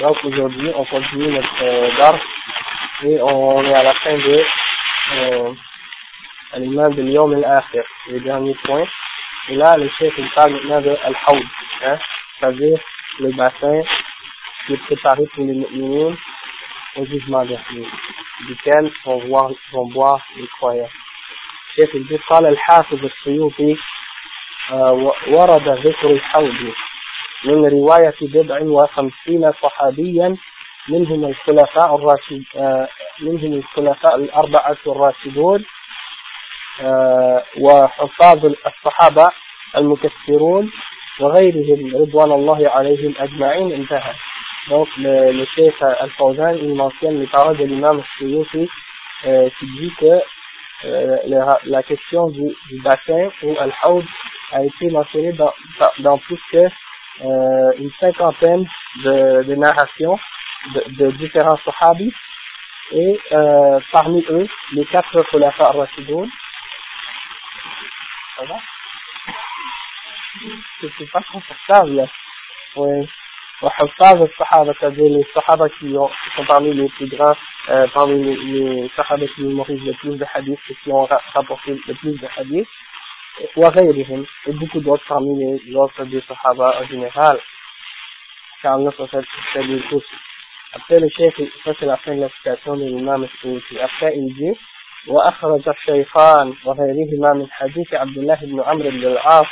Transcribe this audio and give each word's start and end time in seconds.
donc 0.00 0.16
aujourd'hui 0.24 0.70
on 0.74 0.84
continue 0.84 1.32
notre 1.32 1.62
euh, 1.62 1.96
dars 1.96 2.18
et 3.04 3.20
on 3.22 3.62
est 3.64 3.74
à 3.74 3.82
la 3.82 3.94
fin 3.94 4.16
de 4.16 4.44
euh, 5.12 5.54
l'imam 6.56 6.94
de 6.94 7.02
l'Yom 7.02 7.32
al-Akhir, 7.32 7.84
le 8.08 8.20
dernier 8.20 8.54
point. 8.64 8.84
Et 9.48 9.56
là, 9.56 9.76
le 9.76 9.88
chef 9.98 10.12
il 10.16 10.28
parle 10.30 10.52
maintenant 10.52 10.80
de 10.80 10.96
Al-Hawd, 11.04 11.44
hein, 11.84 11.98
c'est-à-dire 12.38 12.78
le 13.20 13.32
bassin 13.32 13.82
qui 14.66 14.74
est 14.74 14.84
préparé 14.84 15.24
pour 15.34 15.44
les 15.44 15.54
mu'minines 15.54 16.16
au 16.96 17.06
jugement 17.06 17.44
dernier, 17.44 17.86
duquel 18.46 18.90
vont, 19.04 19.18
voir, 19.26 19.50
vont 19.72 19.86
boire 19.86 20.20
les 20.36 20.46
croyants. 20.58 20.90
الشيخ 21.72 21.94
الجد 21.94 22.20
قال 22.30 22.46
الحافظ 22.46 23.04
السيوطي 23.04 23.76
ورد 25.26 25.68
ذكر 25.68 26.10
الحوض 26.10 26.72
من 27.45 27.65
رواية 27.65 28.15
بضع 28.21 28.61
وخمسين 28.61 29.51
صحابيا 29.51 30.37
منهم 30.89 31.25
الخلفاء 31.25 31.95
الراشد 31.95 32.43
آه، 32.55 32.87
منهم 33.21 33.53
الخلفاء 33.53 34.15
الأربعة 34.15 34.77
الراشدون 34.87 35.65
آه، 36.81 37.43
وحفاظ 37.59 38.45
الصحابة 38.45 39.27
المكثرون 39.77 40.71
وغيرهم 41.19 41.95
رضوان 41.95 42.31
الله 42.31 42.69
عليهم 42.69 43.13
أجمعين. 43.19 43.71
انتهى. 43.71 44.13
دونك 44.69 44.87
الشيخ 44.97 45.83
الفوزان 45.83 46.49
المنصيان 46.49 47.23
لتعرض 47.23 47.61
الإمام 47.61 47.99
السيوطي 47.99 48.67
تجيك 49.61 49.99
ك 49.99 50.21
لا 51.63 51.81
question 51.81 52.27
du, 52.27 52.55
du 52.69 52.81
bassin 52.81 53.29
ou 53.43 53.55
الحوض 53.61 54.05
a 54.51 54.63
été 54.63 54.89
mentionné 54.91 55.33
dans, 55.33 55.53
dans, 55.79 55.91
dans 55.99 56.17
plus 56.19 56.39
que 56.51 56.69
euh, 57.20 57.72
une 57.78 57.90
cinquantaine 58.00 58.66
de, 59.04 59.44
de 59.44 59.54
narrations 59.54 60.18
de, 60.74 60.80
de 60.96 61.10
différents 61.12 61.58
sahabis 61.64 62.12
et 62.92 63.20
euh, 63.32 63.80
parmi 63.92 64.24
eux 64.30 64.48
les 64.72 64.84
quatre 64.86 65.22
khulafa 65.30 65.64
ar-Rashidoun 65.64 66.28
ça 68.36 68.44
va 68.44 68.56
c'est 70.98 71.10
pas 71.10 71.22
confortable 71.32 71.96
là 71.96 72.06
oui 72.76 73.08
وحفاظ 73.62 74.22
الصحابة 74.22 74.74
c'est-à-dire 74.74 75.10
les 75.10 75.26
sahaba 75.34 75.68
qui, 75.68 75.96
ont, 75.96 76.08
qui 76.08 76.36
sont 76.36 76.44
parmi 76.46 76.74
les 76.74 76.88
plus 76.88 77.06
grands, 77.06 77.36
euh, 77.68 77.86
parmi 77.94 78.22
les, 78.22 78.36
les 78.36 78.90
sahaba 78.96 79.26
qui 79.28 79.42
mémorisent 79.42 79.84
le 79.84 79.92
plus 79.94 80.16
de 80.16 80.26
hadiths 80.34 80.58
et 80.68 80.74
qui 80.82 80.90
ont 80.90 81.06
rapporté 81.34 81.78
le 81.86 81.94
plus 81.94 82.18
de 82.18 82.28
hadiths, 82.36 82.68
وغيرهم 83.57 84.25
beaucoup 84.47 84.79
d'autres 84.79 85.07
parmi 85.07 85.33
les 85.37 85.75
autres 85.75 86.03
des 86.05 86.21
sahaba 86.21 86.81
en 86.81 86.87
général, 86.87 87.39
car 88.61 88.75
Allah 88.75 88.91
fait 89.53 89.63
les 89.63 89.81
tous. 89.89 90.03
Après 90.73 90.99
le 90.99 91.09
chef, 91.09 91.33
ça 91.63 91.71
c'est 91.79 91.85
la 91.85 91.97
fin 91.97 92.15
de 92.15 92.21
la 92.21 92.29
citation 92.29 92.75
de 92.75 92.85
l'imam. 92.85 93.27
Après 93.81 94.13
il 94.15 94.33
dit, 94.35 94.57
وأخرج 95.07 95.69
الشيخان 95.69 96.53
وغيرهما 96.65 97.33
من 97.33 97.47
حديث 97.51 97.93
عبد 97.93 98.17
الله 98.17 98.37
بن 98.41 98.61
عمرو 98.61 98.89
بن 98.89 99.03
العاص 99.03 99.45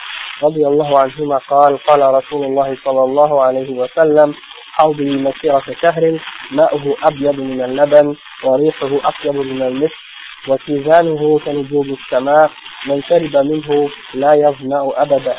رضي 0.43 0.67
الله 0.67 0.99
عنهما 0.99 1.37
قال 1.37 1.77
قال 1.77 2.01
رسول 2.13 2.45
الله 2.45 2.77
صلى 2.85 3.03
الله 3.03 3.43
عليه 3.43 3.69
وسلم 3.69 4.35
حوضي 4.71 5.09
مسيرة 5.09 5.63
شهر 5.83 6.19
ماؤه 6.51 6.95
أبيض 7.03 7.39
من 7.39 7.61
اللبن 7.61 8.15
وريحه 8.43 9.09
أطيب 9.09 9.35
من 9.35 9.61
المسك 9.61 10.04
وكيزانه 10.47 11.39
كنجوم 11.39 11.97
السماء 11.99 12.51
من 12.87 13.03
شرب 13.03 13.37
منه 13.37 13.89
لا 14.13 14.31
يظمأ 14.35 14.91
أبدا 15.01 15.35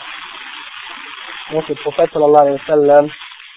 Donc 1.52 1.68
le 1.68 1.76
prophète 1.76 2.10
sallallahu 2.12 2.42
alayhi 2.42 2.58
wa 2.58 2.66
sallam, 2.66 3.08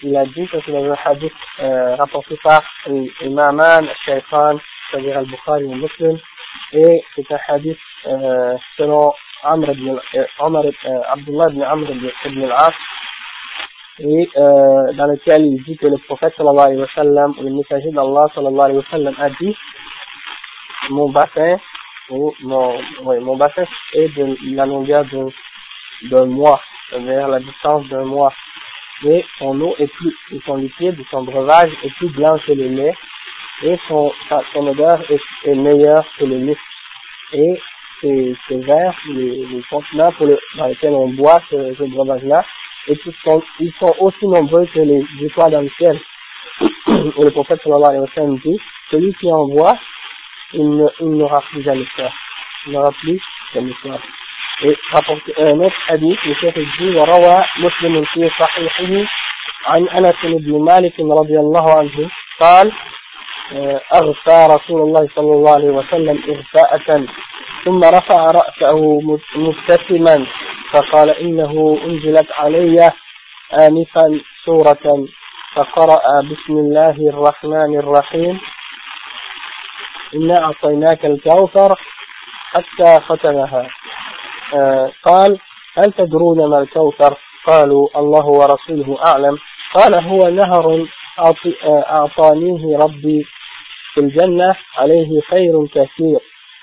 il 0.02 0.16
a 0.16 0.24
dit 0.24 0.46
que 0.46 0.58
c'est 0.64 0.70
dans 0.70 0.84
un 0.92 0.96
hadith 1.04 1.32
euh, 1.58 1.96
rapporté 1.96 2.36
par 2.44 2.62
l'imam 2.86 3.58
al-Shaytan, 3.58 4.58
c'est-à-dire 4.90 5.18
al-Bukhari 5.18 5.64
ou 5.64 5.74
Muslim, 5.74 6.16
et 6.72 7.02
c'est 7.16 7.32
un 7.32 7.38
hadith 7.48 7.78
euh, 8.06 8.56
selon 8.76 9.12
Amr 9.42 9.70
ibn, 9.72 9.98
euh, 10.14 10.24
Omar, 10.38 10.64
euh, 10.66 11.00
Abdullah 11.08 11.48
ibn 11.50 11.62
Amr 11.62 11.90
ibn 12.26 12.44
al-As, 12.44 12.74
et 13.98 14.30
euh, 14.36 14.92
dans 14.92 15.06
lequel 15.06 15.44
il 15.46 15.62
dit 15.64 15.76
que 15.76 15.88
le 15.88 15.98
prophète 16.06 16.34
sallallahu 16.36 16.66
alayhi 16.66 16.80
wa 16.80 16.94
sallam, 16.94 17.34
le 17.42 17.50
messager 17.50 17.90
d'Allah 17.90 18.28
sallallahu 18.36 18.66
alayhi 18.66 18.78
wa 18.78 18.90
sallam 18.90 19.14
a 19.18 19.30
dit 19.30 19.56
mon 20.88 21.10
bassin, 21.10 21.56
oui, 22.10 22.32
mon 22.42 23.36
bassin 23.36 23.64
est 23.92 24.08
de 24.16 24.36
la 24.54 24.66
longueur 24.66 25.04
d'un 26.02 26.26
mois, 26.26 26.60
c'est-à-dire 26.88 27.28
la 27.28 27.40
distance 27.40 27.86
d'un 27.88 28.04
mois. 28.04 28.32
Mais 29.02 29.24
son 29.38 29.58
eau 29.60 29.74
est 29.78 29.86
plus, 29.94 30.14
et 30.32 30.40
son 30.44 30.56
liquide, 30.56 31.02
son 31.10 31.22
breuvage 31.22 31.72
est 31.82 31.94
plus 31.94 32.10
blanc 32.10 32.38
que 32.46 32.52
le 32.52 32.68
lait, 32.68 32.94
et 33.62 33.78
son, 33.88 34.12
son 34.52 34.66
odeur 34.66 35.00
est, 35.44 35.54
meilleure 35.54 36.04
que 36.18 36.24
le 36.24 36.38
lait. 36.38 36.58
Et 37.32 37.60
ces, 38.00 38.36
ces 38.48 38.56
verres, 38.56 38.96
les, 39.06 39.46
les 39.46 39.62
pour 39.70 39.82
le, 40.26 40.38
dans 40.56 40.66
lesquels 40.66 40.94
on 40.94 41.08
boit 41.10 41.40
ce, 41.50 41.74
ce 41.74 41.84
breuvage-là, 41.84 42.44
et 42.88 42.98
ils 43.04 43.14
sont, 43.24 43.42
ils 43.60 43.72
sont 43.78 43.94
aussi 44.00 44.26
nombreux 44.26 44.66
que 44.66 44.80
les 44.80 45.04
étoiles 45.22 45.52
dans 45.52 45.60
le 45.60 45.70
ciel. 45.70 46.00
Et 46.60 47.24
le 47.24 47.30
prophète 47.30 47.60
sallallahu 47.62 47.90
alayhi 47.90 48.02
wa 48.02 48.14
sallam 48.14 48.38
dit, 48.38 48.58
celui 48.90 49.14
qui 49.14 49.30
en 49.30 49.46
boit, 49.46 49.76
il 50.52 51.16
n'aura 51.16 51.40
plus 51.50 51.62
jamais 51.62 51.86
peur. 51.96 52.12
Il 52.66 52.72
n'aura 52.72 52.92
plus 52.92 53.20
jamais 53.54 53.74
peur. 53.82 54.00
Et 54.62 54.76
rapporté 54.92 55.32
un 55.38 55.58
autre 55.60 55.76
hadith, 55.88 56.18
le 56.24 56.34
chef 56.34 56.54
dit, 56.54 56.94
وروى 56.96 57.44
مسلم 57.58 58.04
في 58.04 58.30
صحيحه 58.40 59.08
عن 59.66 59.88
أنس 59.88 60.16
بن 60.24 60.64
مالك 60.64 61.00
رضي 61.00 61.38
الله 61.38 61.78
عنه 61.78 62.10
قال 62.40 62.72
أغفى 63.94 64.54
رسول 64.54 64.80
الله 64.80 65.08
صلى 65.16 65.32
الله 65.32 65.54
عليه 65.54 65.70
وسلم 65.70 66.22
إغفاءة 66.28 67.06
ثم 67.64 67.78
رفع 67.78 68.30
رأسه 68.30 69.00
مبتسما 69.36 70.26
فقال 70.72 71.10
إنه 71.10 71.78
أنزلت 71.84 72.32
علي 72.32 72.90
آنفا 73.60 74.20
سورة 74.44 75.06
فقرأ 75.54 76.22
بسم 76.22 76.52
الله 76.52 76.96
الرحمن 77.08 77.78
الرحيم 77.78 78.40
إنا 80.14 80.44
أعطيناك 80.44 81.04
الكوثر 81.04 81.76
حتى 82.52 83.00
ختمها. 83.00 83.68
آه 84.54 84.92
قال 85.04 85.38
هل 85.78 85.92
تدرون 85.92 86.50
ما 86.50 86.58
الكوثر؟ 86.58 87.16
قالوا 87.46 87.88
الله 87.96 88.26
ورسوله 88.26 88.98
أعلم. 89.06 89.38
قال 89.74 89.94
هو 89.94 90.28
نهر 90.28 90.86
أعطانيه 91.66 92.78
ربي 92.78 93.24
في 93.94 94.00
الجنة 94.00 94.56
عليه 94.76 95.20
خير 95.20 95.66
كثير. 95.66 96.18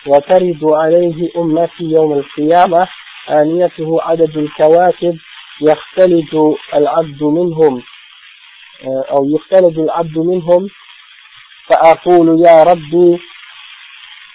وترد 0.07 0.59
عليه 0.63 1.29
أمتي 1.37 1.83
يوم 1.99 2.13
القيامة 2.13 2.87
آنيته 3.29 4.01
عدد 4.01 4.37
الكواكب 4.37 5.17
يختلج 5.61 6.35
العبد 6.73 7.23
منهم. 7.23 7.83
أو 8.85 9.25
يختلج 9.35 9.79
العبد 9.79 10.17
منهم 10.17 10.67
فأقول 11.69 12.41
يا 12.45 12.63
ربي 12.63 13.19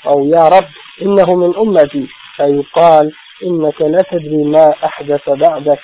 أو 0.06 0.24
يا 0.24 0.48
رب 0.48 0.68
إنه 1.02 1.36
من 1.36 1.56
أمتي 1.56 2.08
فيقال 2.36 3.12
إنك 3.42 3.80
لا 3.82 4.02
تدري 4.10 4.44
ما 4.44 4.74
أحدث 4.84 5.28
بعدك. 5.28 5.80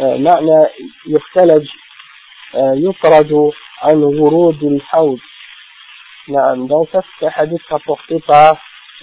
آه، 0.00 0.16
معنى 0.16 0.66
يختلج 1.06 1.68
آه، 2.54 2.74
يطرد 2.76 3.50
عن 3.82 4.02
ورود 4.02 4.62
الحوض. 4.62 5.18
نعم 6.28 6.66
دونك 6.66 7.04
في 7.18 7.30
حديث 7.30 7.60
رابورتي 7.72 8.20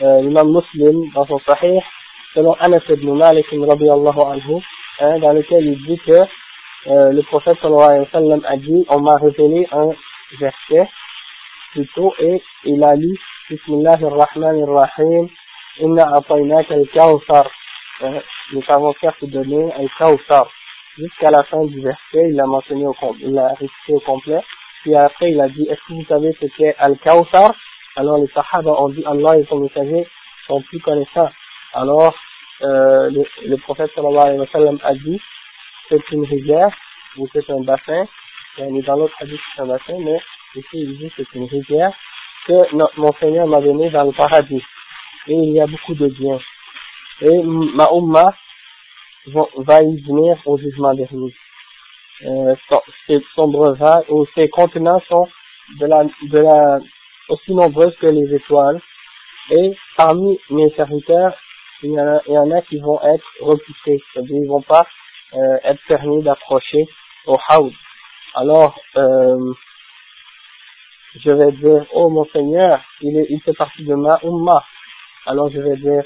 آه، 0.01 0.19
الإمام 0.19 0.47
مسلم 0.47 1.25
في 1.25 1.37
صحيح 1.47 1.91
selon 2.35 2.65
أنس 2.65 2.91
بن 2.91 3.17
مالك 3.17 3.53
رضي 3.53 3.91
الله 3.91 4.31
عنه 4.31 4.61
dans 5.21 5.33
lequel 5.33 5.65
il 5.65 5.85
dit 5.85 5.99
que 6.07 6.19
le 6.87 7.21
prophète 7.21 7.57
صلى 7.61 7.71
الله 7.71 7.91
عليه 7.91 8.01
وسلم 8.01 8.41
a 8.45 8.57
dit 8.57 8.85
on 8.89 8.99
m'a 9.01 9.15
révélé 9.17 9.67
un 9.71 9.89
verset. 10.39 10.89
Plutôt 11.71 12.13
et 12.19 12.41
il 12.63 12.83
a 12.83 12.95
lu 12.95 13.19
Bismillah 13.49 13.95
ar-Rahman 14.03 14.61
ar-Rahim 14.61 15.29
Inna 15.79 16.03
ataynaka 16.17 16.73
al-Kawthar. 16.73 17.49
Nous 18.51 18.61
avons 18.67 18.91
faire 18.99 19.15
te 19.19 19.25
donner 19.25 19.71
al-Kawthar. 19.71 20.51
Jusqu'à 20.97 21.31
la 21.31 21.41
fin 21.45 21.63
du 21.63 21.79
verset 21.79 22.27
il 22.27 22.35
l'a 22.35 22.45
mentionné 22.45 22.85
au 22.85 22.94
l'a 23.21 23.47
récité 23.53 23.94
au 23.94 24.01
complet. 24.01 24.41
Puis 24.81 24.94
après 24.95 25.31
il 25.31 25.39
a 25.39 25.47
dit 25.47 25.65
est-ce 25.69 25.79
que 25.88 25.94
vous 25.94 26.03
savez 26.09 26.35
ce 26.41 26.47
qu'est 26.57 26.75
al-Kawthar? 26.77 27.53
Alors 27.95 28.17
les 28.17 28.27
sahaba 28.33 28.71
ont 28.81 28.89
dit 28.89 29.05
Allah 29.05 29.38
et 29.38 29.45
son 29.45 29.59
messager 29.59 30.05
sont 30.45 30.61
plus 30.63 30.81
connaissants. 30.81 31.29
Alors 31.71 32.13
euh, 32.63 33.09
le, 33.11 33.23
le 33.47 33.57
prophète 33.59 33.91
sallallahu 33.95 34.25
alayhi 34.25 34.39
wa 34.39 34.47
sallam 34.47 34.77
a 34.83 34.94
dit 34.94 35.21
c'est 35.88 36.11
une 36.11 36.25
rivière 36.25 36.75
ou 37.15 37.29
c'est 37.31 37.49
un 37.49 37.61
bassin. 37.61 38.07
Dans 38.57 38.95
l'autre 38.97 39.15
hadith 39.21 39.39
c'est 39.55 39.61
un 39.61 39.67
bassin 39.67 39.97
mais 39.99 40.19
ici 40.55 40.67
il 40.73 40.97
dit 40.97 41.09
c'est 41.15 41.33
une 41.33 41.45
rivière 41.45 41.94
que 42.47 42.99
mon 42.99 43.13
Seigneur 43.19 43.47
m'a 43.47 43.61
donné 43.61 43.89
dans 43.89 44.03
le 44.03 44.11
paradis 44.13 44.63
et 45.27 45.33
il 45.33 45.51
y 45.51 45.59
a 45.59 45.67
beaucoup 45.67 45.94
de 45.94 46.07
biens 46.07 46.39
et 47.21 47.44
ma 47.44 47.88
va 49.57 49.81
y 49.81 50.01
venir 50.01 50.38
au 50.45 50.57
jugement 50.57 50.94
dernier 50.94 51.33
euh, 52.25 52.55
son 53.35 54.25
ses 54.35 54.49
contenants 54.49 55.01
sont 55.07 55.27
de 55.79 55.85
la, 55.85 56.03
de 56.03 56.39
la, 56.39 56.79
aussi 57.29 57.53
nombreuses 57.53 57.95
que 57.97 58.07
les 58.07 58.33
étoiles. 58.35 58.81
Et 59.51 59.77
parmi 59.95 60.39
mes 60.49 60.69
serviteurs, 60.71 61.38
il 61.83 61.91
y 61.91 62.01
en 62.01 62.07
a, 62.07 62.21
il 62.27 62.33
y 62.33 62.38
en 62.38 62.51
a 62.51 62.61
qui 62.63 62.79
vont 62.79 62.99
être 63.03 63.25
repoussés, 63.39 64.01
c'est-à-dire 64.11 64.41
ils 64.41 64.47
vont 64.47 64.61
pas 64.61 64.85
euh, 65.33 65.57
être 65.63 65.79
permis 65.88 66.23
d'approcher 66.23 66.85
au 67.27 67.38
haoud. 67.49 67.73
Alors, 68.33 68.79
euh, 68.97 69.53
je 71.15 71.31
vais 71.31 71.51
dire, 71.54 71.86
oh 71.94 72.09
mon 72.09 72.25
Seigneur, 72.25 72.81
il, 73.01 73.18
est, 73.18 73.27
il 73.30 73.42
fait 73.42 73.54
partie 73.54 73.83
de 73.83 73.95
ma 73.95 74.19
umma. 74.24 74.63
Alors 75.25 75.50
je 75.50 75.59
vais 75.59 75.77
dire, 75.77 76.04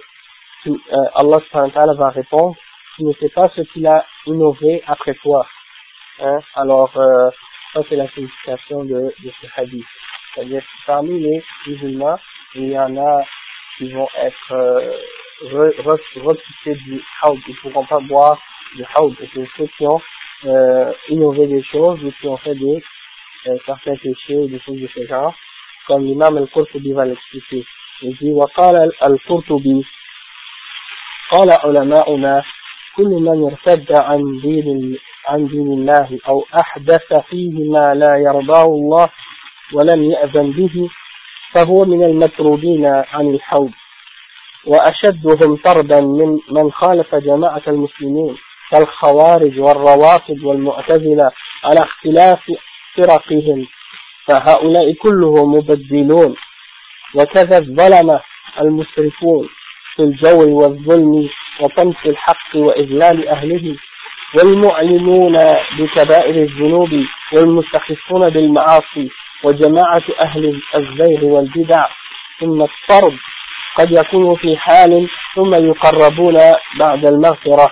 tu, 0.63 0.71
euh, 0.71 0.95
Allah 1.15 1.93
va 1.97 2.09
répondre, 2.09 2.55
tu 2.95 3.03
ne 3.03 3.13
sais 3.13 3.29
pas 3.29 3.49
ce 3.55 3.61
qu'il 3.61 3.87
a 3.87 4.05
innové 4.25 4.83
après 4.87 5.13
toi. 5.15 5.45
Hein? 6.19 6.39
Alors, 6.55 6.91
euh, 6.97 7.29
ça 7.73 7.81
c'est 7.89 7.95
la 7.95 8.07
signification 8.09 8.83
de, 8.83 9.13
de 9.23 9.31
ce 9.41 9.47
hadith. 9.55 9.85
C'est-à-dire 10.33 10.63
parmi 10.85 11.19
les 11.19 11.43
musulmans, 11.67 12.19
il 12.55 12.69
y 12.69 12.79
en 12.79 12.95
a 12.97 13.23
qui 13.77 13.91
vont 13.91 14.07
être 14.21 14.51
euh, 14.51 14.97
repoussés 15.43 16.75
du 16.85 17.01
haoud, 17.23 17.39
ils 17.47 17.55
ne 17.55 17.61
pourront 17.61 17.85
pas 17.85 17.99
boire 18.01 18.37
du 18.75 18.83
haoud. 18.95 19.15
C'est 19.33 19.47
ceux 19.57 19.67
qui 19.77 19.85
ont 19.85 20.01
euh, 20.45 20.93
innové 21.09 21.47
des 21.47 21.63
choses 21.63 22.03
ou 22.03 22.11
qui 22.19 22.27
ont 22.27 22.37
fait 22.37 22.55
des 22.55 22.83
certains 23.65 23.95
péchés 23.95 24.37
ou 24.37 24.47
des 24.47 24.59
choses 24.59 24.79
de 24.79 24.87
ce 24.93 25.05
genre, 25.07 25.33
comme 25.87 26.05
l'imam 26.05 26.37
al-Qurtubi 26.37 26.93
va 26.93 27.05
l'expliquer. 27.05 27.65
Il 28.03 28.15
dit, 28.17 28.33
وقال 28.33 28.91
القرطبي 29.03 29.85
قال 31.31 31.49
علماؤنا 31.51 32.43
كل 32.97 33.09
من 33.09 33.43
ارتد 33.51 33.91
عن 33.91 34.21
دين 34.43 34.97
عن 35.27 35.47
دين 35.47 35.67
الله 35.67 36.19
أو 36.27 36.45
أحدث 36.59 37.13
فيه 37.29 37.69
ما 37.69 37.93
لا 37.93 38.17
يرضاه 38.17 38.65
الله 38.65 39.09
ولم 39.73 40.03
يأذن 40.03 40.51
به 40.51 40.89
فهو 41.55 41.85
من 41.85 42.03
المطرودين 42.03 42.85
عن 42.85 43.27
الحوض 43.35 43.71
وأشدهم 44.65 45.55
طردا 45.65 46.01
من 46.01 46.39
من 46.51 46.71
خالف 46.71 47.15
جماعة 47.15 47.61
المسلمين 47.67 48.37
كالخوارج 48.71 49.59
والروافض 49.59 50.43
والمعتزلة 50.43 51.31
على 51.63 51.79
اختلاف 51.79 52.39
فرقهم 52.97 53.67
فهؤلاء 54.27 54.93
كلهم 54.93 55.51
مبدلون 55.55 56.35
وكذا 57.15 57.57
الظلمة 57.57 58.21
المسرفون 58.61 59.49
في 59.95 60.01
الجور 60.03 60.45
والظلم 60.49 61.29
وطمس 61.61 61.95
الحق 62.05 62.55
وإذلال 62.55 63.27
أهله 63.27 63.75
والمعلنون 64.37 65.37
بكبائر 65.79 66.35
الذنوب 66.35 66.89
والمستخفون 67.33 68.29
بالمعاصي 68.29 69.09
وجماعة 69.43 70.03
أهل 70.25 70.61
الزيغ 70.75 71.25
والبدع. 71.25 71.85
ثم 72.39 72.61
الطرد 72.61 73.17
قد 73.79 73.91
يكون 73.91 74.35
في 74.35 74.57
حال 74.57 75.09
ثم 75.35 75.53
يقربون 75.53 76.37
بعد 76.79 77.05
المغفرة 77.05 77.71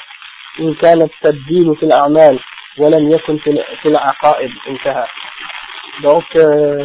إن 0.59 0.73
كان 0.73 1.01
التبديل 1.01 1.75
في 1.75 1.83
الأعمال. 1.83 2.39
ولم 2.78 3.10
يكن 3.10 3.38
في 3.82 3.88
العقائد 3.88 4.50
انتهى 4.68 5.06
donc 6.02 6.24
euh, 6.36 6.84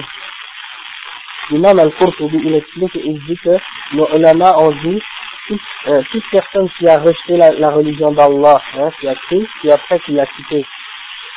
l'imam 1.50 1.80
al-Qurtubi 1.80 2.38
il 2.44 2.56
explique 2.56 2.96
il 2.96 3.20
dit 3.26 3.38
que 3.44 3.58
nos 3.94 4.08
ulama 4.16 4.54
ont 4.58 4.72
dit 4.84 5.02
toute, 5.50 5.62
euh, 5.88 6.02
toute 6.12 6.24
personne 6.32 6.70
qui 6.78 6.88
a 6.88 7.00
rejeté 7.00 7.38
la, 7.38 7.50
la 7.52 7.72
religion 7.72 8.12
d'Allah, 8.12 8.62
hein, 8.78 8.90
qui 9.00 9.08
a 9.08 9.16
cru, 9.16 9.48
puis 9.60 9.72
après 9.72 10.00
qui 10.02 10.20
a 10.20 10.26
quitté, 10.28 10.64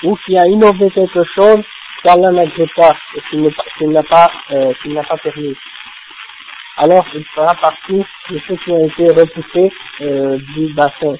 ou 0.02 0.16
qui 0.26 0.36
a 0.36 0.44
innové 0.46 0.90
quelque 0.90 1.24
chose 1.34 1.62
qu'Allah 2.04 2.30
n'agrée 2.30 2.66
pas, 2.76 2.92
et 3.16 3.20
qu'il 3.78 3.90
n'a 3.90 4.02
pas, 4.02 4.28
euh, 4.50 4.72
qu'il 4.82 4.92
n'a 4.92 5.02
pas 5.04 5.16
permis. 5.16 5.56
Alors, 6.76 7.06
il 7.14 7.24
fera 7.34 7.54
partie 7.54 8.04
de 8.30 8.40
ceux 8.46 8.56
qui 8.56 8.70
ont 8.70 8.86
été 8.86 9.04
repoussés 9.12 9.72
euh, 10.00 10.38
du 10.54 10.72
bassin. 10.74 11.16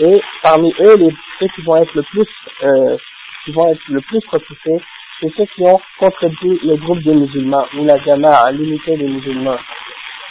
Et 0.00 0.20
parmi 0.42 0.72
eux, 0.80 0.96
les, 0.96 1.10
ceux 1.38 1.48
qui 1.54 1.62
vont 1.62 1.76
être 1.76 1.94
le 1.94 2.02
plus, 2.02 2.26
euh, 2.62 2.96
qui 3.44 3.52
vont 3.52 3.72
être 3.72 3.80
le 3.88 4.00
plus 4.02 4.20
repoussés, 4.30 4.82
c'est 5.20 5.34
ceux 5.36 5.46
qui 5.46 5.62
ont 5.62 5.80
contredit 5.98 6.60
le 6.62 6.76
groupe 6.76 7.02
des 7.02 7.14
musulmans, 7.14 7.66
ou 7.76 7.84
la 7.84 7.98
jama'a, 8.04 8.52
l'unité 8.52 8.96
des 8.96 9.08
musulmans. 9.08 9.58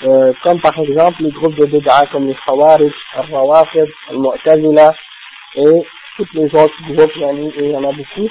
Euh, 0.04 0.32
comme 0.44 0.62
par 0.62 0.78
exemple 0.78 1.24
les 1.24 1.32
groupes 1.32 1.56
de 1.56 1.66
bid'a 1.66 2.06
comme 2.12 2.28
les 2.28 2.38
Khawarij, 2.46 2.94
Al-Rawafid, 3.16 3.88
Al-Mu'tazila 4.12 4.94
et 5.56 5.84
tous 6.18 6.28
les 6.34 6.46
autres 6.46 6.82
groupes, 6.90 7.12
il 7.16 7.72
y 7.72 7.76
en 7.76 7.84
a 7.84 7.92
beaucoup. 7.92 8.30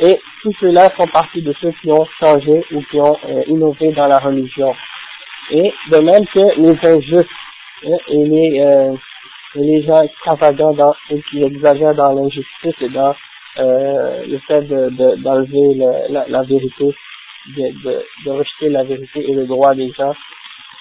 Et 0.00 0.20
tous 0.42 0.52
ceux-là 0.60 0.90
font 0.90 1.06
partie 1.06 1.40
de 1.40 1.54
ceux 1.60 1.72
qui 1.80 1.90
ont 1.90 2.06
changé 2.20 2.62
ou 2.70 2.82
qui 2.90 3.00
ont 3.00 3.16
euh, 3.28 3.42
innové 3.46 3.92
dans 3.92 4.08
la 4.08 4.18
religion. 4.18 4.74
Et 5.50 5.72
de 5.90 5.98
même 6.00 6.26
que 6.26 6.60
les 6.60 6.78
injustes 6.86 7.30
hein, 7.86 7.96
et, 8.08 8.24
les, 8.24 8.60
euh, 8.60 8.94
et 9.54 9.60
les 9.60 9.82
gens 9.82 10.02
extravagants 10.02 10.74
dans, 10.74 10.94
et 11.10 11.22
qui 11.30 11.42
exagèrent 11.42 11.94
dans 11.94 12.12
l'injustice 12.12 12.74
et 12.80 12.88
dans 12.88 13.14
euh, 13.58 14.26
le 14.26 14.38
fait 14.40 14.62
d'enlever 14.62 15.74
de, 15.74 16.12
la, 16.12 16.28
la, 16.28 16.42
vérité, 16.42 16.94
de, 17.46 17.84
de, 17.84 18.04
de 18.26 18.30
rejeter 18.30 18.68
la 18.68 18.84
vérité 18.84 19.30
et 19.30 19.34
le 19.34 19.46
droit 19.46 19.74
des 19.74 19.90
gens 19.92 20.14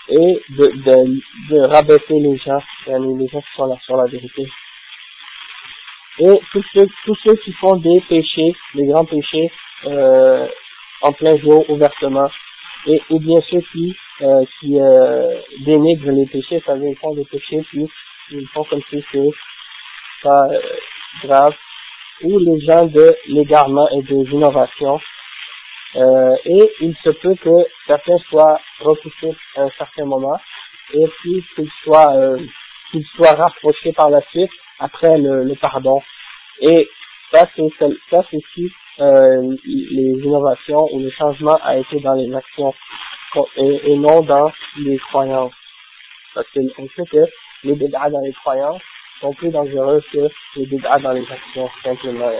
et 0.10 0.40
de, 0.50 0.68
de, 0.68 1.56
de 1.56 1.62
rabaisser 1.62 2.20
les 2.20 2.38
gens, 2.38 2.62
les 2.88 3.28
gens 3.28 3.42
qui 3.42 3.56
sont 3.56 3.66
là 3.66 3.76
sur 3.86 3.98
la 3.98 4.06
vérité. 4.06 4.48
Et 6.20 6.40
tous 6.52 6.64
ceux, 6.74 6.88
tous 7.06 7.16
ceux 7.24 7.36
qui 7.38 7.52
font 7.54 7.76
des 7.78 8.02
péchés, 8.08 8.56
des 8.76 8.86
grands 8.86 9.06
péchés, 9.06 9.52
euh, 9.86 10.48
en 11.02 11.12
plein 11.12 11.38
jour, 11.38 11.70
ouvertement, 11.70 12.30
et 12.88 13.02
ou 13.10 13.20
bien 13.20 13.40
ceux 13.50 13.62
qui, 13.72 13.96
euh, 14.22 14.46
qui 14.60 14.80
euh, 14.80 15.40
dénigrent 15.66 16.12
les 16.12 16.26
péchés, 16.28 16.62
ça 16.66 16.76
veut 16.76 16.82
dire 16.82 16.98
font 17.02 17.14
des 17.14 17.26
péchés, 17.26 17.62
puis 17.70 17.88
ils 18.32 18.48
font 18.50 18.64
comme 18.66 18.82
si 18.90 19.04
c'est 19.12 19.30
pas 20.24 20.48
euh, 20.52 20.60
grave, 21.24 21.56
ou 22.24 22.40
les 22.40 22.60
gens 22.62 22.86
de 22.86 23.16
l'égarement 23.28 23.88
et 23.90 24.02
des 24.04 24.24
innovations, 24.32 25.00
euh, 25.96 26.36
et 26.46 26.72
il 26.82 26.96
se 27.04 27.10
peut 27.10 27.36
que 27.36 27.56
certains 27.88 28.18
soient 28.30 28.60
repoussés 28.80 29.36
à 29.56 29.62
un 29.62 29.70
certain 29.78 30.06
moment, 30.06 30.40
et 30.94 31.08
puis 31.20 31.44
qu'ils 31.56 31.72
soient, 31.84 32.14
euh, 32.16 32.38
qu'ils 32.92 33.06
soient 33.16 33.34
rapprochés 33.34 33.94
par 33.94 34.10
la 34.10 34.22
suite 34.30 34.52
après 34.80 35.18
le, 35.18 35.44
le 35.44 35.56
pardon. 35.56 36.02
Et 36.62 36.90
ça 37.32 37.48
c'est 37.56 37.70
ça 38.10 38.24
c'est 38.32 38.42
si 38.54 38.72
les 38.98 40.14
innovations 40.24 40.88
ou 40.94 41.00
les 41.00 41.12
changements 41.12 41.60
a 41.64 41.78
été 41.78 42.00
dans 42.00 42.14
les 42.14 42.34
actions 42.34 42.74
et, 43.58 43.92
et 43.92 43.96
non 43.98 44.22
dans 44.22 44.52
les 44.78 44.98
croyances. 44.98 45.54
Parce 46.34 46.48
qu'on 46.54 46.88
sait 46.96 47.10
que 47.12 47.26
les 47.66 47.76
bid'as 47.76 48.10
dans 48.10 48.22
les 48.22 48.34
croyances 48.34 48.82
sont 49.22 49.34
plus 49.34 49.50
dangereux 49.50 50.02
que 50.12 50.30
les 50.56 50.66
bid'as 50.66 51.00
dans 51.00 51.12
les 51.12 51.26
actions, 51.32 51.70
simplement. 51.84 52.32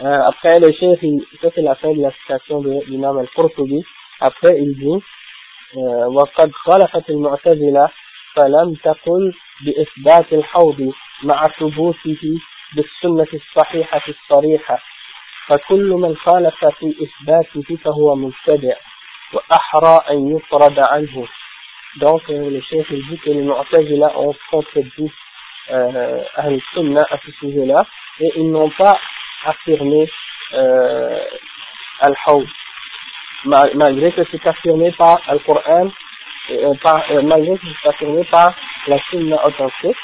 Euh, 0.00 0.20
après, 0.26 0.58
le 0.60 0.72
chef, 0.72 1.00
ça 1.40 1.48
c'est 1.54 1.62
la 1.62 1.74
fin 1.76 1.92
de 1.92 2.02
la 2.02 2.10
citation 2.12 2.60
de 2.60 2.84
l'imam 2.86 3.18
al-Qurtubi. 3.18 3.84
Après, 4.20 4.56
il 4.58 4.74
dit, 4.76 5.04
euh, 5.76 6.06
وقد 6.06 6.52
خالفت 6.52 7.10
المعتزلة 7.10 7.88
فلم 8.34 8.74
تقل 8.74 9.34
بإثبات 9.64 10.32
الحوض 10.32 10.92
مع 11.22 11.48
ثبوته 11.48 12.22
بالسنة 12.76 13.28
الصحيحة 13.34 14.02
الصريحة 14.08 14.78
فكل 15.46 15.90
من 15.90 16.16
خالف 16.16 16.64
في 16.64 16.94
إثباته 17.02 17.76
فهو 17.76 18.14
مبتدع 18.14 18.76
وأحرى 19.32 19.98
أن 20.10 20.36
يطرد 20.36 20.78
عنه 20.78 21.26
donc 21.96 22.22
le 22.28 22.60
chef 22.62 22.90
dit 22.90 23.18
que 23.18 23.30
les 23.30 23.42
Mu'tazila 23.42 24.18
ont 24.18 24.34
contredit 24.50 25.10
euh, 25.70 26.22
Ahl-Sunnah 26.36 27.06
à 27.10 27.18
ce 27.24 27.30
sujet-là 27.32 27.86
et 28.20 28.32
ils 28.36 28.50
n'ont 28.50 28.70
pas 28.70 28.98
affirmé 29.44 30.08
euh, 30.54 31.24
Al-Hawd. 32.00 32.48
Malgré 33.44 34.12
que 34.12 34.22
c'est 34.30 34.46
affirmé 34.46 34.92
par 34.92 35.20
Al-Qur'an 35.26 35.90
euh, 36.50 36.74
euh, 36.84 37.22
malgré 37.22 37.56
que 37.56 37.66
c'est 37.82 37.88
affirmé 37.88 38.24
par 38.24 38.54
la 38.88 38.98
Sunna 39.10 39.46
authentique 39.46 39.96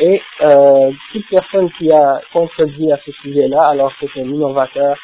et 0.00 0.22
euh, 0.40 0.90
toute 1.12 1.28
personne 1.28 1.70
qui 1.72 1.90
a 1.92 2.20
contredit 2.32 2.90
à 2.90 2.98
ce 3.04 3.12
sujet-là, 3.12 3.68
alors 3.68 3.92
c'est 4.00 4.10
un 4.16 4.24
innovateur, 4.24 4.96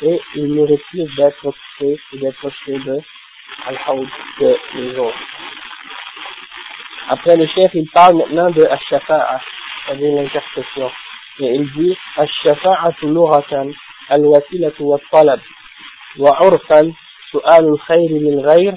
et 0.00 0.18
il 0.36 0.46
mérite 0.54 0.80
d'être 0.94 1.44
occupé 1.44 2.00
et 2.12 2.18
d'être 2.18 2.44
occupé 2.44 2.78
de 2.78 2.98
Al-Hawd 3.66 4.08
que 4.38 4.56
les 4.74 4.96
autres. 4.98 5.18
Après 7.10 7.36
le 7.36 7.46
chef, 7.46 7.70
il 7.74 7.88
parle 7.90 8.16
maintenant 8.18 8.50
de 8.50 8.64
Ash-Shafa'a, 8.64 9.40
c'est-à-dire 9.86 10.22
l'intercession. 10.22 10.90
Et 11.40 11.54
il 11.54 11.72
dit 11.72 11.96
Ash-Shafa'atu 12.16 13.06
lughatan 13.06 13.70
al-wasilatu 14.10 14.82
wa-talab 14.82 15.40
وعرفا 16.18 16.92
سؤال 17.32 17.64
الخير 17.68 18.10
للغير 18.10 18.74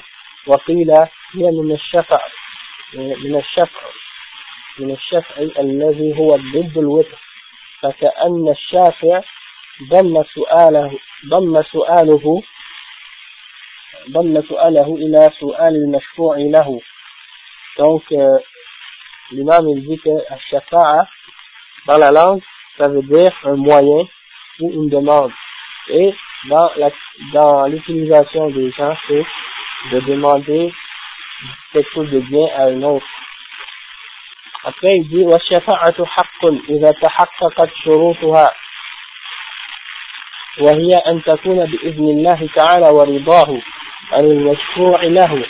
وقيل 0.48 0.92
هي 1.34 1.52
من 1.52 1.72
الشفع 1.72 2.20
من 2.94 3.36
الشفع 3.36 3.82
من 4.80 4.92
الشفع 4.92 5.36
الذي 5.60 6.20
هو 6.20 6.28
ضد 6.28 6.78
الوتر 6.78 7.18
فكأن 7.82 8.50
الشافع 8.50 9.22
ضم 9.90 10.24
سؤاله 10.24 11.00
ضم 11.30 11.64
سؤاله 11.72 12.42
ضم 14.11 14.43
سؤاله 14.43 14.97
إلى 14.97 15.31
سؤال 15.41 15.75
المشفوع 15.77 16.37
له 16.37 16.81
donc 17.79 18.03
euh, 18.13 18.39
l'imam 19.33 19.69
il 19.69 19.87
dit 19.87 19.99
que 19.99 20.11
shafa'a 20.51 21.07
dans 21.87 21.99
la 21.99 22.11
langue 22.11 22.43
ça 22.79 22.89
veut 22.89 23.03
dire 23.03 23.33
un 23.45 23.57
moyen 23.57 24.03
ou 24.61 24.71
une 24.71 24.89
demande 24.89 25.33
et 25.89 26.15
dans 26.49 26.71
la 26.77 26.91
dans 27.33 27.67
l'utilisation 27.67 28.51
des 28.51 28.71
gens 28.73 28.97
c'est 29.07 29.27
de 29.93 30.01
demander 30.01 30.73
quelque 31.73 31.93
chose 31.93 32.11
de 32.11 32.21
bien 32.21 32.47
à 32.57 32.65
un 32.65 32.83
autre 32.83 33.07
Après, 34.67 34.97
il 34.99 35.09
dit, 35.09 35.23
والشفاعة 35.23 36.05
حق 36.05 36.45
إذا 36.69 36.91
تحققت 36.91 37.71
شروطها 37.85 38.51
وهي 40.60 40.90
أن 41.08 41.24
تكون 41.24 41.66
بإذن 41.66 42.10
الله 42.10 42.50
تعالى 42.56 42.90
ورضاه 42.90 43.62
عن 44.12 44.26
المشروع 44.26 45.04
له. 45.04 45.46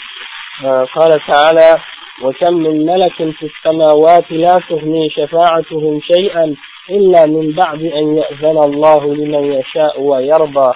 قال 0.96 1.20
تعالى 1.28 1.78
وكم 2.22 2.54
من 2.54 2.86
ملك 2.86 3.16
في 3.16 3.46
السماوات 3.46 4.32
لا 4.32 4.62
تغني 4.70 5.10
شفاعتهم 5.10 6.02
شيئا 6.02 6.56
إلا 6.90 7.26
من 7.26 7.52
بعد 7.52 7.82
أن 7.82 8.18
يأذن 8.18 8.58
الله 8.58 9.16
لمن 9.16 9.54
يشاء 9.54 10.02
ويرضى. 10.02 10.74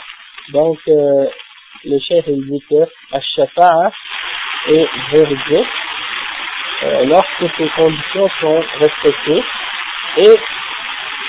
Donc 0.54 0.78
euh, 0.88 1.26
le 1.86 2.00
chef 2.00 2.26
il 2.28 2.46
dit 2.50 2.64
الشفاعة 3.16 3.92
euh, 6.84 7.06
lorsque 7.06 7.56
ces 7.58 7.70
conditions 7.76 8.30
sont 8.42 8.64
respectées 8.80 9.44
et 10.18 10.36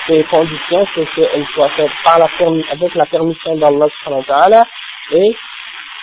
ces 0.07 0.25
conditions 0.25 0.87
c'est 0.95 1.07
qu'elles 1.15 1.47
soient 1.55 1.71
faites 1.71 1.91
par 2.05 2.19
la 2.19 2.29
avec 2.73 2.95
la 2.95 3.07
permission 3.07 3.57
d'Allah 3.57 4.65
et 5.13 5.37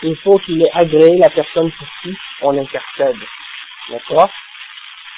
il 0.03 0.17
faut 0.17 0.38
qu'il 0.39 0.62
ait 0.62 0.72
agréé 0.74 1.17
la 1.17 1.29
personne 1.29 1.72
pour 1.72 1.88
qui 2.01 2.15
on 2.41 2.57
intercède. 2.57 3.19
D'accord? 3.89 4.29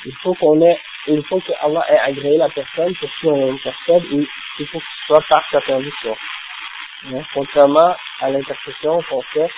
Il 0.06 0.16
faut 0.22 0.34
qu'on 0.36 0.62
ait, 0.62 0.80
il 1.08 1.24
faut 1.26 1.40
que 1.40 1.52
Allah 1.60 1.84
ait 1.90 2.10
agréé 2.10 2.38
la 2.38 2.50
personne 2.50 2.94
pour 2.96 3.10
qui 3.20 3.28
on 3.28 3.54
intercède 3.54 4.04
et 4.12 4.28
il 4.60 4.68
faut 4.68 4.80
que 4.80 4.86
ce 4.86 5.06
soit 5.08 5.24
par 5.28 5.44
sa 5.52 5.62
permission. 5.62 6.16
Hein? 7.08 7.22
Contrairement 7.34 7.96
à 8.22 8.30
l'intercession 8.30 9.02
qu'on 9.10 9.22
fait 9.34 9.50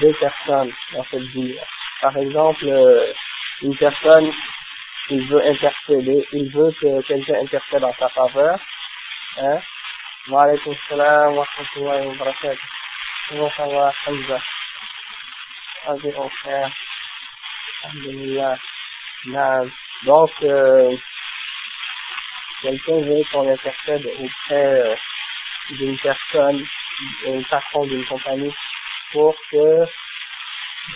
deux 0.00 0.12
personnes 0.14 0.72
dans 0.92 1.04
cette 1.10 1.28
vie. 1.34 1.56
Par 2.00 2.16
exemple, 2.16 2.64
euh, 2.66 3.12
une 3.62 3.76
personne, 3.76 4.32
il 5.10 5.26
veut 5.28 5.44
intercéder, 5.44 6.26
il 6.32 6.50
veut 6.50 6.72
que 6.80 7.02
quelqu'un 7.02 7.40
intercède 7.42 7.84
en 7.84 7.92
sa 7.94 8.08
faveur, 8.08 8.58
hein, 9.38 9.60
wa 10.28 10.42
alaykum 10.42 10.74
salam 10.88 11.34
wa 11.36 11.44
rahmatullahi 11.44 12.06
wa 12.06 12.14
barakatuh. 12.14 12.66
Comment 13.28 13.50
ça 13.56 13.66
va, 13.66 13.92
Hamza? 14.06 14.38
Vas-y, 15.86 16.12
mon 16.12 16.28
frère. 16.28 16.70
Alhamdulillah. 17.84 18.56
Donc, 20.04 20.30
euh, 20.42 20.96
quelqu'un 22.62 23.00
veut 23.00 23.22
qu'on 23.30 23.48
intercède 23.48 24.06
auprès 24.06 24.54
euh, 24.54 24.94
d'une 25.70 25.98
personne, 25.98 26.66
d'un 27.24 27.42
patron 27.44 27.86
d'une 27.86 28.04
compagnie, 28.06 28.54
pour 29.12 29.34
que 29.50 29.56
euh, 29.56 29.86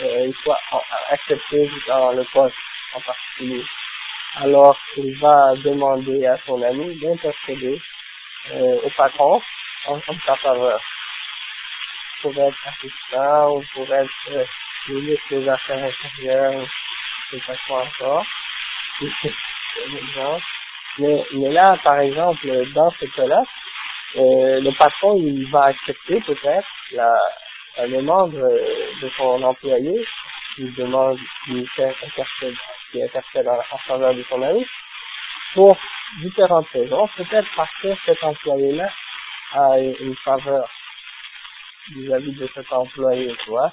il 0.01 0.35
soit 0.43 0.61
accepté 1.11 1.71
dans 1.87 2.13
le 2.13 2.25
poste 2.33 2.57
en 2.95 3.01
particulier. 3.01 3.65
Alors, 4.35 4.79
il 4.97 5.19
va 5.19 5.55
demander 5.65 6.27
à 6.27 6.37
son 6.47 6.61
ami 6.63 6.95
d'intercéder 6.97 7.81
euh, 8.53 8.81
au 8.85 8.91
patron 8.91 9.41
en, 9.87 9.97
en 9.97 10.19
sa 10.27 10.37
faveur. 10.37 10.81
Pour 12.21 12.37
être 12.37 12.59
assistant 12.67 13.57
ou 13.57 13.65
pour 13.73 13.91
être 13.95 14.11
euh, 14.33 14.45
ministre 14.89 15.25
des 15.31 15.49
Affaires 15.49 15.85
intérieures, 15.85 16.67
je 17.31 17.37
ne 17.37 17.41
sais 17.41 17.59
pas 17.69 17.75
encore. 17.85 18.27
mais, 20.99 21.25
mais 21.33 21.51
là, 21.51 21.79
par 21.83 21.99
exemple, 22.01 22.73
dans 22.73 22.91
ce 22.91 23.07
cas-là, 23.07 23.43
euh, 24.17 24.61
le 24.61 24.77
patron, 24.79 25.17
il 25.17 25.51
va 25.51 25.65
accepter 25.65 26.21
peut-être 26.21 26.69
la, 26.93 27.13
la 27.79 27.89
demande 27.89 28.33
de 28.33 29.09
son 29.17 29.43
employé, 29.43 30.05
qui 30.55 30.65
demande, 30.71 31.19
qui 31.45 31.67
fait 31.77 31.95
intercède, 32.03 32.55
qui 32.97 33.39
en, 33.39 33.79
faveur 33.87 34.15
de 34.15 34.25
son 34.29 34.43
ami, 34.43 34.67
pour 35.55 35.77
différentes 36.21 36.69
raisons. 36.69 37.09
Peut-être 37.17 37.49
parce 37.57 37.71
que 37.83 37.95
cet 38.05 38.23
employé-là 38.23 38.91
a 39.53 39.79
une 39.79 40.17
faveur 40.25 40.69
vis-à-vis 41.95 42.33
de 42.33 42.49
cet 42.55 42.73
employé, 42.73 43.35
tu 43.45 43.51
vois, 43.51 43.71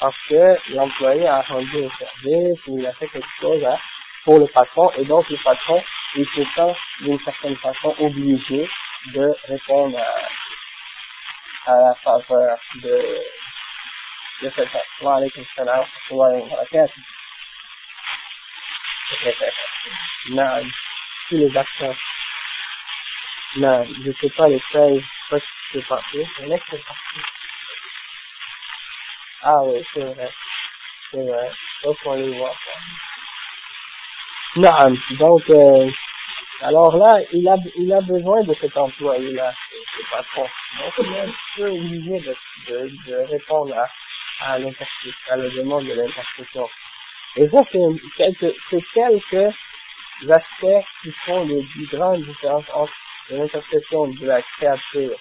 parce 0.00 0.16
que 0.28 0.74
l'employé 0.74 1.26
a 1.26 1.40
rendu 1.42 1.84
un 1.84 1.90
service, 1.96 2.60
il 2.66 2.86
a 2.86 2.92
fait 2.94 3.08
quelque 3.08 3.40
chose 3.40 3.64
hein, 3.64 3.78
pour 4.24 4.38
le 4.38 4.46
patron, 4.48 4.90
et 4.98 5.04
donc 5.04 5.28
le 5.30 5.36
patron, 5.42 5.82
il 6.16 6.26
se 6.26 6.44
sent 6.54 6.74
d'une 7.00 7.20
certaine 7.20 7.56
façon 7.56 7.94
obligé 7.98 8.68
de 9.14 9.34
répondre 9.48 9.98
à, 11.66 11.72
la 11.72 11.94
faveur 12.02 12.58
de, 12.82 13.22
de 14.42 14.52
cette 14.54 14.70
personne. 16.70 16.88
Non, 20.30 20.62
tous 21.28 21.36
les 21.36 21.56
acteurs. 21.56 21.96
Non, 23.56 23.84
je 24.04 24.12
sais 24.20 24.30
pas 24.36 24.48
les 24.48 24.60
feuilles, 24.72 25.04
pas 25.30 25.38
ce 25.38 25.44
qui 25.44 25.78
s'est 25.78 25.86
passé. 25.86 26.26
Sont 26.36 26.48
partis. 26.48 27.20
Ah 29.42 29.62
oui, 29.64 29.84
c'est 29.92 30.00
vrai. 30.04 30.30
C'est 31.10 31.22
vrai. 31.22 31.50
Donc 31.84 31.96
on 32.06 32.14
les 32.14 32.38
voit. 32.38 32.56
Non, 34.56 34.96
donc, 35.18 35.42
euh, 35.50 35.90
alors 36.62 36.96
là, 36.96 37.20
il 37.32 37.46
a, 37.48 37.56
il 37.76 37.92
a 37.92 38.00
besoin 38.00 38.42
de 38.44 38.54
cet 38.54 38.76
employé-là, 38.76 39.52
ce 39.70 40.10
patron. 40.10 40.48
Donc 40.78 40.94
il 40.98 41.12
est 41.12 41.20
un 41.20 41.32
peu 41.56 41.68
obligé 41.70 42.20
de, 42.20 42.36
de, 43.06 43.16
répondre 43.30 43.74
à, 43.76 43.88
à 44.40 44.54
à 44.54 45.36
la 45.36 45.48
demande 45.50 45.84
de 45.86 45.92
l'intercession. 45.92 46.68
Et 47.36 47.48
ça, 47.48 47.62
c'est 47.72 47.78
quelques, 48.16 48.54
aspects 50.30 50.86
qui 51.02 51.10
font 51.26 51.44
les 51.44 51.62
plus 51.64 51.86
grandes 51.86 52.22
différences 52.22 52.64
entre 52.72 52.92
l'intercession 53.30 54.06
de 54.08 54.26
la 54.26 54.40
créature 54.42 55.18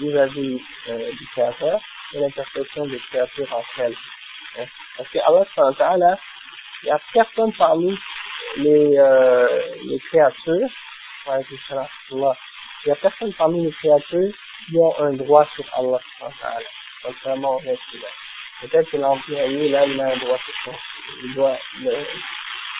vis-à-vis 0.00 0.60
euh, 0.88 1.10
du 1.12 1.26
créateur 1.28 1.80
et 2.12 2.18
l'intercession 2.18 2.86
des 2.86 2.98
créatures 3.10 3.52
entre 3.52 3.80
elles. 3.80 3.96
Hein. 4.58 4.66
Parce 4.96 5.08
que 5.08 5.18
Allah, 5.82 6.18
il 6.82 6.86
n'y 6.86 6.90
a 6.90 7.00
personne 7.12 7.52
parmi 7.54 7.98
les, 8.58 8.98
euh, 8.98 9.74
les 9.84 9.98
créatures, 10.00 10.68
il 11.26 12.86
n'y 12.86 12.92
a 12.92 12.96
personne 12.96 13.32
parmi 13.34 13.64
les 13.64 13.72
créatures 13.72 14.34
qui 14.66 14.76
ont 14.76 14.98
un 15.00 15.14
droit 15.14 15.46
sur 15.54 15.64
Allah, 15.74 16.00
contrairement 17.02 17.54
au 17.54 17.58
reste 17.58 17.80
Peut-être 18.60 18.90
que 18.90 18.96
l'employé, 18.96 19.68
là, 19.68 19.86
il 19.86 20.00
a 20.00 20.04
un 20.04 20.16
droit 20.16 20.38
sur 20.38 20.54
son, 20.64 20.78
il 21.22 21.34
doit, 21.34 21.58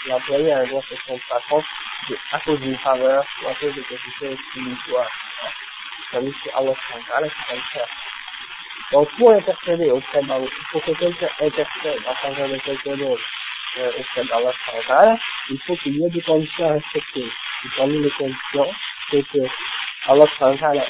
l'employé 0.06 0.52
a 0.52 0.58
un 0.58 0.66
droit 0.66 0.82
sur 0.82 0.99
son 1.06 1.18
patron, 1.28 1.62
à 2.32 2.40
cause 2.40 2.61
d'une 2.61 2.78
faveur, 2.78 3.25
ou 3.42 3.49
à 3.49 3.54
cause 3.54 3.75
de 3.75 3.82
quelque 3.82 4.11
chose 4.18 4.38
qui 4.52 4.61
lui 4.61 4.76
doit, 4.88 5.08
comme 6.11 6.32
si 6.42 6.50
Allah, 6.50 6.73
qui 6.75 7.44
peut 7.49 7.54
le 7.54 7.61
faire. 7.73 7.88
Donc, 8.92 9.08
pour 9.18 9.30
intercéder 9.32 9.90
auprès 9.90 10.23
d'Allah, 10.23 10.47
pour 10.73 10.82
que 10.82 10.92
quelqu'un 10.92 11.28
intercède 11.40 12.02
en 12.06 12.14
faveur 12.14 12.49
de 12.49 12.56
quelqu'un 12.58 12.97
d'autre, 12.97 13.23
euh, 13.78 13.92
auprès 13.99 14.25
d'Allah, 14.25 15.18
il 15.50 15.61
faut 15.66 15.76
qu'il 15.76 15.97
y 15.97 16.06
ait 16.06 16.11
des 16.11 16.23
conditions 16.23 16.70
à 16.70 16.73
respecter. 16.73 17.25
Et 17.25 17.68
parmi 17.76 18.02
les 18.02 18.11
conditions, 18.11 18.75
c'est 19.11 19.23
que 19.28 19.38
Allah 20.07 20.25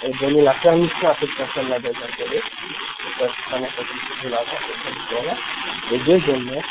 ait 0.03 0.11
donné 0.21 0.43
la 0.43 0.55
permission 0.55 1.09
à 1.09 1.17
cette 1.19 1.35
personne-là 1.35 1.79
d'intercéder. 1.81 2.43
Et 5.91 5.99
deuxièmement, 5.99 6.63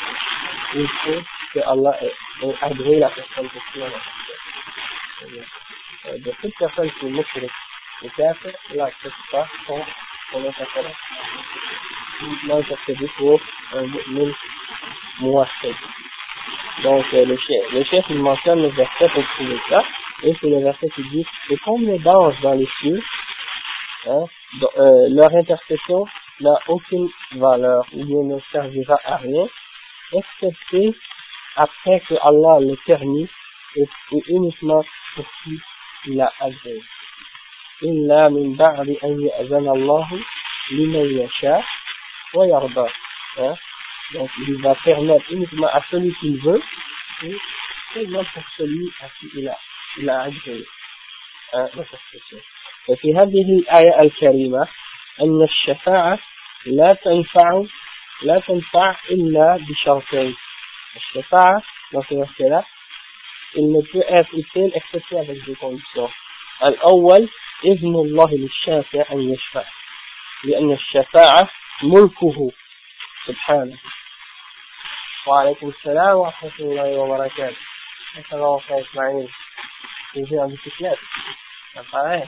il 0.74 0.88
faut 0.88 1.22
que 1.52 1.60
Allah 1.66 1.98
ait 2.02 2.54
agréé 2.62 3.00
la 3.00 3.10
personne 3.10 3.48
pour 3.48 3.62
qui 3.72 3.80
on 3.80 3.86
a 6.10 6.18
De 6.18 6.32
toute 6.40 6.54
personne 6.58 6.90
qui 6.92 7.06
est 7.06 7.10
mushrik, 7.10 7.50
le 8.02 8.08
il 8.70 8.76
n'accepte 8.76 9.14
pas 9.30 9.46
son, 9.66 9.84
son 10.32 10.46
intercellation. 10.46 10.94
Il 12.20 12.52
intercédé 12.52 13.10
pour 13.16 13.40
un 13.74 13.82
mu'min 13.82 14.32
muwahid. 15.20 15.76
Donc, 16.82 17.04
euh, 17.12 17.24
le 17.24 17.36
chef, 17.36 17.72
le 17.72 17.84
chef, 17.84 18.04
il 18.08 18.20
mentionne 18.20 18.62
le 18.62 18.68
verset 18.68 19.08
pour 19.08 19.24
trouver 19.34 19.58
ça, 19.68 19.82
et 20.23 20.33
c'est 20.39 20.49
le 20.49 20.61
verset 20.63 20.87
qui 20.95 21.03
dit, 21.09 21.25
et 21.49 21.57
comme 21.57 21.85
les 21.85 21.99
d'anges 21.99 22.39
dans 22.41 22.53
les 22.53 22.67
cieux, 22.79 23.01
hein, 24.07 24.25
euh, 24.77 25.07
leur 25.09 25.33
intercession 25.35 26.05
n'a 26.39 26.57
aucune 26.67 27.09
valeur, 27.33 27.85
ou 27.93 28.05
bien 28.05 28.23
ne 28.23 28.39
servira 28.51 28.97
à 29.03 29.17
rien, 29.17 29.45
excepté 30.13 30.95
après 31.55 31.99
que 32.01 32.15
Allah 32.21 32.59
l'ait 32.59 32.79
permis, 32.85 33.27
et, 33.75 33.83
et 34.11 34.23
uniquement 34.27 34.83
pour 35.15 35.25
qui 35.43 35.59
il 36.05 36.21
a 36.21 36.31
agréé. 36.39 36.81
إلا 37.83 38.29
من 38.29 38.55
بعد 38.55 38.89
أن 39.03 39.27
يأذن 39.27 39.67
الله 39.69 40.07
لمن 40.71 41.05
يشاء 41.19 41.63
ويرضى 42.33 42.89
hein? 43.37 43.55
donc 44.13 44.29
il 44.47 44.61
va 44.61 44.75
permettre 44.75 45.25
uniquement 45.31 45.67
à 45.67 45.81
celui 45.91 46.13
qu'il 46.19 46.37
veut 46.39 46.61
et 47.23 47.35
seulement 47.93 48.23
pour 48.33 48.43
celui 48.57 48.89
à 49.01 49.07
qui 49.19 49.29
il 49.35 49.47
a, 49.49 49.57
agréé 50.08 50.64
hein, 51.52 51.68
وفي 52.88 53.14
هذه 53.14 53.58
الآية 53.58 54.02
الكريمة 54.02 54.68
أن 55.20 55.42
الشفاعة 55.42 56.18
لا 56.66 56.92
تنفع 57.04 57.62
لا 58.22 58.40
تنفع 58.40 58.96
إلا 59.10 59.58
بشرطين. 59.68 60.36
الشفاعة 60.96 61.62
dans 61.92 62.02
ce 62.02 62.14
verset-là 62.14 62.64
il 63.54 63.72
ne 63.72 63.80
peut 63.80 64.04
être 64.08 64.32
utile 64.34 64.72
excepté 64.74 65.16
الأول 66.62 67.28
إذن 67.64 67.94
الله 67.94 68.30
للشافع 68.32 69.12
أن 69.12 69.32
يشفع. 69.32 69.64
لأن 70.44 70.72
الشفاعة 70.72 71.50
ملكه. 71.82 72.52
سبحانه. 73.26 73.78
وعليكم 75.26 75.68
السلام 75.68 76.16
ورحمة 76.16 76.50
الله 76.60 76.98
وبركاته. 76.98 77.56
السلام 78.18 78.60
عليكم 78.70 79.28
baiser 80.14 80.38
en 80.38 80.48
bicyclette. 80.48 80.98
Ça 81.74 81.82
paraît. 81.90 82.26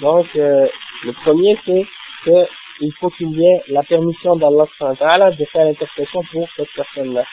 Donc, 0.00 0.26
euh, 0.36 0.68
le 1.04 1.12
premier, 1.24 1.58
c'est 1.64 1.86
qu'il 2.24 2.92
faut 3.00 3.10
qu'il 3.10 3.30
y 3.30 3.44
ait 3.44 3.62
la 3.68 3.82
permission 3.82 4.36
d'Allah 4.36 4.66
de 4.66 5.44
faire 5.46 5.64
l'intercession 5.64 6.22
pour 6.30 6.48
cette 6.56 6.72
personne-là. 6.74 7.24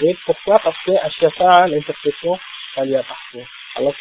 Et 0.00 0.16
pourquoi? 0.24 0.58
Parce 0.58 0.76
que 0.84 0.92
à 0.92 1.10
Shafa'a, 1.10 1.68
l'intercession, 1.68 2.38
ça 2.74 2.84
lui 2.84 2.96
appartient. 2.96 3.46
Allah 3.76 3.92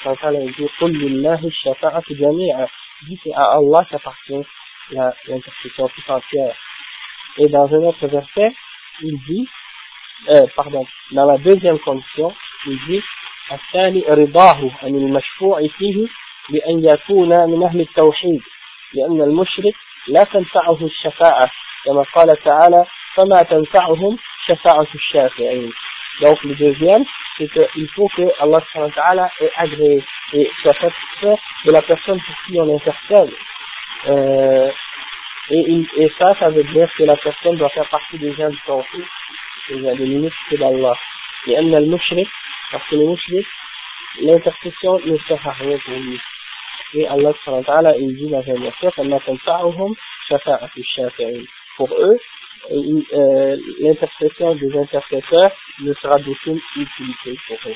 dit 0.58 0.68
«Qul 0.80 0.92
lillahi 0.92 1.52
shafa'atu 1.52 2.18
jami'a» 2.18 2.68
dit 3.04 3.20
c'est 3.24 3.34
à 3.34 3.58
Allah 3.58 3.86
qu'appartient 3.90 4.46
l'intercession 4.92 5.88
tout 5.88 6.12
entière. 6.12 6.56
Et 7.38 7.48
dans 7.48 7.68
un 7.68 7.84
autre 7.84 8.08
verset, 8.08 8.54
il 9.02 9.18
dit 9.28 9.48
euh, 10.28 10.46
pardon, 10.56 10.86
dans 11.12 11.26
la 11.26 11.38
deuxième 11.38 11.80
condition, 11.80 12.34
il 12.66 12.78
dit 12.88 13.02
الثاني 13.52 14.04
رضاه 14.10 14.72
عن 14.84 14.96
المشفوع 14.96 15.68
فيه 15.78 16.08
بأن 16.50 16.86
يكون 16.86 17.30
من 17.30 17.64
أهل 17.64 17.82
التوحيد 17.82 18.42
لأن 18.94 19.22
المشرك 19.22 19.74
لا 20.08 20.24
تنفعه 20.24 20.86
الشفاعة 20.86 21.50
كما 21.86 22.04
قال 22.16 22.44
تعالى 22.44 22.86
فما 23.16 23.42
تنفعهم 23.44 24.18
شفاعة 24.48 24.88
الشافعين 24.96 25.72
donc 26.22 26.44
le 26.44 26.56
deuxième 26.56 27.06
c'est 27.38 27.50
qu'il 27.52 27.88
faut 27.96 28.10
que 28.10 28.28
Allah 28.40 29.30
ait 29.42 29.52
agréé 29.56 30.04
et 30.34 30.52
soit 30.62 30.74
satisfait 30.74 31.42
de 31.66 31.72
la 31.72 31.82
personne 31.82 32.20
pour 32.20 32.36
qui 32.46 32.60
on 32.60 32.76
intercède 32.76 33.34
euh, 34.08 34.72
et, 35.50 35.86
et 35.98 36.12
ça 36.20 36.36
ça 36.40 36.50
veut 36.50 36.66
dire 36.66 36.90
que 36.98 37.04
la 37.04 37.16
personne 37.16 37.56
doit 37.56 37.70
faire 37.70 37.90
partie 37.90 38.18
des 38.18 38.34
gens 38.34 38.50
du 38.50 38.60
tawhid 38.68 39.06
des 39.70 40.06
ministres 40.06 40.56
d'Allah 40.58 40.94
et 41.48 41.54
elle 41.54 41.70
le 41.70 41.86
mushrik 41.86 42.28
parce 42.72 42.88
que 42.90 42.96
le 42.96 43.08
mushrik 43.08 43.48
l'intercession 44.22 45.00
ne 45.06 45.18
sert 45.28 45.48
à 45.48 45.52
rien 45.52 45.78
pour 45.86 45.94
lui 45.94 46.20
et 46.96 47.08
Allah 47.08 47.94
il 48.00 48.16
dit 48.16 48.30
dans 48.30 48.40
un 48.40 48.60
verset 48.62 48.90
pour 51.78 51.94
eux 51.94 52.18
euh, 52.72 53.58
l'intercession 53.80 54.56
des 54.56 54.78
intercesseurs 54.78 55.52
ne 55.82 55.94
sera 55.94 56.18
d'aucune 56.20 56.60
utilité 56.76 57.40
pour 57.48 57.58
eux. 57.66 57.76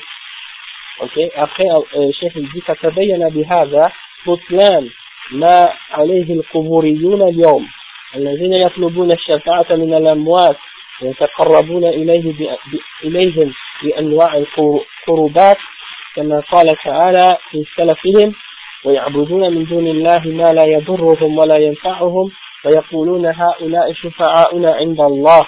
Ok, 1.00 1.18
après, 1.34 1.66
euh, 1.96 2.12
Cheikh 2.12 2.32
il 2.36 2.48
dit, 2.52 2.60
فتبين 2.60 3.28
بهذا 3.28 3.92
بطلان 4.26 4.90
ما 5.32 5.68
عليه 5.90 6.34
القبوريون 6.34 7.22
اليوم 7.22 7.66
الذين 8.16 8.52
يطلبون 8.52 9.12
الشفاعة 9.12 9.66
من 9.70 9.94
الأموات 9.94 10.56
ويتقربون 11.02 11.84
إليه 11.84 12.48
إليهم 13.04 13.52
بأنواع 13.82 14.36
القربات 14.36 15.56
كما 16.16 16.40
قال 16.40 16.66
تعالى 16.84 17.38
في 17.50 17.64
سلفهم 17.76 18.34
ويعبدون 18.84 19.54
من 19.54 19.64
دون 19.64 19.86
الله 19.86 20.22
ما 20.26 20.52
لا 20.52 20.66
يضرهم 20.66 21.38
ولا 21.38 21.60
ينفعهم 21.60 22.30
ويقولون 22.64 23.26
هؤلاء 23.26 23.92
شفعاؤنا 23.92 24.74
عند 24.74 25.00
الله. 25.00 25.46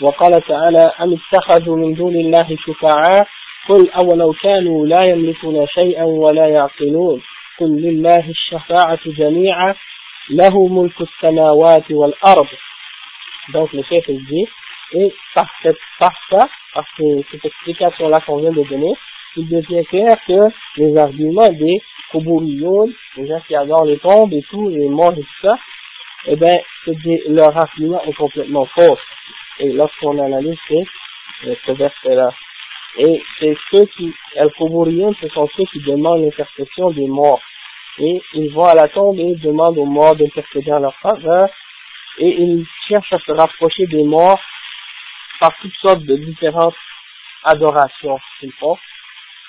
وقال 0.00 0.42
تعالى 0.48 0.92
أم 1.00 1.18
اتخذوا 1.18 1.76
من 1.76 1.94
دون 1.94 2.14
الله 2.14 2.56
شفعاء؟ 2.66 3.26
قل 3.68 3.90
أولو 3.90 4.32
كانوا 4.32 4.86
لا 4.86 5.04
يملكون 5.04 5.66
شيئا 5.66 6.04
ولا 6.04 6.46
يعقلون. 6.48 7.22
قل 7.60 7.66
لله 7.66 8.30
الشفاعة 8.30 9.00
جميعا 9.06 9.74
له 10.30 10.68
ملك 10.68 11.00
السماوات 11.00 11.90
والأرض. 11.90 12.46
Donc 13.52 13.72
le 13.72 13.82
chef 13.82 14.06
dit 14.10 14.48
et 14.92 15.12
par, 15.34 15.48
cette, 15.62 15.78
par 15.98 16.12
ça 16.30 16.48
par 16.74 16.84
cette 16.96 17.44
explication 17.44 18.08
là 18.08 18.20
qu'on 18.20 18.38
vient 18.38 18.52
de 18.52 18.62
donner 18.62 18.94
il 19.36 19.48
devient 19.48 19.84
clair 19.86 20.16
que 20.26 20.48
les 20.76 20.96
arguments 20.96 21.52
des 21.52 21.80
Kobouriyoun, 22.10 22.92
les 23.16 23.28
gens 23.28 23.40
qui 23.46 23.54
adorent 23.54 23.84
les 23.84 23.98
tombes 23.98 24.32
et 24.32 24.42
tout, 24.50 24.68
les 24.68 24.88
morts 24.88 25.12
et 25.12 25.20
tout 25.20 25.40
ça, 25.42 25.58
eh 26.26 26.36
bien, 26.36 26.54
leur 27.28 27.56
argument 27.56 28.02
est 28.02 28.14
complètement 28.14 28.66
faux. 28.66 28.98
Et 29.60 29.72
lorsqu'on 29.72 30.18
analyse 30.18 30.58
euh, 30.70 31.54
ce 31.66 31.72
verset-là, 31.72 32.30
et 32.98 33.22
c'est 33.38 33.54
ceux 33.70 33.86
qui, 33.96 34.12
ce 34.34 35.28
sont 35.28 35.48
ceux 35.56 35.64
qui 35.64 35.80
demandent 35.80 36.22
l'intercession 36.22 36.90
des 36.90 37.06
morts. 37.06 37.40
Et 37.98 38.20
ils 38.34 38.52
vont 38.52 38.64
à 38.64 38.74
la 38.74 38.88
tombe 38.88 39.18
et 39.18 39.34
demandent 39.36 39.78
aux 39.78 39.84
morts 39.84 40.16
d'intercéder 40.16 40.72
en 40.72 40.80
leur 40.80 40.94
faveur, 40.96 41.48
et 42.18 42.28
ils 42.28 42.64
cherchent 42.88 43.12
à 43.12 43.18
se 43.18 43.32
rapprocher 43.32 43.86
des 43.86 44.02
morts 44.02 44.40
par 45.40 45.52
toutes 45.60 45.74
sortes 45.80 46.02
de 46.02 46.16
différentes 46.16 46.74
adorations 47.44 48.18
qu'ils 48.40 48.52
font, 48.52 48.76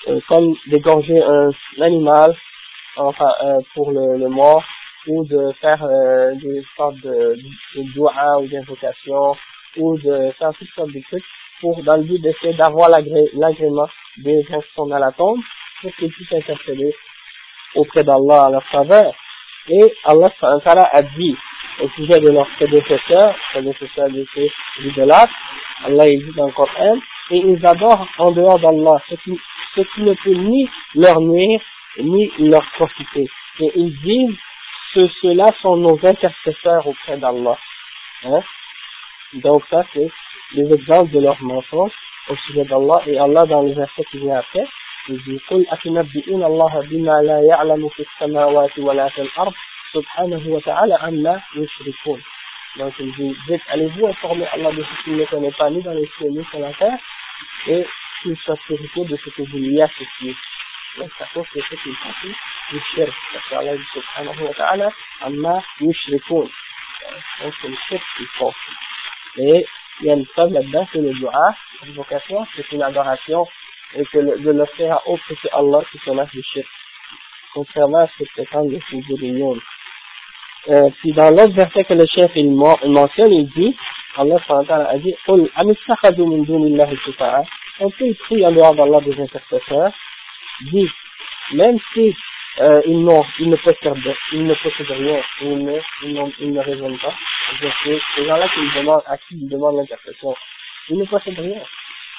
euh, 0.08 0.20
comme 0.28 0.54
d'égorger 0.66 1.20
un 1.22 1.50
animal, 1.80 2.36
enfin, 2.96 3.32
euh, 3.44 3.58
pour 3.74 3.90
le, 3.90 4.18
le 4.18 4.28
mort, 4.28 4.64
ou 5.06 5.24
de 5.24 5.52
faire 5.60 5.82
euh, 5.82 6.34
des 6.34 6.62
sortes 6.76 6.96
de, 6.96 7.36
de 7.74 7.98
ou 7.98 8.48
d'invocation, 8.48 9.36
ou 9.76 9.98
de 9.98 10.32
faire 10.38 10.52
toutes 10.58 10.70
sortes 10.74 10.92
de 10.92 11.00
trucs 11.08 11.24
pour, 11.60 11.82
dans 11.82 11.96
le 11.96 12.04
but 12.04 12.20
d'essayer 12.20 12.54
d'avoir 12.54 12.88
l'agrément 12.90 13.88
des 14.18 14.42
gens 14.44 14.60
qui 14.60 14.74
sont 14.74 14.86
dans 14.86 14.98
la 14.98 15.12
tombe, 15.12 15.40
pour 15.80 15.94
qu'ils 15.96 16.12
puissent 16.12 16.32
intercéder 16.32 16.94
auprès 17.74 18.04
d'Allah 18.04 18.44
à 18.46 18.50
leur 18.50 18.64
faveur. 18.64 19.14
Et 19.68 19.94
Allah 20.04 20.30
a 20.92 21.02
dit 21.02 21.36
au 21.81 21.89
sujet 21.89 22.19
de 22.19 22.31
leurs 22.31 22.49
prédécesseurs, 22.55 23.35
prédécesseurs 23.51 24.09
de 24.09 24.25
ces 24.33 24.49
idolâtres, 24.83 25.33
Allah 25.83 26.07
il 26.07 26.25
dit 26.25 26.35
dans 26.35 26.47
le 26.47 26.53
Coran, 26.53 26.97
et 27.31 27.37
ils 27.37 27.65
adorent 27.65 28.07
en 28.17 28.31
dehors 28.31 28.59
d'Allah 28.59 29.01
ce 29.09 29.15
qui, 29.15 29.37
ce 29.75 29.81
qui 29.81 30.01
ne 30.01 30.13
peut 30.13 30.33
ni 30.33 30.69
leur 30.95 31.19
nuire, 31.19 31.59
ni 31.99 32.31
leur 32.39 32.65
profiter. 32.71 33.27
Et 33.59 33.71
ils 33.75 33.95
disent 34.01 34.37
que 34.93 35.07
ceux-là 35.21 35.51
sont 35.61 35.77
nos 35.77 35.99
intercesseurs 36.05 36.87
auprès 36.87 37.17
d'Allah. 37.17 37.57
Hein? 38.23 38.39
Donc 39.33 39.63
ça 39.69 39.83
c'est 39.93 40.09
les 40.53 40.73
exemples 40.73 41.11
de 41.11 41.19
leurs 41.19 41.41
mensonges 41.41 41.91
au 42.29 42.35
sujet 42.47 42.63
d'Allah 42.63 43.01
et 43.07 43.17
Allah 43.17 43.43
dans 43.43 43.61
les 43.61 43.73
versets 43.73 44.05
qui 44.11 44.19
viennent 44.19 44.37
après 44.37 44.65
il 45.07 45.21
dit 45.23 45.39
قل 45.49 45.65
أتنبئون 45.69 46.43
الله 46.43 46.87
بما 46.89 47.21
لا 47.21 47.39
يعلم 47.51 47.89
في 47.89 48.03
السماوات 48.03 48.79
ولا 48.79 49.09
في 49.09 49.21
الأرض 49.21 49.53
subhanahu 49.92 50.48
wa 50.48 50.60
ta'ala 50.60 50.96
amma 51.02 51.40
yusrifun. 51.54 52.18
Donc 52.76 52.94
vous 53.00 53.34
dites, 53.48 53.62
allez-vous 53.68 54.06
informer 54.06 54.46
Allah 54.52 54.70
de 54.72 54.82
ce 54.82 55.04
qu'il 55.04 55.16
ne 55.16 55.24
connaît 55.24 55.50
pas 55.52 55.70
ni 55.70 55.82
dans 55.82 55.92
les 55.92 56.08
cieux 56.16 56.28
ni 56.28 56.44
sur 56.46 56.60
la 56.60 56.72
terre 56.74 56.98
et 57.66 57.84
qu'il 58.22 58.36
soit 58.38 58.56
purifié 58.66 59.04
de 59.04 59.16
ce 59.16 59.30
que 59.30 59.42
vous 59.42 59.58
lui 59.58 59.80
associez. 59.82 60.36
Donc 60.98 61.10
ça 61.18 61.26
pose 61.34 61.46
que 61.52 61.60
c'est 61.68 61.84
une 61.84 61.96
partie 61.96 62.34
du 62.70 62.80
shirk. 62.94 63.12
Parce 63.32 63.48
qu'Allah 63.48 63.76
dit 63.76 63.84
subhanahu 63.92 64.42
wa 64.44 64.54
ta'ala 64.54 64.88
amma 65.22 65.62
yusrifun. 65.80 66.48
Donc 67.42 67.54
c'est 67.60 67.68
le 67.68 67.76
shirk 67.88 68.02
qui 68.16 68.24
font. 68.38 68.52
Et 69.38 69.66
il 70.00 70.06
y 70.06 70.10
a 70.10 70.14
une 70.14 70.26
preuve 70.26 70.52
là-dedans, 70.52 70.88
c'est 70.92 71.00
le 71.00 71.12
dua, 71.12 71.54
l'invocation, 71.82 72.46
c'est 72.56 72.70
une 72.72 72.82
adoration 72.82 73.46
et 73.94 74.04
que 74.04 74.18
le, 74.18 74.38
de 74.38 74.50
le 74.52 74.64
faire 74.76 74.94
à 74.94 75.08
autre 75.08 75.24
que 75.28 75.48
Allah 75.52 75.82
qui 75.90 75.98
se 75.98 76.10
lâche 76.10 76.30
du 76.30 76.42
shirk. 76.42 76.68
Contrairement 77.52 77.98
à 77.98 78.06
ce 78.06 78.22
que 78.22 78.30
prétendent 78.32 78.70
les 78.70 78.80
figurines. 78.80 79.60
Euh, 80.68 80.90
puis 81.00 81.12
dans 81.12 81.30
l'autre 81.30 81.54
verset 81.54 81.84
que 81.84 81.94
le 81.94 82.04
chef 82.06 82.30
il, 82.36 82.50
mentionne, 82.54 83.32
il 83.32 83.48
dit, 83.56 83.74
Allah 84.16 84.36
a 84.48 84.98
dit, 84.98 85.14
on 87.80 87.90
peut 87.90 88.14
prier 88.24 88.46
en 88.46 88.52
dehors 88.52 88.74
d'Allah 88.74 89.00
des 89.00 89.18
intercesseurs, 89.18 89.92
dit, 90.70 90.86
même 91.54 91.78
si 91.94 92.14
euh, 92.60 92.82
ils, 92.84 93.08
ils, 93.38 93.48
ne 93.48 93.56
possèdent, 93.56 94.14
ils 94.32 94.46
ne 94.46 94.54
possèdent 94.54 94.90
rien, 94.90 95.22
ils 95.40 95.64
ne, 95.64 95.78
ils, 96.02 96.14
ne, 96.14 96.30
ils 96.40 96.52
ne 96.52 96.60
raisonnent 96.60 96.98
pas, 96.98 97.14
c'est 97.82 97.98
ces 98.16 98.26
gens-là 98.26 98.46
qui 98.48 98.60
demandent, 98.78 99.02
à 99.06 99.16
qui 99.16 99.36
ils 99.36 99.48
demandent 99.48 99.76
l'intercession, 99.76 100.34
ils 100.90 100.98
ne 100.98 101.04
possèdent 101.06 101.38
rien, 101.38 101.62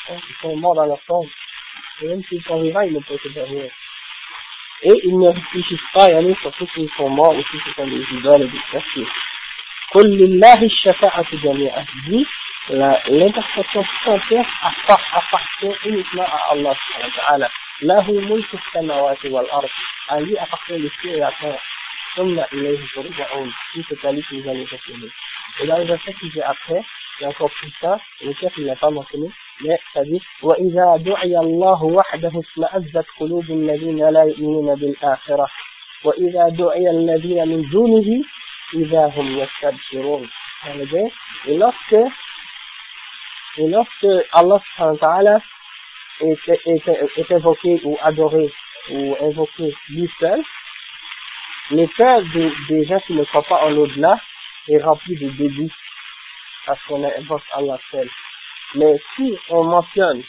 hein, 0.10 0.18
ils 0.18 0.36
sont 0.42 0.56
morts 0.56 0.76
dans 0.76 0.86
leur 0.88 1.02
tombe, 1.06 1.28
et 2.02 2.08
même 2.08 2.24
s'ils 2.24 2.44
sont 2.44 2.60
vivants, 2.60 2.82
ils 2.82 2.94
ne 2.94 3.02
possèdent 3.02 3.46
rien 3.48 3.68
et 4.84 4.94
ils 5.04 5.18
ne 5.18 5.30
réfléchissent 5.30 5.92
pas 5.94 6.06
à 6.06 6.18
aller 6.18 6.36
sur 6.42 6.52
ceux 6.58 6.66
qui 6.68 6.90
sont 6.98 7.10
morts 7.10 7.36
ou 7.36 7.44
ceux 7.52 7.60
qui 7.60 7.74
sont 7.76 7.88
des 7.88 8.04
idoles 8.18 8.44
et 8.44 8.48
des 8.48 8.62
cassiers. 8.72 9.08
Dit, 12.08 12.26
l'intercession 12.70 13.84
tout 13.84 14.10
entière 14.10 14.46
appartient 15.14 15.76
uniquement 15.86 16.26
à 16.26 16.52
Allah 16.52 16.74
subhanahu 16.76 17.12
wa 17.12 17.24
ta'ala. 17.26 17.50
Lahu 17.82 18.12
mulku 18.22 18.58
samawati 18.74 19.28
wal 19.30 19.48
ard. 19.52 19.66
À 20.10 20.20
lui 20.20 20.38
appartient 20.38 20.78
le 20.78 20.90
ciel 21.02 21.16
et 21.16 21.20
la 21.20 21.32
terre. 21.40 21.62
Summa 22.16 22.48
ilayhi 22.54 22.88
turja'un. 22.94 23.50
Puis 23.72 23.86
c'est 23.90 24.06
à 24.06 24.12
lui 24.12 24.22
que 24.24 24.36
vous 24.36 24.50
allez 24.50 24.66
retourner. 24.66 25.08
Et 25.60 25.68
dans 25.68 25.78
le 25.78 25.86
verset 25.86 26.14
qui 26.14 26.30
vient 26.30 26.46
après, 26.48 26.82
et 27.20 27.26
encore 27.26 27.52
plus 27.52 27.72
tard, 27.82 28.00
le 28.22 28.34
chef 28.34 28.56
ne 28.58 28.66
l'a 28.66 28.76
pas 28.76 28.90
mentionné, 28.90 29.30
dit 29.62 30.22
وإذا 30.44 30.98
دعي 30.98 31.38
الله 31.38 31.84
وحده 31.84 32.32
اسمأزت 32.40 33.06
قلوب 33.20 33.46
الذين 33.52 34.10
لا 34.10 34.24
يؤمنون 34.24 34.76
بالآخرة 34.76 35.48
وإذا 36.04 36.50
دعي 36.50 36.90
الذين 36.90 37.48
من 37.48 37.70
دونه 37.70 38.24
إذا 38.74 39.06
هم 39.16 39.28
يستبشرون 39.40 40.30
et 41.48 41.58
lorsque 41.58 41.96
et 43.58 43.68
lorsque 43.68 44.08
Allah 44.34 45.40
est, 46.20 46.50
est, 46.66 46.88
est 47.18 47.32
invoqué 47.32 47.82
ou 47.84 47.98
adoré 48.02 48.48
ou 48.92 49.16
invoqué 49.22 49.74
lui 49.90 50.10
seul, 50.20 50.42
les 51.72 51.88
cœurs 51.88 52.22
des, 52.34 52.52
des 52.70 52.86
gens 52.86 53.00
qui 53.08 53.14
ne 53.14 53.24
croient 53.24 53.44
pas 53.44 53.66
en 53.66 53.70
l'au-delà 53.72 54.12
est 54.68 54.78
rempli 54.84 55.16
de 55.16 55.30
dégoût 55.30 55.72
parce 56.68 56.80
qu'on 56.84 57.04
invoque 57.04 57.44
Allah 57.54 57.80
seul. 57.90 58.10
Mais 58.76 58.96
si 59.16 59.38
on 59.50 59.64
mentionne 59.64 60.24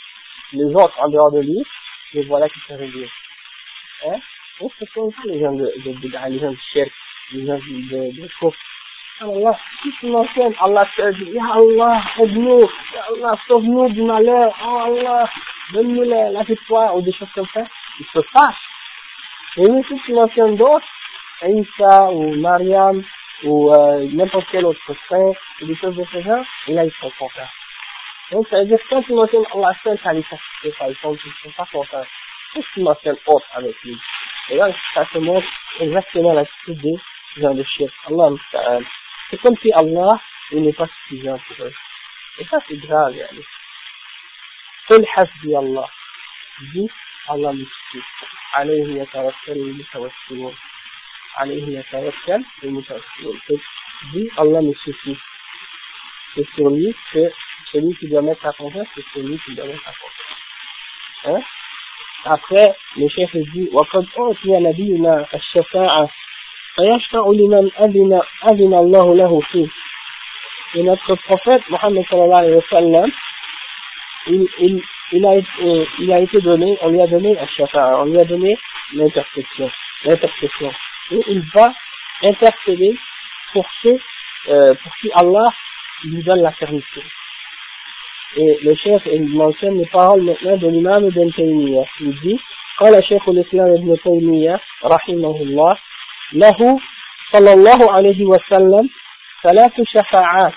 les 0.52 0.74
autres 0.74 0.94
en 0.98 1.08
dehors 1.08 1.32
de 1.32 1.40
lui, 1.40 1.62
les 2.14 2.24
voilà 2.24 2.48
qui 2.48 2.58
se 2.68 2.72
réduisent. 2.72 3.08
Hein? 4.06 4.18
C'est 4.78 4.90
comme 4.92 5.10
ça 5.10 5.22
les 5.24 5.40
gens 5.40 5.52
de, 5.52 5.64
de, 5.64 6.28
les 6.30 6.38
gens 6.38 6.50
de 6.50 6.58
shirk, 6.72 6.92
les 7.32 7.46
gens 7.46 7.58
de, 7.58 7.60
de, 7.60 8.22
de 8.22 8.28
Allah, 9.20 9.56
si 9.82 9.88
tu 10.00 10.06
mentionnes 10.06 10.54
Allah 10.60 10.86
seul, 10.96 11.14
dit, 11.14 11.30
Ya 11.30 11.44
Allah, 11.54 12.02
aide-nous, 12.18 12.60
Ya 12.60 13.04
Allah, 13.08 13.38
sauve-nous 13.46 13.88
du 13.90 14.02
malheur, 14.02 14.52
oh 14.64 14.78
Allah, 14.86 15.30
donne-nous 15.72 16.02
la, 16.02 16.30
la 16.30 16.42
victoire, 16.42 16.96
ou 16.96 17.02
des 17.02 17.12
choses 17.12 17.28
comme 17.34 17.46
ça, 17.54 17.62
ils 18.00 18.06
se 18.06 18.20
fâchent. 18.32 18.68
Et 19.58 19.68
même 19.68 19.84
si 19.84 19.94
tu 20.04 20.12
mentionnes 20.12 20.56
d'autres, 20.56 20.86
Isa 21.44 22.10
ou 22.10 22.34
Mariam 22.36 23.02
ou 23.44 23.72
euh, 23.72 24.08
n'importe 24.12 24.46
quel 24.50 24.64
autre 24.64 24.80
saint, 25.08 25.32
ou 25.60 25.66
des 25.66 25.76
choses 25.76 25.96
de 25.96 26.04
ce 26.12 26.20
genre, 26.22 26.44
et 26.68 26.72
là 26.74 26.84
ils 26.84 26.92
sont 27.00 27.10
contents. 27.18 27.48
Donc 28.31 28.47
ça 28.49 28.59
veut 28.59 28.65
dire 28.65 28.77
que 28.77 28.89
quand 28.89 29.03
tu 29.03 29.13
mentionnes 29.13 29.45
Allah 29.53 29.71
seul, 29.83 29.97
ça 30.03 30.13
les 30.13 30.23
satisfait 30.23 30.71
pas, 30.77 30.89
ils 30.89 30.97
sont, 30.97 31.15
ils 31.15 31.33
sont 31.43 31.51
pas 31.51 31.67
contents. 31.71 32.05
Qu'est-ce 32.53 32.67
que 32.67 32.73
tu 32.73 32.81
mentionnes 32.81 33.17
autre 33.25 33.47
avec 33.53 33.75
lui 33.83 33.97
Et 34.49 34.55
là, 34.55 34.69
ça 34.93 35.05
te 35.05 35.17
montre 35.17 35.47
exactement 35.79 36.33
l'attitude 36.33 36.81
des 36.81 37.41
gens 37.41 37.53
de 37.53 37.63
shirk. 37.63 37.93
Allah 38.07 38.29
C'est 39.29 39.41
comme 39.41 39.55
si 39.57 39.71
Allah, 39.73 40.19
il 40.51 40.63
n'est 40.63 40.73
pas 40.73 40.87
suffisant 40.87 41.39
pour 41.47 41.65
eux. 41.65 41.73
Et 42.39 42.45
ça 42.45 42.57
c'est 42.67 42.77
grave, 42.77 43.15
yani. 43.15 43.43
قل 44.89 45.05
حسبي 45.07 45.57
الله 45.57 45.87
دي 46.73 46.87
الله 47.31 47.51
مستي 47.51 48.01
عليه 48.53 49.01
يتوكل 49.01 49.51
المتوكلون 49.51 50.55
عليه 51.37 51.79
يتوكل 51.79 52.45
المتوكلون 52.63 53.39
dit 54.13 54.29
Allah 54.37 54.61
me 54.61 54.73
suffit. 54.85 55.17
C'est 56.33 56.47
sur 56.55 56.69
lui 56.69 56.95
que 57.11 57.31
celui 57.71 57.95
qui 57.95 58.07
doit 58.07 58.21
mettre 58.21 58.41
sa 58.41 58.53
confiance, 58.53 58.87
c'est 58.95 59.05
sur 59.11 59.21
lui 59.21 59.39
qui 59.45 59.55
doit 59.55 59.65
mettre 59.65 59.83
sa 59.83 59.91
confiance. 59.91 60.17
Hein? 61.25 61.41
Après, 62.25 62.75
le 62.97 63.07
chef 63.09 63.35
dit, 63.35 63.69
وقد 63.71 64.05
أعطي 64.19 64.59
نبينا 64.59 65.25
الشفاعة 65.33 66.09
فيشفع 66.75 67.23
لمن 67.27 67.71
أذن, 67.79 68.21
أذن 68.51 68.73
الله 68.73 69.15
له 69.15 69.39
فيه. 69.39 69.67
Et 70.75 70.83
notre 70.83 71.15
prophète, 71.15 71.61
Mohammed 71.69 72.05
sallallahu 72.09 72.39
alayhi 72.39 72.55
wa 72.55 72.69
sallam, 72.69 73.11
il, 74.27 74.47
il, 74.59 74.83
il, 75.13 75.25
a, 75.25 75.29
euh, 75.29 75.85
il 75.99 76.11
a 76.11 76.19
été 76.19 76.41
donné, 76.41 76.77
on 76.81 76.89
lui 76.89 77.01
a 77.01 77.07
donné 77.07 77.39
un 77.39 77.47
shafa'a, 77.47 78.01
on 78.01 78.05
lui 78.05 78.19
a 78.19 78.25
donné 78.25 78.57
l'intercession, 78.93 79.71
l'intercession. 80.03 80.71
Et 81.11 81.21
il 81.29 81.41
va 81.55 81.73
intercéder 82.23 82.97
pour 83.53 83.65
ceux, 83.81 83.97
euh, 84.49 84.73
pour 84.83 84.95
qui 84.97 85.09
Allah 85.15 85.49
lui 86.03 86.21
donne 86.23 86.41
la 86.41 86.51
permission. 86.51 87.01
Et 88.36 88.58
le 88.62 88.74
chef, 88.74 89.02
mentionne 89.20 89.78
les 89.78 89.86
paroles 89.86 90.22
maintenant 90.22 90.56
de 90.56 90.68
l'imam 90.68 91.04
Ibn 91.06 91.30
Taymiyyah. 91.32 91.84
Il 92.00 92.20
dit, 92.20 92.38
قال 92.80 93.04
شيخ 93.04 93.28
الإسلام 93.28 93.72
ابن 93.74 93.96
تيمية 94.04 94.60
رحمه 94.84 95.36
الله 95.36 95.76
له 96.32 96.78
صلى 97.32 97.52
الله 97.52 97.92
عليه 97.92 98.24
وسلم 98.24 98.88
ثلاث 99.42 99.72
شفاعات 99.86 100.52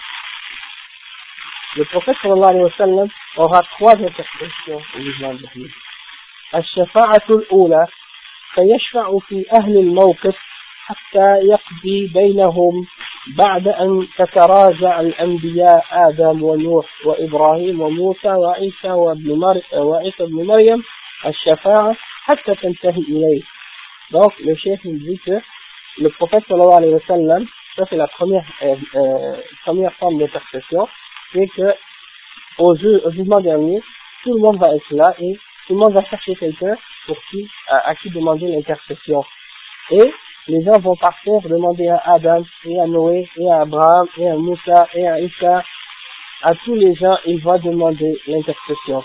le 1.76 1.84
prophète 1.86 2.16
sallallahu 2.22 2.50
alayhi 2.50 2.64
wa 2.64 2.78
sallam 2.78 3.08
aura 3.36 3.62
trois 3.78 3.96
interprétations 3.96 4.82
au 4.96 5.00
de 5.00 5.46
Hadith. 5.46 5.72
الشفاعة 6.56 7.28
الأولى 7.30 7.88
فيشفع 8.54 9.18
في 9.28 9.46
أهل 9.60 9.78
الموقف 9.78 10.36
حتى 10.86 11.40
يقضي 11.44 12.08
بينهم 12.14 12.88
بعد 13.28 13.68
أن 13.68 14.08
تتراجع 14.18 15.00
الأنبياء 15.00 15.86
آدم 15.92 16.44
ونوح 16.44 16.86
وإبراهيم 17.06 17.82
وموسى 17.82 18.28
وعيسى 18.28 18.92
وابن 18.92 19.40
مر... 19.40 19.62
وعيسى 19.74 20.24
ابن 20.24 20.46
مريم 20.46 20.84
الشفاعة 21.26 21.96
حتى 22.26 22.56
تنتهي 22.56 23.02
إليه. 23.02 23.42
Donc 24.12 24.32
le 24.40 24.56
chef 24.56 24.80
nous 24.84 25.00
dit 25.00 25.20
que 25.26 25.40
le 25.98 26.10
prophète 26.10 26.44
sallallahu 26.48 26.78
alayhi 26.78 26.94
wa 26.94 27.00
sallam, 27.08 27.46
ça 27.76 27.84
c'est 27.90 27.96
la 27.96 28.08
première, 28.08 28.46
euh, 28.62 28.76
euh, 28.96 29.36
première 29.66 29.94
forme 29.94 30.20
d'intercession, 30.20 30.88
c'est 31.34 31.48
que 31.48 31.74
au, 32.60 32.76
jeu, 32.76 33.02
au 33.06 33.12
jugement 33.12 33.42
dernier, 33.42 33.82
tout 34.24 34.34
le 34.34 34.40
monde 34.40 34.60
va 34.60 34.76
être 34.76 34.92
là 34.92 35.16
et 35.20 35.34
tout 35.68 35.74
le 35.74 35.80
monde 35.80 35.94
va 35.94 36.04
chercher 36.04 36.36
quelqu'un 36.36 36.76
pour 37.08 37.18
qui, 37.32 37.50
à, 37.70 37.90
à 37.90 37.96
qui 37.96 38.12
demander 38.12 38.48
l'intercession. 38.48 39.24
Et 39.92 40.14
les 40.48 40.64
gens 40.64 40.80
vont 40.80 40.96
partir 40.96 41.42
demander 41.42 41.88
à 41.88 42.02
Adam 42.06 42.44
et 42.66 42.80
à 42.80 42.86
Noé 42.88 43.28
et 43.38 43.52
à 43.52 43.62
Abraham 43.62 44.08
et 44.18 44.30
à 44.30 44.36
Moussa 44.36 44.88
et 44.94 45.08
à 45.08 45.20
Issa 45.20 45.64
à 46.44 46.54
tous 46.64 46.76
les 46.76 46.94
gens, 46.94 47.18
il 47.26 47.42
va 47.42 47.58
demander 47.58 48.22
l'intercession. 48.28 49.04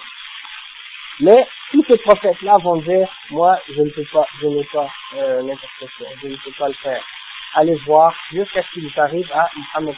Mais 1.20 1.46
tous 1.70 1.82
ces 1.88 1.96
prophètes-là 1.98 2.58
vont 2.62 2.76
dire, 2.82 3.08
moi, 3.30 3.58
je 3.68 3.80
ne 3.80 3.88
peux 3.90 4.04
pas, 4.12 4.26
je 4.42 4.46
n'ai 4.46 4.64
pas 4.64 4.88
euh, 5.16 5.40
l'intercession, 5.42 6.06
je 6.22 6.28
ne 6.28 6.36
peux 6.36 6.52
pas 6.58 6.68
le 6.68 6.74
faire. 6.74 7.02
Allez 7.54 7.76
voir 7.86 8.14
jusqu'à 8.32 8.62
ce 8.62 8.70
qu'il 8.72 9.00
arrive 9.00 9.30
à 9.32 9.48
Muhammad 9.56 9.94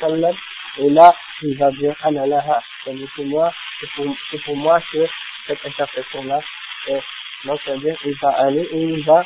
sallallahu 0.00 0.34
et 0.78 0.88
là, 0.88 1.14
il 1.42 1.56
va 1.58 1.70
dire, 1.70 1.94
analaha, 2.02 2.60
c'est 2.84 2.94
pour 3.14 3.26
moi, 3.26 3.52
c'est 3.80 3.90
pour, 3.94 4.06
c'est 4.30 4.42
pour 4.42 4.56
moi 4.56 4.80
que 4.92 5.06
cette 5.46 5.64
intercession-là 5.64 6.40
est, 6.88 7.00
donc 7.44 7.60
c'est-à-dire, 7.64 7.96
il 8.04 8.14
va 8.22 8.30
aller 8.38 8.68
et 8.72 8.82
il 8.82 9.04
va 9.04 9.22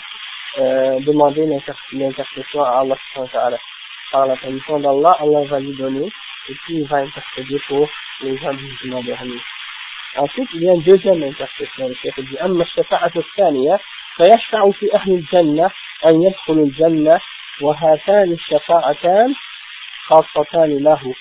euh, 0.58 1.00
demander 1.00 1.46
l'intercession 1.92 2.62
à 2.64 2.80
Allah 2.80 2.96
wa. 3.16 3.58
Par 4.12 4.26
la 4.26 4.36
permission 4.36 4.78
d'Allah, 4.78 5.16
Allah 5.20 5.44
va 5.50 5.60
lui 5.60 5.76
donner, 5.76 6.06
et 6.48 6.54
puis 6.64 6.76
il 6.76 6.86
va 6.86 6.98
intercéder 6.98 7.60
pour 7.68 7.88
les 8.22 8.36
gens 8.38 8.54
du 8.54 8.76
jugement 8.78 9.02
dernier. 9.02 9.40
Ensuite, 10.16 10.48
il 10.54 10.62
y 10.62 10.70
a 10.70 10.72
une 10.72 10.82
deuxième 10.82 11.22
intercession. 11.22 11.88
Le 11.88 11.94
chef 11.94 12.18
dit, 12.20 12.38
أما 12.38 12.62
الشفاعة 12.62 13.12
الثانية 13.16 13.78
فيشفع 14.16 14.70
في 14.70 14.94
أهل 14.94 15.12
الجنة 15.12 15.70
أن 16.06 16.22
يدخلوا 16.22 16.66
الجنة 16.66 17.20
وهاتان 17.60 18.32
الشفاعتان 18.32 19.34
خاصتان 20.08 20.78
له. 20.82 21.14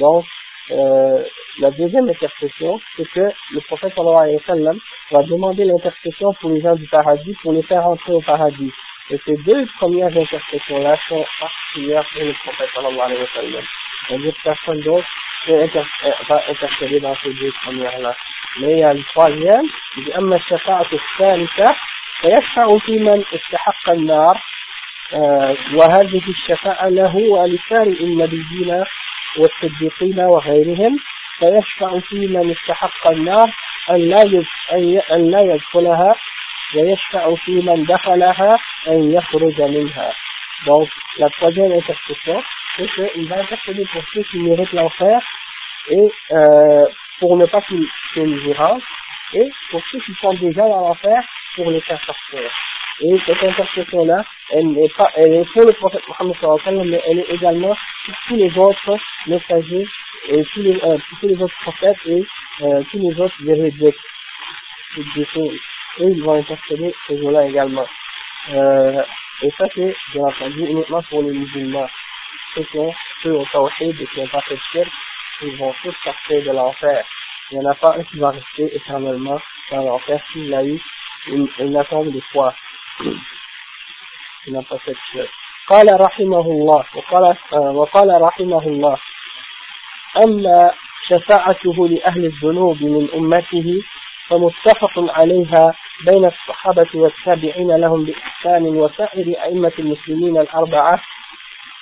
Donc, 0.00 0.24
euh, 0.71 1.23
la 1.59 1.71
deuxième 1.71 2.09
intercession, 2.09 2.79
c'est 2.95 3.07
que 3.09 3.31
le 3.51 3.61
prophète 3.61 3.93
sallallahu 3.95 4.23
alayhi 4.23 4.37
wa 4.37 4.53
sallam 4.53 4.79
va 5.11 5.23
demander 5.23 5.63
l'intercession 5.63 6.33
pour 6.41 6.49
les 6.49 6.61
gens 6.61 6.75
du 6.75 6.87
paradis 6.87 7.35
pour 7.41 7.53
les 7.53 7.63
faire 7.63 7.87
entrer 7.87 8.13
au 8.13 8.21
paradis. 8.21 8.71
Et 9.09 9.17
ces 9.25 9.37
deux 9.37 9.65
premières 9.79 10.15
intercessions-là 10.15 10.97
sont 11.07 11.23
particulières 11.39 12.05
pour 12.11 12.23
le 12.23 12.33
prophète 12.43 12.69
sallallahu 12.75 12.99
alayhi 12.99 13.21
wa 13.21 13.27
sallam. 13.33 13.63
C'est-à-dire 14.07 14.33
que 14.33 14.43
personne 14.43 14.81
d'autre 14.81 15.07
va 16.27 16.41
intercéder 16.49 16.99
dans 16.99 17.15
ces 17.23 17.33
deux 17.33 17.51
premières-là. 17.63 18.15
Mais 18.59 18.73
il 18.73 18.79
y 18.79 18.83
a 18.83 18.93
le 18.93 19.03
troisième, 19.03 19.65
il 19.97 20.03
dit 20.03 20.11
أما 20.17 20.35
الشفاعة 20.35 20.87
الثالثة 20.93 21.75
فيشفع 22.21 22.77
في 22.85 22.99
من 22.99 23.23
استحق 23.33 23.89
النار 23.89 24.41
وهذه 25.73 26.21
الشفاعة 26.29 26.89
له 26.89 27.15
ولسائر 27.15 27.99
النبيين 28.01 28.83
والصديقين 29.38 30.20
وغيرهم 30.20 30.96
فيشفع 31.38 32.00
في 32.00 32.26
من 32.26 32.50
استحق 32.50 33.10
النار 33.10 33.50
أن 33.90 33.96
لا 33.96 34.22
أن 35.12 35.30
لا 35.30 35.40
يدخلها 35.40 36.14
ويشفع 36.76 37.34
في 37.34 37.52
من 37.52 37.84
دخلها 37.84 38.58
أن 38.88 39.12
يخرج 39.12 39.62
منها. 39.62 40.12
Donc, 40.66 40.88
la 41.18 41.28
troisième 41.30 41.72
intercession, 41.72 42.40
c'est 42.76 42.88
qu'il 42.94 43.28
va 43.28 43.40
intercéder 43.40 43.84
pour 43.92 44.02
ceux 44.14 44.22
qui 44.22 44.38
méritent 44.38 44.72
l'enfer 44.72 45.20
et 45.90 46.08
euh, 46.30 46.86
pour 47.18 47.36
ne 47.36 47.46
pas 47.46 47.60
qu'ils 47.62 48.46
y 48.46 48.52
rentrent, 48.52 48.86
et 49.34 49.50
pour 49.70 49.82
ceux 49.90 49.98
qui 50.00 50.12
sont 50.20 50.34
déjà 50.34 50.62
dans 50.62 50.88
l'enfer, 50.88 51.20
pour 51.56 51.70
les 51.70 51.80
faire 51.80 52.00
sortir. 52.04 52.50
Et 53.00 53.18
cette 53.26 53.42
intercession-là, 53.42 54.24
elle 54.50 54.72
n'est 54.72 54.88
pas, 54.90 55.10
elle 55.16 55.34
est 55.34 55.52
pour 55.52 55.64
le 55.64 55.72
prophète 55.72 56.02
Mohammed 56.08 56.90
mais 56.90 57.02
elle 57.06 57.18
est 57.20 57.34
également 57.34 57.74
pour 58.06 58.14
tous 58.28 58.36
les 58.36 58.58
autres 58.58 58.96
messagers, 59.26 59.86
et 60.28 60.42
tous 60.52 60.62
les, 60.62 60.76
euh, 60.76 60.98
autres 61.40 61.54
prophètes 61.62 61.96
et 62.06 62.24
euh, 62.62 62.82
tous 62.90 62.98
les 62.98 63.20
autres 63.20 63.34
véridiques. 63.42 63.96
Et 64.96 66.04
ils 66.04 66.22
vont 66.22 66.34
intercéder 66.34 66.94
ces 67.06 67.18
jours-là 67.18 67.46
également. 67.46 67.86
Euh, 68.50 69.02
et 69.42 69.50
ça 69.58 69.64
c'est, 69.74 69.94
bien 70.12 70.24
entendu, 70.24 70.60
uniquement 70.60 71.02
pour 71.08 71.22
les 71.22 71.32
musulmans. 71.32 71.88
Ceux 72.54 72.64
qui 72.64 72.78
ont, 72.78 72.92
ceux 73.22 73.32
au 73.32 73.44
tawhid 73.46 74.00
et 74.00 74.06
qui 74.06 74.20
n'ont 74.20 74.28
pas 74.28 74.40
fait 74.42 74.54
de 74.54 74.84
ils 75.44 75.56
vont 75.56 75.74
tous 75.82 75.94
sortir 76.04 76.42
de 76.42 76.50
l'enfer. 76.56 77.04
Il 77.50 77.58
n'y 77.58 77.66
en 77.66 77.70
a 77.70 77.74
pas 77.74 77.96
un 77.96 78.04
qui 78.04 78.18
va 78.18 78.30
rester 78.30 78.76
éternellement 78.76 79.40
dans 79.70 79.82
l'enfer 79.82 80.22
s'il 80.32 80.54
a 80.54 80.64
eu 80.64 80.78
une, 81.26 81.48
une 81.58 81.76
attente 81.76 82.12
de 82.12 82.20
foi. 82.32 82.54
قال 85.68 85.86
رحمه 86.00 86.40
الله 86.40 86.84
وقال, 86.94 87.36
وقال 87.52 88.22
رحمه 88.22 88.62
الله 88.66 88.96
أما 90.24 90.70
شفاعته 91.08 91.88
لأهل 91.88 92.24
الذنوب 92.24 92.82
من 92.82 93.08
أمته 93.14 93.82
فمتفق 94.28 94.94
عليها 95.18 95.74
بين 96.10 96.24
الصحابة 96.24 96.90
والتابعين 96.94 97.76
لهم 97.76 98.04
بإحسان 98.04 98.62
وسائر 98.62 99.42
أئمة 99.42 99.72
المسلمين 99.78 100.40
الأربعة 100.40 101.00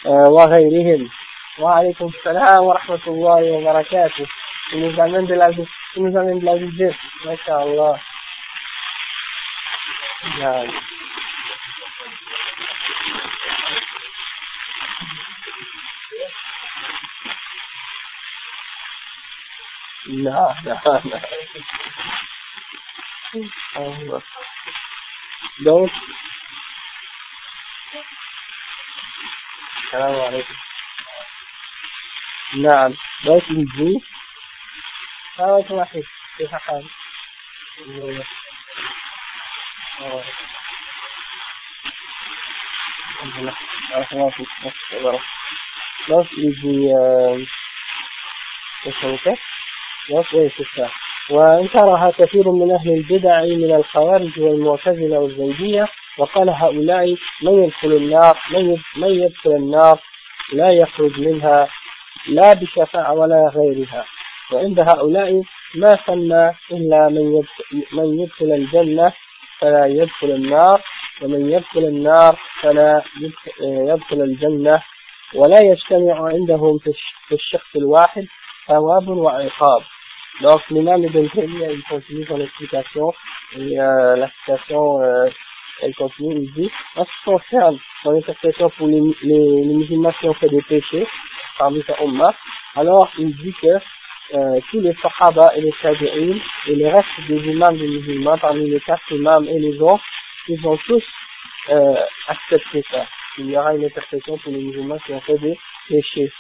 وغيرهم. 0.04 1.10
وعليكم 1.58 2.06
السلام 2.06 2.64
ورحمة 2.64 3.00
الله 3.06 3.52
وبركاته. 3.52 4.26
Nous 4.72 5.00
amène 5.00 5.26
de 5.26 5.34
la, 5.34 5.48
nous 5.96 6.16
amène 6.16 6.38
de. 10.38 10.89
لا 20.10 20.54
لا 20.64 21.02
لا. 21.04 21.20
الله 23.76 24.22
دور 25.60 25.90
السلام 29.84 30.20
عليكم. 30.20 30.54
نعم. 32.56 32.94
دور 33.24 33.42
نجي 33.50 34.02
السلام 35.30 35.50
عليكم 35.50 35.78
أخي. 35.78 36.02
كيف 36.38 36.50
حالك؟ 36.50 36.90
لا 46.08 46.22
في 46.22 46.52
في 48.82 48.88
الشركات 48.88 49.38
il 50.08 50.22
dit, 50.32 50.80
euh, 50.80 50.86
وانكرها 51.30 52.10
كثير 52.18 52.50
من 52.50 52.70
أهل 52.70 52.90
البدع 52.90 53.44
من 53.44 53.74
الخوارج 53.74 54.40
والمعتزلة 54.40 55.18
والزيدية 55.18 55.88
وقال 56.18 56.48
هؤلاء 56.50 57.16
من 57.42 57.64
يدخل 57.64 57.92
النار 57.92 58.38
من 58.96 59.08
يدخل 59.08 59.50
النار 59.50 59.98
لا 60.52 60.70
يخرج 60.70 61.20
منها 61.20 61.68
لا 62.28 62.54
بشفاعة 62.54 63.12
ولا 63.12 63.50
غيرها. 63.54 64.04
وعند 64.52 64.80
هؤلاء 64.80 65.42
ما 65.74 65.96
سمى 66.06 66.52
إلا 66.72 67.08
من 67.08 67.42
من 67.92 68.20
يدخل 68.20 68.52
الجنة 68.52 69.12
فلا 69.58 69.86
يدخل 69.86 70.30
النار 70.30 70.82
ومن 71.22 71.50
يدخل 71.50 71.80
النار 71.80 72.38
فلا 72.62 73.02
يدخل 73.62 74.20
الجنة 74.20 74.82
ولا 75.34 75.60
يجتمع 75.60 76.28
عندهم 76.28 76.78
في 76.78 77.34
الشخص 77.34 77.76
الواحد 77.76 78.26
Donc, 80.42 80.60
l'imam 80.70 81.02
Ibn 81.02 81.28
Taymiyyah, 81.28 81.72
il 81.72 81.82
continue 81.88 82.24
son 82.26 82.40
explication, 82.40 83.12
et 83.56 83.80
euh, 83.80 84.16
la 84.16 84.30
citation, 84.30 85.02
euh, 85.02 85.28
elle 85.82 85.94
continue, 85.96 86.36
il 86.36 86.52
dit, 86.52 86.70
en 86.94 87.04
ce 87.04 87.10
qui 87.10 87.24
concerne 87.24 87.78
son 88.04 88.16
interprétation 88.16 88.70
pour 88.70 88.86
les, 88.86 89.00
musulmans 89.00 90.12
qui 90.20 90.28
ont 90.28 90.34
fait 90.34 90.48
des 90.48 90.62
péchés, 90.62 91.04
parmi 91.58 91.82
sa 91.82 92.00
ummah, 92.00 92.32
alors 92.76 93.10
il 93.18 93.34
dit 93.38 93.52
que 93.60 93.66
euh, 94.34 94.60
tous 94.70 94.80
les 94.80 94.94
sahaba 95.02 95.50
et 95.56 95.62
les 95.62 95.74
tabi'in, 95.82 96.38
et 96.68 96.74
les 96.76 96.88
restes 96.88 97.26
des 97.28 97.40
imams 97.50 97.76
des 97.76 97.88
musulmans, 97.88 98.38
parmi 98.38 98.70
les 98.70 98.80
quatre 98.80 99.10
imams 99.10 99.48
et 99.48 99.58
les 99.58 99.80
autres, 99.80 100.04
ils 100.46 100.64
ont 100.64 100.76
tous 100.86 101.02
euh, 101.70 101.96
accepté 102.28 102.84
ça. 102.88 103.04
Il 103.38 103.50
y 103.50 103.56
aura 103.56 103.74
une 103.74 103.84
interprétation 103.84 104.38
pour 104.38 104.52
les 104.52 104.62
musulmans 104.62 104.98
qui 105.04 105.12
ont 105.12 105.20
fait 105.22 105.38
des 105.38 105.58
péchés. 105.88 106.30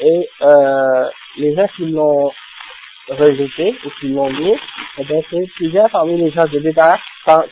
Et 0.00 0.28
euh, 0.42 1.08
les 1.38 1.54
gens 1.54 1.66
qui 1.76 1.86
l'ont 1.86 2.30
rejeté 3.08 3.74
ou 3.84 3.90
qui 4.00 4.08
l'ont 4.08 4.30
nié, 4.30 4.58
eh 4.98 5.04
bien 5.04 5.20
c'est 5.30 5.46
plusieurs 5.56 5.90
parmi 5.90 6.16
les 6.16 6.30
gens 6.30 6.44
de 6.44 6.58
Bida, 6.58 6.98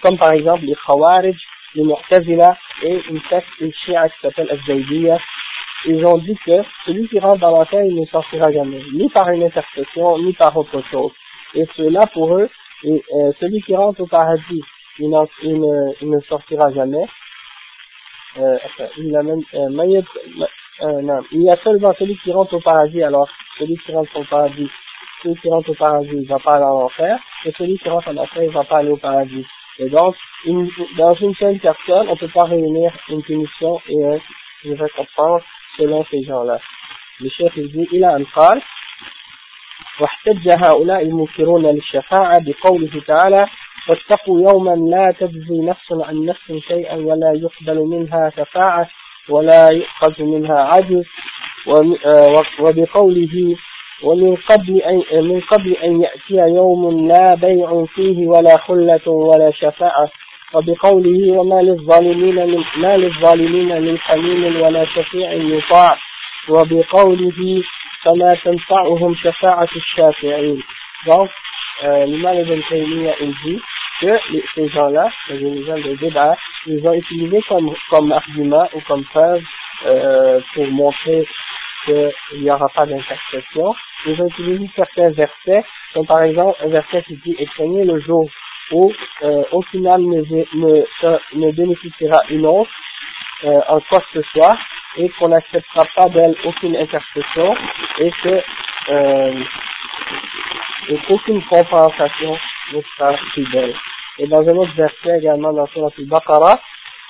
comme 0.02 0.18
par 0.18 0.32
exemple 0.32 0.64
les 0.64 0.74
Khawarij, 0.86 1.36
les 1.74 1.82
Mu'tazila 1.82 2.56
et 2.82 3.00
une 3.08 3.20
secte, 3.28 3.48
une 3.60 3.72
qui 3.72 3.92
s'appelle 4.22 4.50
al 4.50 5.18
Ils 5.86 6.06
ont 6.06 6.18
dit 6.18 6.36
que 6.44 6.62
celui 6.86 7.08
qui 7.08 7.18
rentre 7.18 7.40
dans 7.40 7.50
l'enfer, 7.50 7.82
il 7.84 8.00
ne 8.00 8.06
sortira 8.06 8.52
jamais, 8.52 8.82
ni 8.92 9.08
par 9.10 9.28
une 9.30 9.44
interprétation, 9.44 10.18
ni 10.18 10.32
par 10.34 10.56
autre 10.56 10.82
chose. 10.90 11.12
Et 11.54 11.66
cela 11.76 12.06
pour 12.12 12.36
eux, 12.36 12.48
euh, 12.84 13.32
celui 13.40 13.62
qui 13.62 13.74
rentre 13.76 14.00
au 14.00 14.06
paradis, 14.06 14.62
il, 14.98 15.14
il, 15.42 15.60
ne, 15.60 15.92
il 16.00 16.20
sortira 16.28 16.72
jamais. 16.72 17.06
Euh, 18.36 18.58
il, 18.98 19.16
amène, 19.16 19.42
euh, 19.54 20.02
euh, 20.81 21.01
non, 21.01 21.19
il 21.31 21.43
y 21.43 21.49
a 21.49 21.57
seulement 21.57 21.93
celui 21.97 22.17
qui 22.17 22.31
rentre 22.31 22.53
au 22.53 22.59
paradis, 22.59 23.03
alors 23.03 23.29
celui 23.57 23.75
qui 23.77 23.91
rentre 23.91 24.15
au 24.15 24.23
paradis, 24.23 24.69
celui 25.23 25.35
qui 25.35 25.49
rentre 25.49 25.69
au 25.69 25.73
paradis, 25.73 26.09
il 26.13 26.27
va 26.27 26.39
pas 26.39 26.55
aller 26.55 26.65
en 26.65 26.83
enfer, 26.85 27.19
et 27.45 27.51
celui 27.57 27.77
qui 27.77 27.89
rentre 27.89 28.07
en 28.09 28.17
enfer, 28.17 28.43
il 28.43 28.51
va 28.51 28.63
pas 28.63 28.77
aller 28.77 28.91
au 28.91 28.97
paradis. 28.97 29.45
Et 29.79 29.89
donc, 29.89 30.15
une, 30.45 30.69
dans 30.97 31.13
une 31.15 31.35
seule 31.35 31.59
personne, 31.59 32.07
on 32.09 32.15
peut 32.15 32.29
pas 32.29 32.45
réunir 32.45 32.91
une 33.09 33.21
punition 33.23 33.81
et 33.87 34.19
une 34.63 34.73
récompense 34.73 35.43
selon 35.77 36.05
ces 36.11 36.23
gens-là. 36.23 36.59
الشيخ 37.21 37.57
يجي 37.57 37.83
إلى 37.93 38.15
أن 38.15 38.25
قال 38.25 38.61
واحتج 40.01 40.49
هؤلاء 40.65 41.01
المنكرون 41.01 41.65
للشفاعة 41.65 42.39
بقوله 42.39 43.01
تعالى 43.07 43.47
واتقوا 43.89 44.41
يوما 44.41 44.75
لا 44.91 45.11
تجزي 45.19 45.59
نفس 45.59 45.91
عن 45.91 46.25
نفس 46.25 46.51
شيئا 46.67 46.95
ولا 46.95 47.33
يقبل 47.35 47.77
منها 47.79 48.29
شفاعة 48.29 48.89
ولا 49.28 49.70
يؤخذ 49.70 50.22
منها 50.22 50.58
عجز 50.60 51.04
وبقوله 52.60 53.56
ومن 54.02 54.36
قبل 54.36 54.82
أن 54.82 55.24
من 55.24 55.40
قبل 55.40 55.72
أن 55.72 56.02
يأتي 56.02 56.54
يوم 56.54 57.08
لا 57.08 57.34
بيع 57.34 57.84
فيه 57.94 58.26
ولا 58.26 58.56
خلة 58.56 59.08
ولا 59.08 59.50
شفاعة. 59.50 60.08
وبقوله 60.54 61.38
وما 61.38 61.62
للظالمين 61.62 62.46
من 62.46 62.64
ما 62.76 62.96
للظالمين 62.96 63.82
من 63.82 63.98
حميم 63.98 64.60
ولا 64.62 64.84
شفيع 64.84 65.32
يطاع. 65.32 65.96
وبقوله 66.48 67.62
فما 68.04 68.36
تنفعهم 68.44 69.14
شفاعة 69.14 69.68
الشافعين. 69.76 70.62
Donc 71.06 71.30
euh, 71.84 72.04
l'imam 72.06 72.38
Ibn 72.38 72.60
Taymiyyah 72.68 73.14
il 73.20 73.34
dit 73.44 73.60
ces 74.54 74.68
gens-là, 74.68 75.08
les 75.30 75.64
gens 75.64 75.76
de 75.76 75.94
Bid'a, 75.96 76.36
ils 76.66 76.86
ont 76.86 76.92
utilisé 76.94 77.40
comme, 77.90 78.12
argument 78.12 78.68
ou 78.74 78.80
comme 78.86 79.04
preuve 79.04 79.42
euh, 79.86 80.40
pour 80.54 80.66
montrer 80.68 81.26
qu'il 81.84 82.42
n'y 82.42 82.50
aura 82.50 82.68
pas 82.68 82.86
d'intercession, 82.86 83.74
ils 84.06 84.20
ont 84.20 84.26
utilisé 84.28 84.70
certains 84.74 85.10
versets, 85.10 85.64
comme 85.92 86.06
par 86.06 86.22
exemple 86.22 86.58
un 86.64 86.68
verset 86.68 87.02
qui 87.02 87.16
dit 87.16 87.36
«Éteignez 87.38 87.84
le 87.84 88.00
jour 88.00 88.28
où 88.72 88.92
euh, 89.22 89.42
aucune 89.52 89.86
âme 89.86 90.04
ne 90.04 91.50
bénéficiera 91.52 92.20
une 92.30 92.46
autre 92.46 92.70
euh, 93.44 93.60
en 93.68 93.80
quoi 93.80 93.98
que 94.00 94.22
ce 94.22 94.28
soit, 94.30 94.56
et 94.97 95.09
qu'on 95.09 95.29
n'acceptera 95.29 95.85
pas 95.95 96.09
d'elle 96.09 96.35
aucune 96.45 96.75
intercession, 96.75 97.55
et 97.99 98.11
que 98.23 98.41
euh, 98.89 99.43
et 100.89 100.97
qu'aucune 101.07 101.43
compensation 101.45 102.37
ne 102.73 102.81
sera 102.81 103.15
fidèle. 103.33 103.75
Et 104.17 104.27
dans 104.27 104.41
un 104.41 104.55
autre 104.55 104.73
verset 104.75 105.19
également 105.19 105.53
dans 105.53 105.67
Surat 105.67 105.91
al-Baqarah, 105.97 106.59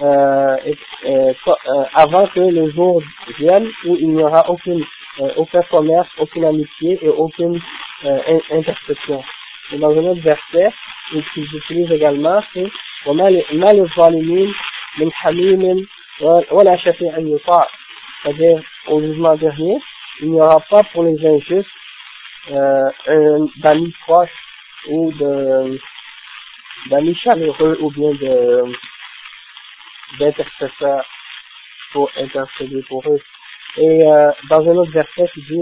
euh, 0.02 0.58
euh, 1.06 1.34
euh, 1.48 1.84
avant 1.94 2.28
que 2.28 2.40
le 2.40 2.72
jour 2.72 3.02
vienne 3.38 3.68
où 3.86 3.96
il 3.96 4.10
n'y 4.10 4.24
aura 4.24 4.50
aucune, 4.50 4.84
euh, 5.22 5.32
aucun 5.38 5.62
commerce, 5.64 6.08
aucune 6.18 6.46
amitié 6.46 7.00
et 7.02 7.10
aucune 7.10 7.60
euh, 8.06 8.40
intercession. 8.52 9.24
Et 9.72 9.78
dans 9.78 9.92
un 9.92 10.06
autre 10.06 10.22
verset, 10.22 10.70
qu'ils 11.34 11.56
utilisent 11.56 11.92
également, 11.92 12.42
c'est 12.54 12.70
وما 13.06 13.30
للظالمين 13.72 14.54
من 14.98 15.12
حميم 15.12 15.88
ولا 16.52 16.78
شفيع 16.78 17.18
يطاع 17.18 17.68
c'est-à-dire 18.24 18.62
au 18.88 19.00
jugement 19.02 19.36
dernier 19.36 19.78
il 20.22 20.32
n'y 20.32 20.42
aura 20.42 20.60
pas 20.70 20.84
pour 20.92 21.04
les 21.04 21.18
injustes 21.26 21.68
euh, 22.52 22.90
un 23.08 23.48
d'amis 23.58 23.94
proche 24.06 24.38
ou 24.88 25.12
de 25.14 25.80
d'amis 26.90 27.16
chaleureux 27.16 27.78
ou 27.82 27.92
bien 27.92 28.12
de 28.12 28.64
d'intercesseurs 30.18 31.06
pour 31.94 32.10
intercéder 32.18 32.84
pour 32.88 33.04
eux. 33.08 33.20
Et 33.78 34.04
euh, 34.06 34.32
dans 34.50 34.62
un 34.62 34.76
autre 34.78 34.92
verset, 34.92 35.30
il 35.36 35.46
dit 35.46 35.60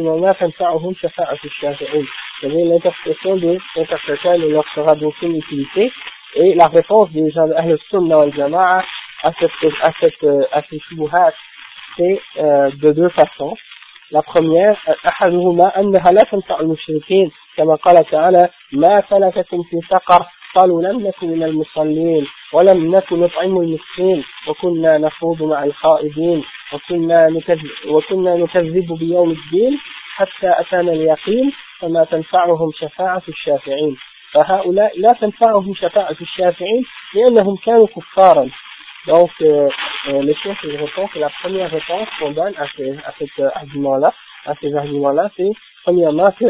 c'est-à-dire 2.40 2.66
l'intercession 2.66 3.36
des 3.36 3.58
intercesseurs 3.76 4.38
ne 4.38 4.48
leur 4.48 4.66
sera 4.74 4.96
d'aucune 4.96 5.36
utilité. 5.38 5.92
Et 6.36 6.54
la 6.56 6.68
réponse 6.68 7.12
des 7.12 7.30
gens 7.32 7.48
de 7.48 7.54
Ahl 7.54 7.78
Sunnah 7.90 8.20
wal 8.20 8.34
Jama'a 8.36 8.84
à 9.23 9.33
cette, 9.39 9.51
à 9.83 9.93
cette, 10.01 10.25
à 10.53 10.63
ces 10.69 10.81
c'est 11.97 12.21
euh, 12.39 12.71
de 12.83 12.93
deux 12.93 13.09
façons. 13.11 13.55
La 14.11 14.23
première, 14.23 14.77
أحدهما 15.09 15.81
أنها 15.81 16.13
لا 16.13 16.23
تنفع 16.23 16.61
المشركين 16.61 17.31
كما 17.57 17.75
قال 17.75 18.05
تعالى 18.11 18.49
ما 18.73 19.03
سلككم 19.11 19.63
في 19.63 19.81
سقر 19.91 20.27
قالوا 20.57 20.83
لم 20.83 21.07
نكن 21.07 21.27
من 21.27 21.43
المصلين 21.43 22.27
ولم 22.53 22.97
نكن 22.97 23.21
نطعم 23.21 23.57
المسكين 23.57 24.25
وكنا 24.49 24.99
نخوض 24.99 25.43
مع 25.43 25.65
الخائضين 25.65 26.45
وكنا 26.73 27.29
نكذب, 27.29 27.71
وكنا 27.89 28.37
نكذب 28.37 28.93
بيوم 28.99 29.31
الدين 29.31 29.79
حتى 30.15 30.51
أتانا 30.61 30.93
اليقين 30.93 31.53
فما 31.81 32.05
تنفعهم 32.05 32.71
شفاعة 32.75 33.23
الشافعين 33.29 33.97
فهؤلاء 34.33 35.01
لا 35.01 35.13
تنفعهم 35.13 35.75
شفاعة 35.75 36.17
الشافعين 36.21 36.85
لأنهم 37.15 37.57
كانوا 37.57 37.87
كفارا 37.87 38.51
Donc, 39.07 39.31
euh, 39.41 39.69
euh, 40.09 40.23
le 40.23 40.35
chef 40.35 40.57
de 40.65 40.77
réponse, 40.77 41.11
la 41.17 41.31
première 41.43 41.71
réponse 41.71 42.09
qu'on 42.19 42.33
donne 42.33 42.55
à, 42.57 42.67
ces, 42.77 42.91
à 43.05 43.13
cet 43.19 43.31
euh, 43.41 43.49
argument-là, 43.55 44.13
à 44.47 44.55
ces 44.61 44.75
arguments-là, 44.75 45.31
c'est 45.37 45.51
premièrement 45.85 46.31
que 46.33 46.45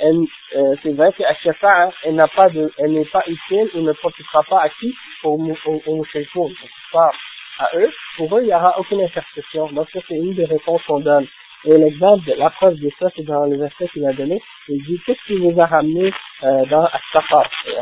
euh, 0.00 0.76
c'est 0.82 0.92
vrai 0.92 1.12
qu'à 1.12 1.34
Shafa'a, 1.34 1.90
elle 2.04 2.14
n'a 2.14 2.28
pas 2.28 2.48
de, 2.48 2.72
elle 2.78 2.92
n'est 2.92 3.04
pas 3.06 3.22
utile 3.26 3.68
ou 3.74 3.80
ne 3.80 3.92
profitera 3.92 4.42
pas 4.48 4.62
à 4.62 4.68
qui 4.68 4.94
Aux, 5.24 5.36
aux, 5.66 5.82
aux 5.86 6.50
pas 6.92 7.10
à 7.58 7.70
eux. 7.76 7.90
Pour 8.16 8.36
eux, 8.36 8.42
il 8.42 8.46
n'y 8.46 8.54
aura 8.54 8.78
aucune 8.78 9.00
intercession. 9.02 9.66
Donc 9.72 9.88
ça, 9.92 10.00
c'est 10.08 10.14
une 10.14 10.34
des 10.34 10.44
réponses 10.44 10.82
qu'on 10.86 11.00
donne. 11.00 11.26
Et 11.64 11.76
l'exemple, 11.76 12.32
la 12.36 12.50
preuve 12.50 12.76
de 12.76 12.88
ça, 12.98 13.06
c'est 13.16 13.24
dans 13.24 13.44
le 13.46 13.58
verset 13.58 13.88
qu'il 13.88 14.06
a 14.06 14.12
donné. 14.12 14.40
Il 14.68 14.82
dit, 14.84 15.00
qu'est-ce 15.04 15.26
qui 15.26 15.36
vous 15.36 15.60
a 15.60 15.66
ramené 15.66 16.12
euh, 16.44 16.64
dans 16.66 16.84
As-Safar 16.84 17.50
Et 17.66 17.74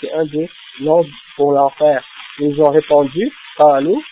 c'est 0.00 0.12
un 0.12 0.26
des 0.26 0.48
noms 0.80 1.06
pour 1.36 1.52
l'enfer. 1.52 2.04
Ils 2.38 2.60
ont 2.60 2.70
répondu, 2.70 3.32
nous, 3.58 4.02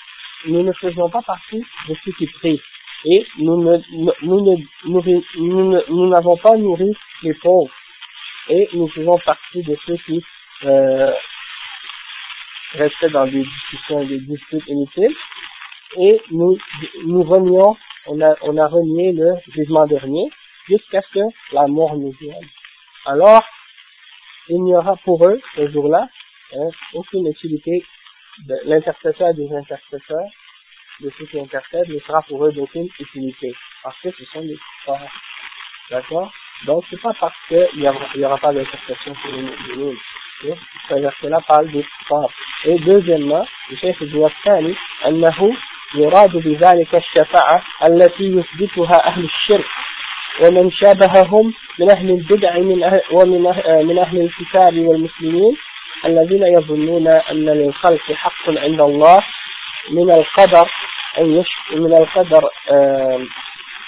nous 0.47 0.63
ne 0.63 0.73
faisons 0.73 1.09
pas 1.09 1.23
partie 1.23 1.63
de 1.89 1.95
ceux 2.05 2.13
qui 2.13 2.27
prient. 2.27 2.61
Et 3.05 3.27
nous 3.39 3.57
ne, 3.63 3.79
nous 4.23 4.41
ne, 4.41 4.57
nous, 4.85 5.83
nous 5.89 6.09
n'avons 6.09 6.37
pas 6.37 6.57
nourri 6.57 6.95
les 7.23 7.35
pauvres. 7.35 7.73
Et 8.49 8.69
nous 8.73 8.89
faisons 8.89 9.19
partie 9.25 9.63
de 9.63 9.77
ceux 9.87 9.97
qui 10.07 10.23
euh, 10.65 11.13
restaient 12.75 13.11
dans 13.11 13.27
des 13.27 13.43
discussions, 13.43 14.05
des 14.05 14.21
disputes 14.21 14.67
inutiles. 14.69 15.17
Et 15.99 16.21
nous, 16.31 16.57
nous 17.05 17.23
renions, 17.23 17.77
on 18.07 18.21
a, 18.21 18.35
on 18.43 18.57
a 18.57 18.67
renié 18.67 19.13
le 19.13 19.35
jugement 19.53 19.87
dernier 19.87 20.31
jusqu'à 20.69 21.03
ce 21.03 21.15
que 21.15 21.55
la 21.55 21.67
mort 21.67 21.97
nous 21.97 22.13
vienne. 22.21 22.49
Alors, 23.07 23.45
il 24.49 24.63
n'y 24.63 24.75
aura 24.75 24.97
pour 25.05 25.25
eux, 25.27 25.41
ce 25.57 25.71
jour-là, 25.71 26.09
hein, 26.55 26.69
aucune 26.95 27.27
utilité 27.27 27.85
l'intercesseur 28.66 29.34
des 29.34 29.50
intercesseurs, 29.54 30.30
de 31.00 31.12
ceux 31.18 31.26
qui 31.26 31.40
intercèdent, 31.40 31.90
ne 31.90 32.00
sera 32.00 32.22
pour 32.24 32.46
eux 32.46 32.52
d'aucune 32.52 32.88
utilité, 33.00 33.54
parce 33.84 34.00
que 34.02 34.12
ce 34.12 34.26
sont 34.26 34.42
des 34.42 34.58
kuffars. 34.58 35.12
D'accord 35.90 36.32
Donc, 36.66 36.84
c'est 36.90 37.02
pas 37.02 37.14
parce 37.20 37.36
qu'il 37.48 37.68
n'y 37.76 37.88
aura, 37.88 38.08
aura 38.16 38.38
pas 38.38 38.54
d'intercession 38.54 39.14
pour 39.22 39.32
les 39.32 39.42
musulmans. 39.42 39.94
Ce 40.90 40.94
verset-là 40.94 41.40
parle 41.48 41.72
des 41.72 41.84
kuffars. 41.84 42.32
Et 42.66 42.80
deuxièmement, 42.80 43.46
le 43.70 43.78
chef 43.78 44.02
dit 44.04 44.24
الثاني 44.24 44.76
أنه 45.06 45.58
يراد 45.96 46.38
بذلك 46.38 46.96
الشفاعة 46.96 47.64
التي 47.90 48.24
يثبتها 48.24 49.08
أهل 49.08 49.26
الشرك 49.26 49.66
ومن 50.44 50.72
شابههم 50.72 51.54
من 51.80 51.92
أهل 51.92 52.10
البدع 52.10 52.60
من 52.60 52.84
أهل 52.84 53.02
ومن 53.12 53.48
أهل 53.48 53.86
من 53.86 54.00
أهل 54.00 54.22
الكتاب 54.22 54.78
والمسلمين 54.78 55.58
الذين 56.05 56.43
يظنون 56.43 57.09
أن 57.09 57.45
للخلق 57.45 58.13
حق 58.13 58.49
عند 58.49 58.81
الله 58.81 59.19
من 59.91 60.11
القدر 60.11 60.67
أن 61.19 61.33
يش 61.33 61.49
من 61.73 61.93
القدر 61.95 62.49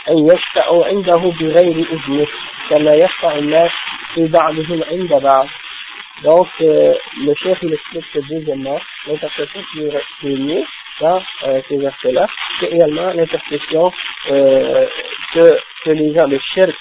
أن 0.09 0.19
يشفعوا 0.29 0.87
عنده 0.87 1.33
بغير 1.41 1.87
إذنه 1.93 2.27
كما 2.71 2.95
يشفع 2.95 3.39
الناس 3.39 3.71
في 4.15 4.29
بعضهم 4.29 4.85
عند 4.85 5.23
بعض 5.23 5.49
Donc, 6.23 6.47
euh, 6.61 6.95
le 7.27 7.35
chef 7.35 7.59
il 7.63 7.75
explique 7.75 8.11
que 8.13 8.21
deuxièmement, 8.21 8.79
l'interprétation 9.07 9.61
qui 10.21 10.29
est 10.29 10.37
liée 10.37 10.65
dans 11.01 11.21
euh, 11.43 11.61
ces 11.69 11.77
versets-là, 11.77 12.27
c'est 12.61 12.71
également 12.71 13.13
l'interprétation 13.13 13.93
euh, 14.31 14.87
que, 15.35 15.59
que 15.85 15.91
les 15.91 16.15
gens 16.15 16.29
de 16.29 16.39
shirk 16.55 16.75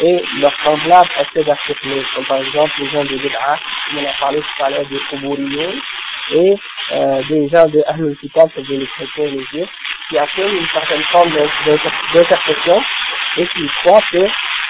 et 0.00 0.22
leurs 0.38 0.54
semblables 0.64 1.10
essaient 1.20 1.44
d'affirmer, 1.44 2.02
comme 2.14 2.24
par 2.26 2.38
exemple 2.38 2.72
les 2.78 2.90
gens 2.90 3.04
de 3.04 3.16
Bid'a, 3.16 3.58
comme 3.88 3.98
on 3.98 4.08
a 4.08 4.12
parlé 4.18 4.40
tout 4.40 4.64
à 4.64 4.70
l'heure 4.70 4.86
des 4.86 4.98
Koubouriyoun, 5.10 5.80
et 6.30 6.54
euh, 6.92 7.22
des 7.28 7.48
gens 7.48 7.66
de 7.66 7.82
Ahlul 7.86 8.16
Kitab, 8.18 8.48
c'est-à-dire 8.54 8.80
les 8.80 8.86
chrétiens 8.86 9.24
et 9.24 9.30
les 9.30 9.44
juifs, 9.44 9.70
qui 10.08 10.18
affirment 10.18 10.56
une 10.56 10.68
certaine 10.68 11.02
forme 11.04 11.32
d'interprétation 12.14 12.82
et 13.36 13.46
qui 13.46 13.66
croient 13.82 14.00
que 14.12 14.28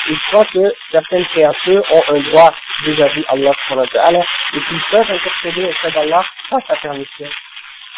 ils 0.08 0.18
croient 0.30 0.44
que 0.46 0.74
certaines 0.90 1.24
créatures 1.26 1.84
ont 1.92 2.02
un 2.08 2.20
droit 2.30 2.52
vis-à-vis 2.84 3.24
Allah 3.28 3.52
et 4.52 4.60
qu'ils 4.60 4.82
peuvent 4.90 5.10
intercéder 5.10 5.64
auprès 5.64 5.92
d'Allah 5.92 6.24
sans 6.50 6.58
sa 6.66 6.74
permission. 6.76 7.28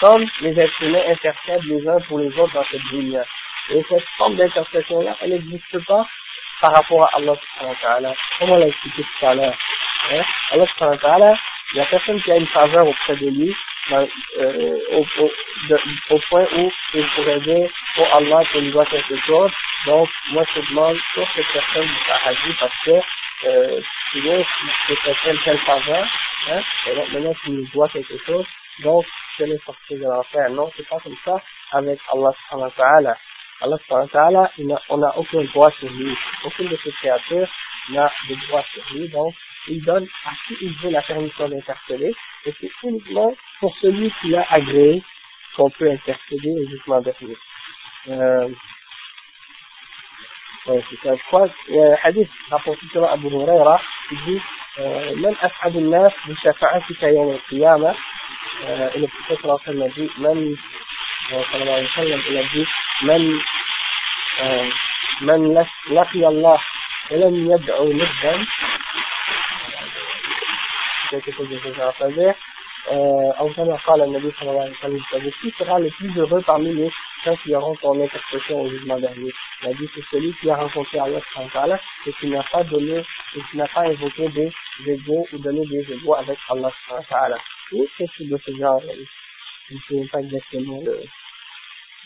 Comme 0.01 0.27
les 0.43 0.59
êtres 0.59 0.83
humains 0.83 1.03
intercèdent 1.09 1.65
les 1.65 1.89
uns 1.89 1.99
pour 2.09 2.19
les 2.19 2.29
autres 2.39 2.53
dans 2.53 2.65
cette 2.71 2.83
vie 2.93 3.17
Et 3.71 3.83
cette 3.89 4.05
forme 4.19 4.37
d'intercession-là, 4.37 5.17
elle 5.23 5.31
n'existe 5.31 5.85
pas 5.87 6.07
par 6.61 6.73
rapport 6.73 7.05
à 7.05 7.17
Allah 7.17 7.35
subhanahu 7.35 7.75
wa 7.75 7.81
ta'ala, 7.83 8.15
comme 8.39 8.51
on 8.51 8.57
l'a 8.57 8.67
expliqué 8.67 9.03
tout 9.03 9.27
à 9.27 9.35
l'heure. 9.35 9.57
Hein? 10.13 10.23
Allah 10.53 10.67
subhanahu 10.67 10.97
wa 10.97 11.09
ta'ala, 11.09 11.35
il 11.73 11.79
y 11.79 11.81
a 11.81 11.87
personne 11.87 12.21
qui 12.23 12.33
a 12.33 12.37
une 12.37 12.47
faveur 12.49 12.87
auprès 12.87 13.17
de 13.17 13.29
lui 13.31 13.55
euh, 13.93 14.79
au, 14.93 16.19
point 16.31 16.47
où 16.57 16.73
il 16.95 17.07
pourrait 17.15 17.41
dire 17.41 17.69
oh 17.99 18.07
Allah 18.13 18.43
tu 18.51 18.59
me 18.63 18.71
dois 18.71 18.87
quelque 18.87 19.17
chose 19.27 19.51
donc 19.85 20.09
moi 20.33 20.43
je 20.55 20.61
demande 20.71 20.97
sur 21.13 21.27
cette 21.35 21.47
personne 21.53 21.87
du 21.87 21.99
paradis 22.07 22.55
parce 22.59 22.73
que 22.85 22.91
euh, 23.47 23.81
tu 24.11 24.21
viens 24.21 24.43
que 24.89 24.95
c'est 25.05 25.15
tel 25.23 25.39
tel 25.45 25.59
faveur 25.59 26.07
hein, 26.49 26.63
et 26.87 26.95
donc 26.95 27.13
maintenant 27.13 27.35
tu 27.45 27.51
me 27.51 27.73
dois 27.73 27.89
quelque 27.91 28.17
chose. 28.25 28.47
Donc 28.83 29.05
je 29.39 29.45
vais 29.45 29.59
sortir 29.67 29.99
de 29.99 30.05
l'enfer? 30.05 30.49
Non 30.51 30.71
c'est 30.77 30.89
pas 30.89 30.99
comme 31.01 31.17
ça 31.25 31.37
avec 31.73 31.99
Allah 32.13 32.31
subhanahu 32.49 32.71
wa 32.71 32.85
ta'ala 32.85 33.17
Allah 33.64 33.78
subhanahu 33.86 34.10
wa 34.14 34.22
ta'ala 34.22 34.52
on 34.90 34.98
n'a 34.98 35.18
aucun 35.18 35.44
droit 35.54 35.72
sur 35.80 35.90
lui 35.90 36.16
aucune 36.46 36.70
de 36.70 36.78
ses 36.84 36.92
créatures 36.92 37.50
n'a 37.90 38.12
de 38.30 38.36
droit 38.48 38.64
sur 38.74 38.84
lui 38.94 39.08
donc 39.10 39.34
il 39.70 39.84
donne 39.84 40.08
à 40.26 40.32
qui 40.48 40.56
il 40.62 40.74
veut 40.78 40.90
la 40.90 41.02
permission 41.02 41.48
d'interpeller, 41.50 42.14
et 42.46 42.54
c'est 42.60 42.72
uniquement 42.84 43.34
pour 43.60 43.76
celui 43.82 44.12
qui 44.22 44.30
l'a 44.30 44.46
agréé 44.50 45.04
qu'on 45.56 45.70
peut 45.70 45.92
intercéder 45.92 46.52
au 46.52 46.70
jugement 46.70 47.02
dernier. 47.02 47.38
Euh, 48.08 48.48
ouais, 50.68 50.84
c'est 50.90 51.08
ça, 51.08 51.16
je 51.16 51.24
crois, 51.28 51.50
il 51.68 51.76
y 51.76 51.80
a 51.80 51.92
un 51.92 51.98
hadith 52.04 52.30
rapporté 52.50 52.86
sur 52.92 53.04
Abu 53.10 53.28
Huraira 53.28 53.82
qui 54.10 54.16
dit 54.26 54.42
من 55.16 55.36
أسعد 55.42 55.76
الناس 55.76 56.14
بشفاعتك 56.28 57.04
يوم 57.04 57.32
القيامة 57.32 57.96
et 58.96 59.00
le 59.00 59.08
prophète 59.08 59.42
sallallahu 59.42 59.60
alayhi 59.66 59.66
wa 59.66 59.66
sallam 59.66 59.82
a 59.82 59.90
dit 59.90 60.12
من 60.20 60.56
صلى 61.30 61.62
الله 61.62 61.74
عليه 61.74 61.90
وسلم 61.90 62.22
il 62.30 62.38
a 62.38 62.44
dit 62.44 62.68
من 63.02 63.42
من 65.22 65.66
لقي 65.92 66.28
الله 66.28 66.60
ولم 67.12 67.52
يدعو 67.52 67.94
ندا 67.94 68.46
quelque 71.12 71.32
chose 71.32 71.50
de 71.50 71.60
ce 71.60 71.74
genre. 71.74 71.94
C'est-à-dire, 71.98 72.36
euh, 72.92 73.78
قال 73.86 74.02
النبي 74.02 74.32
صلى 74.40 74.50
الله 74.50 74.62
عليه 74.62 74.78
وسلم, 74.78 75.32
qui 75.42 75.52
sera 75.58 75.80
le 75.80 75.90
plus 75.90 76.16
heureux 76.18 76.42
parmi 76.46 76.74
les 76.74 76.92
gens 77.26 77.36
qui 77.38 77.56
auront 77.56 77.76
son 77.82 78.00
intercession 78.02 78.62
au 78.62 78.70
jugement 78.70 79.00
dernier 79.00 79.32
Il 79.62 79.70
a 79.70 79.74
dit 79.74 79.90
c'est 79.94 80.06
celui 80.12 80.34
qui 80.36 80.50
a 80.50 80.56
rencontré 80.56 81.00
Allah 81.00 81.80
et 82.06 82.14
qui 82.14 82.28
n'a 82.28 82.44
pas 82.44 82.64
donné, 82.64 83.00
et 83.36 83.42
qui 83.50 83.58
n'a 83.58 83.68
pas 83.68 83.82
invoqué 83.82 84.30
des 84.30 84.52
égaux 84.86 85.28
ou 85.34 85.38
donné 85.40 85.66
des 85.66 85.94
égaux 85.94 86.16
avec 86.16 86.38
Allah 86.50 86.72
ou 87.72 87.88
quelque 87.98 88.14
chose 88.18 88.30
de 88.30 88.38
ce 88.46 88.52
genre. 88.58 88.82
Je 89.71 89.75
ne 89.75 90.03
sais 90.03 90.09
pas 90.11 90.21
exactement 90.21 90.81
le, 90.85 91.03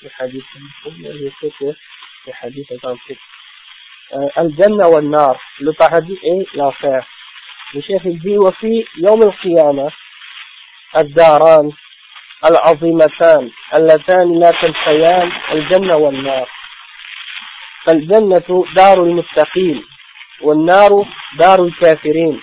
le 0.03 0.11
hadith, 0.19 0.45
mais 0.99 1.13
je 1.13 1.29
sais 1.41 1.53
que 1.59 1.65
le 1.65 2.33
hadith 2.41 2.71
est 2.71 2.79
truc. 2.79 3.19
Euh, 4.13 4.29
Al-Jannah 4.37 4.89
wa 4.89 5.03
nar 5.03 5.37
le 5.61 5.73
paradis 5.73 6.19
et 6.23 6.47
l'enfer. 6.55 7.07
الشيخ 7.77 8.07
الدي 8.07 8.39
وفي 8.39 8.85
يوم 8.97 9.23
القيامة 9.23 9.93
الداران 10.97 11.73
العظيمتان 12.51 13.51
اللتان 13.77 14.39
لا 14.41 14.51
تنسيان 14.51 15.33
الجنة 15.53 15.97
والنار. 15.97 16.49
فالجنة 17.85 18.65
دار 18.77 19.05
المتقين 19.05 19.85
والنار 20.41 20.91
دار 21.39 21.65
الكافرين. 21.65 22.41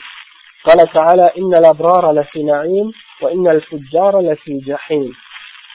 قال 0.64 0.92
تعالى 0.92 1.32
إن 1.38 1.54
الأبرار 1.54 2.12
لفي 2.12 2.42
نعيم 2.42 2.92
وإن 3.22 3.46
الفجار 3.46 4.20
لفي 4.20 4.58
جحيم 4.66 5.12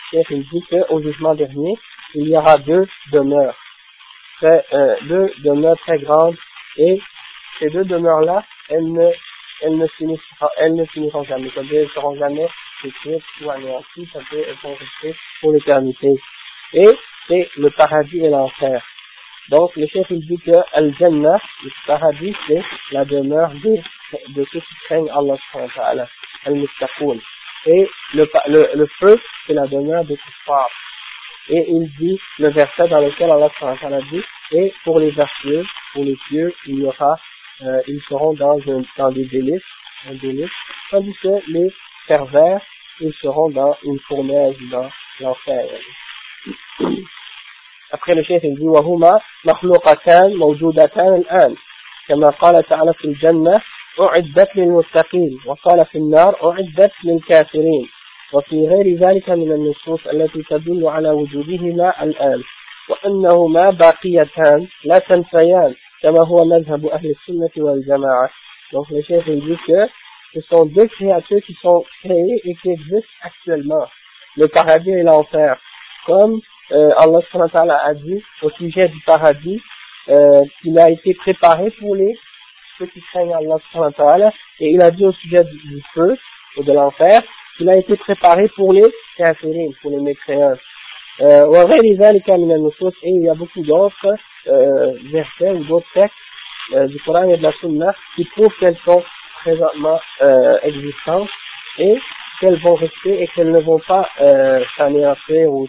الشيخ 0.05 0.31
il 0.31 0.43
dit 0.49 0.63
qu'au 0.69 1.01
jugement 1.01 1.35
dernier, 1.35 1.75
il 2.13 2.29
y 2.29 2.37
aura 2.37 2.57
deux 2.57 2.87
demeures, 3.11 3.55
très, 4.37 4.65
euh, 4.73 4.95
deux 5.03 5.33
demeures 5.43 5.77
très 5.79 5.97
grandes, 5.99 6.37
et 6.77 7.01
ces 7.59 7.69
deux 7.69 7.85
demeures-là, 7.85 8.43
elles 8.69 8.91
ne 8.91 9.09
elles 9.61 9.77
ne 9.77 9.87
finiront, 9.87 10.19
elles 10.57 10.75
ne 10.75 10.85
finiront 10.85 11.23
jamais. 11.23 11.49
C'est-à-dire, 11.53 11.81
elles 11.81 11.89
seront 11.89 12.15
jamais 12.15 12.47
détruites 12.83 13.23
ou 13.41 13.49
anéanties, 13.49 14.07
c'est-à-dire, 14.11 14.45
elles 14.49 14.57
vont 14.61 14.75
rester 14.75 15.19
pour 15.41 15.53
l'éternité. 15.53 16.13
Et 16.73 16.89
c'est 17.27 17.49
le 17.57 17.69
paradis 17.71 18.19
et 18.19 18.29
l'enfer. 18.29 18.83
Donc, 19.48 19.74
le 19.76 19.86
chef, 19.86 20.06
il 20.10 20.20
dit 20.26 20.38
que 20.44 20.56
Al-Jannah, 20.74 21.40
le 21.64 21.70
paradis, 21.86 22.34
c'est 22.46 22.62
la 22.92 23.04
demeure 23.04 23.50
de, 23.50 23.76
de 24.34 24.46
ceux 24.52 24.60
qui 24.60 24.74
craignent 24.84 25.10
Allah 25.10 25.36
subhanahu 25.36 25.70
wa 25.76 25.82
ta'ala, 25.82 26.08
Al-Mustaqoun. 26.44 27.20
Et 27.66 27.88
le, 28.14 28.26
le, 28.76 28.86
feu, 28.98 29.20
c'est 29.46 29.54
la 29.54 29.66
demeure 29.66 30.04
des 30.04 30.16
kuffars. 30.16 30.70
Et 31.48 31.64
il 31.68 31.90
dit, 31.98 32.18
le 32.38 32.50
verset 32.50 32.88
dans 32.88 33.00
lequel 33.00 33.30
Allah 33.30 33.50
subhanahu 33.58 33.92
wa 33.92 34.00
dit, 34.10 34.24
et 34.52 34.72
pour 34.84 34.98
les 35.00 35.10
vertueux, 35.10 35.64
pour 35.92 36.04
les 36.04 36.16
pieux, 36.28 36.52
il 36.66 36.80
y 36.80 36.84
aura 36.84 37.16
euh, 37.62 37.82
ils 37.88 38.00
seront 38.08 38.32
dans, 38.32 38.58
un, 38.68 38.82
dans 38.96 39.10
des 39.10 39.26
délices, 39.26 39.62
un 40.06 40.14
délice, 40.14 40.50
tandis 40.90 41.14
que 41.22 41.28
les 41.52 41.70
pervers, 42.08 42.60
ils 43.00 43.12
seront 43.20 43.50
dans 43.50 43.76
une 43.84 43.98
fournaise, 44.00 44.56
dans 44.70 44.88
l'enfer. 45.20 45.66
Après 47.92 48.14
le 48.14 48.22
chef 48.22 48.42
il 48.44 48.60
وهما 48.60 49.20
مخلوقتان 49.44 50.36
موجودتان 50.36 51.14
الآن. 51.14 51.54
كما 52.08 52.30
قال 52.30 52.66
تعالى 52.68 52.92
في 52.94 53.04
الجنة 53.04 53.60
أعدت 54.00 54.56
للمتقين 54.56 55.38
وقال 55.46 55.86
في 55.86 55.98
النار 55.98 56.50
أعدت 56.50 56.92
للكافرين. 57.04 57.88
وفي 58.32 58.68
غير 58.68 58.96
ذلك 58.96 59.30
من 59.30 59.52
النصوص 59.52 60.06
التي 60.06 60.42
تدل 60.50 60.86
على 60.88 61.10
وجودهما 61.10 62.02
الآن. 62.02 62.42
وأنهما 62.88 63.70
باقيتان 63.70 64.66
لا 64.84 64.98
تنفيان 64.98 65.74
كما 66.02 66.26
هو 66.26 66.44
مذهب 66.44 66.86
أهل 66.86 67.10
السنة 67.10 67.64
والجماعة. 67.64 68.30
Donc 68.72 68.88
le 68.90 69.02
chef 69.02 69.26
il 69.26 69.40
dit 69.40 69.58
que 69.66 69.86
ce 70.34 70.40
sont 70.48 70.64
deux 70.66 70.86
créatures 70.86 71.42
qui 71.44 71.54
sont 71.54 71.84
créées 72.02 72.40
et 72.44 72.54
qui 72.62 72.70
existent 72.70 73.16
actuellement. 73.22 73.86
Le 74.36 74.46
paradis 74.46 74.92
et 74.92 75.02
l'enfer. 75.02 75.56
Comme 76.06 76.40
euh, 76.72 76.90
Allah 76.96 77.80
a 77.84 77.94
dit 77.94 78.22
au 78.42 78.50
sujet 78.50 78.88
du 78.88 79.00
paradis 79.06 79.60
euh, 80.08 80.42
qu'il 80.60 80.78
a 80.78 80.90
été 80.90 81.14
préparé 81.14 81.70
pour 81.78 81.94
les 81.94 82.16
ceux 82.78 82.86
qui 82.86 83.00
craignent 83.12 83.34
Allah 83.34 84.32
et 84.60 84.70
il 84.70 84.82
a 84.82 84.90
dit 84.90 85.04
au 85.04 85.12
sujet 85.12 85.44
du, 85.44 85.82
feu 85.94 86.16
ou 86.56 86.64
de 86.64 86.72
l'enfer 86.72 87.22
qu'il 87.56 87.68
a 87.68 87.76
été 87.76 87.96
préparé 87.96 88.48
pour 88.56 88.72
les 88.72 88.90
kafirines, 89.16 89.74
pour 89.82 89.90
les 89.90 90.00
mécréants. 90.00 90.56
Euh, 91.20 91.66
et 91.66 91.80
il 93.04 93.22
y 93.22 93.28
a 93.28 93.34
beaucoup 93.34 93.62
d'autres 93.62 94.14
euh, 94.46 94.92
versets 95.12 95.50
ou 95.50 95.64
d'autres 95.64 95.92
textes 95.94 96.14
euh, 96.72 96.86
du 96.86 96.98
Coran 97.00 97.24
et 97.24 97.36
de 97.36 97.42
la 97.42 97.52
Sunna 97.60 97.94
qui 98.16 98.24
prouvent 98.24 98.54
qu'elles 98.58 98.78
sont 98.86 99.02
présentement 99.42 100.00
euh, 100.22 100.58
existantes 100.62 101.28
et 101.78 101.98
qu'elles 102.40 102.60
vont 102.62 102.74
rester 102.74 103.22
et 103.22 103.26
qu'elles 103.28 103.50
ne 103.50 103.60
vont 103.60 103.80
pas 103.86 104.08
euh, 104.20 104.64
s'anéantir 104.76 105.50
ou 105.50 105.68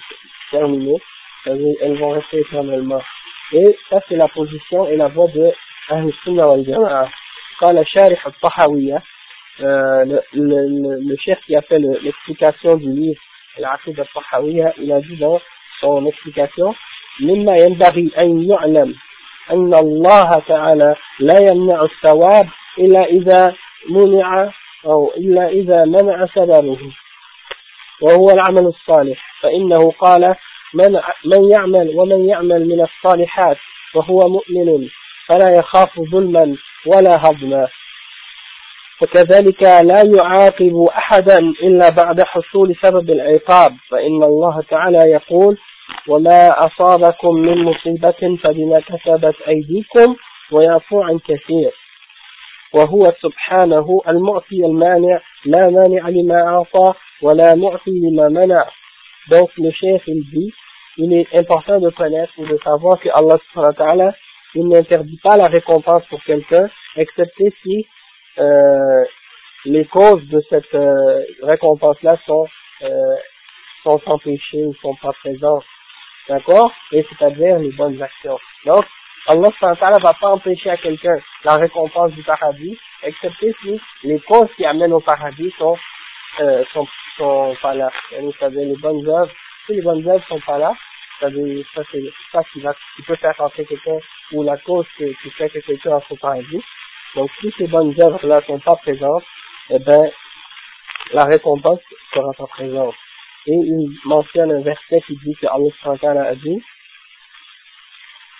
terminer, 0.51 1.01
elles 1.47 1.99
vont 1.99 2.11
rester 2.11 2.41
éternellement. 2.41 3.03
Et 3.53 3.77
ça 3.91 4.01
c'est 4.09 4.17
la 4.17 4.29
position 4.29 4.89
et 4.89 4.97
la 4.97 5.09
voix 5.09 5.29
de 5.29 5.53
Ahl-Sunnah 5.89 6.49
wal 6.49 6.64
Jama'a. 6.64 7.09
Quand 7.61 7.73
le 7.73 7.85
Sharif 7.85 8.19
al-Tahawiyya, 8.27 9.03
le, 9.59 10.21
le, 10.33 11.09
le 11.09 11.17
chef 11.17 11.39
qui 11.47 11.57
a 11.57 11.62
fait 11.62 11.79
l'explication 11.79 12.77
du 12.77 12.91
livre 12.93 13.21
العقيدة 13.59 14.03
الطحاوية 14.03 14.75
إلى 14.79 15.01
جدا 15.01 15.39
son 15.81 16.07
explication 16.07 16.75
مما 17.21 17.57
ينبغي 17.57 18.11
أن 18.19 18.51
يعلم 18.51 18.95
أن 19.51 19.75
الله 19.75 20.43
تعالى 20.49 20.97
لا 21.21 21.39
يمنع 21.51 21.83
الثواب 21.83 22.49
إلا 22.79 23.05
إذا 23.05 23.55
منع 23.91 24.53
أو 24.87 25.12
إلا 25.17 25.49
إذا 25.49 25.85
منع 25.85 26.27
سببه 26.27 26.79
وهو 28.02 28.30
العمل 28.32 28.66
الصالح. 28.66 29.41
فإنه 29.41 29.91
قال 29.91 30.36
من, 30.74 30.99
من 31.26 31.52
يعمل 31.52 31.93
ومن 31.95 32.30
يعمل 32.30 32.68
من 32.68 32.82
الصالحات 32.82 33.58
وهو 33.95 34.20
مؤمن 34.30 34.88
فلا 35.28 35.58
يخاف 35.58 35.99
ظلما 35.99 36.56
ولا 36.86 37.16
هضما. 37.16 37.68
وكذلك 39.02 39.64
لا 39.64 40.04
يعاقب 40.18 40.88
أحدا 40.97 41.38
إلا 41.39 41.89
بعد 41.89 42.22
حصول 42.22 42.76
سبب 42.84 43.10
العقاب. 43.10 43.72
فإن 43.89 44.24
الله 44.24 44.62
تعالى 44.70 44.97
يقول 45.12 45.58
وما 46.08 46.49
أصابكم 46.66 47.36
من 47.36 47.64
مصيبة 47.64 48.38
فبما 48.43 48.80
كسبت 48.80 49.36
أيديكم 49.47 50.16
ويعفو 50.52 51.02
عن 51.02 51.20
كثير. 51.20 51.81
وهو 52.75 53.12
سبحانه 53.23 54.01
المعطي 54.09 54.67
المانع 54.67 55.21
لا 55.45 55.71
مانع 55.71 56.09
لما 56.09 56.43
أعطى 56.49 56.93
ولا 57.23 57.55
معطي 57.55 57.91
لما 57.91 58.29
منع 58.29 58.64
donc 59.31 59.51
le 59.59 59.71
chef 59.71 60.03
il 60.07 60.23
dit 60.31 60.53
il 60.99 61.12
est 61.12 61.29
important 61.39 61.81
de 61.81 61.91
connaître 61.91 62.33
ou 62.39 62.47
de 62.47 62.59
savoir 62.64 62.99
que 63.01 63.09
Allah 63.09 63.39
subhanahu 63.45 63.75
wa 63.79 63.87
ta'ala 63.87 64.14
il 64.55 64.69
n'interdit 64.69 65.21
pas 65.23 65.37
la 65.37 65.49
récompense 65.49 66.05
pour 66.11 66.23
quelqu'un 66.25 66.69
excepté 66.97 67.53
si 67.62 67.87
euh, 68.39 69.05
les 69.67 69.85
causes 69.87 70.27
de 70.29 70.43
cette 70.51 70.75
euh, 70.75 71.25
récompense-là 71.43 72.17
sont, 72.27 72.47
euh, 72.83 73.17
sont 73.83 74.01
empêchées 74.07 74.64
ou 74.64 74.75
sont 74.81 74.95
pas 74.97 75.12
présentes. 75.25 75.64
D'accord 76.29 76.73
Et 76.93 77.05
c'est-à-dire 77.09 77.59
les 77.59 77.73
bonnes 77.73 78.01
actions. 78.03 78.39
Donc, 78.64 78.85
Allah 79.28 79.50
ne 79.50 80.04
va 80.04 80.14
pas 80.14 80.30
empêcher 80.30 80.70
à 80.70 80.78
quelqu'un 80.78 81.18
la 81.44 81.58
récompense 81.58 82.12
du 82.14 82.24
paradis, 82.24 82.78
excepté 83.04 83.54
si 83.62 83.80
les 84.04 84.20
causes 84.22 84.50
qui 84.56 84.66
amènent 84.66 84.94
au 84.94 85.00
paradis 85.00 85.54
sont, 85.58 85.78
euh, 86.40 86.64
sont 86.74 86.88
sont 87.18 87.56
pas 87.62 87.74
là. 87.74 87.90
C'est-à-dire 88.10 88.68
les 88.68 88.78
bonnes 88.78 89.08
œuvres, 89.08 89.32
si 89.66 89.74
les 89.74 89.82
bonnes 89.82 90.08
œuvres 90.08 90.26
sont 90.28 90.40
pas 90.40 90.58
là, 90.58 90.74
ça 91.20 91.28
c'est 91.92 92.04
ça 92.32 92.42
qui 92.52 92.62
va, 92.62 92.74
qui 92.96 93.04
peut 93.04 93.16
faire 93.16 93.36
rentrer 93.38 93.66
quelqu'un, 93.66 94.00
ou 94.32 94.44
la 94.44 94.58
cause 94.58 94.86
qui, 94.98 95.14
fait 95.38 95.50
que 95.50 95.60
quelqu'un 95.60 95.98
a 95.98 96.02
son 96.08 96.16
paradis. 96.16 96.62
Donc 97.16 97.30
si 97.40 97.52
ces 97.58 97.68
bonnes 97.68 97.94
œuvres 98.00 98.26
là 98.26 98.42
sont 98.48 98.60
pas 98.60 98.76
présentes, 98.78 99.24
eh 99.70 99.80
ben, 99.80 100.10
la 101.14 101.26
récompense 101.26 101.82
sera 102.14 102.34
pas 102.38 102.48
présente. 102.48 102.96
Et 103.48 103.54
il 103.54 103.90
mentionne 104.06 104.52
un 104.52 104.62
verset 104.62 105.02
qui 105.06 105.16
dit 105.18 105.36
que 105.40 105.48
Allah 105.48 106.30
a 106.30 106.36
dit, 106.36 106.64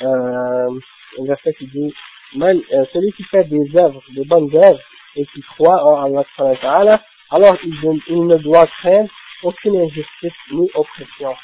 euh, 0.03 0.70
un 1.18 1.24
verset 1.24 1.55
qui 1.55 1.66
dit, 1.66 1.95
même, 2.35 2.61
euh, 2.72 2.85
celui 2.93 3.12
qui 3.12 3.24
fait 3.24 3.45
des 3.45 3.77
œuvres, 3.77 4.03
des 4.14 4.24
bonnes 4.24 4.55
œuvres, 4.55 4.81
et 5.16 5.24
qui 5.27 5.41
croit 5.43 5.83
en 5.83 6.05
Allah 6.39 7.01
alors 7.31 7.57
il, 7.64 8.01
il 8.09 8.27
ne 8.27 8.37
doit 8.37 8.66
craindre 8.66 9.11
aucune 9.43 9.77
injustice 9.81 10.33
ni 10.53 10.70
oppression. 10.74 11.35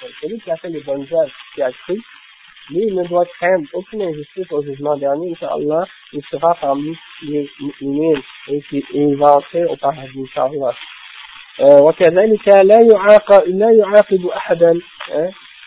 Donc, 0.00 0.10
celui 0.22 0.38
qui 0.40 0.50
a 0.50 0.56
fait 0.56 0.68
les 0.68 0.80
bonnes 0.80 1.06
œuvres, 1.10 1.32
qui 1.54 1.62
a 1.62 1.72
cru, 1.72 2.00
lui, 2.70 2.84
il 2.86 2.94
ne 2.94 3.04
doit 3.08 3.24
craindre 3.24 3.66
aucune 3.72 4.02
injustice 4.02 4.46
au 4.52 4.62
jugement 4.62 4.96
dernier, 4.96 5.32
Inch'Allah, 5.32 5.86
il 6.12 6.22
sera 6.30 6.54
parmi 6.60 6.96
les 7.22 7.50
musulmans 7.60 8.20
et, 8.48 8.62
et 8.70 8.84
il 8.92 9.16
va 9.16 9.36
entrer 9.36 9.64
au 9.64 9.76
paradis, 9.76 10.20
Inch'Allah. 10.20 10.74
وكذلك 11.60 12.48
لا 12.48 12.78
يعاقب 12.80 13.48
لا 13.48 13.70
يعاقب 13.72 14.26
أحدا 14.26 14.80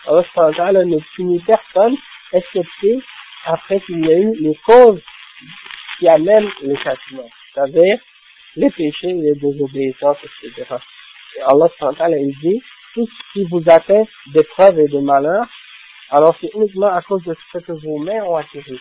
Allah 0.07 0.23
subhanahu 0.33 0.85
ne 0.85 0.97
punit 1.15 1.39
personne 1.45 1.95
excepté 2.32 2.98
après 3.44 3.80
qu'il 3.80 4.04
y 4.04 4.12
a 4.12 4.18
eu 4.18 4.34
les 4.40 4.54
causes 4.66 5.02
qui 5.98 6.08
amènent 6.08 6.50
le 6.62 6.76
châtiment, 6.76 7.28
c'est-à-dire 7.54 7.98
les 8.56 8.70
péchés, 8.70 9.12
les 9.12 9.34
désobéissances, 9.34 10.18
etc. 10.24 10.76
Et 11.36 11.42
Allah 11.42 11.68
subhanahu 11.78 12.32
dit, 12.42 12.62
tout 12.94 13.06
ce 13.06 13.32
qui 13.32 13.44
vous 13.44 13.62
atteint 13.68 14.04
d'épreuves 14.28 14.78
et 14.78 14.88
de 14.88 14.98
malheurs, 15.00 15.46
alors 16.10 16.36
c'est 16.40 16.50
uniquement 16.54 16.92
à 16.92 17.02
cause 17.02 17.22
de 17.24 17.36
ce 17.52 17.58
que 17.58 17.72
vos 17.72 17.98
mains 17.98 18.22
ont 18.24 18.36
attiré. 18.36 18.78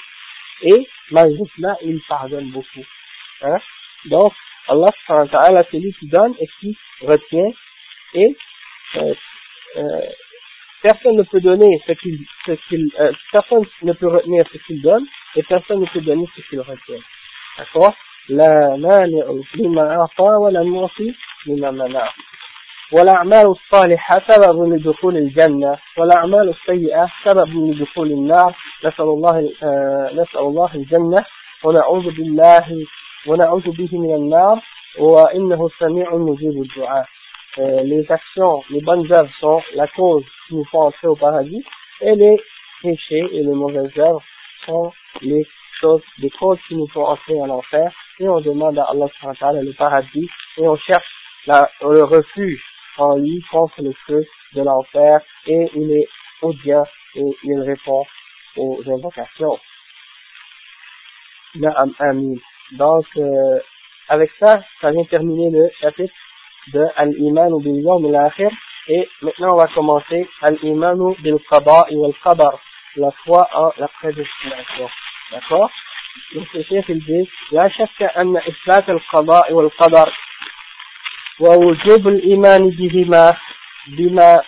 Et 0.62 0.88
malgré 1.12 1.44
cela, 1.56 1.76
il 1.82 2.00
pardonne 2.08 2.52
beaucoup. 2.52 2.86
Hein? 3.42 3.58
Donc, 4.06 4.34
Allah 4.68 5.62
c'est 5.70 5.80
lui 5.80 5.94
qui 6.00 6.08
donne 6.08 6.34
et 6.40 6.48
qui 6.60 6.78
retient. 7.02 7.52
Et 8.14 8.36
euh, 8.96 9.14
euh, 9.78 10.02
personne 10.86 11.18
ne 11.18 11.24
peut 11.24 11.42
donner 11.42 11.82
ce 11.88 11.94
qu'il, 11.94 12.20
ce 12.46 12.52
qu'il, 12.68 12.88
euh, 13.00 13.12
personne 13.32 13.66
ne 13.82 13.94
peut 13.94 14.08
retenir 14.08 14.46
ce 14.54 14.58
qu'il 14.66 14.82
donne 14.84 15.06
et 15.36 15.42
personne 15.44 15.80
ne 15.82 15.88
peut 15.88 16.02
donner 16.02 16.26
ce 16.36 16.42
qu'il 16.48 16.60
retient. 16.60 17.04
D'accord? 17.58 17.96
لا 18.30 18.76
مانع 18.78 19.26
لما 19.56 19.96
أعطى 19.96 20.30
ولا 20.42 20.64
معطي 20.64 21.14
لما 21.48 21.72
منع 21.72 22.10
والأعمال 22.94 23.46
الصالحة 23.48 24.22
سبب 24.30 24.74
لدخول 24.74 25.18
الجنة 25.18 25.78
والأعمال 25.98 26.50
السيئة 26.50 27.08
سبب 27.26 27.50
لدخول 27.50 28.12
النار 28.12 28.56
نسأل 28.86 29.06
الله 29.06 29.52
نسأل 30.14 30.40
الله 30.40 30.76
الجنة 30.76 31.26
ونعوذ 31.64 32.06
بالله 32.18 32.66
ونعوذ 33.28 33.72
به 33.72 33.90
من 33.92 34.16
النار 34.16 34.62
وإنه 35.00 35.70
سميع 35.80 36.16
مجيب 36.16 36.62
الدعاء 36.62 37.06
les 37.58 38.06
actions, 38.12 38.64
les 38.70 38.82
bonnes 38.82 39.12
œuvres 39.12 39.32
sont 39.40 39.62
la 39.76 39.88
cause 39.88 40.26
qui 40.48 40.56
nous 40.56 40.66
font 40.66 40.82
entrer 40.82 41.08
au 41.08 41.16
paradis 41.16 41.64
et 42.02 42.16
les 42.16 42.38
péchés 42.82 43.28
et 43.32 43.44
les 43.44 43.54
mauvaises 43.54 43.98
œuvres 43.98 44.24
sont 44.66 44.92
les 45.22 45.46
choses, 45.80 46.04
des 46.20 46.30
causes 46.32 46.60
qui 46.68 46.76
nous 46.76 46.88
font 46.88 47.06
entrer 47.06 47.40
en 47.42 47.50
enfer 47.50 47.92
et 48.20 48.28
on 48.28 48.42
demande 48.42 48.78
à 48.78 48.86
Allah 48.86 49.08
le 49.62 49.74
paradis 49.74 50.30
et 50.58 50.68
on 50.68 50.76
cherche 50.78 51.08
le 51.48 52.04
refuge 52.04 52.64
en 52.98 53.18
lui 53.18 53.44
contre 53.52 53.82
le 53.82 53.94
feu 54.08 54.26
de 54.54 54.62
l'enfer 54.62 55.20
et 55.48 55.70
il 55.76 55.92
est 55.92 56.08
audient 56.42 56.86
et 57.16 57.26
il 57.44 57.60
répond 57.62 58.06
aux 58.58 58.82
invocations. 58.88 59.58
Donc, 61.56 63.06
euh, 63.18 63.60
avec 64.10 64.32
ça, 64.40 64.62
ça 64.82 64.92
vient 64.92 65.06
terminer 65.06 65.50
le 65.52 65.70
chapitre 65.80 66.14
de 66.74 66.86
Al-Iman 66.96 67.58
bil 67.60 67.82
Yawm 67.82 68.06
al-Akhir 68.06 68.50
et 68.88 69.10
maintenant 69.22 69.54
on 69.54 69.58
va 69.58 69.68
commencer 69.68 70.28
Al-Iman 70.42 71.16
bil 71.20 71.38
Qada 71.50 71.86
wal 71.92 72.14
Qadar, 72.24 72.60
la 72.96 73.12
foi 73.24 73.48
en 73.54 73.72
la 73.78 73.88
prédestination. 73.88 74.90
D'accord 75.32 75.70
Donc 76.34 76.48
le 76.54 76.64
chef 76.64 76.86
il 76.90 77.04
dit 77.04 77.30
لا 77.52 77.68
شك 77.70 78.02
أن 78.18 78.38
إثبات 78.38 78.90
القضاء 78.90 79.54
والقدر 79.54 80.14
ووجوب 81.40 82.08
الإيمان 82.08 82.70
بهما 82.70 83.36
بما 83.88 84.42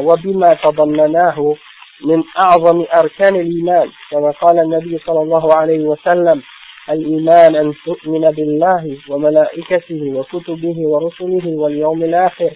وبما 0.00 0.50
تضمناه 0.64 1.56
من 2.04 2.22
أعظم 2.40 2.84
أركان 2.94 3.36
الإيمان 3.36 3.90
كما 4.10 4.30
قال 4.30 4.58
النبي 4.58 4.98
صلى 5.06 5.20
الله 5.22 5.54
عليه 5.54 5.80
وسلم 5.80 6.42
الإيمان 6.89 7.55
أن 7.55 7.73
تؤمن 7.85 8.31
بالله 8.31 8.97
وملائكته 9.09 10.01
وكتبه 10.15 10.75
ورسله 10.77 11.45
واليوم 11.45 12.03
الآخر 12.03 12.51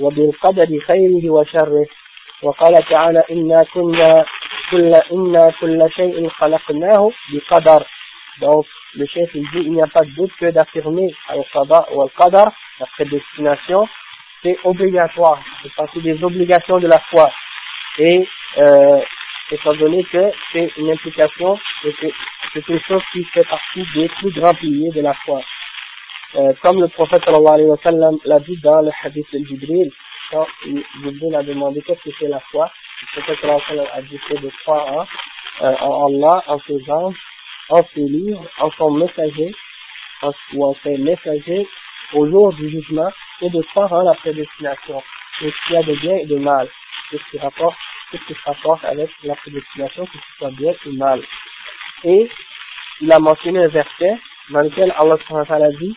وبالقدر 0.00 0.66
خيره 0.66 1.30
وشره 1.30 1.86
وقال 2.42 2.74
تعالى 2.90 3.24
إنا 3.30 3.64
كنا 3.74 4.24
كل 4.70 4.92
إنا 5.12 5.52
كل 5.60 5.90
شيء 5.90 6.28
خلقناه 6.28 7.10
بقدر 7.32 7.86
donc 8.40 8.66
le 8.96 9.06
chef 9.06 9.30
il 9.34 9.42
dit 9.52 9.62
il 9.66 9.72
n'y 9.72 9.82
a 9.82 9.86
pas 9.86 10.04
de 10.04 10.10
doute 10.10 10.32
que 10.40 10.50
d'affirmer 10.50 11.14
al-qada 11.28 11.86
ou 11.92 12.02
al-qadar 12.02 12.52
la 12.80 12.86
prédestination 12.86 13.86
c'est 14.42 14.56
obligatoire 14.64 15.40
c'est 15.62 15.72
partie 15.74 16.02
des 16.02 16.22
obligations 16.24 16.78
de 16.78 16.88
la 16.88 16.98
foi 17.10 17.30
et 17.98 18.26
euh, 18.58 19.00
étant 19.51 19.73
donné 19.73 20.03
que 20.03 20.31
c'est 20.51 20.71
une 20.77 20.91
implication 20.91 21.57
et 21.83 21.95
c'est 22.53 22.67
une 22.67 22.79
chose 22.81 23.01
qui 23.11 23.23
fait 23.25 23.47
partie 23.47 23.85
des 23.95 24.07
plus 24.09 24.31
grands 24.31 24.53
piliers 24.53 24.91
de 24.91 25.01
la 25.01 25.13
foi. 25.25 25.41
Euh, 26.35 26.53
comme 26.61 26.79
le 26.79 26.87
prophète 26.89 27.23
sallallahu 27.25 27.53
alayhi 27.53 27.69
wa 27.69 27.77
sallam 27.83 28.17
l'a 28.25 28.39
dit 28.39 28.57
dans 28.57 28.81
le 28.81 28.91
hadith 29.03 29.25
de 29.33 29.39
Jibril, 29.47 29.91
quand 30.29 30.45
Jibril 31.03 31.35
a 31.35 31.43
demandé 31.43 31.81
qu'est-ce 31.81 32.03
que 32.03 32.15
c'est 32.19 32.27
la 32.27 32.39
foi, 32.51 32.71
le 33.01 33.21
prophète 33.21 33.39
sallallahu 33.41 33.61
alayhi 33.69 33.79
wa 33.79 33.85
sallam 33.85 33.97
a 33.97 34.01
dit 34.03 34.19
c'est 34.27 34.41
de 34.41 34.49
croire 34.61 34.87
en, 34.93 35.65
euh, 35.65 35.75
en 35.79 36.07
Allah, 36.07 36.43
en 36.47 36.59
ses 36.59 36.91
anges, 36.91 37.17
en 37.69 37.83
ses 37.95 38.01
livres, 38.01 38.45
en 38.59 38.69
son 38.71 38.91
messager, 38.91 39.51
ou 40.53 40.65
en 40.65 40.75
ses 40.83 40.97
messagers 40.97 41.67
au 42.13 42.27
jour 42.27 42.53
du 42.53 42.69
jugement, 42.69 43.09
et 43.41 43.49
de 43.49 43.61
croire 43.61 43.91
en 43.93 44.01
la 44.01 44.13
prédestination, 44.15 45.01
et 45.41 45.49
ce 45.51 45.67
qu'il 45.67 45.75
y 45.75 45.77
a 45.77 45.83
de 45.83 45.95
bien 45.95 46.15
et 46.17 46.25
de 46.25 46.37
mal, 46.37 46.69
ce 47.11 47.17
qui 47.31 47.37
rapporte 47.39 47.77
ce 48.11 48.17
qui 48.17 48.33
se 48.33 48.39
rapporte 48.45 48.83
avec 48.85 49.09
la 49.23 49.35
prédestination, 49.35 50.05
que 50.05 50.17
ce 50.17 50.37
soit 50.37 50.51
bien 50.51 50.73
ou 50.85 50.91
mal. 50.93 51.21
Et 52.03 52.29
il 53.01 53.11
a 53.11 53.19
mentionné 53.19 53.63
un 53.63 53.67
verset 53.67 54.19
dans 54.49 54.61
lequel 54.61 54.93
Allah 54.97 55.17
a 55.49 55.71
dit 55.79 55.95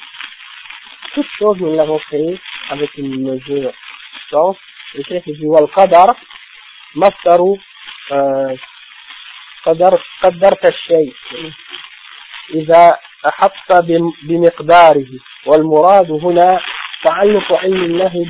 toutes 1.15 1.31
choses 1.39 1.59
nous 1.59 1.75
l'avons 1.75 1.99
créé 1.99 2.39
avec 2.71 2.95
une 2.97 3.31
mesure. 3.31 3.73
Donc, 4.31 4.57
le 4.95 5.03
chef 5.05 5.25
dit 5.25 5.47
wal 5.47 5.69
qadar 5.75 6.15
masdaru 6.95 7.59
قدر 9.65 10.03
قدرت 10.23 10.67
الشيء 10.67 11.15
إذا 12.55 12.99
أحط 13.27 13.73
بمقداره 14.23 15.11
والمراد 15.47 16.11
هنا 16.11 16.61
تعلق 17.05 17.53
علم 17.53 17.83
الله 17.83 18.27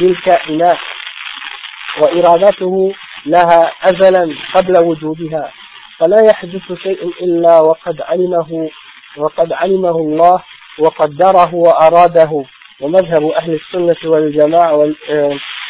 بالكائنات 0.00 0.78
وإرادته 2.02 2.94
لها 3.26 3.72
أزلا 3.82 4.34
قبل 4.54 4.78
وجودها 4.78 5.52
فلا 5.98 6.20
يحدث 6.30 6.72
شيء 6.82 7.12
إلا 7.22 7.60
وقد 7.60 8.02
علمه 8.02 8.70
وقد 9.16 9.52
علمه 9.52 9.96
الله 9.96 10.42
وقدره 10.78 11.54
وأراده. 11.54 12.44
ومذهب 12.80 13.24
أهل 13.30 13.54
السنة 13.54 14.10
والجماعة 14.10 14.92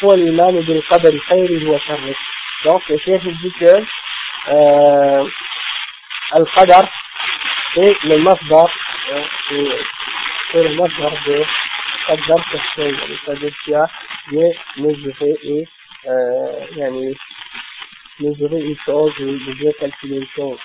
هو 0.03 0.13
الإيمان 0.13 0.61
بالقدر 0.61 1.19
خيره 1.19 1.69
وشره. 1.69 2.15
donc 2.65 2.81
le 2.89 2.97
chef 2.97 3.23
dit 3.23 3.53
que 3.59 3.83
euh, 4.49 5.23
Al-Qadar 6.31 6.83
c'est 7.75 7.95
le 8.03 8.17
masdar 8.17 8.69
c'est 10.51 10.63
le 10.63 10.75
masdar 10.75 11.11
de 11.27 11.45
يعني 16.76 17.14
mesurer 18.20 18.60
une 18.60 18.76
chose 18.84 19.12
ou 19.20 19.38
de 19.46 19.52
bien 19.54 19.72
calculer 19.80 20.16
une 20.18 20.28
chose. 20.36 20.58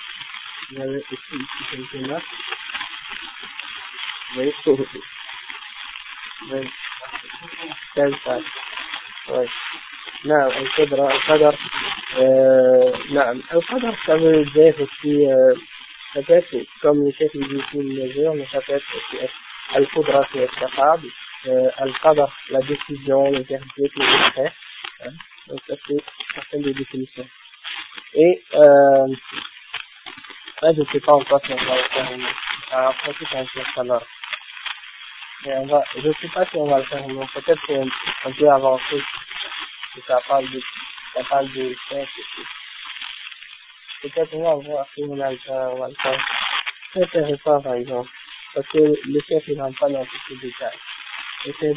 Vous 0.70 0.80
avez 0.80 0.98
ici, 0.98 1.16
ici 1.32 1.64
quelques 1.70 2.06
notes. 2.08 2.22
Vous 4.28 4.34
voyez 4.34 4.54
Oui. 6.50 6.70
Quelle 7.94 8.18
tâche 8.24 8.44
Oui. 9.28 9.46
نعم 10.24 10.50
القدرة 10.50 11.12
القدر 11.12 11.58
نعم 13.10 13.42
القدر 13.52 13.94
ça 14.06 14.16
veut 14.16 14.44
dire 14.46 14.74
aussi 14.80 15.26
euh, 15.30 15.54
peut-être 16.14 16.66
comme 16.82 17.04
le 17.04 17.12
chef 17.12 17.30
dit 17.32 17.38
ici 17.38 17.76
une 17.76 17.94
mesure 18.02 18.34
mais 18.34 18.46
ça 18.52 18.60
peut 18.60 18.72
être 18.72 18.96
aussi 18.96 19.28
القدرة 19.76 20.28
c'est 20.32 20.40
être 20.40 20.58
capable 20.58 21.08
euh, 21.46 21.70
Al-Qadr, 21.76 22.28
la 22.50 22.58
décision, 22.60 23.30
le 23.30 23.42
verdict, 23.42 23.76
le 23.76 23.88
décret. 23.88 24.52
Hein. 25.01 25.11
Donc 25.47 25.59
ça 25.67 25.75
c'est 25.87 26.03
certaines 26.33 26.61
des 26.61 26.73
définitions. 26.73 27.27
Et 28.13 28.43
euh, 28.53 29.07
là 30.61 30.73
je 30.73 30.81
ne 30.81 30.85
sais 30.85 30.99
pas 30.99 31.13
encore 31.13 31.41
si 31.45 31.53
on 31.53 31.57
va 31.57 31.77
le 31.77 31.89
faire 31.89 32.09
en 32.71 32.93
pratique 32.93 33.35
un 33.35 33.45
peu 33.45 33.61
tout 33.61 33.79
à 33.79 33.83
l'heure. 33.83 34.07
Mais 35.45 35.57
on 35.57 35.65
va, 35.65 35.83
je 35.95 36.07
ne 36.07 36.13
sais 36.13 36.29
pas 36.29 36.45
si 36.45 36.55
on 36.55 36.67
va 36.67 36.79
le 36.79 36.85
faire 36.85 37.07
mais 37.07 37.27
peut-être 37.33 37.65
qu'on 37.67 38.33
peut 38.33 38.49
avancer. 38.49 39.03
Si 39.93 40.01
ça 40.07 40.19
parle 40.27 40.49
de, 40.49 40.61
ça 41.13 41.23
parle 41.29 41.51
de 41.51 41.75
sexe 41.89 42.11
et 42.17 42.25
tout. 42.35 42.47
Peut-être 44.03 44.33
on 44.33 44.43
va 44.43 44.55
voir 44.55 44.87
si 44.93 45.03
on 45.07 45.19
a 45.19 45.31
le 45.31 45.37
faire, 45.37 45.69
on 45.73 45.79
va 45.79 45.87
le 45.87 45.95
faire. 46.01 46.25
C'est 46.93 47.03
intéressant 47.03 47.61
par 47.61 47.73
exemple. 47.73 48.09
Parce 48.53 48.67
que 48.67 48.77
le 48.77 49.19
chef 49.27 49.43
il 49.47 49.61
rentre 49.61 49.79
pas 49.79 49.89
dans 49.89 50.05
tous 50.05 50.21
ces 50.29 50.35
détails. 50.35 50.77
Et 51.45 51.53
c'est, 51.59 51.73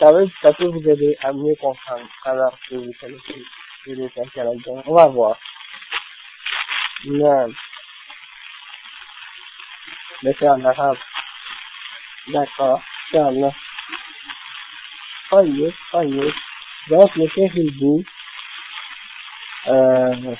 ça, 0.00 0.12
veut, 0.12 0.28
ça 0.42 0.52
peut 0.54 0.66
vous 0.66 0.88
aider 0.88 1.16
à 1.22 1.32
mieux 1.32 1.54
comprendre 1.60 2.08
alors 2.24 2.58
que 2.68 2.74
vous 2.74 2.92
connaissez 3.00 3.44
les 3.86 3.96
détails 3.96 4.30
canadiens. 4.34 4.82
On 4.86 4.94
va 4.94 5.06
voir. 5.06 5.38
Non. 7.04 7.52
Mais 10.22 10.34
c'est 10.38 10.48
en 10.48 10.64
arabe. 10.64 10.98
D'accord. 12.28 12.82
Inch'Allah. 13.12 13.52
طيب 15.30 15.72
طيب 15.92 16.32
chef 17.34 17.54
il 17.54 17.70
dit 17.78 18.04
euh, 19.68 20.36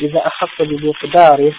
إذا 0.00 0.26
أخذت 0.26 0.62
بمقداره 0.62 1.54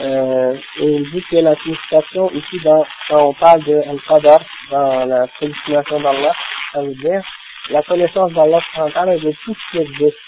euh, 0.00 0.54
et 0.78 0.86
il 0.86 1.10
dit 1.10 1.22
que 1.30 1.36
la 1.36 1.56
signification 1.56 2.30
ici 2.30 2.60
dans, 2.64 2.86
quand 3.08 3.28
on 3.28 3.34
parle 3.34 3.62
de 3.64 3.76
Al-Qadar 3.88 4.40
dans 4.70 5.04
la 5.04 5.26
prédestination 5.26 6.00
d'Allah 6.00 6.32
ça 6.72 6.82
veut 6.82 6.94
dire 6.94 7.22
la 7.70 7.82
connaissance 7.82 8.32
d'Allah 8.32 8.60
de 8.76 9.34
tout 9.44 9.54
ce 9.54 9.70
qui 9.70 9.78
existe 9.82 10.18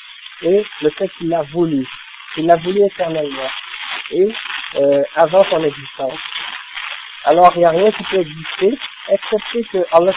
et 0.43 0.65
le 0.83 0.91
fait 0.91 1.09
qu'il 1.19 1.29
l'a 1.29 1.43
voulu 1.53 1.87
il 2.37 2.47
l'a 2.47 2.57
voulu 2.57 2.85
éternellement 2.85 3.51
et 4.11 4.29
euh, 4.77 5.03
avant 5.15 5.45
son 5.45 5.63
existence 5.63 6.19
alors 7.25 7.53
il 7.55 7.61
n'y 7.61 7.65
a 7.65 7.71
rien 7.71 7.91
qui 7.93 8.03
peut 8.05 8.21
exister 8.21 8.79
excepté 9.09 9.65
que 9.73 9.85
Allah 9.93 10.13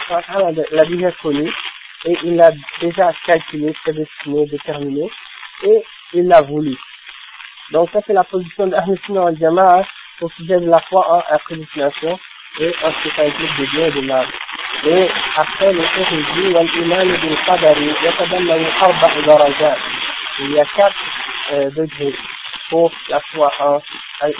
l'a 0.70 0.84
déjà 0.84 1.12
connu 1.22 1.52
et 2.04 2.16
il 2.22 2.36
l'a 2.36 2.50
déjà 2.80 3.12
calculé, 3.24 3.72
prédestiné, 3.82 4.46
déterminé 4.46 5.10
et 5.64 5.82
il 6.12 6.28
l'a 6.28 6.42
voulu. 6.42 6.76
Donc 7.71 7.89
ça 7.91 7.99
c'est 8.05 8.13
la 8.13 8.23
position 8.23 8.67
d'Ahl 8.67 8.97
Sunnah 9.05 9.27
al 9.27 9.37
Jama'a 9.37 9.83
au 10.21 10.29
sujet 10.29 10.59
de 10.59 10.69
la 10.69 10.79
foi 10.81 11.05
en 11.09 11.23
la 11.31 11.39
prédestination 11.39 12.19
et 12.59 12.73
en 12.83 12.91
ce 12.91 13.09
qui 13.09 13.21
implique 13.21 13.57
de 13.57 13.65
bien 13.71 13.85
et 13.87 13.91
de 13.91 14.01
mal. 14.01 14.27
Et 14.83 15.09
après 15.35 15.73
le 15.73 15.83
chef 15.83 16.07
il 16.11 16.25
dit 16.35 16.53
والإيمان 16.55 17.07
بالقدر 17.11 17.77
يتضمن 18.03 18.65
أربع 18.81 19.19
درجات. 19.19 19.77
Il 20.39 20.51
y 20.51 20.59
a 20.59 20.65
quatre 20.75 20.95
euh, 21.53 21.69
degrés 21.71 22.15
pour 22.69 22.91
la 23.09 23.19
foi 23.31 23.51
en 23.59 23.79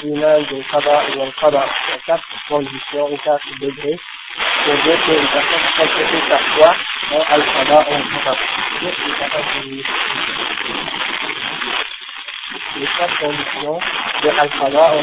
l'iman 0.03 0.41
du 0.43 0.63
qada 0.71 1.03
et 1.09 1.15
le 1.15 1.31
qada. 1.39 1.65
Il 1.87 1.91
y 1.91 1.93
a 1.93 1.97
quatre 2.05 2.27
conditions 2.47 3.11
ou 3.11 3.17
quatre 3.17 3.45
degrés 3.59 3.99
pour 4.63 4.73
dire 4.83 4.99
qu'une 5.05 5.27
personne 5.27 5.65
peut 5.75 5.83
compléter 5.83 6.21
sa 6.29 6.37
foi 6.37 6.75
en 7.11 7.21
al-qada 7.35 7.79
ou 7.89 7.93
al-qada. 7.93 8.33
les 12.78 12.86
quatre 12.98 13.18
conditions 13.20 13.80
de 14.22 14.28
al-qada. 14.30 14.94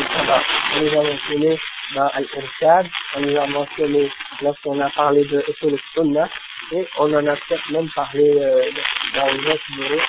On 0.76 0.80
les 0.82 0.92
a 0.98 1.04
mentionnées 1.04 1.60
dans 1.96 2.08
al-irshad, 2.16 2.88
on 3.16 3.20
les 3.22 3.38
a 3.38 3.48
mentionnées 3.48 4.12
lorsqu'on 4.42 4.80
a 4.82 4.90
parlé 4.92 5.26
de 5.26 5.44
Usul 5.50 5.80
sunnah 5.94 6.30
et 6.74 6.88
on 7.00 7.14
en 7.14 7.28
a 7.28 7.36
peut-être 7.38 7.72
même 7.72 7.90
parlé 7.96 8.30
euh, 8.30 8.72
dans 9.16 9.28
les 9.28 9.48
autres 9.52 9.64
numéros 9.72 10.02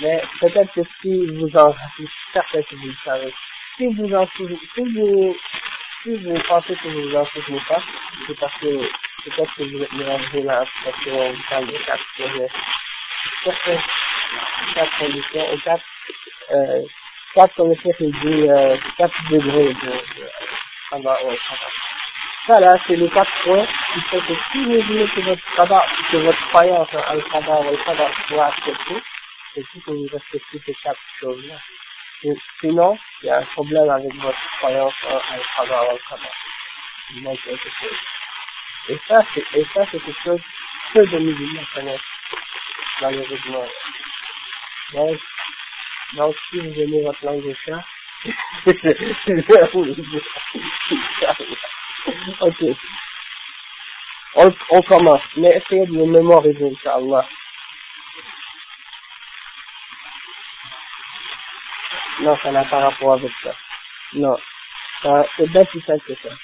mais 0.00 0.22
peut-être 0.40 0.72
que 0.74 0.82
si 1.02 1.26
vous 1.26 1.50
en, 1.56 1.72
je 1.98 2.04
suis 2.04 2.12
certain 2.32 2.62
que 2.62 2.76
vous 2.76 2.86
le 2.88 2.96
savez. 3.04 3.34
Si 3.78 3.86
vous 3.88 4.14
en 4.14 4.26
souvenez, 4.36 4.60
si 4.74 4.82
vous, 4.82 5.36
si 6.02 6.16
vous 6.18 6.38
pensez 6.48 6.76
que 6.76 6.88
vous 6.88 7.10
vous 7.10 7.16
en 7.16 7.26
souvenez 7.26 7.60
pas, 7.68 7.82
c'est 8.26 8.38
parce 8.40 8.54
que 8.60 8.66
peut-être 9.24 9.54
que 9.56 9.64
vous 9.64 9.82
êtes 9.82 9.92
mélangé 9.94 10.42
là, 10.42 10.64
parce 10.84 11.04
qu'on 11.04 11.32
vous 11.32 11.42
parle 11.50 11.66
de 11.68 11.78
quatre 11.78 12.04
projets. 12.16 12.48
Quatre 14.74 14.98
conditions, 14.98 15.58
quatre, 15.64 15.84
euh, 16.52 16.82
quatre, 17.34 17.54
comme 17.56 17.70
le 17.70 17.76
chef 17.76 17.98
dit, 18.00 18.48
euh, 18.50 18.76
quatre 18.98 19.16
degrés 19.30 19.74
de, 19.74 20.20
de, 20.20 20.30
pendant, 20.90 21.16
ouais, 21.24 21.38
ça 22.46 22.60
là, 22.60 22.74
c'est 22.86 22.96
les 22.96 23.10
quatre 23.10 23.32
points 23.44 23.66
qui 23.94 24.00
font 24.02 24.20
que 24.20 24.34
si 24.52 24.64
vous 24.64 24.82
voulez 24.82 25.06
que 25.08 25.20
votre 25.20 25.42
que 26.12 26.16
votre 26.18 26.48
croyance 26.50 26.88
en 26.94 26.98
al-qadar 27.00 27.60
ou 27.62 27.68
al-qadar 27.68 28.10
soit 28.28 28.46
acceptée, 28.46 29.02
c'est 29.54 29.62
tout 29.72 29.80
que 29.86 29.90
vous 29.92 30.08
respectez 30.12 30.60
ces 30.66 30.74
quatre 30.82 31.00
choses-là. 31.20 31.56
Sinon, 32.60 32.98
il 33.22 33.26
y 33.26 33.30
a 33.30 33.38
un 33.38 33.44
problème 33.46 33.90
avec 33.90 34.14
votre 34.16 34.58
croyance 34.58 34.94
en 35.04 35.18
Al-Qadar 35.18 35.90
Al-Qadar. 35.90 36.32
Il 37.14 37.22
manque 37.22 37.42
quelque 37.44 37.70
chose. 37.80 37.98
Et 38.88 38.98
ça, 39.08 39.16
c'est, 39.34 39.44
et 39.58 39.66
ça, 39.74 39.86
c'est 39.92 40.00
quelque 40.00 40.22
chose 40.24 40.40
que 40.94 41.00
de 41.00 41.18
musulmans 41.18 41.66
connaissent, 41.74 42.00
malheureusement. 43.02 43.68
Donc, 44.94 45.20
donc, 46.14 46.36
si 46.50 46.58
vous 46.60 46.80
aimez 46.80 47.02
votre 47.02 47.24
langue 47.24 47.42
de 47.44 47.54
chat, 47.64 47.84
ok. 52.40 52.64
On, 54.36 54.54
on 54.70 54.82
commence, 54.82 55.22
mais 55.36 55.50
essayez 55.56 55.86
de 55.86 55.96
le 55.96 56.06
mémoriser, 56.06 56.70
Inch'Allah. 56.70 57.28
Non, 62.20 62.36
ça 62.42 62.52
n'a 62.52 62.64
pas 62.66 62.80
rapport 62.80 63.14
avec 63.14 63.32
ça. 63.42 63.54
Non. 64.14 64.36
C'est 65.36 65.48
bien 65.50 65.64
plus 65.66 65.82
simple 65.82 66.04
que 66.06 66.14
ça. 66.22 66.34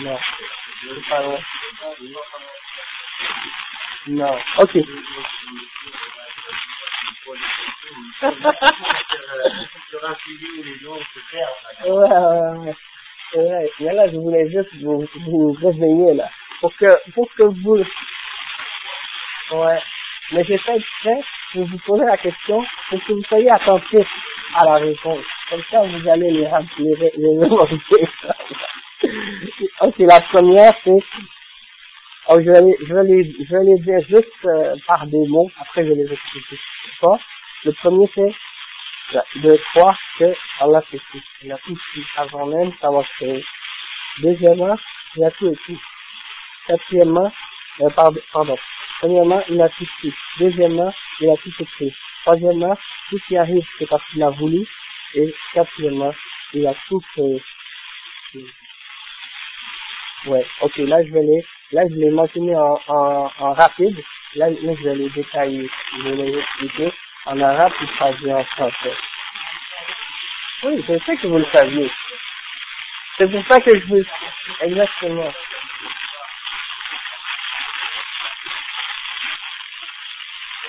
Non. 0.00 0.18
C'est 0.82 1.08
pas 1.08 1.22
vrai. 1.22 1.42
Non. 4.08 4.38
Ok. 4.58 4.74
ouais, 4.74 4.86
ouais, 11.88 12.58
ouais. 12.58 12.74
Ouais, 13.36 13.70
mais 13.80 13.94
là, 13.94 14.08
je 14.10 14.16
voulais 14.18 14.50
juste 14.50 14.74
vous, 14.82 15.06
vous 15.26 15.52
réveiller, 15.62 16.14
là. 16.14 16.30
Pour 16.60 16.74
que, 16.76 17.12
pour 17.12 17.28
que 17.34 17.44
vous, 17.62 17.84
ouais. 19.58 19.80
Mais 20.32 20.44
j'ai 20.44 20.58
fait 20.58 20.76
exprès 20.76 21.20
pour 21.52 21.66
vous 21.66 21.78
poser 21.86 22.04
la 22.06 22.16
question 22.18 22.64
pour 22.90 23.04
que 23.04 23.12
vous 23.14 23.24
soyez 23.28 23.50
attentifs 23.50 24.08
à 24.56 24.64
la 24.66 24.74
réponse. 24.76 25.24
Comme 25.50 25.62
ça, 25.70 25.82
vous 25.82 26.08
allez 26.10 26.30
les, 26.30 26.48
les, 26.78 27.12
les 27.16 27.36
mémoriser. 27.38 28.08
ok, 29.82 29.94
la 30.00 30.20
première, 30.22 30.74
c'est, 30.84 31.04
oh, 32.28 32.40
je, 32.40 32.50
vais 32.50 32.76
je, 32.86 32.94
vais 32.94 33.04
les, 33.04 33.44
je 33.44 33.56
vais 33.56 33.64
les 33.64 33.78
dire 33.80 34.00
juste 34.08 34.44
euh, 34.44 34.74
par 34.86 35.06
des 35.06 35.26
mots, 35.28 35.50
après 35.60 35.84
je 35.84 35.88
vais 35.90 35.96
les 35.96 36.12
expliquer. 36.12 36.56
Le 37.64 37.72
premier, 37.72 38.08
c'est 38.14 38.32
de 39.40 39.58
croire 39.72 39.98
que 40.18 40.34
Allah 40.60 40.80
fait 40.82 41.00
tout. 41.10 41.22
Il 41.42 41.52
a 41.52 41.58
tout 41.58 41.76
fait 41.94 42.00
avant 42.16 42.46
même 42.46 42.72
d'avoir 42.80 43.04
créé. 43.16 43.44
Deuxièmement, 44.18 44.76
il 45.16 45.24
a 45.24 45.30
tout 45.32 45.54
tout. 45.66 45.80
Quatrièmement, 46.66 47.32
euh, 47.80 47.90
pardon, 47.90 48.56
Premièrement, 49.00 49.42
il 49.48 49.60
a 49.60 49.68
tout 49.68 49.86
fait. 50.00 50.12
Deuxièmement, 50.38 50.92
il 51.20 51.28
a 51.28 51.36
tout 51.36 51.52
écrit. 51.58 51.92
Troisièmement, 52.24 52.76
tout 53.10 53.18
ce 53.18 53.26
qui 53.26 53.36
arrive, 53.36 53.64
c'est 53.78 53.88
parce 53.88 54.02
qu'il 54.10 54.22
a 54.22 54.30
voulu. 54.30 54.64
Et 55.14 55.34
quatrièmement, 55.54 56.14
il 56.54 56.66
a 56.66 56.74
tout 56.88 57.00
créé. 57.12 57.42
Ouais, 60.26 60.46
ok, 60.62 60.76
là 60.78 60.98
je 61.04 61.12
vais 61.12 61.22
les, 61.22 61.44
là 61.72 61.82
je 61.90 61.96
l'ai 61.96 62.10
mentionné 62.10 62.54
en, 62.56 62.80
en, 62.88 63.30
en 63.38 63.54
rapide. 63.54 63.98
Là, 64.36 64.50
là, 64.50 64.74
je 64.78 64.84
vais 64.84 64.96
les 64.96 65.10
détailler. 65.10 65.68
Je 65.98 66.02
vais 66.04 66.16
les 66.16 66.38
expliquer 66.38 66.92
en 67.26 67.40
arabe 67.40 67.72
et 67.82 67.86
traduire 67.96 68.36
en 68.38 68.44
français. 68.44 68.96
Oui, 70.64 70.84
je 70.88 70.98
sais 71.06 71.16
que 71.18 71.28
vous 71.28 71.38
le 71.38 71.46
saviez. 71.52 71.90
C'est 73.18 73.30
pour 73.30 73.44
ça 73.48 73.60
que 73.60 73.78
je 73.80 73.86
vous... 73.86 74.04
Exactement. 74.62 75.32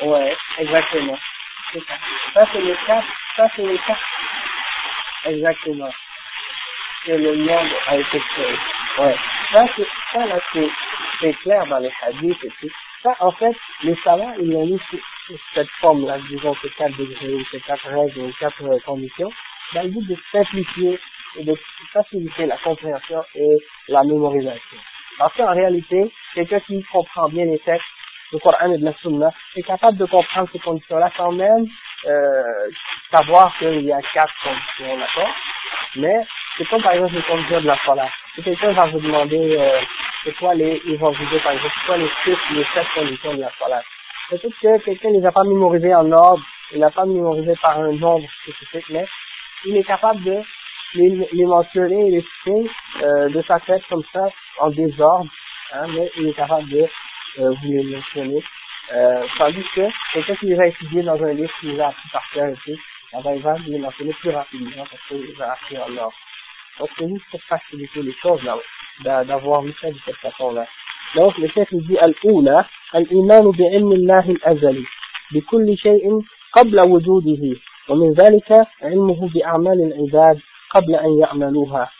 Ouais, 0.03 0.37
exactement. 0.59 1.19
Ça, 2.33 2.45
c'est 2.53 2.61
le 2.61 2.75
cas, 2.87 3.03
ça, 3.37 3.47
c'est 3.55 3.63
le 3.63 3.77
cas. 3.77 3.99
Exactement. 5.25 5.91
Que 7.05 7.11
le 7.11 7.35
monde 7.35 7.71
a 7.87 7.97
été 7.97 8.19
créé. 8.19 8.55
Ouais. 8.99 9.15
Ça, 9.51 9.65
c'est, 9.75 9.87
ça, 10.13 10.25
là, 10.25 10.39
c'est, 10.53 11.33
clair 11.41 11.65
dans 11.67 11.79
les 11.79 11.91
hadiths 12.01 12.43
et 12.43 12.49
tout. 12.61 12.73
Ça, 13.01 13.13
en 13.19 13.31
fait, 13.31 13.55
les 13.83 13.95
savants, 14.03 14.33
ils 14.39 14.55
ont 14.55 14.65
mis 14.65 14.79
cette 15.53 15.69
forme-là, 15.81 16.17
disons, 16.29 16.55
ces 16.61 16.69
quatre 16.71 16.95
degrés, 16.95 17.45
ces 17.51 17.59
quatre 17.61 17.87
règles, 17.87 18.19
ou 18.19 18.31
quatre 18.39 18.63
conditions, 18.85 19.29
dans 19.73 19.83
le 19.83 19.89
but 19.89 20.07
de 20.07 20.17
simplifier 20.31 20.99
et 21.37 21.43
de 21.43 21.55
faciliter 21.91 22.45
la 22.45 22.57
compréhension 22.57 23.23
et 23.35 23.57
la 23.89 24.03
mémorisation. 24.03 24.77
Parce 25.17 25.35
qu'en 25.35 25.53
réalité, 25.53 26.11
quelqu'un 26.35 26.59
qui 26.61 26.83
comprend 26.91 27.29
bien 27.29 27.45
les 27.45 27.59
textes 27.59 27.85
du 28.31 28.39
Coran 28.39 28.71
et 28.71 28.77
de 28.77 28.85
la 28.85 28.93
Sunna 29.01 29.29
est 29.55 29.63
capable 29.63 29.97
de 29.97 30.05
comprendre 30.05 30.49
ces 30.51 30.59
conditions-là 30.59 31.11
sans 31.15 31.31
même 31.31 31.65
euh, 32.05 32.69
savoir 33.11 33.55
qu'il 33.59 33.81
y 33.81 33.91
a 33.91 34.01
quatre 34.13 34.33
conditions, 34.43 34.97
d'accord? 34.97 35.35
Mais 35.97 36.25
c'est 36.57 36.67
comme 36.69 36.81
par 36.81 36.93
exemple 36.93 37.15
les 37.15 37.23
conditions 37.23 37.61
de 37.61 37.67
la 37.67 37.77
Salat. 37.85 38.09
Si 38.35 38.43
quelqu'un 38.43 38.73
va 38.73 38.85
vous 38.87 38.99
demander 38.99 39.57
euh, 39.57 39.79
c'est 40.23 40.35
quoi 40.37 40.53
les, 40.55 40.81
ils 40.85 40.97
vont 40.97 41.11
vous 41.11 41.25
dire 41.25 41.41
par 41.43 41.53
exemple 41.53 41.73
c'est 41.79 41.85
quoi 41.85 41.97
les 41.97 42.09
six, 42.23 42.37
les 42.53 42.65
sept 42.73 42.87
conditions 42.93 43.33
de 43.35 43.41
la 43.41 43.51
Salat. 43.59 43.83
Peut-être 44.29 44.59
que 44.61 44.83
quelqu'un 44.85 45.09
ne 45.09 45.19
les 45.19 45.25
a 45.25 45.31
pas 45.31 45.43
mémorisées 45.43 45.93
en 45.95 46.11
ordre, 46.11 46.43
il 46.71 46.79
n'a 46.79 46.91
pas 46.91 47.05
mémorisé 47.05 47.53
par 47.61 47.79
un 47.79 47.91
nombre 47.93 48.27
spécifique, 48.41 48.85
mais 48.89 49.05
il 49.65 49.77
est 49.77 49.83
capable 49.83 50.23
de 50.23 50.41
les, 50.95 51.27
les 51.31 51.45
mentionner 51.45 52.11
les 52.11 52.21
citer 52.21 52.69
euh, 53.01 53.29
de 53.29 53.41
sa 53.43 53.59
tête 53.59 53.83
comme 53.89 54.03
ça, 54.13 54.27
en 54.59 54.69
désordre, 54.69 55.29
hein, 55.73 55.87
mais 55.89 56.11
il 56.17 56.29
est 56.29 56.33
capable 56.33 56.69
de 56.69 56.81
euh, 57.39 57.49
vous 57.49 57.71
les 57.71 57.83
mentionner. 57.83 58.43
Euh, 58.93 59.25
tandis 59.37 59.63
que 59.75 59.81
quelqu'un 60.13 60.35
qui 60.35 60.45
les 60.47 60.59
a 60.59 60.67
étudiés 60.67 61.03
dans 61.03 61.21
un 61.23 61.33
livre, 61.33 61.51
qui 61.59 61.67
les 61.67 61.79
a 61.79 61.87
appris 61.87 62.09
par 62.11 62.23
cœur 62.33 62.47
et 62.47 62.55
tout, 62.63 62.79
il 63.35 63.41
va 63.41 63.55
les 63.67 63.79
mentionner 63.79 64.13
plus 64.13 64.31
rapidement 64.31 64.83
parce 64.89 65.01
qu'il 65.07 65.35
va 65.35 65.53
appris 65.53 65.77
en 65.77 65.97
ordre 65.97 66.13
Donc 66.78 66.88
c'est 66.98 67.08
juste 67.08 67.24
pour 67.30 67.42
faciliter 67.42 68.02
les 68.02 68.14
choses 68.22 68.40
là, 68.42 69.24
d'avoir 69.24 69.62
vu 69.62 69.74
ça 69.80 69.90
de 69.90 69.98
cette 70.04 70.16
façon-là. 70.16 70.66
Donc 71.14 71.36
le 71.38 71.48
chef 71.48 71.68
dit 71.72 71.98
Al-Oula, 71.98 72.66
Al-Iman 72.92 73.50
bi'ilm 73.52 73.92
Allah 73.92 74.24
al-Azali, 74.44 74.86
بكل 75.32 75.78
شيء 75.78 76.20
قبل 76.56 76.80
وجوده 76.80 77.60
ومن 77.88 78.12
ذلك 78.12 78.66
علمه 78.82 79.28
بأعمال 79.28 79.92
العباد 79.92 80.40
قبل 80.70 80.94
أن 80.94 81.18
يعملوها 81.22 81.90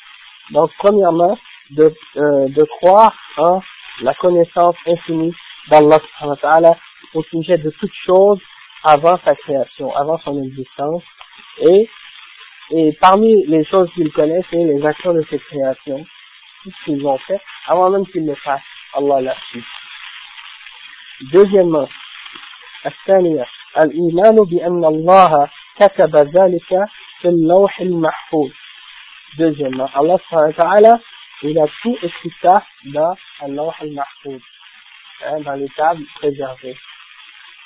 donc 0.51 0.71
premièrement 0.79 1.37
de, 1.71 1.93
euh, 2.17 2.49
de 2.49 2.65
croire 2.65 3.13
en 3.37 3.61
la 4.01 4.15
connaissance 4.15 4.77
infinie 4.87 5.35
d'Allah 5.69 6.01
au 7.15 7.23
sujet 7.25 7.59
de 7.59 7.71
toutes 7.79 7.99
choses 8.07 8.41
avant 8.83 9.19
sa 9.27 9.35
création, 9.35 9.95
avant 9.95 10.19
son 10.25 10.43
existence 10.43 11.03
et, 11.61 11.91
et 12.71 12.93
parmi 13.01 13.47
les 13.47 13.65
choses 13.65 13.91
qu'il 13.95 14.13
connaît 14.13 14.43
c'est 14.51 14.65
les 14.65 14.85
actions 14.85 15.15
de 15.15 15.25
ses 15.31 15.39
créations 15.39 16.05
tout 16.63 16.71
ce 16.71 16.85
qu'ils 16.85 17.07
ont 17.07 17.19
fait 17.19 17.41
avant 17.67 17.91
même 17.91 18.07
qu'ils 18.07 18.27
le 18.27 18.35
fassent 18.35 18.61
Allah 18.95 19.21
l'a 19.21 19.37
su 19.51 19.63
deuxièmement 21.33 21.89
الثانية 22.87 23.47
الإيمان 23.81 24.37
بأن 24.45 24.85
الله 24.85 25.49
كتب 25.81 26.17
ذلك 26.17 26.71
في 27.21 27.29
اللوح 27.29 27.81
المحفوظ 27.81 28.51
deuxièmement 29.39 29.91
Allah 29.95 30.19
ta'ala 30.57 31.01
il 31.43 31.59
a 31.59 31.67
tout 31.83 31.97
écrit 32.03 32.33
ça 32.43 32.63
dans 32.85 33.15
Allah 33.41 33.73
al-Mahfouz 33.81 34.43
hein, 35.27 35.41
dans 35.41 35.55
les 35.55 35.69
tables 35.77 36.05
préservées 36.21 36.77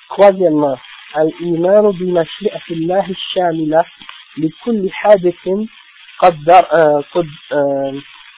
troisièmement 0.08 0.78
الإيمان 1.16 1.90
بمشيئة 1.90 2.66
الله 2.70 3.10
الشاملة 3.10 3.84
لكل 4.38 4.90
حادث 4.92 5.48
قدر 6.18 6.62
قد 7.14 7.26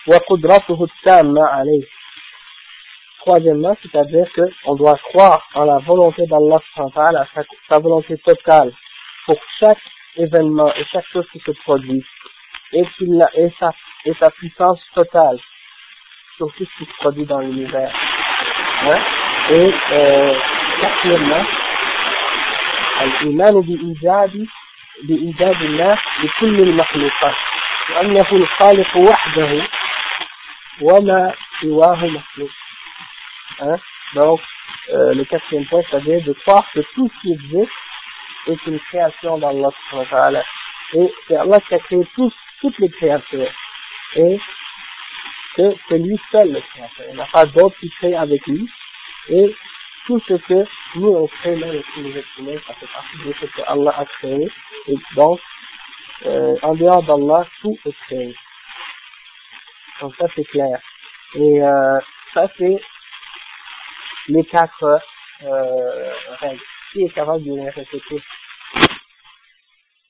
وقدرته 0.07 0.85
التامة 0.85 1.43
عليه 1.47 1.85
Troisièmement, 3.25 3.75
c'est-à-dire 3.83 4.27
qu'on 4.35 4.75
doit 4.75 4.99
croire 5.09 5.43
en 5.55 5.65
la 5.65 5.79
volonté 5.79 6.27
d'Allah, 6.27 6.61
sa, 6.77 7.43
sa 7.71 7.79
volonté 7.79 8.19
totale 8.19 8.71
pour 9.25 9.39
chaque 9.59 9.81
événement 10.17 10.71
et 10.75 10.85
chaque 10.93 11.07
chose 11.11 11.27
qui 11.33 11.39
se 11.39 11.53
produit, 11.63 12.05
et, 12.73 12.85
qu'il 12.99 13.19
et, 13.35 13.51
sa, 13.59 13.73
et 14.05 14.13
sa 14.21 14.31
puissance 14.31 14.79
totale 14.95 15.39
sur 16.37 16.53
tout 16.53 16.67
ce 16.67 16.85
qui 16.85 16.91
se 16.91 16.97
produit 16.99 17.25
dans 17.25 17.39
l'univers. 17.39 17.95
Hein? 18.83 19.01
Et 19.51 19.73
euh, 19.93 20.35
quatrièmement, 20.83 21.45
الإيمان 23.03 23.61
بإيجاد 23.61 24.47
بإيجاد 25.03 25.63
الله 25.63 25.99
لكل 26.23 26.61
المخلوقات 26.61 27.35
وأنه 27.91 28.33
الخالق 28.33 28.97
وحده 28.97 29.69
وما 30.83 31.35
سواه 31.61 32.07
مخلوق 32.07 32.51
Hein? 33.61 33.77
Donc, 34.15 34.41
euh, 34.91 35.15
le 35.15 35.25
quatrième 35.25 35.67
point, 35.67 35.83
c'est-à-dire 35.89 36.23
de 36.25 36.33
croire 36.33 36.67
que 36.73 36.81
tout 36.95 37.09
ce 37.09 37.21
qui 37.21 37.33
existe 37.33 37.71
est 38.47 38.67
une 38.67 38.81
création 38.81 39.39
d'Allah. 39.39 39.71
Et 40.95 41.13
c'est 41.27 41.37
Allah 41.37 41.61
qui 41.61 41.75
a 41.75 41.79
créé 41.79 42.07
tous, 42.15 42.33
toutes 42.61 42.79
les 42.79 42.91
créatures. 42.91 43.51
Et 44.17 44.41
que 45.57 45.75
c'est 45.89 45.99
lui 45.99 46.19
seul 46.33 46.53
le 46.53 46.61
créateur. 46.61 47.07
Il 47.11 47.17
n'y 47.17 47.23
a 47.23 47.29
pas 47.33 47.47
d'autre 47.47 47.77
qui 47.81 47.91
crée 47.91 48.15
avec 48.15 48.47
lui. 48.47 48.69
Et 49.29 49.55
tout 50.10 50.20
ce 50.28 50.34
que 50.34 50.66
nous 50.96 51.10
on 51.10 51.28
crée, 51.28 51.56
même 51.56 51.84
les 51.98 52.18
êtres 52.18 52.40
humains, 52.40 52.60
ça 52.66 52.74
fait 52.74 52.88
partie 52.88 53.18
de 53.18 53.32
ce 53.40 53.46
que 53.46 53.62
Allah 53.68 53.94
a 53.96 54.06
créé. 54.06 54.50
Et 54.88 54.96
donc, 55.16 55.40
euh, 56.26 56.56
en 56.64 56.74
dehors 56.74 57.04
d'Allah, 57.04 57.48
tout 57.62 57.78
est 57.86 57.96
créé. 58.08 58.36
Donc 60.02 60.16
ça 60.16 60.26
c'est 60.36 60.46
clair. 60.46 60.82
Et 61.36 61.62
euh, 61.62 62.00
ça 62.34 62.48
c'est 62.58 62.82
les 64.30 64.44
quatre 64.46 65.00
euh, 65.44 66.14
règles. 66.40 66.64
Qui 66.92 67.04
est 67.04 67.14
capable 67.14 67.44
de 67.44 67.54
les 67.54 67.70
répéter? 67.70 68.24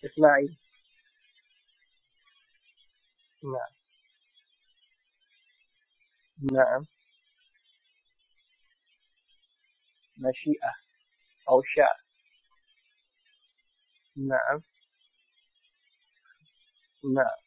Ismaïl. 0.02 0.56
Non. 3.44 3.60
Non. 6.54 6.99
مشيئة 10.19 10.73
أو 11.49 11.63
شاء 11.63 11.97
نعم 14.17 14.63
نعم 17.15 17.39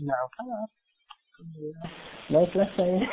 نعم 0.00 0.28
خلاص 0.38 0.70
لا 2.30 2.44
ثلاثة 2.44 3.06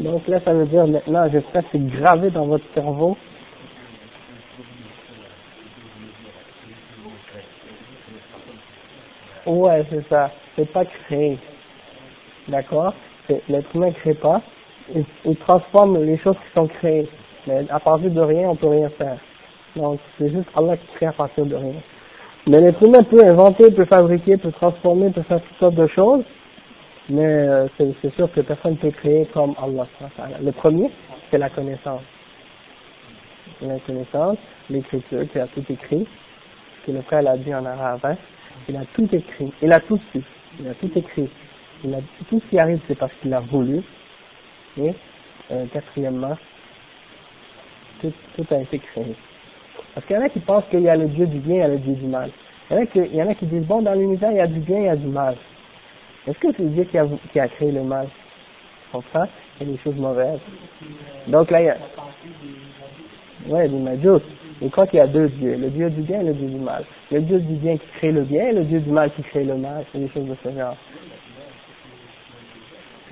Donc 0.00 0.28
là, 0.28 0.40
ça 0.44 0.52
veut 0.52 0.66
dire 0.66 0.86
maintenant, 0.86 1.28
j'espère 1.30 1.62
que 1.64 1.68
c'est 1.72 1.86
gravé 1.86 2.30
dans 2.30 2.46
votre 2.46 2.64
cerveau. 2.74 3.16
Ouais, 9.46 9.84
c'est 9.90 10.06
ça. 10.08 10.30
C'est 10.54 10.70
pas 10.70 10.84
créé. 10.84 11.38
D'accord 12.48 12.94
L'être 13.48 13.74
humain 13.74 13.88
ne 13.88 13.92
crée 13.92 14.14
pas. 14.14 14.42
Il, 14.93 15.05
il, 15.25 15.35
transforme 15.37 16.03
les 16.03 16.17
choses 16.17 16.35
qui 16.35 16.53
sont 16.53 16.67
créées. 16.67 17.07
Mais 17.47 17.65
à 17.69 17.79
partir 17.79 18.09
de 18.11 18.21
rien, 18.21 18.49
on 18.49 18.55
peut 18.55 18.67
rien 18.67 18.89
faire. 18.89 19.17
Donc, 19.75 19.99
c'est 20.17 20.29
juste 20.29 20.47
Allah 20.55 20.77
qui 20.77 20.87
crée 20.95 21.05
à 21.07 21.13
partir 21.13 21.45
de 21.45 21.55
rien. 21.55 21.75
Mais 22.47 22.59
l'être 22.59 22.83
humain 22.83 23.03
peut 23.03 23.25
inventer, 23.25 23.71
peut 23.71 23.85
fabriquer, 23.85 24.37
peut 24.37 24.51
transformer, 24.51 25.09
peut 25.11 25.23
faire 25.23 25.41
toutes 25.41 25.57
sortes 25.57 25.75
de 25.75 25.87
choses 25.87 26.23
mais 27.09 27.25
euh, 27.25 27.67
c'est 27.77 28.15
sûr 28.15 28.31
que 28.31 28.41
personne 28.41 28.71
ne 28.71 28.77
peut 28.77 28.91
créer 28.91 29.25
comme 29.33 29.55
Allah. 29.61 29.87
Le 30.41 30.51
premier, 30.51 30.89
c'est 31.29 31.37
la 31.37 31.49
connaissance. 31.49 32.01
La 33.61 33.79
connaissance, 33.79 34.37
l'écriture, 34.69 35.29
qui 35.31 35.39
a 35.39 35.47
tout 35.47 35.63
écrit, 35.69 36.07
que 36.85 36.91
le 36.91 37.01
frère 37.01 37.21
l'a 37.21 37.37
dit 37.37 37.53
en 37.53 37.65
arabe, 37.65 37.99
hein. 38.03 38.15
il 38.69 38.75
a 38.75 38.83
tout 38.93 39.07
écrit, 39.13 39.51
il 39.61 39.71
a 39.71 39.79
tout 39.81 39.99
su, 40.11 40.21
il 40.59 40.67
a 40.67 40.73
tout 40.75 40.91
écrit. 40.95 41.29
Il 41.85 41.93
a, 41.93 41.99
tout 42.29 42.39
ce 42.39 42.49
qui 42.49 42.57
arrive, 42.57 42.79
c'est 42.87 42.97
parce 42.97 43.11
qu'il 43.21 43.33
a 43.33 43.41
voulu. 43.41 43.81
Quatrièmement, 45.71 46.37
tout, 48.01 48.45
a 48.51 48.61
été 48.61 48.79
créé. 48.79 49.15
Parce 49.93 50.05
qu'il 50.07 50.15
y 50.15 50.19
en 50.19 50.23
a 50.23 50.29
qui 50.29 50.39
pensent 50.39 50.65
qu'il 50.69 50.81
y 50.81 50.89
a 50.89 50.95
le 50.95 51.07
Dieu 51.07 51.27
du 51.27 51.39
bien 51.39 51.65
et 51.65 51.67
le 51.67 51.77
Dieu 51.77 51.93
du 51.93 52.05
mal. 52.05 52.31
Il 52.71 53.15
y 53.15 53.21
en 53.21 53.29
a 53.29 53.35
qui, 53.35 53.45
disent, 53.45 53.67
bon, 53.67 53.81
dans 53.81 53.93
l'univers, 53.93 54.31
il 54.31 54.37
y 54.37 54.41
a 54.41 54.47
du 54.47 54.59
bien 54.59 54.79
il 54.79 54.85
y 54.85 54.89
a 54.89 54.95
du 54.95 55.07
mal. 55.07 55.35
Est-ce 56.27 56.39
que 56.39 56.47
c'est 56.55 56.63
Dieu 56.63 56.85
qui 56.85 57.39
a, 57.39 57.47
créé 57.47 57.71
le 57.71 57.83
mal? 57.83 58.07
Ça, 59.11 59.27
il 59.59 59.67
y 59.67 59.69
a 59.69 59.73
des 59.73 59.79
choses 59.83 59.95
mauvaises. 59.95 60.39
Donc 61.27 61.51
là, 61.51 61.61
il 61.61 61.65
y 61.65 61.69
a... 61.69 61.77
Ouais, 63.47 63.67
du 63.67 63.75
majus. 63.75 64.23
Il 64.61 64.71
croit 64.71 64.87
qu'il 64.87 64.99
y 64.99 65.01
a 65.01 65.07
deux 65.07 65.27
dieux, 65.29 65.57
le 65.57 65.69
dieu 65.69 65.89
du 65.89 66.01
bien 66.01 66.21
et 66.21 66.23
le 66.23 66.33
dieu 66.33 66.47
du 66.47 66.57
mal. 66.57 66.85
Le 67.11 67.21
dieu 67.21 67.39
du 67.39 67.55
bien 67.55 67.75
qui 67.75 67.87
crée 67.97 68.11
le 68.11 68.21
bien 68.21 68.47
et 68.47 68.53
le 68.53 68.63
dieu 68.63 68.79
du 68.79 68.89
mal 68.89 69.11
qui 69.11 69.21
crée 69.23 69.43
le 69.43 69.57
mal, 69.57 69.83
c'est 69.91 69.99
des 69.99 70.07
choses 70.09 70.25
de 70.25 70.35
ce 70.41 70.49
genre. 70.51 70.77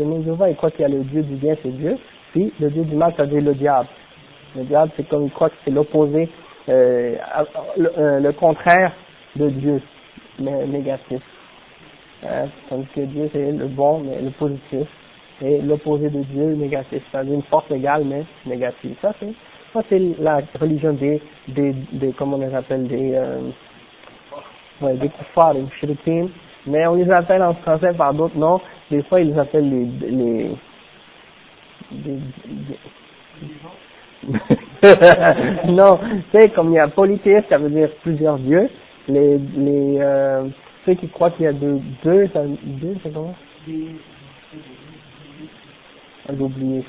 C'est 0.01 0.23
Jéhovah, 0.23 0.49
il 0.49 0.55
croit 0.55 0.71
qu'il 0.71 0.81
y 0.81 0.85
a 0.85 0.87
le 0.87 1.03
dieu 1.03 1.21
du 1.21 1.35
bien, 1.35 1.55
c'est 1.61 1.69
Dieu, 1.69 1.97
puis 2.31 2.51
le 2.59 2.69
dieu 2.71 2.83
du 2.83 2.95
mal, 2.95 3.13
ça 3.15 3.25
veut 3.25 3.39
le 3.39 3.53
diable. 3.53 3.87
Le 4.55 4.63
diable, 4.63 4.91
c'est 4.97 5.07
comme 5.07 5.25
il 5.25 5.31
croit 5.31 5.49
que 5.49 5.55
c'est 5.63 5.71
l'opposé, 5.71 6.27
euh, 6.69 7.15
le, 7.77 7.99
euh, 7.99 8.19
le, 8.19 8.31
contraire 8.31 8.93
de 9.35 9.49
Dieu, 9.49 9.81
mais 10.39 10.65
négatif. 10.65 11.21
Hein, 12.23 12.47
tandis 12.69 12.87
que 12.95 13.01
Dieu 13.01 13.29
c'est 13.31 13.51
le 13.51 13.67
bon, 13.67 13.99
mais 13.99 14.19
le 14.21 14.31
positif, 14.31 14.87
et 15.41 15.61
l'opposé 15.61 16.09
de 16.09 16.23
Dieu, 16.23 16.49
le 16.49 16.55
négatif, 16.55 17.03
c'est-à-dire 17.11 17.35
une 17.35 17.43
force 17.43 17.69
égale, 17.69 18.03
mais 18.05 18.23
négative. 18.47 18.95
Ça 19.03 19.13
c'est, 19.19 19.33
ça 19.73 19.81
c'est 19.87 19.99
la 20.19 20.41
religion 20.59 20.93
des, 20.93 21.21
des, 21.47 21.75
des, 21.93 22.11
comment 22.13 22.37
on 22.37 22.41
les 22.41 22.55
appelle, 22.55 22.87
des, 22.87 23.13
euh, 23.13 23.51
Ouais, 24.81 24.95
des 24.95 25.11
mushrikines. 25.61 26.29
Mais 26.67 26.85
on 26.87 26.95
les 26.95 27.09
appelle 27.11 27.41
en 27.41 27.53
français 27.55 27.93
par 27.97 28.13
d'autres 28.13 28.37
noms. 28.37 28.61
Des 28.89 29.01
fois, 29.03 29.21
ils 29.21 29.31
les 29.31 29.39
appellent 29.39 29.69
les, 29.69 29.85
les, 30.09 30.51
les, 31.91 32.19
non, 35.67 35.97
tu 35.97 36.37
sais, 36.37 36.49
comme 36.49 36.69
il 36.69 36.75
y 36.75 36.79
a 36.79 36.87
polythéiste, 36.87 37.49
ça 37.49 37.57
veut 37.57 37.69
dire 37.69 37.89
plusieurs 38.03 38.37
dieux. 38.37 38.69
Les, 39.07 39.37
les, 39.37 39.97
euh, 39.99 40.47
ceux 40.85 40.93
qui 40.93 41.09
croient 41.09 41.31
qu'il 41.31 41.45
y 41.45 41.47
a 41.47 41.53
deux, 41.53 41.79
deux, 42.03 42.27
ça, 42.27 42.43
deux, 42.45 42.95
c'est 43.01 43.11
comment? 43.13 43.33
J'ai 46.29 46.39
oublié. 46.39 46.83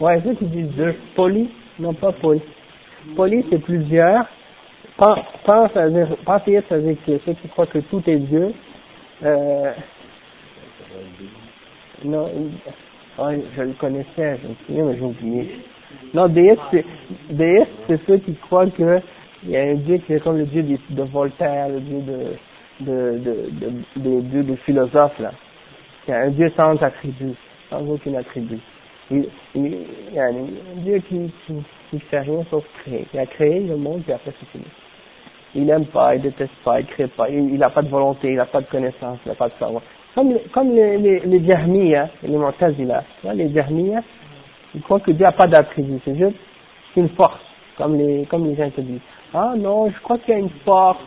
Ouais, 0.00 0.20
ceux 0.24 0.34
qui 0.34 0.46
disent 0.46 0.74
deux. 0.76 0.94
Poly, 1.14 1.50
non 1.78 1.94
pas 1.94 2.12
poly. 2.12 2.40
Poly, 3.16 3.44
c'est 3.50 3.58
plusieurs. 3.58 4.26
Pense, 4.96 5.72
ça 5.72 5.88
veut 5.88 5.90
dire, 5.90 6.62
ça 6.68 6.76
veut 6.76 6.82
dire 6.82 6.96
que 7.06 7.18
ceux 7.24 7.32
qui 7.34 7.48
croient 7.48 7.66
que 7.66 7.78
tout 7.78 8.02
est 8.06 8.18
Dieu, 8.18 8.52
euh, 9.24 9.72
non, 12.04 12.28
ouais, 13.18 13.40
je 13.56 13.62
le 13.62 13.72
connaissais, 13.74 14.38
je 14.42 14.48
me 14.48 14.54
souviens, 14.66 14.84
mais 14.84 14.96
j'ai 14.96 15.04
oublié. 15.04 15.56
Non, 16.14 16.28
déiste, 16.28 16.60
c'est, 16.70 16.84
déiste, 17.30 17.70
c'est 17.86 18.00
ceux 18.06 18.18
qui 18.18 18.34
croient 18.34 18.70
que 18.70 19.00
il 19.44 19.50
y 19.50 19.56
a 19.56 19.62
un 19.62 19.74
dieu 19.74 19.98
qui 19.98 20.12
est 20.12 20.20
comme 20.20 20.38
le 20.38 20.46
dieu 20.46 20.62
de, 20.62 21.02
Voltaire, 21.02 21.68
le 21.68 21.80
dieu 21.80 22.00
de, 22.00 22.84
de, 22.84 23.18
de, 23.18 23.50
de, 23.96 24.20
de, 24.20 24.42
de 24.42 24.56
philosophes, 24.56 25.18
là. 25.18 25.32
A 26.08 26.14
un 26.14 26.30
dieu 26.30 26.52
sans 26.56 26.80
attribut, 26.82 27.34
sans 27.70 27.88
aucun 27.88 28.14
attribut. 28.14 28.60
Il, 29.10 29.26
y 30.12 30.18
a 30.18 30.24
un, 30.26 30.32
dieu 30.78 30.98
qui, 31.08 31.32
qui, 31.46 31.54
qui 31.90 32.00
fait 32.00 32.20
rien 32.20 32.44
sauf 32.50 32.64
créer. 32.82 33.06
Il 33.12 33.20
a 33.20 33.26
créé 33.26 33.60
le 33.60 33.76
monde, 33.76 34.02
et 34.08 34.12
après 34.12 34.32
c'est 34.38 34.48
fini. 34.50 34.64
Il 35.54 35.66
n'aime 35.66 35.84
pas, 35.86 36.14
il 36.14 36.22
déteste 36.22 36.54
pas, 36.64 36.80
il 36.80 36.86
crée 36.86 37.08
pas, 37.08 37.28
il 37.28 37.58
n'a 37.58 37.68
pas 37.68 37.82
de 37.82 37.88
volonté, 37.88 38.30
il 38.30 38.36
n'a 38.36 38.46
pas 38.46 38.62
de 38.62 38.66
connaissance, 38.66 39.18
il 39.26 39.28
n'a 39.28 39.34
pas 39.34 39.48
de 39.48 39.54
savoir. 39.58 39.82
Comme, 40.14 40.34
comme 40.52 40.74
les, 40.74 40.96
les, 40.96 41.20
les 41.20 41.44
Jahmiya, 41.44 42.08
les 42.22 42.36
Mu'tazila, 42.36 43.04
les 43.34 43.52
Jahmiya, 43.52 44.02
ils 44.74 44.80
croient 44.80 45.00
que 45.00 45.10
Dieu 45.10 45.24
n'a 45.24 45.32
pas 45.32 45.46
d'attribut, 45.46 46.00
c'est 46.04 46.16
juste 46.16 46.36
une 46.96 47.10
force, 47.10 47.40
comme 47.76 47.96
les, 47.96 48.24
comme 48.26 48.46
les 48.46 48.54
gens 48.54 48.70
te 48.70 48.80
disent. 48.80 49.00
Ah 49.34 49.54
non, 49.56 49.90
je 49.90 50.00
crois 50.02 50.18
qu'il 50.18 50.34
y 50.34 50.36
a 50.36 50.40
une 50.40 50.50
force, 50.64 51.00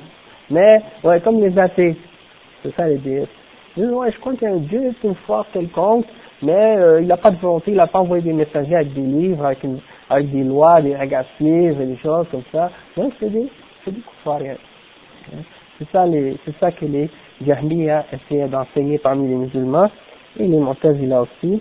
mais, 0.49 0.81
ouais, 1.03 1.19
comme 1.21 1.41
les 1.41 1.57
athées, 1.57 1.95
c'est 2.61 2.73
ça 2.75 2.87
les 2.87 2.97
déesses. 2.97 3.27
Ouais, 3.77 4.11
je 4.11 4.19
crois 4.19 4.33
qu'il 4.33 4.47
y 4.47 4.51
a 4.51 4.53
un 4.53 4.59
Dieu, 4.59 4.93
c'est 5.01 5.07
une 5.07 5.15
force 5.27 5.47
quelconque, 5.51 6.05
mais 6.41 6.77
euh, 6.77 7.01
il 7.01 7.07
n'a 7.07 7.17
pas 7.17 7.31
de 7.31 7.37
volonté, 7.37 7.71
il 7.71 7.77
n'a 7.77 7.87
pas 7.87 7.99
envoyé 7.99 8.23
des 8.23 8.33
messagers 8.33 8.75
avec 8.75 8.93
des 8.93 9.01
livres, 9.01 9.45
avec, 9.45 9.63
une, 9.63 9.79
avec 10.09 10.31
des 10.31 10.43
lois, 10.43 10.81
des 10.81 10.95
règles 10.95 11.25
des 11.39 11.97
choses 11.97 12.27
comme 12.29 12.43
ça. 12.51 12.69
Non, 12.95 13.11
c'est 13.19 13.29
des, 13.29 13.49
c'est 13.84 13.92
des 13.92 14.02
rien. 14.26 14.56
C'est 15.78 15.88
ça, 15.90 16.06
les, 16.06 16.36
c'est 16.44 16.56
ça 16.58 16.70
que 16.72 16.84
les 16.84 17.08
Jahmiya 17.44 18.06
essayaient 18.12 18.48
d'enseigner 18.48 18.98
parmi 18.98 19.28
les 19.28 19.36
musulmans, 19.36 19.90
et 20.38 20.46
les 20.46 20.58
Mu'tazila 20.58 21.22
aussi, 21.22 21.60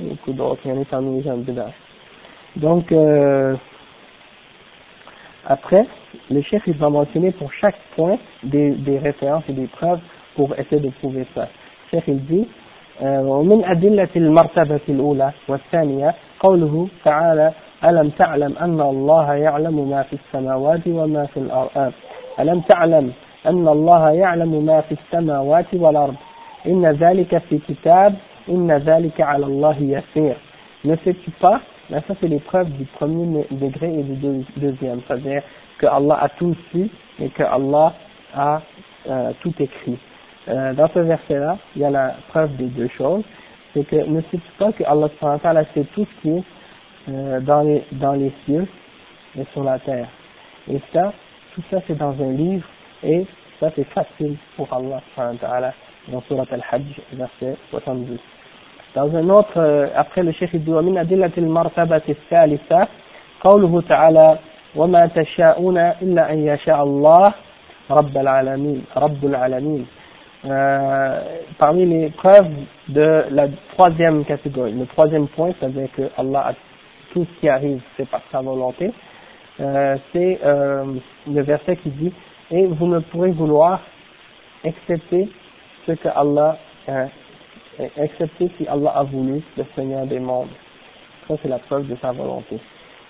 et 0.00 0.02
beaucoup 0.02 0.32
d'autres, 0.32 0.60
il 0.64 0.70
y 0.70 0.78
en 0.78 0.82
a 0.82 0.84
parmi 0.84 1.16
les 1.16 1.22
gens 1.22 1.36
de 1.36 1.54
Donc, 2.56 2.90
euh, 2.92 3.56
après, 5.46 5.86
le 6.30 6.42
chef 6.42 6.62
il 6.66 6.74
va 6.74 6.90
mentionner 6.90 7.32
pour 7.32 7.52
chaque 7.52 7.78
point 7.96 8.18
des, 8.42 8.72
des 8.72 8.98
références 8.98 9.44
et 9.48 9.52
des 9.52 9.66
preuves 9.66 10.00
pour 10.34 10.58
essayer 10.58 10.80
de 10.80 10.90
prouver 10.90 11.26
ça. 11.34 11.48
Le 11.92 11.98
chef 11.98 12.08
il 12.08 12.24
dit, 12.24 12.46
ومن 13.02 13.64
أدلة 13.64 14.08
المرتبة 14.16 14.80
الأولى 14.88 15.32
والثانية 15.48 16.14
قوله 16.40 16.88
تعالى 17.04 17.52
ألم 17.83 18.09
تعلم 18.09 18.55
أن 18.57 18.81
الله 18.81 19.33
يعلم 19.33 19.89
ما 19.89 20.03
في 20.03 20.13
السماوات 20.13 20.87
وما 20.87 21.25
في 21.25 21.37
الأرض 21.37 21.93
ألم 22.39 22.61
تعلم 22.61 23.11
أن 23.45 23.67
الله 23.67 24.11
يعلم 24.11 24.65
ما 24.65 24.81
في 24.81 24.91
السماوات 24.91 25.65
والأرض 25.73 26.15
إن 26.65 26.85
ذلك 26.85 27.37
في 27.37 27.59
كتاب 27.67 28.15
إن 28.49 28.71
ذلك 28.71 29.21
على 29.21 29.45
الله 29.45 29.77
يسير 29.79 30.35
ne 30.85 30.95
sais-tu 31.03 31.31
pas 31.41 31.61
Là, 31.89 32.01
ça 32.07 32.15
c'est 32.19 32.27
l'épreuve 32.27 32.69
du 32.71 32.85
premier 32.85 33.45
degré 33.51 33.99
et 33.99 34.03
du 34.03 34.15
deuxième, 34.57 35.01
c'est-à-dire 35.07 35.43
que 35.77 35.85
Allah 35.85 36.17
a 36.19 36.29
tout 36.29 36.55
su 36.71 36.89
et 37.19 37.29
que 37.29 37.43
Allah 37.43 37.93
a 38.33 38.61
euh, 39.07 39.31
tout 39.41 39.53
écrit. 39.59 39.97
Euh, 40.47 40.73
dans 40.73 40.87
ce 40.87 40.99
verset-là, 40.99 41.57
il 41.75 41.83
y 41.83 41.85
a 41.85 41.91
la 41.91 42.15
preuve 42.29 42.55
des 42.55 42.65
deux 42.65 42.89
choses, 42.97 43.23
c'est 43.73 43.83
que 43.87 43.97
ne 43.97 44.19
sais-tu 44.21 44.51
pas 44.57 44.71
que 44.71 44.83
Allah 44.83 45.09
sait 45.75 45.85
tout 45.93 46.05
ce 46.05 46.21
qui 46.21 46.37
est 46.37 46.43
euh, 47.08 47.40
dans, 47.40 47.62
les, 47.62 47.84
dans 47.92 48.12
les 48.12 48.32
cieux 48.44 48.66
et 49.38 49.44
sur 49.52 49.64
la 49.64 49.78
terre. 49.78 50.08
Et 50.70 50.80
ça, 50.92 51.12
tout 51.54 51.62
ça 51.70 51.78
c'est 51.86 51.96
dans 51.96 52.14
un 52.20 52.32
livre 52.32 52.66
et 53.02 53.26
ça 53.58 53.70
c'est 53.74 53.88
facile 53.88 54.36
pour 54.56 54.68
Allah 54.72 55.00
dans 56.08 56.20
Surat 56.22 56.46
Al-Hajj, 56.50 57.00
verset 57.12 57.56
72. 57.70 58.18
Dans 58.94 59.14
un 59.14 59.28
autre, 59.30 59.52
euh, 59.56 59.88
après 59.94 60.22
le 60.22 60.32
Cheikh 60.32 60.56
dit 60.56 60.70
ومن 60.70 60.98
أدلة 60.98 61.30
المرتبة 61.38 62.02
الثالثة 62.08 62.88
قوله 63.40 63.80
تعالى 63.88 64.38
وما 64.76 65.06
تشاءون 65.06 65.78
إلا 65.78 66.32
أن 66.32 66.38
يشاء 66.46 66.82
الله 66.82 67.32
رب 67.90 68.16
العالمين 68.16 68.84
رب 68.96 69.24
العالمين 69.24 69.86
euh, 70.46 71.20
parmi 71.58 71.84
les 71.84 72.08
preuves 72.10 72.48
de 72.88 73.24
la 73.30 73.46
troisième 73.76 74.24
catégorie, 74.24 74.72
le 74.72 74.86
troisième 74.86 75.28
point, 75.28 75.52
c'est-à-dire 75.60 75.88
que 75.94 76.02
Allah 76.16 76.46
a 76.48 76.52
tout 77.14 77.24
ce 77.24 77.40
qui 77.40 77.48
arrive, 77.48 77.80
c'est 77.96 78.08
par 78.08 78.22
sa 78.30 78.40
volonté, 78.40 78.92
euh, 79.60 79.96
c'est 80.12 80.40
euh, 80.44 80.84
le 81.26 81.42
verset 81.42 81.76
qui 81.76 81.90
dit 81.90 82.12
et 82.50 82.66
vous 82.66 82.86
ne 82.86 83.00
pourrez 83.00 83.30
vouloir 83.32 83.80
excepter 84.64 85.28
ce 85.86 85.92
que 85.92 86.08
Allah 86.08 86.56
euh, 86.88 87.06
excepté 87.96 88.50
si 88.58 88.66
Allah 88.66 88.92
a 88.94 89.02
voulu 89.04 89.42
le 89.56 89.64
Seigneur 89.74 90.06
des 90.06 90.18
mondes. 90.18 90.48
Ça 91.28 91.34
c'est 91.42 91.48
la 91.48 91.58
preuve 91.58 91.86
de 91.88 91.96
sa 91.96 92.12
volonté. 92.12 92.58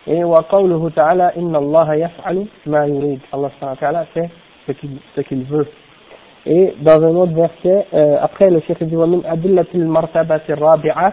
Et 0.07 0.25
wa 0.25 0.45
qawluhu 0.51 0.91
ta'ala 0.93 1.33
inna 1.37 1.59
Allah 1.59 1.97
yaf'alu 1.97 2.47
ma 2.67 2.87
yurid. 2.87 3.21
Allah 3.33 3.51
ta'ala 3.79 4.05
fait 4.07 4.31
ce 4.67 4.73
qu'il 4.73 4.99
ce 5.15 5.21
qu'il 5.23 5.45
veut. 5.45 5.67
Et 6.47 6.75
dans 6.81 7.03
un 7.03 7.15
autre 7.17 7.33
verset, 7.33 7.87
euh, 7.93 8.17
après 8.21 8.51
le 8.51 8.61
chef 8.61 8.83
dit 8.83 8.97
ومن 8.97 9.23
أدلة 9.27 9.67
المرتبة 9.75 10.41
الرابعة 10.49 11.13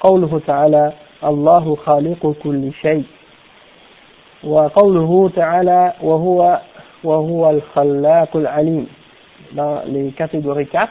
قوله 0.00 0.40
تعالى 0.46 0.92
الله 1.24 1.76
خالق 1.76 2.34
كل 2.42 2.72
شيء 2.82 3.04
وقوله 4.44 5.30
تعالى 5.36 5.92
وهو 6.02 6.60
وهو 7.04 7.50
الخلاق 7.50 8.36
العليم 8.36 8.86
dans 9.54 9.82
les 9.86 10.12
catégories 10.12 10.66
4 10.66 10.88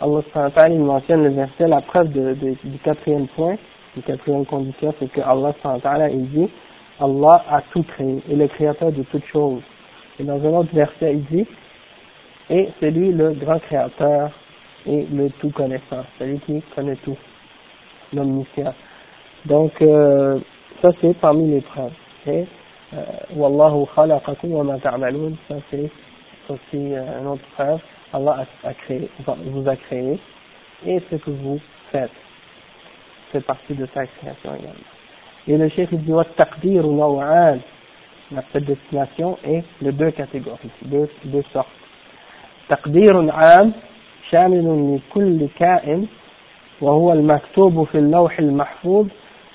Allah 0.00 0.22
il 0.70 0.80
mentionne 0.80 1.24
le 1.24 1.30
verset 1.30 1.66
la 1.66 1.80
preuve 1.80 2.12
de, 2.12 2.34
de, 2.34 2.56
du 2.64 2.78
quatrième 2.78 3.26
point 3.28 3.56
du 3.96 4.02
quatrième 4.02 4.46
condition 4.46 4.94
c'est 4.98 5.10
que 5.10 5.20
Allah 5.20 5.52
il 6.10 6.28
dit 6.30 6.48
Allah 7.00 7.42
a 7.50 7.62
tout 7.72 7.82
créé 7.82 8.22
et 8.30 8.36
le 8.36 8.46
créateur 8.48 8.92
de 8.92 9.02
toutes 9.04 9.26
choses 9.26 9.62
et 10.20 10.24
dans 10.24 10.40
un 10.44 10.52
autre 10.58 10.72
verset 10.72 11.12
il 11.14 11.24
dit 11.24 11.46
et 12.50 12.68
c'est 12.78 12.90
lui 12.90 13.12
le 13.12 13.32
grand 13.32 13.58
créateur 13.60 14.30
et 14.86 15.06
le 15.12 15.30
tout 15.40 15.50
connaissant 15.50 16.04
celui 16.18 16.38
qui 16.40 16.62
connaît 16.74 16.96
tout 17.04 17.16
l'omniscient 18.12 18.72
donc 19.46 19.72
euh, 19.82 20.38
ça 20.82 20.90
c'est 21.00 21.14
parmi 21.18 21.50
les 21.50 21.60
preuves 21.60 21.92
et 22.26 22.46
euh, 22.94 22.96
Wallahu 23.36 23.86
khalaqakum 23.94 24.52
wa 24.52 24.64
ma 24.64 24.78
ta'malun 24.78 25.32
ça 25.48 25.56
c'est 25.70 25.90
aussi 26.48 26.94
euh, 26.94 27.20
un 27.20 27.26
autre 27.26 27.42
preuve 27.54 27.80
Allah 28.12 28.44
a, 28.64 28.68
a 28.68 28.74
créé 28.74 29.08
vous 29.46 29.68
a 29.68 29.76
créé 29.76 30.18
et 30.86 31.00
ce 31.10 31.16
que 31.16 31.30
vous 31.30 31.60
faites 31.92 32.10
c'est 33.32 33.44
partie 33.44 33.74
de 33.74 33.86
sa 33.94 34.06
création 34.06 34.54
également 34.54 34.90
et 35.46 35.56
le 35.56 35.68
chef 35.70 35.92
dit 35.92 36.12
wa 36.12 36.24
taqdir 36.24 36.86
naw'an 36.86 37.58
la 38.30 38.42
prédestination 38.42 39.38
est 39.44 39.64
de 39.82 39.90
deux 39.90 40.10
catégories 40.10 40.70
deux, 40.82 41.08
deux 41.24 41.44
sortes 41.52 41.68
تقدير 42.68 43.30
عام 43.32 43.72
شامل 44.30 44.96
لكل 44.96 45.48
كائن 45.58 46.06
وهو 46.80 47.12
المكتوب 47.12 47.84
في 47.84 47.98
اللوح 47.98 48.38
المحفوظ 48.38 49.06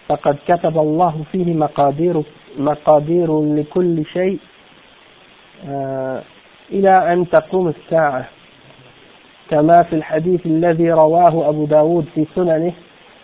فقد 0.09 0.37
كتب 0.49 0.79
الله 0.79 1.25
فيه 1.33 1.55
مقادير 1.55 2.23
مقادير 2.59 3.41
لكل 3.43 4.05
شيء 4.05 4.39
آه، 5.69 6.23
إلى 6.71 7.13
أن 7.13 7.29
تقوم 7.31 7.69
الساعة. 7.69 8.25
كما 9.51 9.83
في 9.83 9.93
الحديث 9.97 10.47
الذي 10.47 10.91
رواه 10.93 11.49
أبو 11.49 11.65
داود 11.65 12.07
في 12.15 12.27
سننه 12.35 12.73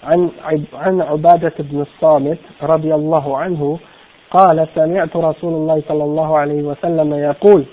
عن 0.05 0.31
عن 0.75 1.01
عبادة 1.01 1.53
بن 1.59 1.81
الصامت 1.81 2.39
رضي 2.63 2.95
الله 2.95 3.39
عنه 3.39 3.79
قال 4.31 4.69
سمعت 4.75 5.17
رسول 5.17 5.55
الله 5.55 5.83
صلى 5.89 6.05
الله 6.05 6.39
عليه 6.39 6.63
وسلم 6.63 7.15
يقول 7.15 7.65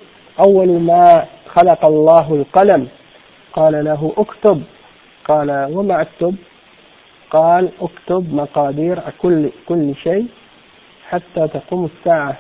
أول 0.48 0.80
ما 0.80 1.26
خلق 1.48 1.86
الله 1.86 2.34
القلم 2.34 2.88
قال 3.54 3.86
له 3.86 4.14
اكتب. 4.18 4.62
قال 5.26 5.68
وما 5.76 6.02
اكتب؟ 6.02 6.36
قال 7.31 7.71
اكتب 7.81 8.35
مقادير 8.35 9.01
كل 9.23 9.51
كل 9.69 9.95
شيء 9.95 10.27
حتى 11.09 11.49
تقوم 11.49 11.85
الساعة 11.85 12.39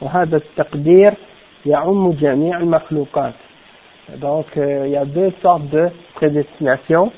وهذا 0.00 0.36
التقدير 0.36 1.10
يعم 1.66 2.10
جميع 2.12 2.58
المخلوقات 2.58 3.34
Donc, 4.16 4.46
euh, 4.56 4.86
il 4.86 4.92
y 4.92 4.96
a 4.96 5.04
deux 5.04 5.30
sortes 5.42 5.68
de 5.68 5.90
prédestination. 6.14 7.12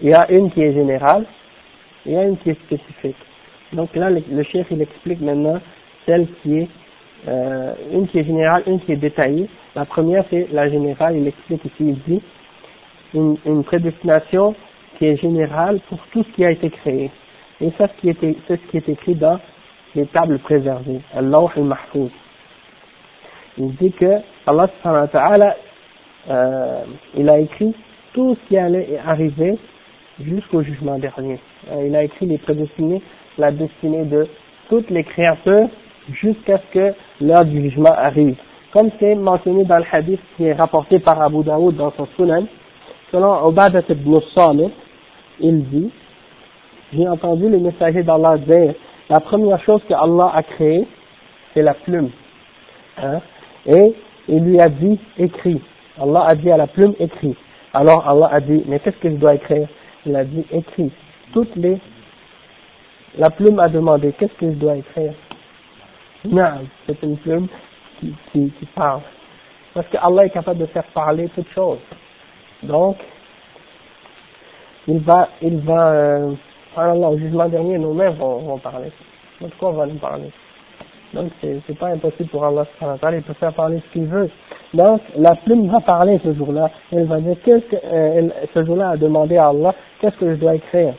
Il 0.00 0.10
y 0.10 0.14
a 0.14 0.30
une 0.30 0.50
qui 0.52 0.62
est 0.62 0.72
générale, 0.72 1.24
et 2.04 2.10
il 2.10 2.12
y 2.12 2.16
a 2.16 2.22
une 2.22 2.36
qui 2.36 2.50
est 2.50 2.60
spécifique. 2.66 3.16
Donc 3.72 3.94
là, 3.96 4.10
le, 4.10 4.22
le 4.30 4.42
chef, 4.44 4.66
il 4.70 4.80
explique 4.80 5.20
maintenant 5.20 5.60
celle 6.06 6.28
qui 6.42 6.58
est, 6.58 6.68
euh, 7.26 7.74
une 7.92 8.06
qui 8.06 8.20
est 8.20 8.24
générale, 8.24 8.62
une 8.68 8.78
qui 8.80 8.92
est 8.92 8.96
détaillée. 8.96 9.48
La 9.74 9.84
première, 9.86 10.24
c'est 10.30 10.46
la 10.52 10.68
générale, 10.68 11.16
il 11.16 11.26
explique 11.26 11.64
ici, 11.64 11.74
il 11.80 11.98
dit, 12.06 12.22
une, 13.12 13.36
une 13.44 13.64
prédestination 13.64 14.54
qui 14.97 15.05
est 15.05 15.17
générale 15.17 15.79
pour 15.89 15.99
tout 16.11 16.23
ce 16.23 16.35
qui 16.35 16.45
a 16.45 16.51
été 16.51 16.69
créé. 16.69 17.11
Et 17.59 17.71
ça, 17.77 17.87
c'est 18.01 18.13
ce 18.47 18.55
qui 18.69 18.77
est 18.77 18.89
écrit 18.89 19.15
dans 19.15 19.39
les 19.95 20.05
tables 20.07 20.39
préservées, 20.39 21.01
Allah 21.15 21.45
al-Mahfouz. 21.55 22.11
Il 23.57 23.75
dit 23.75 23.91
que 23.91 24.21
Allah 24.47 24.67
euh, 26.29 26.83
il 27.17 27.29
a 27.29 27.39
écrit 27.39 27.73
tout 28.13 28.35
ce 28.35 28.49
qui 28.49 28.57
allait 28.57 28.99
arriver 29.05 29.57
jusqu'au 30.19 30.61
jugement 30.61 30.97
dernier. 30.99 31.39
Euh, 31.71 31.85
il 31.87 31.95
a 31.95 32.03
écrit 32.03 32.25
les 32.25 32.37
prédestinés, 32.37 33.01
la 33.37 33.51
destinée 33.51 34.05
de 34.05 34.27
toutes 34.69 34.89
les 34.89 35.03
créatures 35.03 35.69
jusqu'à 36.13 36.57
ce 36.57 36.73
que 36.73 36.93
l'heure 37.21 37.45
du 37.45 37.61
jugement 37.61 37.93
arrive. 37.95 38.35
Comme 38.71 38.89
c'est 38.99 39.15
mentionné 39.15 39.65
dans 39.65 39.79
le 39.79 39.85
hadith 39.91 40.21
qui 40.37 40.45
est 40.45 40.53
rapporté 40.53 40.99
par 40.99 41.21
Abu 41.21 41.43
Daoud 41.43 41.75
dans 41.75 41.91
son 41.91 42.07
Sunan, 42.15 42.45
selon 43.11 43.49
Ubadat 43.49 43.83
ibn 43.89 44.19
Salih, 44.35 44.69
il 45.39 45.63
dit, 45.69 45.91
j'ai 46.93 47.07
entendu 47.07 47.49
le 47.49 47.59
messager 47.59 48.03
d'Allah 48.03 48.37
dire, 48.37 48.73
la 49.09 49.19
première 49.19 49.61
chose 49.63 49.81
que 49.87 49.93
Allah 49.93 50.31
a 50.33 50.43
créée, 50.43 50.87
c'est 51.53 51.61
la 51.61 51.73
plume. 51.73 52.09
Hein? 52.97 53.19
Et 53.65 53.93
il 54.27 54.43
lui 54.43 54.59
a 54.59 54.69
dit, 54.69 54.99
écrit. 55.17 55.61
Allah 55.99 56.25
a 56.27 56.35
dit 56.35 56.49
à 56.49 56.57
la 56.57 56.67
plume, 56.67 56.93
écrit. 56.99 57.35
Alors 57.73 58.07
Allah 58.07 58.29
a 58.31 58.39
dit, 58.39 58.63
mais 58.67 58.79
qu'est-ce 58.79 58.97
que 58.97 59.09
je 59.09 59.15
dois 59.15 59.35
écrire? 59.35 59.67
Il 60.05 60.15
a 60.15 60.23
dit, 60.23 60.45
écrit. 60.51 60.91
Toutes 61.33 61.55
les... 61.55 61.77
La 63.17 63.29
plume 63.29 63.59
a 63.59 63.67
demandé, 63.67 64.13
qu'est-ce 64.17 64.33
que 64.33 64.49
je 64.51 64.55
dois 64.55 64.77
écrire? 64.77 65.13
Non, 66.25 66.61
c'est 66.85 67.01
une 67.03 67.17
plume 67.17 67.47
qui, 67.99 68.13
qui, 68.31 68.51
qui 68.57 68.65
parle. 68.67 69.01
Parce 69.73 69.87
que 69.87 69.97
Allah 69.97 70.25
est 70.25 70.29
capable 70.29 70.59
de 70.59 70.65
faire 70.67 70.85
parler 70.93 71.29
toutes 71.35 71.49
choses. 71.53 71.79
Donc, 72.63 72.97
il 74.87 74.99
va, 74.99 75.29
il 75.41 75.57
va, 75.59 75.91
euh, 75.91 76.33
Allah, 76.75 77.09
au 77.09 77.17
jugement 77.17 77.47
dernier, 77.47 77.77
nous-mêmes 77.77 78.13
vont, 78.13 78.37
vont 78.39 78.57
parler. 78.57 78.91
Donc, 79.39 79.51
quoi 79.57 79.71
va 79.71 79.85
nous 79.85 79.99
parler? 79.99 80.31
Donc, 81.13 81.31
c'est 81.41 81.77
pas 81.77 81.87
impossible 81.87 82.29
pour 82.29 82.45
Allah, 82.45 82.65
il 82.81 83.21
peut 83.23 83.33
faire 83.33 83.53
parler 83.53 83.81
ce 83.85 83.93
qu'il 83.93 84.05
veut. 84.05 84.29
Donc, 84.73 85.01
la 85.17 85.35
plume 85.35 85.67
va 85.67 85.81
parler 85.81 86.19
ce 86.23 86.33
jour-là. 86.33 86.71
Elle 86.91 87.05
va 87.05 87.19
dire, 87.19 87.35
qu'est-ce 87.43 87.65
que, 87.65 87.75
euh, 87.83 88.29
ce 88.53 88.63
jour-là 88.63 88.91
a 88.91 88.97
demandé 88.97 89.35
à 89.35 89.47
Allah, 89.49 89.75
qu'est-ce 89.99 90.15
que 90.15 90.33
je 90.33 90.39
dois 90.39 90.55
écrire? 90.55 90.93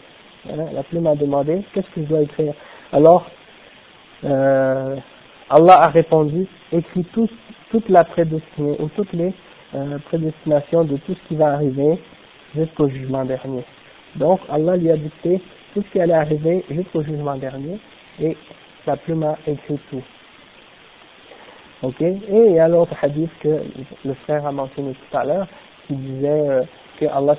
La 0.74 0.82
plume 0.82 1.06
a 1.06 1.14
demandé, 1.14 1.62
qu'est-ce 1.72 1.86
que 1.94 2.02
je 2.02 2.08
dois 2.08 2.20
écrire? 2.22 2.52
Alors, 2.92 3.24
euh, 4.24 4.96
Allah 5.48 5.74
a 5.80 5.88
répondu, 5.88 6.46
écris 6.72 7.04
tout, 7.14 7.28
toute 7.70 7.88
la 7.88 8.04
prédestinée, 8.04 8.76
ou 8.80 8.88
toutes 8.88 9.12
les 9.12 9.32
euh, 9.74 9.98
prédestinations 10.06 10.84
de 10.84 10.96
tout 10.98 11.14
ce 11.14 11.28
qui 11.28 11.36
va 11.36 11.54
arriver 11.54 11.98
jusqu'au 12.54 12.88
jugement 12.88 13.24
dernier. 13.24 13.64
Donc, 14.16 14.40
Allah 14.50 14.76
lui 14.76 14.90
a 14.90 14.96
dicté 14.96 15.40
tout 15.74 15.82
ce 15.82 15.92
qui 15.92 16.00
allait 16.00 16.12
arriver 16.14 16.64
jusqu'au 16.70 17.02
jugement 17.02 17.36
dernier, 17.36 17.78
et 18.20 18.36
la 18.86 18.96
plume 18.96 19.22
a 19.22 19.38
écrit 19.46 19.78
tout. 19.90 20.02
Ok 21.82 22.00
Et 22.00 22.20
il 22.30 22.52
y 22.52 22.58
a 22.60 22.68
l'autre 22.68 22.94
hadith 23.02 23.30
que 23.40 23.62
le 24.04 24.14
frère 24.24 24.46
a 24.46 24.52
mentionné 24.52 24.92
tout 24.92 25.16
à 25.16 25.24
l'heure, 25.24 25.48
qui 25.86 25.94
disait 25.94 26.48
euh, 26.48 26.62
que 27.00 27.06
Allah 27.06 27.36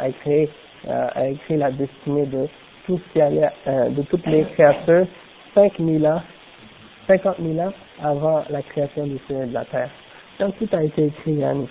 a 0.00 0.08
écrit, 0.08 0.48
euh, 0.88 1.06
a 1.14 1.28
écrit 1.28 1.56
la 1.56 1.70
destinée 1.70 2.26
de 2.26 2.48
tout 2.86 2.98
ce 2.98 3.12
qui 3.12 3.20
allait, 3.20 3.50
euh, 3.66 3.90
de 3.90 4.02
toutes 4.02 4.26
les 4.26 4.44
créatures 4.54 5.06
5000 5.54 6.06
ans, 6.06 6.22
50 7.06 7.36
000 7.40 7.58
ans 7.60 7.72
avant 8.02 8.42
la 8.50 8.62
création 8.62 9.06
du 9.06 9.18
ciel 9.26 9.44
et 9.44 9.46
de 9.46 9.54
la 9.54 9.64
terre. 9.66 9.90
Été 10.38 11.06
écrit, 11.06 11.32
Yannick. 11.32 11.70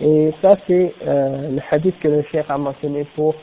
Et 0.00 0.32
ça 0.42 0.56
c'est 0.66 0.92
euh, 1.06 1.50
le 1.52 1.60
hadith 1.70 1.98
que 2.00 2.08
le 2.08 2.22
cheikh 2.30 2.44
a 2.48 2.58
mentionné 2.58 3.06
pour 3.14 3.34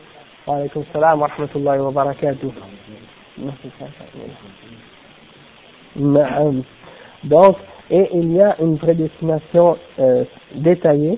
wa 0.46 0.58
alaykum 0.58 0.84
salam 0.92 1.22
wa 1.22 1.28
rahmatullahi 1.28 1.80
wa 1.80 1.92
barakatuh. 1.92 2.52
Donc, 7.24 7.56
et 7.90 8.10
il 8.14 8.34
y 8.34 8.42
a 8.42 8.56
une 8.62 8.78
prédestination 8.78 9.78
euh, 10.00 10.24
détaillée. 10.56 11.18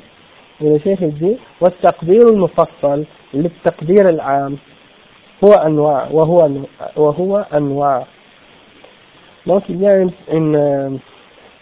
Et 0.62 0.70
le 0.70 0.80
chef 0.80 1.00
dit, 1.02 1.38
والتقدير 1.62 2.30
المفصل 2.30 3.06
للتقدير 3.34 4.10
العام 4.10 4.58
هو 5.44 5.52
أنواع 5.52 6.08
وهو 6.12 6.50
وهو 6.96 7.38
أنواع. 7.54 8.06
Donc 9.46 9.64
il 9.68 9.82
y 9.82 9.88
a 9.88 9.98
une, 9.98 10.12
une, 10.32 10.56
euh, 10.56 10.90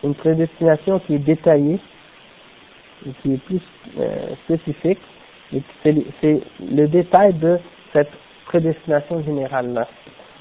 une 0.05 0.15
prédestination 0.15 0.99
qui 1.01 1.15
est 1.15 1.19
détaillée, 1.19 1.79
et 3.07 3.11
qui 3.23 3.35
est 3.35 3.43
plus 3.45 3.61
euh, 3.99 4.35
spécifique, 4.45 4.99
et 5.55 5.63
c'est 5.83 6.41
le 6.61 6.87
détail 6.89 7.35
de 7.35 7.59
cette 7.93 8.11
prédestination 8.47 9.23
générale-là. 9.23 9.87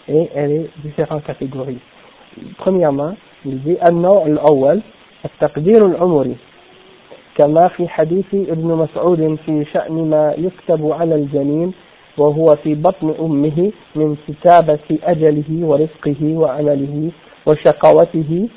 Et 0.07 0.29
elle 0.35 0.51
est 0.51 0.69
différentes 0.83 1.23
catégories. 1.25 1.79
Premièrement, 2.57 3.15
il 3.45 3.61
dit 3.61 3.77
النوع 3.89 4.25
الأول 4.25 4.81
التقدير 5.25 5.85
العمري 5.85 6.35
كما 7.37 7.67
في 7.67 7.87
حديث 7.87 8.25
ابن 8.33 8.67
مسعود 8.67 9.37
في 9.45 9.65
شأن 9.73 10.09
ما 10.09 10.33
يكتب 10.37 10.91
على 10.91 11.15
الجنين 11.15 11.73
وهو 12.17 12.55
في 12.63 12.75
بطن 12.75 13.15
أمه 13.19 13.71
من 13.95 14.15
كتابة 14.27 14.99
أجله 15.03 15.49
ورزقه 15.49 16.21
وعمله 16.21 17.11
وشقوته 17.45 18.31
أو 18.31 18.45
سعادته 18.45 18.49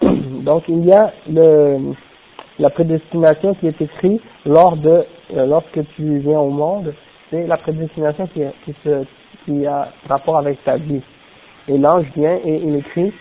Donc 0.02 0.64
il 0.68 0.84
y 0.86 0.92
a 0.92 1.12
le, 1.28 1.94
la 2.58 2.70
prédestination 2.70 3.54
qui 3.54 3.66
est 3.66 3.80
écrite 3.80 4.22
lors 4.46 4.76
de, 4.76 5.04
lorsque 5.34 5.80
tu 5.96 6.18
viens 6.18 6.40
au 6.40 6.50
monde, 6.50 6.94
c'est 7.30 7.46
la 7.46 7.56
prédestination 7.56 8.26
qui, 8.28 8.42
qui, 8.64 8.74
se, 8.84 9.04
qui 9.44 9.66
a 9.66 9.88
rapport 10.08 10.38
avec 10.38 10.62
ta 10.64 10.76
vie. 10.76 11.02
Et 11.68 11.78
l'ange 11.78 12.06
vient 12.16 12.38
et 12.44 12.62
il 12.62 12.76
écrit, 12.76 13.12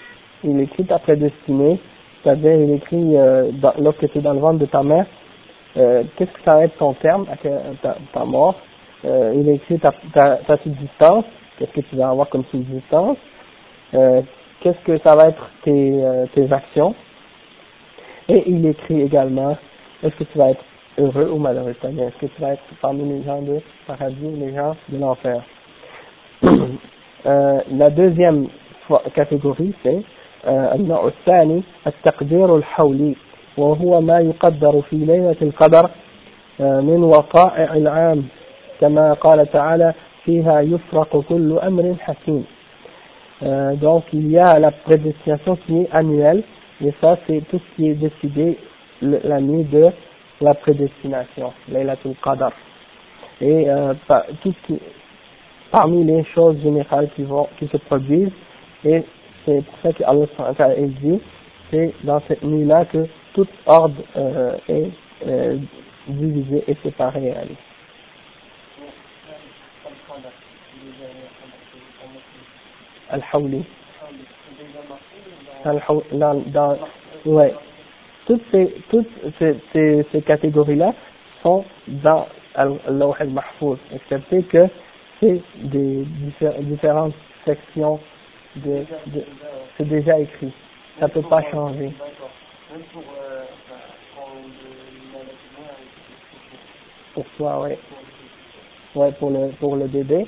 il 0.43 0.60
écrit 0.62 0.86
ta 0.86 0.99
prédestinée, 0.99 1.80
c'est-à-dire 2.24 2.53
il 2.53 2.72
écrit 2.72 3.18
euh, 3.18 3.51
lorsque 3.80 4.10
tu 4.12 4.18
es 4.18 4.22
dans 4.22 4.34
le 4.34 4.39
ventre 4.39 4.60
de 4.60 4.66
ta 4.66 4.84
mère, 4.84 5.05
euh, 5.78 6.03
qu'est-ce 6.18 6.32
que 6.32 6.41
ça 6.43 6.57
va 6.57 6.64
être 6.66 6.78
ton 6.78 6.93
terme, 6.93 7.26
ta, 7.82 7.95
ta 8.12 8.26
mort, 8.26 8.55
euh, 9.05 9.34
il 9.36 9.47
écrit 9.49 9.80
ta, 9.80 9.93
ta, 10.14 10.38
ta 10.38 10.57
subsistance, 10.57 11.26
qu'est-ce 11.57 11.72
que 11.72 11.82
tu 11.82 11.95
vas 11.95 12.10
avoir 12.10 12.28
comme 12.30 12.43
subsistance, 12.45 13.18
euh, 13.93 14.22
qu'est-ce 14.61 14.85
que 14.85 14.99
ça 14.99 15.14
va 15.16 15.28
être 15.28 15.51
tes, 15.62 16.05
euh, 16.05 16.26
tes 16.35 16.53
actions, 16.53 16.95
et 18.28 18.43
il 18.47 18.66
écrit 18.66 19.03
également, 19.03 19.57
est-ce 20.03 20.14
que 20.16 20.24
tu 20.24 20.39
vas 20.39 20.51
être 20.51 20.64
heureux 20.99 21.30
ou 21.32 21.39
malheureux, 21.39 21.74
c'est-à-dire 21.80 22.05
est-ce 22.05 22.26
que 22.26 22.32
tu 22.32 22.41
vas 22.41 22.55
être 22.55 22.62
parmi 22.80 23.05
les 23.09 23.22
gens 23.24 23.43
de 23.43 23.61
paradis 23.87 24.16
ou 24.24 24.37
les 24.39 24.55
gens 24.55 24.76
de 24.89 24.99
l'enfer. 24.99 25.43
Euh, 27.26 27.61
la 27.72 27.89
deuxième 27.89 28.49
catégorie 29.14 29.72
c'est 29.82 30.03
النوع 30.47 31.07
الثاني 31.07 31.62
التقدير 31.87 32.57
الحولي 32.57 33.14
وهو 33.59 34.01
ما 34.01 34.18
يقدر 34.20 34.82
في 34.91 34.97
ليلة 34.97 35.37
القدر 35.43 35.91
من 36.61 37.03
وقائع 37.05 37.74
العام 37.74 38.24
كما 38.80 39.12
قال 39.12 39.51
تعالى 39.53 39.95
فيها 40.24 40.61
يفرق 40.61 41.24
كل 41.28 41.59
أمر 41.59 41.95
حكيم 42.01 42.45
donc 43.42 44.04
il 44.12 44.30
y 44.30 44.38
a 44.38 44.60
la 44.60 44.72
prédestination 44.72 45.58
qui 45.66 45.82
est 45.82 45.90
annuelle 45.92 46.44
et 46.84 46.94
ça 47.02 47.18
c'est 47.26 47.42
tout 47.50 47.60
ce 47.60 47.76
qui 47.76 47.90
est 47.90 47.96
décidé 47.96 48.58
la 49.02 49.40
nuit 49.40 49.64
de 49.64 49.92
la 50.42 50.54
prédestination, 50.54 51.54
Laylatul 51.70 52.16
Qadr. 52.24 52.52
Et 53.42 53.70
euh, 53.70 53.94
tout, 54.42 54.54
parmi 55.72 56.04
les 56.04 56.24
choses 56.36 56.62
générales 56.62 57.10
qui, 57.16 57.24
vont, 57.24 57.48
qui 57.58 57.68
se 57.68 57.78
produisent, 57.78 58.32
et 58.84 59.04
c'est 59.46 59.64
pour 59.64 59.76
ça 59.84 59.94
que 59.94 60.04
Allah 60.04 60.76
dit, 61.02 61.20
c'est 61.72 61.94
dans 62.04 62.22
cette 62.28 62.44
nuit-là 62.44 62.86
que 62.86 63.06
tout 63.34 63.48
ordre 63.66 64.02
euh, 64.18 64.56
est 64.68 64.90
euh, 65.28 65.58
divisé 66.08 66.64
et 66.68 66.76
séparé. 66.84 67.34
Al-Hawli. 73.12 73.64
Dans, 76.14 76.36
dans, 76.47 76.78
ouais. 77.26 77.53
Toutes 78.26 78.41
ces, 78.51 78.76
toutes 78.89 79.10
ces, 79.39 79.57
ces, 79.74 80.05
ces 80.12 80.22
catégories-là 80.22 80.93
sont 81.43 81.66
dans 81.88 82.28
Al-Lawh 82.55 83.16
al-Mahfouz, 83.20 83.78
excepté 83.93 84.43
que 84.43 84.68
c'est 85.20 85.41
des 85.57 86.05
différentes 86.62 87.14
sections 87.45 87.99
de, 88.55 88.86
de 89.07 89.24
c'est 89.78 89.88
déjà 89.88 90.20
écrit. 90.20 90.53
Ça 90.99 91.07
peut 91.10 91.22
pas 91.24 91.41
changer. 91.51 91.91
Pour 97.14 97.26
toi, 97.38 97.62
ouais. 97.62 97.80
Ouais, 98.95 99.12
pour 99.14 99.30
le, 99.32 99.49
pour 99.60 99.76
le 99.76 99.88
bébé. 99.88 100.26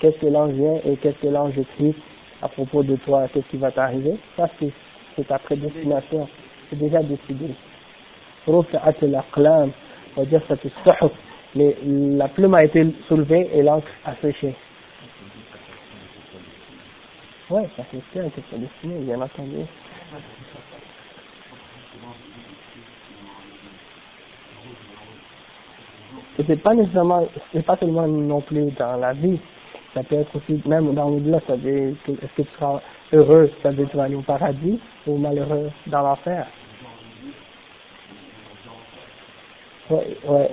Qu'est-ce 0.00 0.18
que 0.20 0.26
l'ange 0.26 0.52
vient 0.52 0.80
et 0.84 0.96
qu'est-ce 0.96 1.18
que 1.18 1.26
l'ange 1.28 1.58
écrit 1.58 1.94
à 2.42 2.48
propos 2.48 2.82
de 2.82 2.96
toi, 2.96 3.26
qu'est-ce 3.32 3.46
qui 3.48 3.56
va 3.56 3.70
t'arriver. 3.70 4.16
Ça, 4.36 4.48
c'est, 4.58 5.26
ta 5.26 5.38
prédestination. 5.38 6.28
C'est 6.68 6.78
déjà 6.78 7.02
décidé. 7.02 7.54
Mais 11.56 11.76
la 11.84 12.28
plume 12.28 12.54
a 12.54 12.64
été 12.64 12.84
soulevée 13.08 13.48
et 13.54 13.62
l'encre 13.62 13.88
a 14.04 14.14
séché. 14.16 14.54
Ouais, 17.50 17.68
ça 17.76 17.84
c'est 17.90 18.02
sûr 18.12 18.24
que 18.34 18.40
c'est 18.50 18.58
destiné, 18.58 18.98
bien 19.00 19.20
entendu. 19.20 19.64
C'est 26.36 26.62
pas 26.62 26.74
nécessairement, 26.74 27.26
c'est 27.52 27.64
pas 27.64 27.76
seulement 27.76 28.06
non 28.06 28.40
plus 28.40 28.70
dans 28.72 28.96
la 28.96 29.12
vie, 29.12 29.38
ça 29.94 30.02
peut 30.02 30.16
être 30.16 30.34
aussi, 30.36 30.60
même 30.66 30.92
dans 30.94 31.08
l'au-delà, 31.08 31.40
ça 31.46 31.54
veut 31.56 31.90
est-ce 32.08 32.36
que 32.36 32.42
tu 32.42 32.48
seras 32.58 32.80
heureux, 33.12 33.50
ça 33.62 33.70
veut 33.70 33.76
dire 33.76 33.88
tu 33.90 33.96
vas 33.96 34.04
aller 34.04 34.16
au 34.16 34.22
paradis, 34.22 34.80
ou 35.06 35.16
malheureux 35.16 35.70
dans 35.86 36.02
l'enfer. 36.02 36.46
Ouais, 39.90 40.16
ouais, 40.26 40.50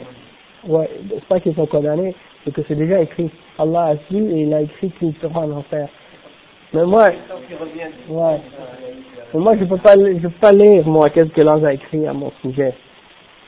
ouais, 0.68 0.90
c'est 1.10 1.26
pas 1.26 1.40
qu'ils 1.40 1.56
sont 1.56 1.66
condamnés, 1.66 2.14
c'est 2.44 2.54
que 2.54 2.62
c'est 2.68 2.76
déjà 2.76 3.02
écrit. 3.02 3.32
Allah 3.58 3.86
a 3.86 3.98
su 4.10 4.18
et 4.18 4.42
il 4.42 4.54
a 4.54 4.62
écrit 4.62 4.92
qu'ils 5.00 5.16
seront 5.22 5.52
en 5.52 5.52
enfer. 5.58 5.88
Mais 6.74 6.86
moi, 6.86 7.10
ouais. 8.10 8.42
Mais 9.34 9.40
moi, 9.40 9.58
je 9.58 9.64
peux 9.64 9.78
pas, 9.78 9.94
je 9.96 10.20
peux 10.20 10.30
pas 10.42 10.52
lire, 10.52 10.86
moi, 10.86 11.10
qu'est-ce 11.10 11.30
que 11.30 11.42
l'ange 11.42 11.64
a 11.64 11.74
écrit 11.74 12.06
à 12.06 12.14
mon 12.14 12.32
sujet. 12.42 12.74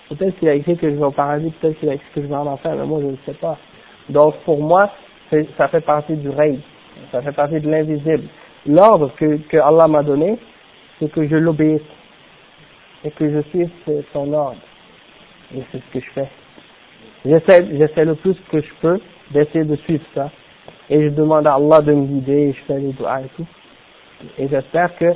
Peut-être 0.10 0.38
qu'il 0.38 0.50
a 0.50 0.54
écrit 0.54 0.78
que 0.78 0.90
je 0.90 0.96
vais 0.96 1.06
au 1.06 1.12
paradis, 1.12 1.52
peut-être 1.62 1.80
qu'il 1.80 1.90
a 1.90 1.96
écrit 1.96 2.08
que 2.14 2.22
je 2.22 2.28
vais 2.28 2.36
en 2.36 2.48
enfer, 2.48 2.76
mais 2.76 2.86
moi, 2.86 3.00
je 3.02 3.08
ne 3.08 3.16
sais 3.26 3.40
pas. 3.40 3.58
Donc, 4.10 4.36
pour 4.46 4.62
moi, 4.62 4.90
ça 5.58 5.68
fait 5.70 5.82
partie 5.82 6.16
du 6.16 6.30
règne. 6.30 6.60
Ça 7.12 7.22
fait 7.22 7.32
partie 7.32 7.60
de 7.60 7.70
l'invisible. 7.70 8.26
L'ordre 8.66 9.12
que, 9.18 9.58
Allah 9.58 9.88
m'a 9.88 10.04
donné, 10.04 10.38
c'est 11.00 11.12
que 11.12 11.28
je 11.28 11.36
l'obéisse. 11.36 11.82
Et 13.06 13.12
que 13.12 13.30
je 13.30 13.42
suive 13.50 13.70
son 14.14 14.32
ordre. 14.34 14.62
Et 15.56 15.62
c'est 15.72 15.80
ce 15.80 15.94
que 15.94 16.00
je 16.00 16.12
fais. 16.12 16.30
J'essaie, 17.26 17.68
j'essaie 17.78 18.06
le 18.06 18.16
plus 18.16 18.36
que 18.52 18.62
je 18.62 18.70
peux 18.82 19.00
d'essayer 19.32 19.66
de 19.66 19.76
suivre 19.78 20.04
ça 20.14 20.30
et 20.90 21.04
je 21.04 21.10
demande 21.10 21.48
à 21.48 21.56
Allah 21.56 21.82
de 21.82 21.94
me 21.94 22.06
guider, 22.06 22.50
et 22.50 22.54
je 22.54 22.64
fais 22.66 22.80
les 22.80 22.94
doigts 22.94 23.22
et 23.22 23.30
tout. 23.36 23.48
Et 24.38 24.48
j'espère 24.48 24.96
que 24.98 25.14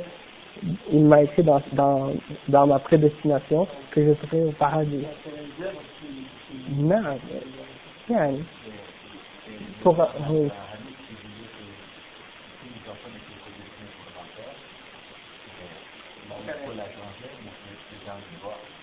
il 0.92 1.04
m'a 1.04 1.22
écrit 1.22 1.42
dans, 1.42 1.62
dans, 1.72 2.12
dans 2.48 2.66
ma 2.66 2.78
prédestination 2.78 3.66
que 3.90 4.04
je 4.04 4.26
serai 4.26 4.44
au 4.44 4.52
paradis. 4.52 5.04
Non. 6.70 7.18
Pour, 9.82 9.96
oui. 10.30 10.50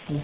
Mm. 0.10 0.18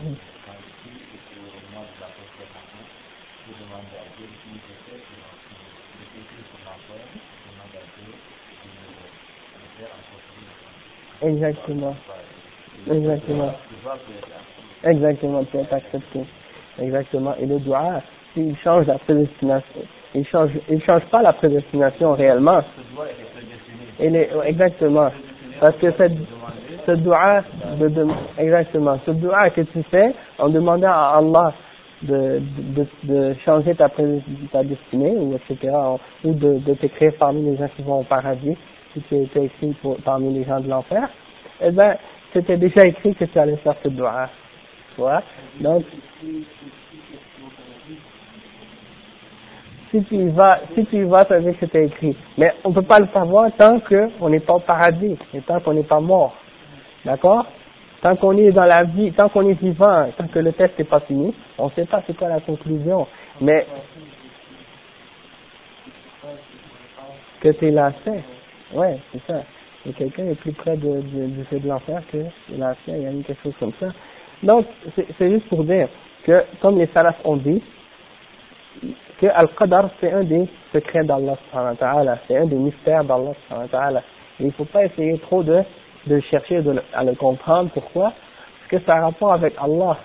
Exactement. 11.21 11.95
Exactement. 12.89 13.53
Exactement, 14.83 15.43
tu 15.45 15.57
es 15.57 15.73
accepté. 15.73 16.21
Exactement. 16.81 17.35
Et 17.39 17.45
le 17.45 17.59
doigt, 17.59 18.01
s'il 18.33 18.55
change 18.57 18.87
la 18.87 18.97
prédestination, 18.97 19.81
il 20.15 20.25
change, 20.27 20.51
il 20.69 20.81
change 20.83 21.03
pas 21.05 21.21
la 21.21 21.33
prédestination 21.33 22.13
réellement. 22.13 22.61
Il 23.99 24.15
est, 24.15 24.29
exactement. 24.45 25.09
Parce 25.59 25.75
que 25.77 25.91
cette, 25.91 26.13
ce 26.87 26.91
doigt, 26.93 27.43
de, 27.79 28.07
exactement, 28.39 28.99
ce 29.05 29.11
doigt 29.11 29.49
que 29.51 29.61
tu 29.61 29.83
fais 29.83 30.13
en 30.39 30.49
demandant 30.49 30.89
à 30.89 31.17
Allah 31.19 31.53
de, 32.01 32.41
de, 32.75 32.87
de 33.03 33.35
changer 33.45 33.75
ta, 33.75 33.89
ta 33.89 34.63
destinée, 34.63 35.15
ou 35.17 35.35
etc., 35.35 35.71
ou 36.23 36.33
de, 36.33 36.57
de 36.57 36.73
t'écrire 36.73 37.13
parmi 37.19 37.43
les 37.43 37.57
gens 37.57 37.69
qui 37.75 37.83
vont 37.83 37.99
au 37.99 38.03
paradis, 38.03 38.57
si 38.93 39.01
tu 39.01 39.15
étais 39.15 39.45
écrit 39.45 39.75
parmi 40.03 40.33
les 40.33 40.43
gens 40.43 40.59
de 40.59 40.69
l'enfer, 40.69 41.09
eh 41.61 41.71
ben, 41.71 41.95
c'était 42.33 42.57
déjà 42.57 42.85
écrit 42.85 43.15
que 43.15 43.25
tu 43.25 43.39
allais 43.39 43.57
faire 43.57 43.75
ce 43.83 43.89
doigt. 43.89 44.29
Tu 44.95 45.01
vois? 45.01 45.21
Donc, 45.59 45.83
si 49.91 50.03
tu 50.03 50.15
y 50.15 50.29
vas, 50.29 50.59
si 50.73 50.85
tu 50.85 50.97
y 50.97 51.03
vas, 51.03 51.25
ça 51.25 51.37
veut 51.37 51.43
dire 51.43 51.59
que 51.59 51.65
c'était 51.65 51.85
écrit. 51.85 52.15
Mais 52.37 52.53
on 52.63 52.69
ne 52.69 52.75
peut 52.75 52.81
pas 52.81 52.99
le 52.99 53.07
savoir 53.07 53.51
tant 53.57 53.79
qu'on 53.79 54.29
n'est 54.29 54.39
pas 54.39 54.53
au 54.53 54.59
paradis, 54.59 55.17
et 55.33 55.41
tant 55.41 55.59
qu'on 55.59 55.73
n'est 55.73 55.83
pas 55.83 55.99
mort. 55.99 56.35
D'accord? 57.05 57.45
Tant 58.01 58.15
qu'on 58.15 58.35
est 58.37 58.51
dans 58.51 58.65
la 58.65 58.83
vie, 58.83 59.11
tant 59.11 59.29
qu'on 59.29 59.47
est 59.47 59.61
vivant, 59.61 60.09
tant 60.17 60.27
que 60.27 60.39
le 60.39 60.53
test 60.53 60.77
n'est 60.77 60.85
pas 60.85 61.01
fini, 61.01 61.33
on 61.57 61.65
ne 61.65 61.71
sait 61.71 61.85
pas 61.85 62.01
c'est 62.07 62.17
quoi 62.17 62.29
la 62.29 62.39
conclusion. 62.39 63.07
Mais, 63.39 63.65
que 67.41 67.49
tu 67.49 67.67
es 67.67 67.71
là, 67.71 67.91
c'est. 68.03 68.23
Ouais, 68.73 68.99
c'est 69.11 69.21
ça. 69.27 69.43
Et 69.85 69.93
quelqu'un 69.93 70.25
est 70.25 70.35
plus 70.35 70.53
près 70.53 70.77
de, 70.77 71.01
de, 71.01 71.25
du 71.27 71.43
feu 71.45 71.59
de 71.59 71.67
l'enfer 71.67 72.01
que 72.11 72.17
l'ancien, 72.57 72.95
il 72.95 73.01
y 73.01 73.07
a 73.07 73.11
eu 73.11 73.23
quelque 73.23 73.43
chose 73.43 73.55
comme 73.59 73.73
ça. 73.79 73.87
Donc, 74.43 74.65
c'est 74.95 75.31
juste 75.31 75.47
pour 75.49 75.63
dire 75.63 75.87
que, 76.23 76.43
comme 76.61 76.77
les 76.77 76.87
salafs 76.87 77.19
ont 77.25 77.37
dit, 77.37 77.61
que 79.19 79.27
Al-Qadar, 79.27 79.89
c'est 79.99 80.11
un 80.11 80.23
des 80.23 80.47
secrets 80.73 81.03
d'Allah, 81.03 81.37
c'est 82.27 82.37
un 82.37 82.45
des 82.45 82.55
mystères 82.55 83.03
d'Allah. 83.03 83.33
Il 84.39 84.47
ne 84.47 84.51
faut 84.51 84.65
pas 84.65 84.85
essayer 84.85 85.17
trop 85.19 85.43
de, 85.43 85.61
de 86.07 86.19
chercher 86.21 86.61
de, 86.61 86.81
à 86.93 87.03
le 87.03 87.13
comprendre. 87.13 87.69
Pourquoi? 87.73 88.13
Parce 88.59 88.69
que 88.69 88.79
ça 88.87 88.95
a 88.97 89.01
rapport 89.01 89.33
avec 89.33 89.53
Allah. 89.61 89.97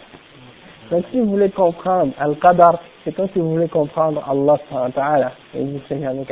Donc, 0.90 1.04
si 1.10 1.20
vous 1.20 1.30
voulez 1.30 1.50
comprendre 1.50 2.12
Al-Qadar, 2.18 2.80
c'est 3.04 3.14
comme 3.14 3.28
si 3.28 3.38
vous 3.38 3.52
voulez 3.52 3.68
comprendre 3.68 4.22
Allah, 4.28 4.58
et 5.54 5.64
vous 5.64 5.80
serez 5.88 6.00
jamais 6.00 6.24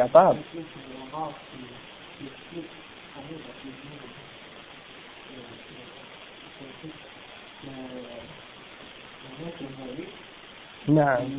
نعم 10.88 11.30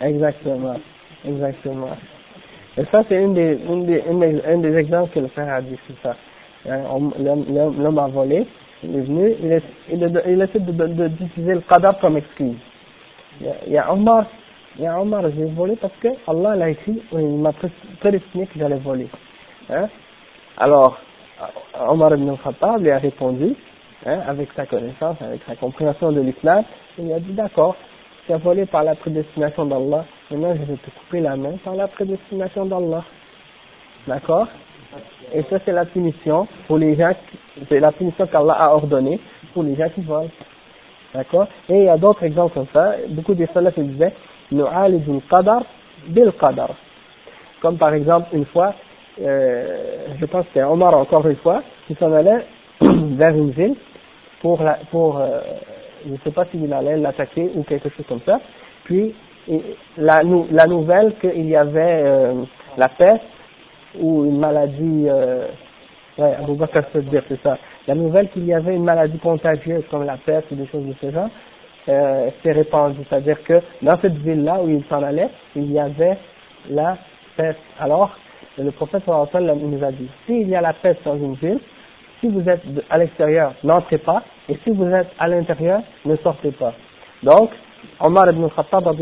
Exactement, 0.00 0.76
exactement. 1.24 1.96
Et 2.76 2.84
ça, 2.92 3.02
c'est 3.08 3.20
une 3.22 3.34
des, 3.34 3.58
une 3.68 3.84
des, 3.86 4.02
un 4.46 4.58
des 4.58 4.76
exemples 4.76 5.12
que 5.12 5.20
le 5.20 5.28
frère 5.28 5.52
a 5.52 5.60
dit, 5.60 5.76
c'est 5.86 6.00
ça. 6.02 6.16
L'homme 6.64 7.98
a 7.98 8.06
volé, 8.08 8.46
il 8.84 8.96
est 8.96 9.00
venu, 9.00 9.34
il, 9.42 9.52
est, 9.52 9.62
il, 9.90 10.02
est, 10.02 10.12
il 10.28 10.40
essaie 10.40 10.60
d'utiliser 10.60 11.54
le 11.54 11.60
qadar 11.62 11.98
comme 11.98 12.16
excuse. 12.18 12.56
Il 13.66 13.72
y 13.72 13.78
a 13.78 13.92
Omar, 13.92 14.26
a 14.81 14.99
Omar, 14.99 15.23
j'ai 15.35 15.45
volé 15.45 15.75
parce 15.75 15.93
que 16.01 16.07
Allah 16.27 16.55
l'a 16.55 16.69
écrit, 16.69 17.01
il 17.11 17.37
m'a 17.37 17.53
prédestiné 17.99 18.47
que 18.47 18.57
j'allais 18.57 18.77
voler. 18.77 19.07
Hein? 19.69 19.87
Alors, 20.57 20.97
Omar 21.87 22.13
ibn 22.15 22.35
Khattab 22.43 22.81
lui 22.81 22.91
a 22.91 22.97
répondu, 22.97 23.55
hein, 24.05 24.19
avec 24.27 24.49
sa 24.55 24.65
connaissance, 24.65 25.17
avec 25.21 25.41
sa 25.47 25.55
compréhension 25.55 26.11
de 26.11 26.21
l'islam, 26.21 26.63
il 26.97 27.11
a 27.11 27.19
dit 27.19 27.33
d'accord, 27.33 27.75
tu 28.25 28.33
as 28.33 28.37
volé 28.37 28.65
par 28.65 28.83
la 28.83 28.95
prédestination 28.95 29.65
d'Allah, 29.65 30.05
maintenant 30.31 30.55
je 30.55 30.63
vais 30.63 30.77
te 30.77 30.89
couper 30.89 31.21
la 31.21 31.35
main 31.35 31.57
par 31.63 31.75
la 31.75 31.87
prédestination 31.87 32.65
d'Allah. 32.65 33.03
D'accord? 34.07 34.47
Et 35.33 35.43
ça 35.49 35.57
c'est 35.65 35.71
la 35.71 35.85
punition 35.85 36.47
pour 36.67 36.77
les 36.77 36.95
gens, 36.95 37.13
c'est 37.69 37.79
la 37.79 37.91
punition 37.91 38.27
qu'Allah 38.27 38.53
a 38.53 38.73
ordonnée 38.73 39.19
pour 39.53 39.63
les 39.63 39.75
gens 39.75 39.89
qui 39.89 40.01
volent. 40.01 40.29
D'accord? 41.13 41.47
Et 41.69 41.77
il 41.77 41.83
y 41.85 41.89
a 41.89 41.97
d'autres 41.97 42.23
exemples 42.23 42.53
comme 42.53 42.67
ça, 42.73 42.95
beaucoup 43.09 43.33
de 43.33 43.45
salafs 43.53 43.77
disaient, 43.77 44.13
nous 44.51 45.21
qadar 45.29 45.63
bil 46.07 46.31
qadar. 46.39 46.69
Comme 47.61 47.77
par 47.77 47.93
exemple, 47.93 48.27
une 48.33 48.45
fois, 48.45 48.73
euh, 49.21 50.07
je 50.19 50.25
pense 50.25 50.45
que 50.53 50.59
Omar 50.59 50.93
encore 50.95 51.25
une 51.27 51.37
fois, 51.37 51.63
qui 51.87 51.95
s'en 51.95 52.11
allait 52.11 52.45
vers 52.81 53.35
une 53.35 53.51
ville 53.51 53.75
pour, 54.41 54.61
euh, 54.61 55.39
je 56.05 56.11
ne 56.11 56.17
sais 56.23 56.31
pas 56.31 56.45
s'il 56.51 56.71
allait 56.73 56.97
l'attaquer 56.97 57.49
ou 57.55 57.63
quelque 57.63 57.89
chose 57.89 58.05
comme 58.07 58.21
ça. 58.25 58.39
Puis 58.83 59.15
la, 59.97 60.21
la 60.51 60.65
nouvelle 60.65 61.15
qu'il 61.19 61.47
y 61.47 61.55
avait 61.55 62.03
euh, 62.05 62.43
la 62.77 62.89
peste 62.89 63.23
ou 63.99 64.25
une 64.25 64.39
maladie, 64.39 65.05
euh, 65.07 65.47
ouais, 66.17 66.35
c'est 67.29 67.41
ça. 67.43 67.57
La 67.87 67.95
nouvelle 67.95 68.29
qu'il 68.29 68.45
y 68.45 68.53
avait 68.53 68.75
une 68.75 68.83
maladie 68.83 69.19
contagieuse 69.19 69.83
comme 69.89 70.05
la 70.05 70.17
peste 70.17 70.51
ou 70.51 70.55
des 70.55 70.67
choses 70.67 70.85
de 70.85 70.93
ce 71.01 71.11
genre, 71.11 71.29
euh, 71.89 72.29
s'est 72.41 72.51
répandue. 72.51 73.01
C'est-à-dire 73.09 73.43
que 73.43 73.61
dans 73.81 73.97
cette 74.01 74.17
ville-là 74.17 74.61
où 74.61 74.69
il 74.69 74.83
s'en 74.85 75.03
allait, 75.03 75.29
il 75.55 75.71
y 75.71 75.79
avait 75.79 76.17
la 76.69 76.97
peste. 77.35 77.59
Alors, 77.79 78.11
le 78.57 78.71
prophète 78.71 79.03
sallam 79.31 79.59
nous 79.59 79.83
a 79.83 79.91
dit, 79.91 80.09
s'il 80.25 80.49
y 80.49 80.55
a 80.55 80.61
la 80.61 80.73
peste 80.73 81.03
dans 81.05 81.15
une 81.15 81.35
ville, 81.35 81.59
si 82.19 82.27
vous 82.27 82.47
êtes 82.47 82.61
à 82.89 82.97
l'extérieur, 82.97 83.53
n'entrez 83.63 83.97
pas, 83.97 84.23
et 84.47 84.57
si 84.63 84.69
vous 84.69 84.87
êtes 84.87 85.09
à 85.19 85.27
l'intérieur, 85.27 85.81
ne 86.05 86.15
sortez 86.17 86.51
pas. 86.51 86.73
Donc, 87.23 87.49
Omar 87.99 88.29
ibn 88.29 88.47
Khattab, 88.49 88.95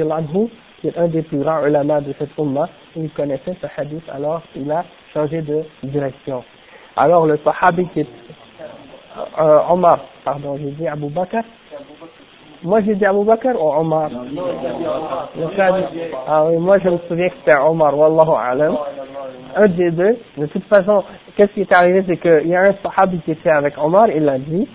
qui 0.82 0.88
est 0.88 0.98
un 0.98 1.08
des 1.08 1.22
plus 1.22 1.38
grands 1.38 1.64
ulama 1.66 2.02
de 2.02 2.14
cette 2.18 2.36
umma, 2.38 2.68
il 2.95 3.10
connaissait 3.12 3.56
ce 3.62 3.68
hadith, 3.78 4.03
alors 4.10 4.41
il 4.56 4.72
a 4.72 4.84
changé 5.14 5.41
de 5.41 5.64
direction. 5.84 6.44
Alors 6.95 7.26
le 7.26 7.38
sahabi 7.38 7.88
qui 7.90 8.02
est 8.02 8.08
euh, 9.40 9.60
Omar, 9.70 9.99
pardon, 10.26 10.58
j'ai 10.58 10.72
dit 10.72 10.88
Abu 10.88 11.10
Bakr, 11.10 11.44
moi 12.64 12.82
j'ai 12.82 12.96
dit 12.96 13.06
Abu 13.06 13.24
Bakr 13.24 13.56
ou 13.56 13.72
Omar 13.80 14.10
Ah 16.28 16.46
oui, 16.46 16.58
moi 16.58 16.78
je 16.80 16.90
me 16.90 16.98
souviens 17.08 17.30
que 17.30 17.36
c'était 17.40 17.58
Omar, 17.60 17.98
Wallahu 17.98 18.32
alam. 18.38 18.78
Un 19.56 19.68
des 19.68 19.92
deux. 19.92 20.18
De 20.38 20.46
toute 20.46 20.64
façon, 20.66 21.04
qu'est-ce 21.36 21.52
qui 21.52 21.62
est 21.62 21.76
arrivé, 21.76 22.04
c'est 22.08 22.18
qu'il 22.18 22.48
y 22.48 22.56
a 22.56 22.62
un 22.62 22.74
sahabi 22.84 23.20
qui 23.20 23.32
était 23.32 23.50
avec 23.50 23.78
Omar, 23.78 24.08
il 24.10 24.28
a 24.30 24.38
dit, 24.38 24.68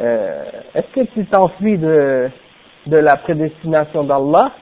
euh, 0.00 0.44
est-ce 0.74 0.86
que 0.92 1.06
tu 1.12 1.26
t'enfuis 1.26 1.76
de, 1.78 2.30
de 2.86 2.96
la 2.96 3.16
prédestination 3.16 4.04
d'Allah? 4.04 4.52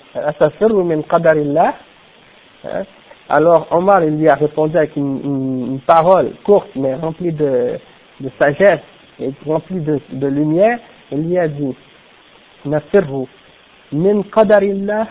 Alors 3.28 3.66
Omar 3.70 4.04
il 4.04 4.18
lui 4.18 4.28
a 4.28 4.34
répondu 4.34 4.76
avec 4.76 4.96
une, 4.96 5.20
une, 5.24 5.80
parole 5.80 6.32
courte 6.44 6.68
mais 6.76 6.94
remplie 6.94 7.32
de, 7.32 7.78
de 8.20 8.30
sagesse 8.40 8.80
et 9.18 9.32
remplie 9.46 9.80
de, 9.80 9.98
de 10.12 10.26
lumière. 10.26 10.78
Il 11.10 11.28
lui 11.28 11.38
a 11.38 11.48
dit 11.48 11.74
Nafirhu 12.64 13.26
min 13.92 14.22
qadarillah 14.24 15.06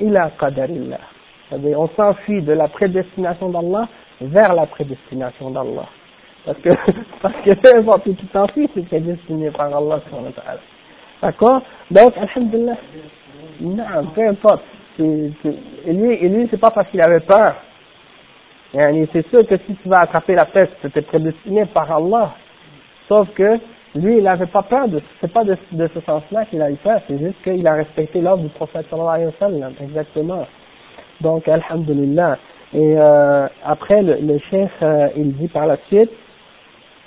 ila 0.00 0.30
qadarillah. 0.38 1.00
On 1.52 1.88
s'enfuit 1.88 2.42
de 2.42 2.52
la 2.52 2.68
prédestination 2.68 3.50
d'Allah 3.50 3.88
vers 4.20 4.54
la 4.54 4.66
prédestination 4.66 5.50
d'Llah. 5.50 5.88
Parce 6.44 6.58
que, 6.58 6.70
parce 7.22 7.34
que 7.44 7.54
peu 7.54 7.78
importe 7.78 8.06
où 8.06 8.14
tu 8.14 8.26
t'enfuis, 8.26 8.68
c'est 8.74 8.86
prédestiné 8.86 9.50
par 9.50 9.74
Allah. 9.74 10.00
D'accord? 11.20 11.62
Donc, 11.90 12.14
Alhamdulillah, 12.16 12.76
non, 13.60 14.06
peu 14.14 14.28
importe. 14.28 14.62
Et 14.98 15.92
lui, 15.92 16.14
et 16.14 16.28
lui 16.28 16.48
c'est 16.50 16.60
pas 16.60 16.70
parce 16.70 16.88
qu'il 16.88 17.00
avait 17.00 17.20
peur. 17.20 17.54
C'est 18.72 19.28
sûr 19.28 19.46
que 19.46 19.56
si 19.66 19.74
tu 19.82 19.88
vas 19.88 20.00
attraper 20.00 20.34
la 20.34 20.46
peste, 20.46 20.72
c'était 20.82 21.02
prédestiné 21.02 21.66
par 21.66 21.90
Allah. 21.90 22.34
Sauf 23.08 23.28
que 23.34 23.58
lui, 23.95 24.17
il 24.17 24.23
n'avait 24.23 24.45
pas 24.47 24.63
peur 24.63 24.87
de, 24.87 25.01
c'est 25.21 25.31
pas 25.31 25.43
de, 25.43 25.57
de 25.71 25.89
ce 25.93 25.99
sens-là 26.01 26.45
qu'il 26.45 26.61
a 26.61 26.69
eu 26.69 26.75
peur, 26.75 27.01
c'est 27.07 27.17
juste 27.17 27.41
qu'il 27.43 27.65
a 27.67 27.73
respecté 27.73 28.21
l'ordre 28.21 28.43
du 28.43 28.49
prophète 28.49 28.85
sallallahu 28.89 29.13
alayhi 29.15 29.27
wa 29.27 29.47
sallam, 29.47 29.73
exactement. 29.81 30.45
Donc, 31.21 31.47
alhamdulillah. 31.47 32.37
Et 32.73 32.95
euh, 32.97 33.47
après, 33.65 34.01
le, 34.01 34.17
le 34.21 34.37
chef, 34.51 34.71
euh, 34.81 35.07
il 35.15 35.33
dit 35.37 35.47
par 35.47 35.65
la 35.65 35.77
suite, 35.87 36.11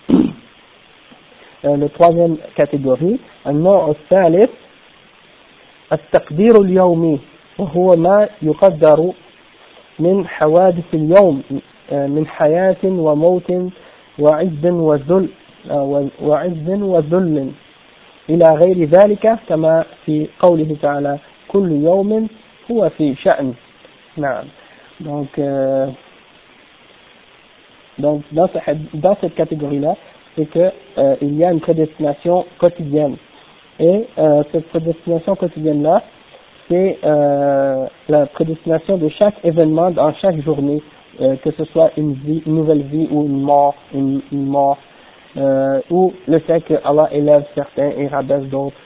euh, 1.64 1.76
le 1.76 1.88
troisième 1.90 2.36
catégorie, 2.56 3.20
النوع 3.46 3.90
الثالث 3.90 4.50
التقدير 5.92 6.60
اليومي 6.60 7.20
وهو 7.58 7.96
ما 7.96 8.28
يقدر 8.42 9.12
من 9.98 10.26
حوادث 10.26 10.94
اليوم 10.94 11.42
من 11.92 12.26
حياة 12.26 12.84
وموت 12.84 13.52
وعز 14.18 14.66
وذل 14.66 15.28
وعز 16.22 16.68
وذل 16.68 17.50
إلى 18.30 18.54
غير 18.54 18.84
ذلك 18.84 19.38
كما 19.48 19.84
في 20.06 20.28
قوله 20.40 20.76
تعالى 20.82 21.18
كل 21.48 21.70
يوم 21.72 22.28
هو 22.70 22.88
في 22.88 23.14
شأن 23.14 23.54
نعم 24.16 24.44
donc 25.00 25.38
euh, 25.38 25.86
donc 27.98 28.22
dans, 28.32 28.48
dans 28.94 29.16
cette 29.20 29.34
catégorie 29.34 29.78
là 29.78 29.96
c'est 30.36 30.46
que 30.46 30.70
euh, 30.98 31.16
il 31.22 31.36
y 31.36 31.44
a 31.44 31.52
une 31.52 31.60
prédestination 31.60 32.44
quotidienne 32.58 33.16
et 33.78 34.06
euh, 34.18 34.42
cette 34.52 34.68
prédestination 34.68 35.34
quotidienne 35.36 35.82
là 35.82 36.02
c'est 36.70 36.98
euh, 37.04 37.86
la 38.08 38.26
prédestination 38.26 38.96
de 38.96 39.08
chaque 39.08 39.34
événement 39.44 39.90
dans 39.90 40.14
chaque 40.14 40.40
journée, 40.42 40.80
euh, 41.20 41.34
que 41.42 41.50
ce 41.50 41.64
soit 41.64 41.90
une 41.96 42.12
vie, 42.12 42.42
une 42.46 42.54
nouvelle 42.54 42.82
vie 42.82 43.08
ou 43.10 43.24
une 43.24 43.42
mort, 43.42 43.74
une, 43.92 44.22
une 44.30 44.46
mort, 44.46 44.78
euh, 45.37 45.81
ou 45.89 46.13
le 46.27 46.39
fait 46.39 46.61
que 46.61 46.73
Allah 46.83 47.09
élève 47.11 47.43
certains 47.55 47.89
et 47.97 48.07
rabaisse 48.07 48.45
d'autres, 48.45 48.77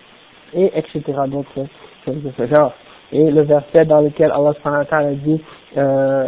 et 0.53 0.71
etc. 0.77 1.01
d'autres 1.27 1.65
choses 2.05 2.23
de 2.23 2.31
ce 2.37 2.47
genre. 2.47 2.73
Et 3.11 3.29
le 3.31 3.41
verset 3.41 3.85
dans 3.85 4.01
lequel 4.01 4.31
Allah 4.31 4.53
a 4.63 5.03
dit 5.13 5.41
euh, 5.77 6.27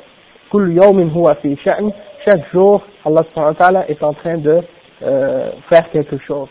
chaque 2.26 2.52
jour 2.52 2.81
Allah 3.06 3.85
est 3.88 4.03
en 4.03 4.14
train 4.14 4.38
de 4.38 4.61
euh, 5.03 5.49
faire 5.69 5.89
quelque 5.91 6.18
chose. 6.19 6.49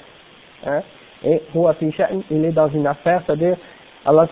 Hein? 0.67 0.81
Et 1.25 1.43
il 2.31 2.45
est 2.45 2.53
dans 2.53 2.69
une 2.69 2.87
affaire, 2.87 3.23
c'est-à-dire 3.27 3.57
Allah 4.07 4.27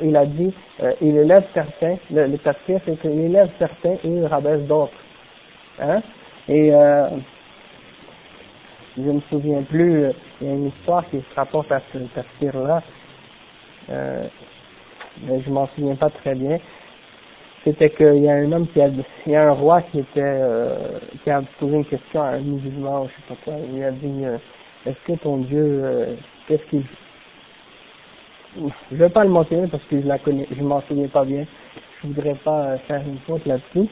il 0.00 0.16
a 0.16 0.24
dit, 0.24 0.52
euh, 0.82 0.92
il 1.02 1.16
élève 1.18 1.44
certains, 1.52 1.96
le, 2.10 2.26
le 2.26 2.38
tafsir 2.38 2.80
c'est 2.86 2.98
qu'il 3.00 3.20
élève 3.20 3.50
certains 3.58 3.94
et 4.02 4.08
il 4.08 4.24
rabaisse 4.26 4.62
d'autres. 4.62 4.92
Hein? 5.80 6.00
Et 6.48 6.72
euh, 6.72 7.08
je 8.96 9.02
me 9.02 9.20
souviens 9.30 9.62
plus, 9.62 10.04
euh, 10.04 10.12
il 10.40 10.46
y 10.46 10.50
a 10.50 10.54
une 10.54 10.66
histoire 10.68 11.08
qui 11.10 11.18
se 11.18 11.34
rapporte 11.34 11.70
à 11.72 11.80
ce 11.92 11.98
tafsir-là, 11.98 12.82
euh, 13.90 14.26
mais 15.22 15.40
je 15.40 15.50
m'en 15.50 15.66
souviens 15.68 15.96
pas 15.96 16.10
très 16.10 16.34
bien. 16.34 16.58
C'était 17.64 17.90
qu'il 17.90 18.24
y 18.24 18.28
a 18.28 18.34
un 18.34 18.50
homme 18.52 18.66
qui 18.68 18.80
a, 18.80 18.88
il 18.88 19.32
y 19.32 19.36
a 19.36 19.48
un 19.48 19.52
roi 19.52 19.82
qui 19.82 20.00
était, 20.00 20.20
euh, 20.20 20.98
qui 21.22 21.30
a 21.30 21.42
posé 21.58 21.76
une 21.76 21.84
question 21.84 22.22
à 22.22 22.30
un 22.30 22.40
musulman, 22.40 23.06
je 23.06 23.12
sais 23.12 23.28
pas 23.28 23.36
quoi, 23.44 23.54
il 23.72 23.82
a 23.84 23.92
dit, 23.92 24.24
euh, 24.24 24.36
est-ce 24.86 24.98
que 25.06 25.18
ton 25.18 25.38
Dieu, 25.38 26.16
qu'est-ce 26.48 26.64
qu'il 26.70 26.84
je 28.90 28.96
vais 28.96 29.08
pas 29.08 29.24
le 29.24 29.30
mentionner 29.30 29.66
parce 29.68 29.82
que 29.84 30.00
je 30.00 30.06
la 30.06 30.18
connais, 30.18 30.46
je 30.50 30.62
m'en 30.62 30.82
souviens 30.82 31.08
pas 31.08 31.24
bien. 31.24 31.46
Je 32.02 32.08
voudrais 32.08 32.34
pas 32.34 32.64
euh, 32.64 32.78
faire 32.86 33.00
une 33.06 33.18
faute 33.20 33.46
là-dessus. 33.46 33.88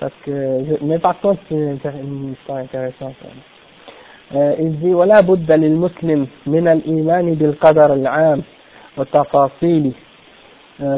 Parce 0.00 0.14
que, 0.24 0.64
je, 0.64 0.84
mais 0.84 0.98
par 0.98 1.20
contre, 1.20 1.40
c'est 1.48 1.54
une, 1.54 1.78
une, 2.02 2.32
histoire 2.32 2.58
intéressante. 2.58 3.14
Euh, 3.24 3.28
il 4.32 4.80
dit, 4.80 4.94
ولا 4.94 5.20
بد 5.20 5.52
للمسلم 5.52 6.26
من 6.46 6.68
الإيمان 6.68 7.34
بالقدر 7.34 7.94
العام 7.94 8.42
وتفاصيله. 8.96 9.92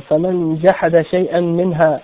فمن 0.08 0.56
جحد 0.64 1.00
شيئا 1.00 1.40
منها 1.40 2.00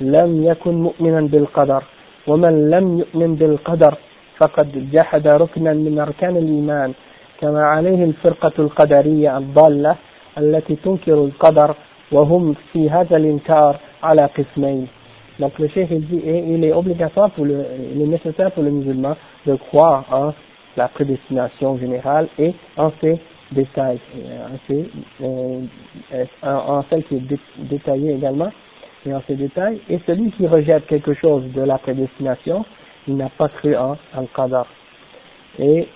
لم 0.00 0.44
يكن 0.44 0.74
مؤمنا 0.74 1.20
بالقدر 1.20 1.82
ومن 2.26 2.70
لم 2.70 2.98
يؤمن 2.98 3.34
بالقدر 3.34 3.94
فقد 4.38 4.90
جحد 4.92 5.26
ركنا 5.26 5.72
من 5.72 5.98
أركان 5.98 6.36
الإيمان 6.36 6.92
كما 7.40 7.62
عليه 7.64 8.04
الفرقة 8.04 8.52
القدرية 8.58 9.38
الضالة 9.38 9.96
التي 10.38 10.76
تنكر 10.76 11.14
القدر 11.14 11.74
وهم 12.12 12.54
في 12.72 12.90
هذا 12.90 13.16
الإنكار 13.16 13.76
على 14.02 14.28
قسمين. 14.36 14.86
Donc 15.40 15.58
le 15.58 15.68
chef 15.68 15.90
il 15.90 16.06
dit 16.06 16.22
il 16.24 16.64
est 16.64 16.72
obligatoire 16.72 17.30
pour 17.30 17.44
le 17.44 17.64
il 17.94 18.02
est 18.02 18.06
nécessaire 18.06 18.52
pour 18.52 18.62
le 18.62 18.70
musulman 18.70 19.16
de 19.46 19.54
croire 19.56 20.04
en 20.12 20.32
la 20.76 20.88
prédestination 20.88 21.78
générale 21.78 22.28
et 22.38 22.54
en 22.76 22.92
ses 23.00 23.18
détails 23.52 24.00
en, 24.14 24.58
ses, 24.66 24.90
euh, 25.22 25.60
en, 26.42 26.48
en 26.48 26.84
celle 26.90 27.04
qui 27.04 27.16
est 27.16 27.38
détaillée 27.58 28.14
également 28.14 28.50
et 29.06 29.14
en 29.14 29.22
ses 29.26 29.36
détails 29.36 29.80
et 29.88 30.00
celui 30.06 30.32
qui 30.32 30.46
rejette 30.46 30.86
quelque 30.86 31.14
chose 31.14 31.44
de 31.52 31.62
la 31.62 31.78
prédestination 31.78 32.64
il 33.06 33.16
n'a 33.16 33.28
pas 33.28 33.48
cru 33.48 33.76
en 33.76 33.96
al-qadar 34.14 34.66
et 35.58 35.88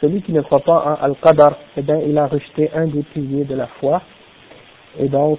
celui 0.00 0.22
qui 0.22 0.32
ne 0.32 0.40
croit 0.40 0.60
pas 0.60 0.98
en 0.98 1.04
Al-Qadar, 1.04 1.56
eh 1.76 1.82
bien, 1.82 1.98
il 1.98 2.16
a 2.16 2.26
rejeté 2.26 2.70
un 2.74 2.86
des 2.86 3.02
piliers 3.02 3.44
de 3.44 3.54
la 3.54 3.66
foi. 3.66 4.00
Et 4.98 5.08
donc, 5.08 5.38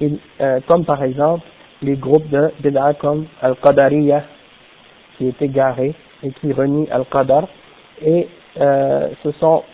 euh, 0.00 0.60
comme 0.68 0.84
par 0.84 1.02
exemple, 1.02 1.44
les 1.82 1.96
groupes 1.96 2.28
de 2.28 2.50
Bid'a 2.60 2.94
comme 2.94 3.26
Al-Qadariya, 3.42 4.22
qui 5.16 5.28
est 5.28 5.42
égaré 5.42 5.94
et 6.22 6.30
qui 6.30 6.52
renie 6.52 6.88
Al-Qadar. 6.90 7.48
Et 8.02 8.28
euh, 8.60 9.08
ce 9.22 9.30
sont, 9.32 9.64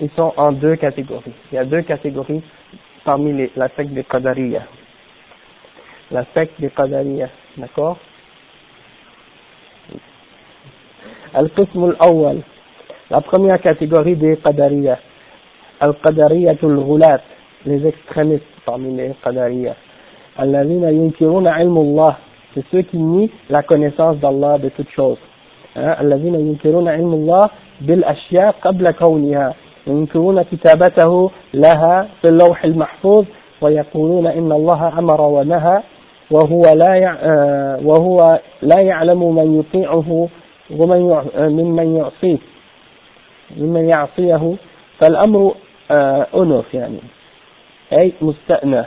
ils 0.00 0.10
sont 0.16 0.32
en 0.36 0.52
deux 0.52 0.76
catégories. 0.76 1.32
Il 1.52 1.56
y 1.56 1.58
a 1.58 1.64
deux 1.64 1.82
catégories 1.82 2.42
parmi 3.04 3.32
les, 3.32 3.50
la 3.56 3.68
secte 3.76 3.92
des 3.92 4.04
Qadariya. 4.04 4.62
La 6.10 6.24
secte 6.34 6.60
des 6.60 6.70
Qadariya, 6.70 7.28
d'accord? 7.56 7.98
Al-Qism 11.34 11.84
al-Awwal 11.84 12.42
la 13.10 13.20
première 13.20 13.60
catégorie 13.60 14.16
des 14.16 14.38
Qadariya, 14.38 14.98
Al-Qadariyatul 15.80 16.82
Ghulat, 16.82 17.20
les 17.66 17.86
extrémistes 17.86 18.44
parmi 18.64 18.96
les 18.96 19.12
Qadariya. 19.22 19.76
Al-Ladina 20.38 20.90
yunkiruna 20.90 21.62
ilmullah, 21.62 22.18
c'est 22.54 22.64
ceux 22.70 22.82
qui 22.82 22.96
nient 22.96 23.30
la 23.50 23.62
connaissance 23.62 24.16
d'Allah 24.18 24.58
de 24.58 24.70
toutes 24.70 24.90
choses. 24.90 25.18
الذين 25.76 26.34
ينكرون 26.34 26.88
علم 26.88 27.12
الله 27.12 27.50
بالأشياء 27.80 28.54
قبل 28.62 28.90
كونها 28.90 29.54
ينكرون 29.86 30.42
كتابته 30.42 31.30
لها 31.54 32.08
في 32.22 32.28
اللوح 32.28 32.64
المحفوظ 32.64 33.24
ويقولون 33.60 34.26
إن 34.26 34.52
الله 34.52 34.98
أمر 34.98 35.20
ونهى 35.20 35.82
وهو 36.30 36.62
لا 36.74 37.16
وهو 37.84 38.40
لا 38.62 38.80
يعلم 38.80 39.34
من 39.34 39.58
يطيعه 39.60 40.28
ومن 40.70 41.22
ممن 41.36 41.96
يعصيه 41.96 42.38
ممن 43.56 43.88
يعصيه. 43.88 44.56
فالأمر 45.00 45.54
أنف 46.36 46.74
يعني 46.74 46.98
أي 47.92 48.12
مستأنف 48.22 48.86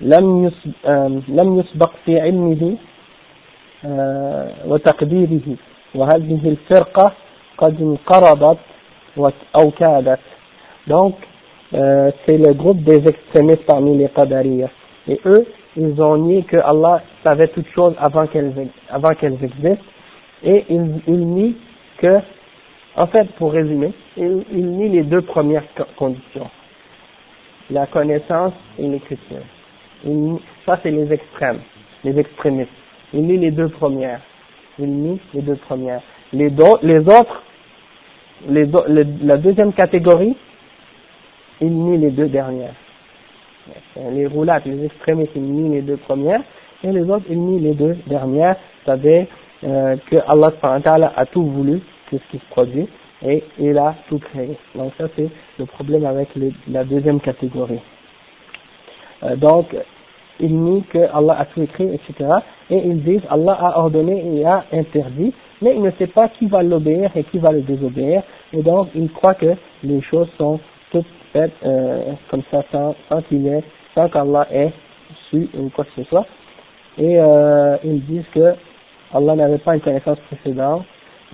لم 0.00 0.52
لم 1.28 1.58
يسبق 1.58 1.90
في 2.04 2.20
علمه 2.20 2.76
وتقديره. 4.66 5.56
وهذه 5.95 6.39
الفرقة 6.45 7.11
قد 7.57 7.81
انقرضت 7.81 8.57
أو 9.55 9.71
كادت 9.71 10.19
donc 10.87 11.15
euh, 11.73 12.11
c'est 12.25 12.37
le 12.37 12.53
groupe 12.53 12.81
des 12.83 13.07
extrémistes 13.07 13.65
parmi 13.65 13.95
les 13.97 14.09
Qadariya 14.09 14.69
et 15.07 15.19
eux 15.25 15.45
ils 15.77 16.01
ont 16.01 16.17
nié 16.17 16.43
que 16.43 16.57
Allah 16.57 17.03
savait 17.23 17.47
toutes 17.49 17.69
choses 17.75 17.93
avant 17.99 18.25
qu'elles 18.27 18.53
avant 18.89 19.13
qu'elles 19.15 19.37
existent 19.43 19.85
et 20.43 20.65
ils, 20.69 21.01
ils 21.07 21.27
nient 21.27 21.55
que 21.99 22.19
en 22.95 23.07
fait 23.07 23.29
pour 23.37 23.51
résumer 23.51 23.91
ils, 24.17 24.43
ils 24.51 24.65
nient 24.65 24.89
les 24.89 25.03
deux 25.03 25.21
premières 25.21 25.65
conditions 25.97 26.49
la 27.69 27.85
connaissance 27.87 28.53
et 28.79 28.87
l'écriture 28.87 29.45
ça 30.65 30.79
c'est 30.81 30.91
les 30.91 31.11
extrêmes 31.11 31.59
les 32.03 32.17
extrémistes 32.17 32.71
ils 33.13 33.21
nient 33.21 33.37
les 33.37 33.51
deux 33.51 33.69
premières 33.69 34.21
ils 34.78 34.86
nient 34.86 35.20
les 35.32 35.42
deux 35.42 35.56
premières 35.56 36.02
les, 36.32 36.50
autres 36.50 37.42
la 38.48 39.36
deuxième 39.36 39.72
catégorie 39.72 40.36
ils 41.60 41.72
nient 41.72 41.98
les 41.98 42.10
deux 42.10 42.28
dernières 42.28 42.74
les 44.10 44.26
roulates, 44.26 44.64
les 44.66 44.84
extrémistes, 44.84 45.32
ils 45.34 45.42
nient 45.42 45.70
les 45.70 45.82
deux 45.82 45.96
premières, 45.96 46.42
et 46.82 46.92
les 46.92 47.02
autres, 47.02 47.24
ils 47.30 47.40
nient 47.40 47.60
les 47.60 47.74
deux 47.74 47.96
dernières, 48.06 48.56
c'est-à-dire 48.84 49.26
euh, 49.64 49.96
que 50.10 50.16
Allah 50.26 51.12
a 51.16 51.26
tout 51.26 51.44
voulu, 51.44 51.80
tout 52.10 52.18
ce 52.18 52.30
qui 52.30 52.38
se 52.38 52.50
produit, 52.50 52.88
et 53.22 53.42
il 53.58 53.78
a 53.78 53.94
tout 54.08 54.18
créé. 54.18 54.56
Donc 54.74 54.92
ça, 54.98 55.06
c'est 55.16 55.28
le 55.58 55.66
problème 55.66 56.04
avec 56.04 56.28
la 56.68 56.84
deuxième 56.84 57.20
catégorie. 57.20 57.80
Euh, 59.22 59.36
donc, 59.36 59.74
ils 60.40 60.54
nient 60.54 60.84
que 60.90 60.98
Allah 60.98 61.36
a 61.38 61.44
tout 61.46 61.62
écrit, 61.62 61.88
etc. 61.94 62.28
Et 62.70 62.78
ils 62.78 63.02
disent 63.02 63.22
Allah 63.30 63.52
a 63.52 63.78
ordonné 63.78 64.38
et 64.38 64.44
a 64.44 64.64
interdit, 64.72 65.32
mais 65.62 65.74
il 65.74 65.82
ne 65.82 65.90
sait 65.92 66.06
pas 66.08 66.28
qui 66.28 66.46
va 66.46 66.62
l'obéir 66.62 67.10
et 67.14 67.24
qui 67.24 67.38
va 67.38 67.52
le 67.52 67.62
désobéir. 67.62 68.22
Et 68.52 68.62
donc, 68.62 68.88
ils 68.94 69.10
croient 69.10 69.34
que 69.34 69.54
les 69.82 70.00
choses 70.02 70.28
sont 70.38 70.60
toutes 70.90 71.06
faites 71.32 71.52
euh, 71.64 72.12
comme 72.30 72.42
ça 72.50 72.62
sans, 72.72 72.94
sans 73.08 73.22
qu'il 73.22 73.46
ait, 73.46 73.62
sans 73.94 74.08
qu'Allah 74.08 74.46
ait 74.52 74.72
su 75.30 75.48
ou 75.58 75.70
quoi 75.70 75.84
que 75.84 76.02
ce 76.02 76.08
soit. 76.08 76.26
Et 76.98 77.18
euh, 77.18 77.76
ils 77.84 78.04
disent 78.04 78.26
que 78.32 78.54
Allah 79.12 79.36
n'avait 79.36 79.58
pas 79.58 79.74
une 79.74 79.80
connaissance 79.80 80.18
précédente 80.30 80.84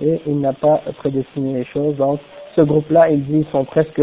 et 0.01 0.21
il 0.25 0.39
n'a 0.39 0.53
pas 0.53 0.81
prédestiné 0.97 1.53
les 1.59 1.65
choses. 1.65 1.95
Donc, 1.97 2.19
ce 2.55 2.61
groupe-là, 2.61 3.09
ils 3.09 3.23
disent, 3.25 3.45
sont 3.51 3.65
presque, 3.65 4.01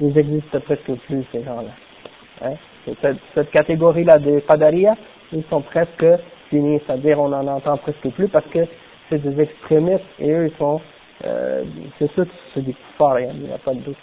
ils 0.00 0.18
existent 0.18 0.60
presque 0.60 0.92
plus, 1.06 1.24
ces 1.32 1.42
gens-là. 1.42 1.70
Hein? 2.42 2.54
Cette, 3.01 3.17
cette 3.35 3.51
catégorie-là 3.51 4.17
des 4.17 4.41
Qadariya, 4.41 4.95
ils 5.33 5.43
sont 5.49 5.61
presque 5.61 6.05
finis, 6.49 6.79
c'est-à-dire 6.85 7.19
on 7.19 7.31
en 7.31 7.47
entend 7.47 7.77
presque 7.77 8.09
plus 8.15 8.27
parce 8.29 8.45
que 8.47 8.59
c'est 9.09 9.21
des 9.21 9.41
extrémistes 9.41 10.03
et 10.19 10.31
eux, 10.31 10.47
ils 10.51 10.57
sont, 10.57 10.81
euh, 11.25 11.63
c'est 11.97 12.09
ceux 12.15 12.25
qui 12.25 12.37
se 12.55 12.59
disent 12.61 12.75
forts, 12.97 13.19
il 13.19 13.27
n'y 13.47 13.53
a 13.53 13.57
pas 13.57 13.73
de 13.73 13.79
doute. 13.79 13.97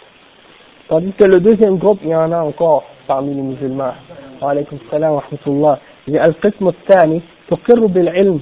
Tandis 0.87 1.11
que 1.13 1.25
le 1.25 1.41
deuxième 1.41 1.77
groupe, 1.77 1.99
il 2.03 2.09
y 2.09 2.15
en 2.15 2.31
a 2.31 2.39
encore 2.39 2.83
parmi 3.07 3.33
les 3.33 3.41
musulmans. 3.41 3.93
وعليكم 4.41 4.77
السلام 4.85 5.11
ورحمة 5.11 5.43
الله. 5.47 5.77
القسم 6.09 6.67
الثاني 6.67 7.21
تقر 7.49 7.85
بالعلم 7.85 8.39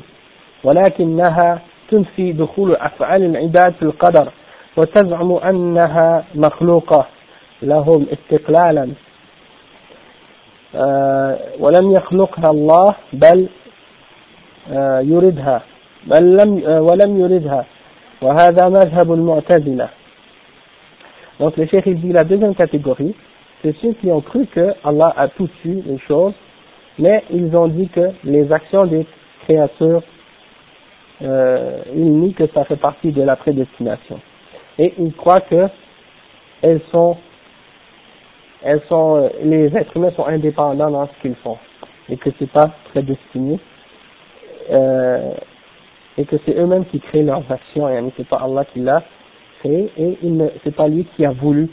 ولكنها 0.63 1.61
تنفي 1.91 2.31
دخول 2.31 2.75
أفعال 2.75 3.23
العباد 3.23 3.73
في 3.79 3.81
القدر 3.83 4.31
وتزعم 4.77 5.31
أنها 5.31 6.23
مخلوقة 6.35 7.05
لهم 7.61 8.05
استقلالا 8.13 8.89
ولم 11.59 11.91
يخلقها 11.91 12.51
الله 12.51 12.95
بل 13.13 13.47
يردها 15.11 15.61
بل 16.07 16.37
لم 16.37 16.63
ولم 16.67 17.19
يردها 17.19 17.65
وهذا 18.21 18.69
مذهب 18.69 19.13
المعتزلة 19.13 19.89
Donc 21.39 21.57
le 21.57 21.65
cheikh 21.65 21.83
il 21.85 21.99
dit 21.99 22.13
la 22.13 22.23
deuxième 22.23 22.55
catégorie, 22.55 23.13
c'est 23.61 23.75
ceux 23.81 23.93
qui 23.93 24.09
ont 24.11 24.21
cru 24.21 24.45
que 24.47 24.73
Allah 24.83 25.13
a 25.17 25.27
tout 25.27 25.49
su 25.61 25.81
les 25.85 25.97
choses, 26.07 26.33
mais 26.97 27.23
ils 27.29 27.55
ont 27.55 27.67
dit 27.67 27.89
que 27.89 28.11
les 28.23 28.51
actions 28.51 28.85
des 28.85 29.05
créatures, 29.43 30.01
euh, 31.21 31.79
ils 31.93 32.11
nient 32.19 32.33
que 32.33 32.47
ça 32.53 32.63
fait 32.63 32.77
partie 32.77 33.11
de 33.11 33.21
la 33.21 33.35
prédestination. 33.35 34.19
Et 34.79 34.93
ils 34.97 35.13
croient 35.13 35.41
que 35.41 35.67
elles 36.61 36.81
sont, 36.91 37.17
elles 38.62 38.82
sont, 38.88 39.16
euh, 39.16 39.28
les 39.42 39.66
êtres 39.76 39.96
humains 39.96 40.12
sont 40.16 40.26
indépendants 40.26 40.90
dans 40.90 41.06
ce 41.06 41.22
qu'ils 41.22 41.36
font, 41.36 41.58
et 42.08 42.16
que 42.16 42.30
c'est 42.38 42.50
pas 42.50 42.70
prédestiné, 42.90 43.58
euh, 44.70 45.32
et 46.18 46.24
que 46.24 46.36
c'est 46.44 46.56
eux-mêmes 46.56 46.84
qui 46.86 47.00
créent 47.00 47.22
leurs 47.22 47.50
actions, 47.50 47.88
et 47.88 48.02
c'est 48.16 48.28
pas 48.28 48.40
Allah 48.44 48.64
qui 48.64 48.80
l'a 48.80 49.02
et 49.64 50.18
il 50.22 50.36
ne, 50.36 50.48
c'est 50.64 50.74
pas 50.74 50.88
lui 50.88 51.04
qui 51.16 51.24
a 51.24 51.32
voulu 51.32 51.68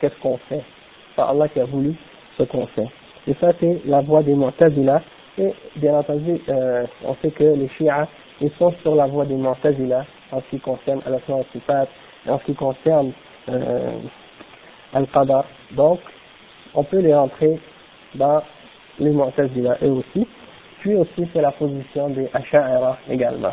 qu'est-ce 0.00 0.18
qu'on 0.20 0.36
fait. 0.48 0.62
C'est 1.08 1.16
pas 1.16 1.24
Allah 1.24 1.48
qui 1.48 1.60
a 1.60 1.64
voulu 1.64 1.94
ce 2.36 2.42
qu'on 2.44 2.66
fait. 2.68 2.88
Et 3.26 3.34
ça, 3.40 3.52
c'est 3.60 3.80
la 3.86 4.00
voie 4.00 4.22
des 4.22 4.34
Mu'tazila. 4.34 5.02
Et 5.38 5.54
bien 5.76 5.94
entendu, 5.94 6.40
euh, 6.48 6.84
on 7.04 7.14
sait 7.22 7.30
que 7.30 7.44
les 7.44 7.68
Shia, 7.78 8.08
ils 8.40 8.50
sont 8.58 8.74
sur 8.82 8.94
la 8.94 9.06
voie 9.06 9.24
des 9.24 9.36
Mu'tazila 9.36 10.04
en 10.32 10.40
ce 10.40 10.50
qui 10.50 10.60
concerne 10.60 11.00
al 11.06 11.18
Sifat, 11.52 11.86
en 12.28 12.38
ce 12.38 12.44
qui 12.44 12.54
concerne 12.54 13.12
euh, 13.48 13.92
al-qadar. 14.92 15.44
Donc, 15.72 16.00
on 16.74 16.84
peut 16.84 17.00
les 17.00 17.14
rentrer 17.14 17.60
dans 18.14 18.42
les 18.98 19.10
Mu'tazila 19.10 19.76
eux 19.82 19.90
aussi. 19.90 20.26
Puis 20.80 20.94
aussi, 20.94 21.28
c'est 21.32 21.40
la 21.40 21.52
position 21.52 22.10
des 22.10 22.28
Asha'ira 22.32 22.98
également. 23.08 23.52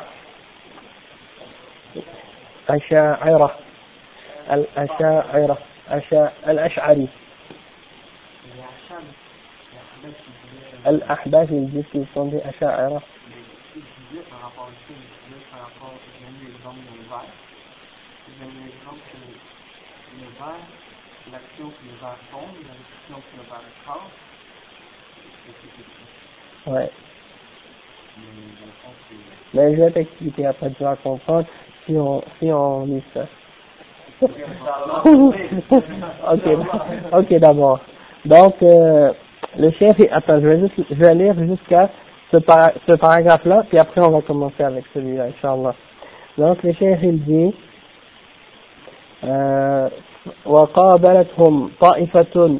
Asha'ira. 2.67 3.55
Al-Asha'ira. 4.49 5.57
Al-Ash'ari. 6.45 7.09
Al-Ahbab, 10.85 11.51
ils 11.51 11.69
disent 11.69 11.85
qu'ils 11.91 12.07
sont 12.13 12.25
des 12.25 12.41
Asha'ira 12.41 13.01
l'action 21.31 21.69
que 21.69 21.85
l'action 22.01 22.39
que 23.07 23.13
le 23.37 23.43
Ouais. 26.71 26.89
Mais 29.53 29.75
je 29.75 29.81
vais 29.81 29.91
t'expliquer 29.91 30.45
après, 30.45 30.69
tu 30.71 30.83
vas 30.83 30.95
comprendre 30.97 31.47
si 31.85 31.97
on, 31.97 32.21
si 32.39 32.51
on 32.51 32.85
lit 32.85 33.03
ça. 33.13 33.25
ok, 34.21 34.31
ok 37.13 37.33
d'abord. 37.39 37.79
Donc, 38.25 38.61
euh, 38.61 39.13
le 39.57 39.71
chef, 39.71 39.97
attends, 40.11 40.41
je 40.41 40.47
vais, 40.47 40.59
juste, 40.59 40.73
je 40.89 40.95
vais 40.95 41.15
lire 41.15 41.33
jusqu'à 41.39 41.89
ce, 42.31 42.37
par, 42.37 42.71
ce 42.85 42.91
paragraphe-là, 42.93 43.63
puis 43.69 43.79
après 43.79 44.05
on 44.05 44.11
va 44.11 44.21
commencer 44.21 44.61
avec 44.63 44.83
celui-là, 44.93 45.27
Inch'Allah. 45.27 45.73
Donc, 46.37 46.61
le 46.63 46.73
chef, 46.73 46.99
il 47.01 47.23
dit, 47.23 47.55
euh, 49.23 49.89
وقابلتهم 50.45 51.69
طائفة 51.81 52.57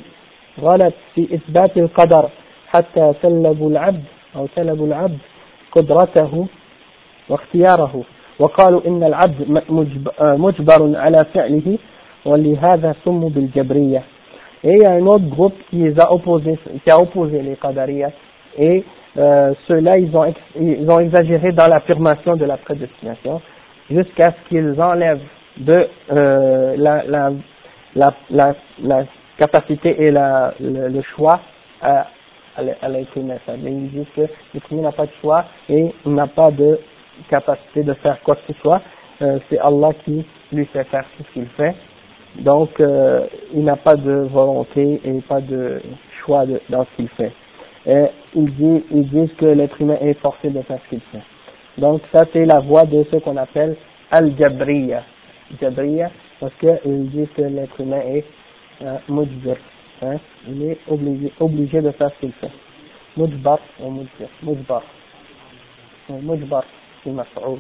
غلت 0.62 0.94
في 1.16 1.36
إثبات 1.36 1.78
القدر 1.78 2.30
حتى 2.68 3.14
سلبوا 3.22 3.70
العبد 3.70 4.04
أو 4.36 4.48
سلبوا 4.56 4.88
العبد 4.88 5.18
قدرته 5.72 6.48
واختياره 7.30 8.04
وقالوا 8.40 8.82
إن 8.88 9.04
العبد 9.04 9.64
مجبر 10.20 10.98
على 10.98 11.26
فعله 11.34 11.78
ولهذا 12.26 12.96
سموا 13.06 13.30
بالجبرية 13.30 14.04
et 14.62 14.72
il 14.74 14.82
y 14.82 14.86
a 14.86 14.92
un 14.92 15.06
autre 15.06 15.26
groupe 15.30 15.54
qui 15.70 15.78
les 15.78 15.98
a 16.02 16.12
opposés, 16.12 16.60
qui 16.84 16.92
a 16.92 17.00
opposé 17.00 17.42
les 17.42 17.56
Qadariya 17.56 18.10
et 18.58 18.84
euh, 19.18 19.54
ceux-là 19.68 19.98
ils 19.98 20.16
ont, 20.18 20.34
ils 20.60 20.90
ont 20.90 21.00
exagéré 21.00 21.54
dans 21.54 21.68
l'affirmation 21.68 22.36
de 22.36 22.44
la 22.44 22.58
prédestination 22.58 23.42
jusqu'à 23.90 24.32
ce 24.32 24.50
qu'ils 24.50 24.82
enlèvent 24.82 25.24
de 25.60 25.88
euh, 26.12 26.76
la, 26.78 27.04
la, 27.04 27.32
la, 28.30 28.56
la, 28.82 29.06
capacité 29.38 29.96
et 30.04 30.12
la, 30.12 30.54
le, 30.60 31.02
choix 31.16 31.40
à, 31.82 32.08
à 32.58 32.90
l'être 32.90 33.18
humain. 33.18 33.38
Ils 33.48 33.90
disent 33.90 34.06
que 34.16 34.22
l'être 34.54 34.72
humain 34.72 34.84
n'a 34.84 34.92
pas 34.92 35.06
de 35.06 35.12
choix 35.22 35.46
et 35.70 35.94
n'a 36.06 36.28
pas 36.28 36.52
de 36.52 36.80
capacité 37.30 37.84
de 37.84 37.94
faire 37.94 38.22
quoi 38.24 38.36
que 38.36 38.54
ce 38.54 38.60
soit, 38.60 38.82
euh, 39.22 39.40
c'est 39.50 39.60
Allah 39.60 39.92
qui 40.06 40.26
lui 40.52 40.66
fait 40.68 40.84
faire 40.86 41.06
tout 41.18 41.24
ce 41.24 41.34
qu'il 41.34 41.48
fait. 41.58 41.76
Donc, 42.40 42.80
euh, 42.80 43.28
il 43.54 43.64
n'a 43.64 43.76
pas 43.76 43.96
de 43.96 44.28
volonté 44.32 45.02
et 45.04 45.22
pas 45.22 45.42
de 45.42 45.82
choix 46.24 46.46
dans 46.70 46.84
ce 46.86 46.90
qu'il 46.96 47.10
fait. 47.10 47.32
ils, 48.36 48.56
disent, 48.56 48.84
ils 48.92 49.10
disent 49.10 49.34
que 49.38 49.46
l'être 49.46 49.80
humain 49.82 49.98
est 50.02 50.20
forcé 50.20 50.50
de 50.50 50.62
faire 50.62 50.80
ce 50.86 50.90
qu'il 50.90 51.02
fait. 51.12 51.24
Donc 51.80 52.02
ça 52.14 52.26
c'est 52.34 52.46
la 52.46 52.60
voie 52.60 52.86
de 52.86 53.06
ce 53.12 53.18
qu'on 53.18 53.38
appelle 53.38 53.76
Al-Jabriya. 54.12 55.04
Jabriya, 55.60 56.12
parce 56.40 56.54
qu'ils 56.60 57.10
disent 57.10 57.30
que 57.36 57.42
l'être 57.42 57.80
humain 57.82 58.02
est 58.06 58.26
euh, 58.82 58.98
hein, 60.02 60.18
il 60.48 60.64
est 60.64 60.78
obligé, 60.88 61.32
obligé 61.40 61.82
de 61.82 61.92
faire 61.92 62.10
ce 62.16 62.20
qu'il 62.20 62.32
fait. 62.34 62.52
Mujbar 63.18 63.60
ou 63.82 63.92
mujbir, 63.92 64.28
mujbar. 64.44 64.84
Mujbar, 66.10 66.64
c'est 67.04 67.12
mas'oud. 67.12 67.60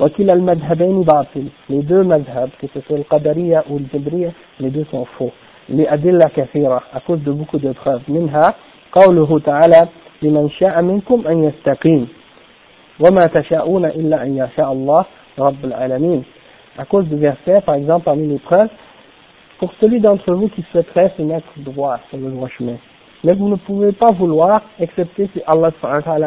وكلا 0.00 0.32
المذهبين 0.32 1.02
باطل 1.02 1.48
les 1.70 1.82
deux 1.82 2.04
madhab 2.04 2.50
que 2.60 2.66
ce 2.72 2.80
soit 2.82 3.02
qadariya 3.10 3.64
ou 3.68 3.80
jabriya 3.92 4.30
les 4.60 4.70
deux 4.70 4.84
sont 4.92 5.04
faux 5.18 5.32
لأدلة 5.68 6.26
كثيرة 6.36 6.82
à 6.94 7.00
cause 7.00 7.20
de 7.24 7.32
beaucoup 7.32 7.58
de 7.58 7.72
preuves 7.72 8.08
منها 8.08 8.54
قوله 8.92 9.38
تعالى 9.38 9.88
لمن 10.22 10.50
شاء 10.50 10.82
منكم 10.82 11.26
أن 11.26 11.44
يستقيم 11.44 12.08
وما 13.00 13.26
تشاءون 13.26 13.84
إلا 13.84 14.22
أن 14.22 14.36
يشاء 14.36 14.72
الله 14.72 15.04
رب 15.39 15.65
العالمين 15.65 16.23
à 16.77 16.85
cause 16.85 17.05
du 17.07 17.15
verset 17.15 17.61
par 17.65 17.75
exemple 17.75 18.05
parmi 18.05 18.27
les 18.27 18.39
preuves 18.39 18.69
pour 19.59 19.73
celui 19.79 19.99
d'entre 19.99 20.33
vous 20.33 20.49
qui 20.49 20.63
souhaiterait 20.71 21.13
se 21.17 21.21
mettre 21.21 21.47
droit 21.57 21.99
sur 22.09 22.17
le 22.17 22.29
droit 22.31 22.49
chemin 22.49 22.77
mais 23.23 23.33
vous 23.33 23.49
ne 23.49 23.55
pouvez 23.55 23.91
pas 23.91 24.11
vouloir 24.11 24.61
excepté 24.79 25.29
si 25.33 25.41
Allah 25.45 25.71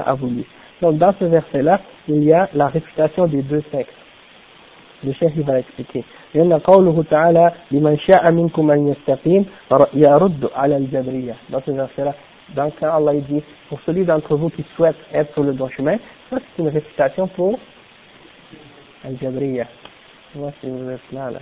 a 0.06 0.14
voulu 0.14 0.44
donc 0.82 0.98
dans 0.98 1.14
ce 1.18 1.24
verset-là, 1.24 1.80
il 2.08 2.22
y 2.24 2.32
a 2.32 2.48
la 2.52 2.68
réputation 2.68 3.26
des 3.26 3.42
deux 3.42 3.62
sexes. 3.72 3.92
Le 5.04 5.12
chef 5.12 5.32
il 5.36 5.42
va 5.42 5.58
expliquer. 5.58 6.04
لأن 6.34 6.52
قوله 6.52 7.04
تعالى 7.10 7.52
لمن 7.70 7.98
شاء 7.98 8.32
منكم 8.32 8.70
أن 8.70 8.88
يستقيم 8.88 9.46
يرد 9.94 10.50
على 10.54 10.76
الجبرية. 10.76 11.34
Dans 11.50 11.60
ce 11.64 11.70
verset-là, 11.70 12.14
donc 12.54 12.74
quand 12.80 12.90
Allah 12.90 13.14
dit 13.14 13.42
pour 13.68 13.80
celui 13.86 14.04
d'entre 14.04 14.36
vous 14.36 14.50
qui 14.50 14.64
souhaite 14.76 14.96
être 15.12 15.32
sur 15.32 15.44
le 15.44 15.52
bon 15.52 15.68
chemin, 15.68 15.96
ça 16.30 16.36
c'est 16.38 16.62
une 16.62 16.68
réputation 16.68 17.26
pour 17.28 17.58
Al-Jabriya. 19.04 19.66
Moi 20.34 20.52
c'est 20.60 20.68
vous 20.68 20.90
êtes 20.90 21.12
là, 21.12 21.30
là. 21.30 21.40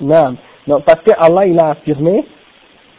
Non, 0.00 0.36
non, 0.66 0.80
parce 0.80 1.02
que 1.02 1.10
Allah 1.18 1.46
il 1.46 1.58
a 1.58 1.70
affirmé, 1.70 2.24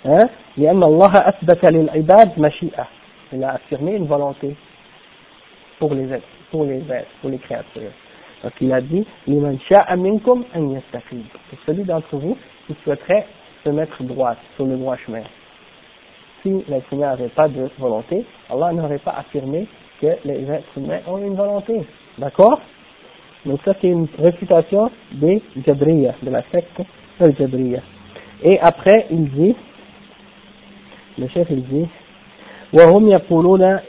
hein, 0.06 0.30
لأن 0.58 0.84
الله 0.84 1.12
أثبت 1.18 1.66
للعباد 1.66 2.40
مشيئة 2.40 2.88
il 3.34 3.44
a 3.44 3.54
affirmé 3.54 3.96
une 3.96 4.06
volonté 4.06 4.56
pour 5.80 5.94
les 5.94 6.12
êtres, 6.12 6.28
pour 6.52 6.66
les 6.66 6.80
êtres, 6.90 7.10
pour 7.22 7.30
les 7.30 7.40
créatures. 7.40 7.92
Donc 8.44 8.54
il 8.62 8.72
a 8.72 8.82
dit, 8.82 9.06
minkum 9.28 10.44
an 10.56 10.76
C'est 10.92 11.60
celui 11.66 11.84
d'entre 11.84 12.16
vous 12.18 12.38
qui 12.68 12.76
souhaiterait 12.84 13.26
se 13.64 13.70
mettre 13.70 14.04
droit, 14.04 14.36
sur 14.56 14.66
le 14.66 14.78
droit 14.78 14.98
chemin. 14.98 15.24
Si 16.42 16.64
l'être 16.68 16.92
humain 16.92 17.08
n'avait 17.08 17.30
pas 17.30 17.48
de 17.48 17.70
volonté, 17.80 18.26
Allah 18.50 18.74
n'aurait 18.74 19.00
pas 19.00 19.16
affirmé 19.18 19.68
que 20.02 20.18
les 20.26 20.44
êtres 20.52 20.78
humains 20.78 21.00
ont 21.08 21.18
une 21.18 21.36
volonté. 21.36 21.82
D'accord 22.18 22.60
Donc 23.46 23.60
ça 23.66 23.74
c'est 23.82 23.88
une 23.88 24.08
réfutation 24.18 24.92
des 25.12 25.42
Jabriya, 25.66 26.16
de 26.22 26.30
la 26.30 26.44
secte 26.52 26.82
des 27.20 27.34
Jabriya. 27.34 27.82
Et 28.44 28.60
après 28.60 29.08
il 29.12 29.30
dit, 29.30 29.56
le 31.18 31.28
chef 31.28 31.48
il 31.50 31.64
dit, 31.64 31.88
وهم 32.74 33.10
يقولون 33.10 33.80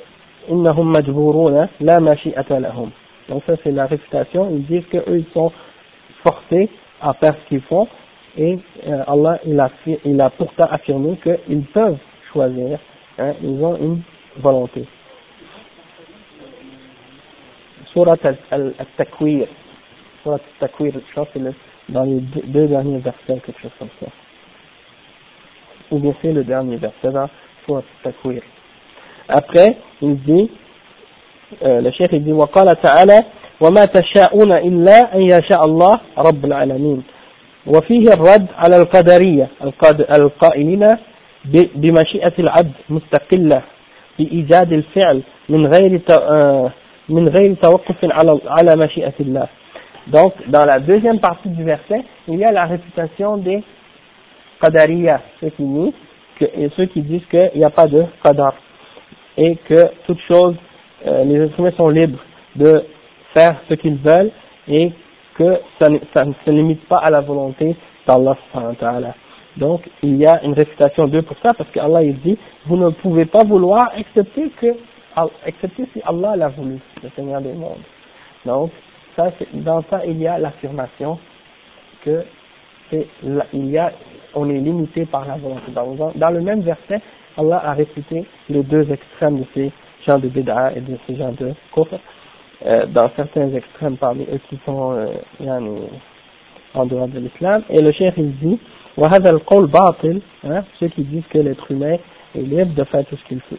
إنهم 0.50 0.92
مجبورون 0.92 1.68
لا 1.80 1.98
مشيئة 2.00 2.58
لهم 2.58 2.90
donc 3.28 3.42
ça 3.46 3.54
c'est 3.64 3.70
la 3.70 3.86
réputation 3.86 4.50
ils 4.50 4.66
disent 4.66 4.86
qu'eux 4.92 5.16
ils 5.18 5.32
sont 5.32 5.50
forcés 6.22 6.68
à 7.00 7.14
faire 7.14 7.34
ce 7.34 7.48
qu'ils 7.48 7.62
font 7.62 7.88
et 8.36 8.58
euh, 8.86 9.02
Allah 9.06 9.38
il 9.46 9.58
a, 9.58 9.70
il 10.04 10.20
a 10.20 10.28
pourtant 10.28 10.66
affirmé 10.70 11.18
qu'ils 11.22 11.64
peuvent 11.72 11.96
choisir 12.32 12.78
hein, 13.18 13.32
ils 13.42 13.64
ont 13.64 13.76
une 13.76 14.02
volonté 14.36 14.84
سورة 17.93 18.37
التكوير. 18.53 19.47
سورة 20.23 20.39
التكوير 20.61 20.93
شوفي 21.15 21.53
dans 21.89 22.03
les 22.03 22.19
deux 22.45 22.67
derniers 22.67 22.99
versets, 22.99 23.39
quelque 23.45 23.61
chose 23.61 23.71
comme 23.79 23.89
ça. 23.99 24.07
Ou 25.91 25.99
bien 25.99 26.13
c'est 26.21 26.31
le 26.31 26.43
dernier 26.43 26.77
verset 26.77 27.11
là, 27.11 27.27
soit 27.65 27.83
euh, 31.63 31.91
وَقَالَ 32.27 32.75
تَعَالَى 32.81 33.19
وَمَا 33.61 33.85
تَشَاءُونَ 33.85 34.51
إِلَّا 34.51 35.15
أَنْ 35.15 35.21
يَشَاءَ 35.21 35.65
اللَّهُ 35.65 35.99
رَبُّ 36.17 36.45
العالمين. 36.45 37.03
وَفِيهِ 37.67 38.13
الرَّدْ 38.13 38.47
عَلَى 38.55 38.77
الْقَدَرِيَّةِ 38.77 39.47
الْقَائِلِينَ 40.11 40.97
بمشيئة 41.75 42.33
الْعَبْدِ 42.39 42.71
مُسْتَقِلَّةِ 42.89 43.61
بِإِيجَادِ 44.19 44.73
الْفِعْلِ 44.73 45.21
مِنْ 45.49 45.67
غَيْرِ 45.73 45.97
تَوْ... 45.99 46.17
آه، 46.17 46.71
Donc, 50.07 50.33
dans 50.47 50.65
la 50.65 50.79
deuxième 50.79 51.19
partie 51.19 51.49
du 51.49 51.63
verset, 51.63 52.03
il 52.27 52.37
y 52.37 52.43
a 52.43 52.51
la 52.51 52.65
réputation 52.65 53.37
des 53.37 53.63
Qadariya, 54.61 55.21
ceux 55.39 55.49
qui 55.49 55.63
nient, 55.63 55.93
et 56.41 56.69
ceux 56.75 56.85
disent 56.85 57.25
qu'il 57.29 57.51
n'y 57.55 57.63
a 57.63 57.69
pas 57.69 57.87
de 57.87 58.05
Qadar, 58.23 58.53
et 59.37 59.55
que 59.67 59.89
toutes 60.05 60.21
choses, 60.31 60.55
euh, 61.05 61.23
les 61.23 61.45
êtres 61.45 61.59
humains 61.59 61.71
sont 61.77 61.89
libres 61.89 62.19
de 62.55 62.83
faire 63.35 63.55
ce 63.69 63.73
qu'ils 63.75 63.97
veulent, 63.97 64.31
et 64.67 64.91
que 65.35 65.59
ça, 65.79 65.89
ne 65.89 66.33
se 66.45 66.49
limite 66.49 66.85
pas 66.87 66.97
à 66.97 67.09
la 67.09 67.21
volonté 67.21 67.75
d'Allah 68.07 68.35
Donc, 69.57 69.81
il 70.03 70.17
y 70.17 70.25
a 70.25 70.43
une 70.43 70.53
réputation 70.53 71.07
d'eux 71.07 71.21
pour 71.21 71.37
ça, 71.41 71.53
parce 71.57 71.69
qu'Allah, 71.71 72.03
il 72.03 72.19
dit, 72.19 72.37
vous 72.65 72.77
ne 72.77 72.89
pouvez 72.89 73.25
pas 73.25 73.43
vouloir, 73.43 73.91
accepter 73.97 74.51
que 74.59 74.75
excepté 75.46 75.86
si 75.92 76.00
Allah 76.04 76.36
l'a 76.36 76.48
voulu, 76.48 76.78
le 77.02 77.10
Seigneur 77.16 77.40
des 77.40 77.52
mondes. 77.52 77.82
Donc, 78.44 78.70
ça, 79.16 79.30
dans 79.52 79.82
ça, 79.90 80.04
il 80.06 80.18
y 80.20 80.26
a 80.26 80.38
l'affirmation 80.38 81.18
que 82.04 82.24
il 83.52 83.70
y 83.70 83.78
a, 83.78 83.92
on 84.34 84.48
est 84.50 84.58
limité 84.58 85.06
par 85.06 85.26
la 85.26 85.36
volonté 85.36 85.72
d'Allah. 85.72 86.12
Dans 86.14 86.30
le 86.30 86.40
même 86.40 86.60
verset, 86.60 87.00
Allah 87.36 87.60
a 87.64 87.72
récité 87.72 88.24
les 88.48 88.62
deux 88.62 88.90
extrêmes 88.90 89.40
de 89.40 89.46
ces 89.54 89.72
gens 90.06 90.18
de 90.18 90.28
bid'a 90.28 90.72
et 90.76 90.80
de 90.80 90.96
ces 91.06 91.16
gens 91.16 91.32
de 91.32 91.54
kufr, 91.72 91.98
euh, 92.66 92.86
dans 92.86 93.10
certains 93.16 93.52
extrêmes 93.54 93.96
parmi 93.96 94.24
eux 94.24 94.40
qui 94.48 94.58
sont 94.64 94.92
euh, 94.92 95.78
en 96.74 96.86
dehors 96.86 97.08
de 97.08 97.18
l'islam. 97.18 97.62
Et 97.70 97.80
le 97.80 97.90
chef 97.92 98.14
il 98.16 98.36
dit, 98.38 98.58
وهذا 98.96 99.30
القول 99.30 99.66
باطل, 99.66 100.20
hein, 100.44 100.62
ceux 100.78 100.88
qui 100.88 101.02
disent 101.02 101.26
que 101.30 101.38
l'être 101.38 101.68
humain 101.70 101.96
est 102.36 102.42
libre 102.42 102.74
de 102.74 102.84
faire 102.84 103.04
tout 103.06 103.16
ce 103.16 103.24
qu'il 103.24 103.38
veut, 103.50 103.58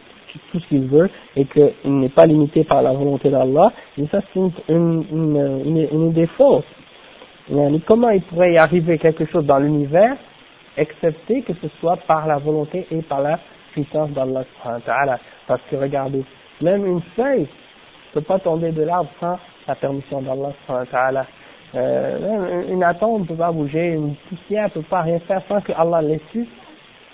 tout 0.51 0.59
ce 0.59 0.67
qu'il 0.67 0.85
veut 0.87 1.09
et 1.35 1.45
qu'il 1.45 1.71
n'est 1.85 2.09
pas 2.09 2.25
limité 2.25 2.63
par 2.63 2.81
la 2.81 2.93
volonté 2.93 3.29
d'Allah, 3.29 3.71
et 3.97 4.07
ça 4.07 4.19
c'est 4.33 4.39
une, 4.39 4.51
une, 4.69 5.05
une, 5.65 5.87
une, 5.91 6.07
idée 6.09 6.27
fausse. 6.37 6.65
Comment 7.87 8.09
il 8.09 8.21
pourrait 8.23 8.53
y 8.53 8.57
arriver 8.57 8.97
quelque 8.97 9.25
chose 9.25 9.45
dans 9.45 9.59
l'univers, 9.59 10.15
excepté 10.77 11.41
que 11.41 11.53
ce 11.61 11.67
soit 11.79 11.97
par 12.07 12.27
la 12.27 12.37
volonté 12.37 12.87
et 12.91 13.01
par 13.01 13.21
la 13.21 13.39
puissance 13.73 14.11
d'Allah 14.11 14.43
Parce 15.47 15.61
que 15.69 15.75
regardez, 15.75 16.23
même 16.61 16.85
une 16.85 17.01
feuille 17.15 17.47
ne 18.15 18.19
peut 18.19 18.25
pas 18.25 18.39
tomber 18.39 18.71
de 18.71 18.83
l'arbre 18.83 19.09
sans 19.19 19.37
la 19.67 19.75
permission 19.75 20.21
d'Allah 20.21 21.25
euh, 21.73 22.63
une 22.69 22.83
atome 22.83 23.21
ne 23.21 23.25
peut 23.25 23.35
pas 23.35 23.51
bouger, 23.51 23.93
une 23.93 24.15
poussière 24.27 24.65
ne 24.65 24.69
peut 24.69 24.81
pas 24.89 25.01
rien 25.01 25.19
faire 25.19 25.41
sans 25.47 25.61
que 25.61 25.71
Allah 25.71 26.01
l'ait 26.01 26.19
su, 26.31 26.45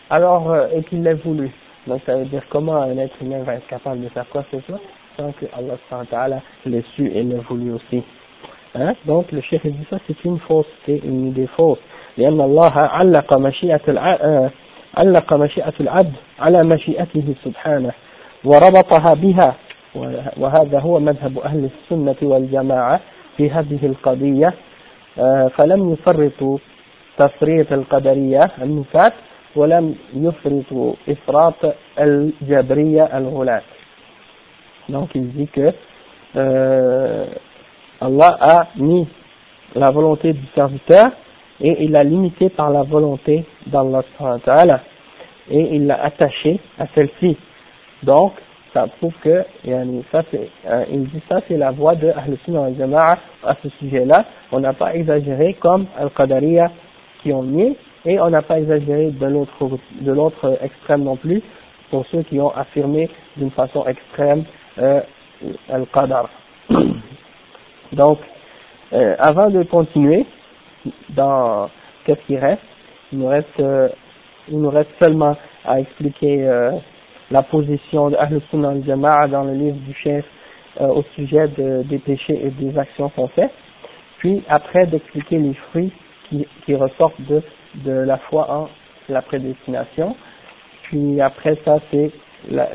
alors, 0.09 0.49
euh, 0.51 0.67
et 0.75 0.83
qu'il 0.83 1.03
l'ait 1.03 1.13
voulu. 1.13 1.51
Donc 1.86 2.00
ça 2.06 2.16
veut 2.16 2.26
dire 2.26 2.42
comment 2.48 2.82
un 2.82 2.96
être 2.98 3.16
humain 3.20 3.42
va 3.42 3.54
être 3.54 3.66
capable 3.66 4.02
de 4.02 4.08
faire 4.08 4.26
quoi 4.30 4.44
que 4.50 4.58
ce 4.58 4.66
soit 4.66 4.80
sans 5.16 5.32
que 5.32 5.46
Allah 5.54 6.40
l'ait 6.64 6.84
su 6.94 7.06
et 7.06 7.22
l'ait 7.22 7.42
voulu 7.48 7.72
aussi. 7.72 8.02
Hein? 8.74 8.94
Donc 9.04 9.32
le 9.32 9.40
chef 9.40 9.64
dit 9.66 9.86
ça 9.90 9.98
c'est 10.06 10.24
une 10.24 10.38
fausseté, 10.38 11.00
une 11.04 11.28
idée 11.28 11.48
fausse. 11.56 11.80
لأن 12.18 12.40
الله 12.40 12.72
علق 12.78 13.34
مشيئة 13.38 13.80
علق 14.96 15.34
مشيئة 15.34 15.72
العبد 15.80 16.12
على 16.38 16.64
مشيئته 16.64 17.34
سبحانه 17.44 17.92
وربطها 18.44 19.14
بها 19.14 19.54
وهذا 20.36 20.78
هو 20.80 21.00
مذهب 21.00 21.38
أهل 21.38 21.68
السنة 21.70 22.16
والجماعة 22.22 23.00
في 23.36 23.50
هذه 23.50 23.86
القضية 23.86 24.54
آه، 25.18 25.48
فلم 25.58 25.92
يفرطوا 25.92 26.58
تفريط 27.18 27.72
القدرية 27.72 28.40
النفاة 28.62 29.12
ولم 29.56 29.94
يفرطوا 30.14 30.94
إفراط 31.08 31.74
الجبرية 31.98 33.18
الغلاة 33.18 33.62
donc 34.88 35.10
il 35.14 35.28
dit 35.32 35.48
que 35.48 35.72
euh, 36.36 37.24
Allah 38.00 38.36
a 38.40 38.66
mis 38.76 39.06
la 39.74 39.90
volonté 39.90 40.32
du 40.32 40.44
serviteur 40.54 41.12
et 41.60 41.84
il 41.84 41.92
l'a 41.92 42.02
limité 42.02 42.48
par 42.50 42.70
la 42.70 42.82
volonté 42.82 43.44
d'Allah 43.66 44.02
et 45.50 45.76
il 45.76 45.86
l'a 45.86 46.02
attaché 46.02 46.60
à 46.78 46.86
celle-ci. 46.94 47.36
Donc, 48.02 48.32
ça 48.72 48.86
prouve 48.98 49.12
que, 49.22 49.44
ça 50.10 50.22
c'est, 50.30 50.48
euh, 50.66 50.84
il 50.90 51.04
dit 51.04 51.22
ça 51.28 51.40
c'est 51.46 51.58
la 51.58 51.70
voie 51.70 51.94
de 51.94 52.08
Ahl 52.08 52.36
Sunnah 52.44 52.64
al 52.64 53.18
à 53.44 53.56
ce 53.62 53.68
sujet-là. 53.80 54.24
On 54.50 54.60
n'a 54.60 54.72
pas 54.72 54.94
exagéré 54.94 55.54
comme 55.54 55.86
Al-Qadariya 55.98 56.70
qui 57.22 57.32
ont 57.32 57.42
mis 57.42 57.76
et 58.05 58.19
on 58.19 58.29
n'a 58.29 58.41
pas 58.41 58.59
exagéré 58.59 59.11
de 59.11 60.11
l'autre 60.11 60.57
extrême 60.61 61.03
non 61.03 61.15
plus 61.17 61.41
pour 61.89 62.05
ceux 62.07 62.23
qui 62.23 62.39
ont 62.39 62.51
affirmé 62.55 63.09
d'une 63.37 63.51
façon 63.51 63.85
extrême 63.87 64.43
euh, 64.79 65.01
al-qadar. 65.69 66.29
Donc, 67.93 68.19
euh, 68.93 69.15
avant 69.19 69.49
de 69.49 69.63
continuer 69.63 70.25
dans 71.09 71.69
qu'est-ce 72.05 72.21
qui 72.25 72.37
reste, 72.37 72.61
il 73.11 73.19
nous 73.19 73.27
reste 73.27 73.59
euh, 73.59 73.89
il 74.49 74.61
nous 74.61 74.69
reste 74.69 74.89
seulement 75.01 75.35
à 75.65 75.79
expliquer 75.81 76.47
euh, 76.47 76.71
la 77.31 77.43
position 77.43 78.09
de 78.09 78.15
Ahl 78.15 78.39
al-Jama'a 78.53 79.27
dans 79.27 79.43
le 79.43 79.53
livre 79.53 79.77
du 79.77 79.93
chef 79.93 80.25
au 80.79 81.01
sujet 81.15 81.47
de, 81.57 81.81
des 81.89 81.97
péchés 81.97 82.39
et 82.45 82.51
des 82.51 82.77
actions 82.77 83.09
qu'on 83.09 83.27
fait, 83.29 83.49
puis 84.19 84.43
après 84.47 84.85
d'expliquer 84.85 85.39
les 85.39 85.55
fruits 85.55 85.91
qui, 86.29 86.47
qui 86.65 86.75
ressortent 86.75 87.19
de, 87.21 87.41
de 87.77 87.91
la 87.91 88.17
foi 88.17 88.51
en 88.51 88.69
la 89.09 89.21
prédestination, 89.21 90.15
puis 90.83 91.21
après 91.21 91.57
ça 91.65 91.79
c'est 91.91 92.11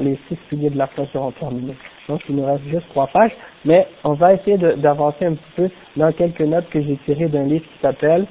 les 0.01 0.19
six 0.29 0.37
piliers 0.49 0.71
de 0.71 0.79
la 0.79 0.87
foi 0.89 1.07
seront 1.13 1.31
terminés. 1.33 1.77
Donc 2.09 2.21
il 2.29 2.37
nous 2.37 2.45
reste 2.45 2.65
juste 2.65 2.89
trois 2.91 3.07
pages, 3.07 3.33
mais 3.65 3.87
on 4.05 4.15
va 4.15 4.35
essayer 4.35 4.59
d'avancer 4.59 5.25
un 5.25 5.35
petit 5.35 5.53
peu 5.57 5.71
dans 5.97 6.13
quelques 6.13 6.41
notes 6.41 6.69
que 6.71 6.81
j'ai 6.83 6.97
tirées 7.05 7.29
d'un 7.29 7.45
livre 7.45 7.65
qui 7.65 7.79
s'appelle 7.81 8.27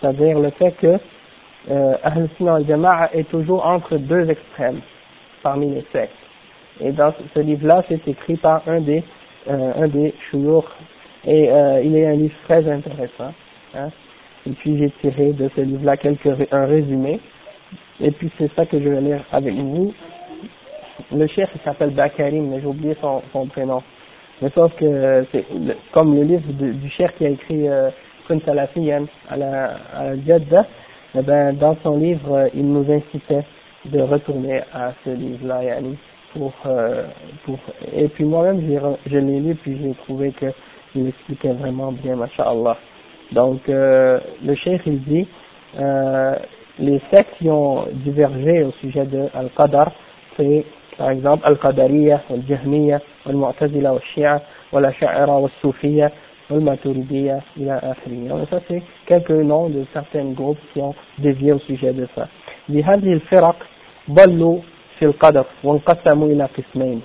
c'est-à-dire 0.00 0.38
le 0.38 0.50
fait 0.50 0.72
que 0.72 0.98
euh, 1.70 1.94
Ahl 2.02 2.28
al-Jama'a 2.40 3.10
est 3.12 3.28
toujours 3.30 3.66
entre 3.66 3.96
deux 3.98 4.30
extrêmes 4.30 4.80
parmi 5.42 5.74
les 5.74 5.84
sectes. 5.92 6.14
Et 6.80 6.92
dans 6.92 7.12
ce 7.34 7.40
livre-là, 7.40 7.84
c'est 7.88 8.08
écrit 8.08 8.36
par 8.36 8.62
un 8.66 8.80
des 8.80 9.04
euh, 9.48 9.72
un 9.76 9.88
des 9.88 10.14
et 11.26 11.50
euh, 11.50 11.82
il 11.84 11.96
est 11.96 12.06
un 12.06 12.14
livre 12.14 12.34
très 12.44 12.68
intéressant. 12.70 13.32
Hein. 13.74 13.88
Et 14.46 14.50
puis 14.50 14.78
j'ai 14.78 14.90
tiré 15.00 15.32
de 15.32 15.50
ce 15.54 15.60
livre-là 15.60 15.96
quelques 15.96 16.52
un 16.52 16.66
résumé. 16.66 17.20
Et 18.00 18.10
puis 18.10 18.30
c'est 18.38 18.50
ça 18.54 18.64
que 18.66 18.80
je 18.80 18.88
vais 18.88 19.00
lire 19.00 19.24
avec 19.32 19.54
vous. 19.54 19.92
Le 21.12 21.26
chef 21.26 21.50
s'appelle 21.64 21.90
Bakarim, 21.90 22.48
mais 22.50 22.60
j'ai 22.60 22.66
oublié 22.66 22.96
son, 23.00 23.22
son 23.32 23.46
prénom. 23.46 23.82
Mais 24.40 24.50
sauf 24.54 24.74
que 24.76 25.26
c'est 25.32 25.44
comme 25.92 26.14
le 26.14 26.22
livre 26.22 26.50
du 26.52 26.90
chef 26.90 27.14
qui 27.16 27.26
a 27.26 27.30
écrit 27.30 27.68
euh, 27.68 27.90
Salafiyan 28.38 29.06
à 29.28 29.36
la, 29.36 29.76
à 29.92 30.04
la 30.04 30.16
Jeddah, 30.16 30.66
eh 31.16 31.22
ben, 31.22 31.52
dans 31.54 31.76
son 31.82 31.98
livre, 31.98 32.32
euh, 32.32 32.48
il 32.54 32.66
nous 32.66 32.86
incitait 32.90 33.44
de 33.86 34.00
retourner 34.00 34.60
à 34.72 34.92
ce 35.04 35.10
livre-là, 35.10 35.64
yani, 35.64 35.96
pour, 36.32 36.52
euh, 36.66 37.06
pour, 37.44 37.58
et 37.92 38.06
puis 38.08 38.24
moi-même, 38.24 38.62
je 39.06 39.18
l'ai 39.18 39.40
lu, 39.40 39.56
puis 39.56 39.78
j'ai 39.82 39.94
trouvé 40.04 40.30
que 40.32 40.46
il 40.95 41.07
expliquait 41.07 41.53
vraiment 41.53 41.91
bien, 41.91 42.15
masha'Allah. 42.15 42.77
Donc, 43.31 43.67
euh, 43.69 44.19
le 44.43 44.55
cheikh, 44.55 44.81
il 44.85 45.01
dit, 45.03 45.27
euh, 45.79 46.35
les 46.79 47.01
sectes 47.11 47.35
qui 47.37 47.49
ont 47.49 47.85
divergé 47.91 48.63
au 48.63 48.71
sujet 48.81 49.05
de 49.05 49.27
Al-Qadar, 49.33 49.91
c'est, 50.37 50.65
par 50.97 51.09
exemple, 51.09 51.43
Al-Qadariya, 51.45 52.21
Al-Jahmiya, 52.29 53.01
Al-Mu'tazila, 53.25 53.89
Al-Shia, 53.91 54.41
Al-Sha'ira, 54.73 55.35
Al-Sufiya, 55.35 56.11
Al-Maturidiyya, 56.51 57.39
ila 57.57 57.77
akhiri. 57.77 58.27
Donc, 58.27 58.47
ça, 58.49 58.59
c'est 58.67 58.83
quelques 59.07 59.31
noms 59.31 59.69
de 59.69 59.85
certains 59.93 60.25
groupes 60.31 60.59
qui 60.73 60.79
ont 60.81 60.93
dévié 61.17 61.51
au 61.53 61.59
sujet 61.59 61.93
de 61.93 62.07
ça. 62.15 62.27
بهذه 62.69 63.13
الفرق 63.13 63.55
ضلوا 64.09 64.59
في 64.99 65.05
القدر 65.05 65.45
وانقسموا 65.63 66.27
إلى 66.27 66.47
قسمين. 66.57 67.01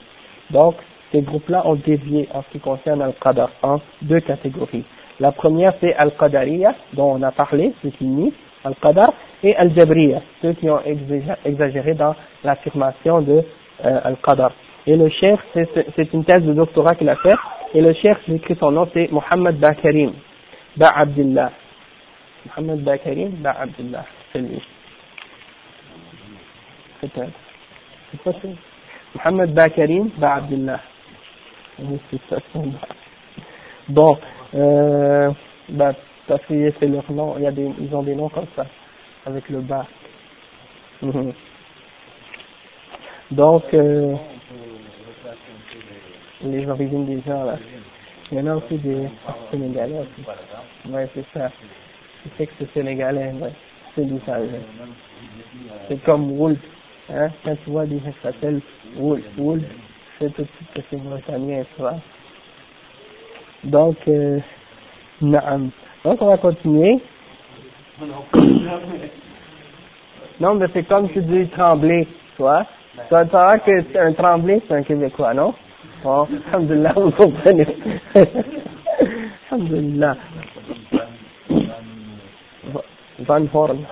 Donc, 0.50 0.74
ces 1.15 1.21
groupes-là 1.21 1.65
ont 1.65 1.75
dévié 1.75 2.27
en 2.33 2.43
ce 2.43 2.49
qui 2.51 2.59
concerne 2.59 3.01
Al-Qadar 3.01 3.49
en 3.63 3.79
deux 4.01 4.19
catégories. 4.19 4.83
La 5.21 5.31
première, 5.31 5.73
c'est 5.79 5.95
Al-Qadariya, 5.95 6.75
dont 6.93 7.13
on 7.13 7.23
a 7.23 7.31
parlé, 7.31 7.71
c'est 7.81 7.95
fini, 7.95 8.33
Al-Qadar, 8.65 9.13
et 9.41 9.55
Al-Jabriya, 9.55 10.21
ceux 10.41 10.53
qui 10.53 10.69
ont 10.69 10.81
exagéré 11.45 11.93
dans 11.93 12.15
l'affirmation 12.43 13.21
de 13.21 13.43
euh, 13.85 13.99
Al-Qadar. 14.03 14.51
Et 14.87 14.97
le 14.97 15.07
chef, 15.09 15.39
c'est 15.53 16.13
une 16.13 16.25
thèse 16.25 16.43
de 16.43 16.53
doctorat 16.53 16.95
qu'il 16.95 17.07
a 17.07 17.15
fait, 17.15 17.35
et 17.73 17.81
le 17.81 17.93
chef, 17.93 18.17
j'ai 18.27 18.35
écrit 18.35 18.55
son 18.59 18.71
nom, 18.71 18.87
c'est 18.93 19.09
Mohamed 19.09 19.57
Bakarim, 19.57 20.11
Ba 20.75 20.89
Abdullah. 20.97 21.51
Mohamed 22.47 22.83
Bakarim, 22.83 23.29
Ba 23.41 23.55
Abdullah, 23.61 24.05
c'est 24.33 24.39
lui. 24.39 24.61
peut-être. 26.99 27.39
C'est 28.11 28.21
possible. 28.21 28.57
Mohamed 29.15 29.53
Bakarim, 29.53 30.09
Ba 30.17 30.35
Abdullah. 30.35 30.81
Bon, 33.89 34.17
euh, 34.53 35.31
bah, 35.69 35.93
parce 36.27 36.43
que 36.45 36.73
c'est 36.79 36.87
leur 36.87 37.11
nom, 37.11 37.35
il 37.37 37.43
y 37.43 37.47
a 37.47 37.51
des, 37.51 37.69
ils 37.79 37.93
ont 37.95 38.03
des 38.03 38.15
noms 38.15 38.29
comme 38.29 38.47
ça, 38.55 38.65
avec 39.25 39.47
le 39.49 39.59
bas. 39.61 39.85
Donc, 43.31 43.63
euh, 43.73 44.15
les 46.43 46.67
origines 46.67 47.05
des 47.05 47.21
gens 47.21 47.43
là. 47.43 47.57
Il 48.31 48.37
y 48.37 48.41
en 48.41 48.47
a 48.47 48.55
aussi 48.55 48.77
des 48.77 49.07
Sénégalais 49.51 49.99
aussi. 49.99 50.23
Ouais, 50.91 51.07
c'est 51.13 51.25
ça. 51.33 51.51
Je 52.23 52.29
sais 52.37 52.47
que 52.47 52.53
c'est 52.59 52.73
Sénégalais, 52.73 53.33
ouais. 53.33 53.51
C'est 53.95 54.05
du 54.05 54.19
ça. 54.25 54.37
C'est 55.87 56.01
comme 56.03 56.31
Wolf. 56.37 56.57
Hein, 57.09 57.29
quand 57.43 57.55
tu 57.63 57.69
vois 57.69 57.85
des 57.85 57.99
gens 57.99 58.11
qui 58.11 58.21
s'appellent 58.23 58.61
Wolf, 58.97 59.23
Wolf, 59.37 59.63
c'est 60.19 60.33
tout 60.33 60.43
de 60.43 60.47
suite 60.47 60.73
que 60.73 60.81
c'est 60.89 60.97
mauritanien, 60.97 61.63
tu 61.75 61.81
vois. 61.81 61.95
Donc, 63.63 63.97
euh, 64.07 64.39
naam. 65.21 65.69
Donc, 66.03 66.21
on 66.21 66.27
va 66.27 66.37
continuer. 66.37 66.99
Non, 70.39 70.55
mais 70.55 70.67
c'est 70.73 70.83
comme 70.83 71.09
tu 71.09 71.21
dis 71.21 71.47
trembler, 71.49 72.07
tu 72.35 72.41
vois. 72.41 72.65
Tu 72.93 73.01
vois 73.09 73.57
que 73.59 73.97
un 73.97 74.13
tremblé, 74.13 74.61
c'est 74.67 74.75
un 74.75 74.83
Québécois, 74.83 75.33
non? 75.33 75.53
Bon, 76.03 76.27
alhamdulillah, 76.47 76.93
vous 76.95 77.11
comprenez. 77.11 77.67
alhamdulillah. 79.51 80.17
Van 83.19 83.45
Horn. 83.53 83.85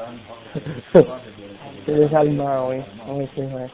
c'est 0.94 1.94
les 1.94 2.16
Allemands, 2.16 2.70
oui. 2.70 2.78
Oui, 3.08 3.28
c'est 3.36 3.42
vrai 3.44 3.68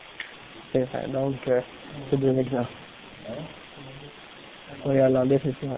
C'est 0.73 0.85
vrai. 0.85 1.07
Donc, 1.09 1.37
euh, 1.49 1.61
c'est 2.11 2.17
deux 2.17 2.39
exemples. 2.39 2.71
Oui, 4.87 5.01
Hollandais, 5.01 5.41
c'est 5.43 5.67
ça. 5.67 5.77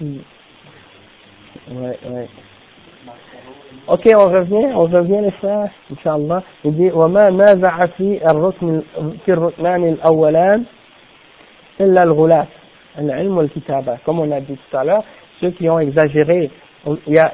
Hmm. 0.00 0.18
Ouais, 1.70 1.98
ouais. 2.08 2.28
Ok, 3.88 4.08
on 4.14 4.28
revient, 4.28 4.66
on 4.74 4.84
revient 4.84 5.20
les 5.22 5.30
frères, 5.32 5.70
Inch'Allah. 5.90 6.42
Il 6.64 6.74
dit, 6.74 6.90
وما 6.92 7.30
نازع 7.30 7.86
في 7.86 8.20
الركن 8.30 8.82
في 9.24 9.32
الركنان 9.32 9.84
الأولان 9.88 10.64
إلا 11.80 12.02
الغلاة 12.02 12.46
العلم 12.98 13.36
والكتابة. 13.36 13.98
Comme 14.04 14.20
on 14.20 14.30
a 14.30 14.40
dit 14.40 14.56
tout 14.56 14.76
à 14.76 14.84
l'heure, 14.84 15.04
ceux 15.40 15.50
qui 15.50 15.68
ont 15.68 15.78
exagéré, 15.78 16.50
il 16.86 17.14
y 17.14 17.18
a, 17.18 17.32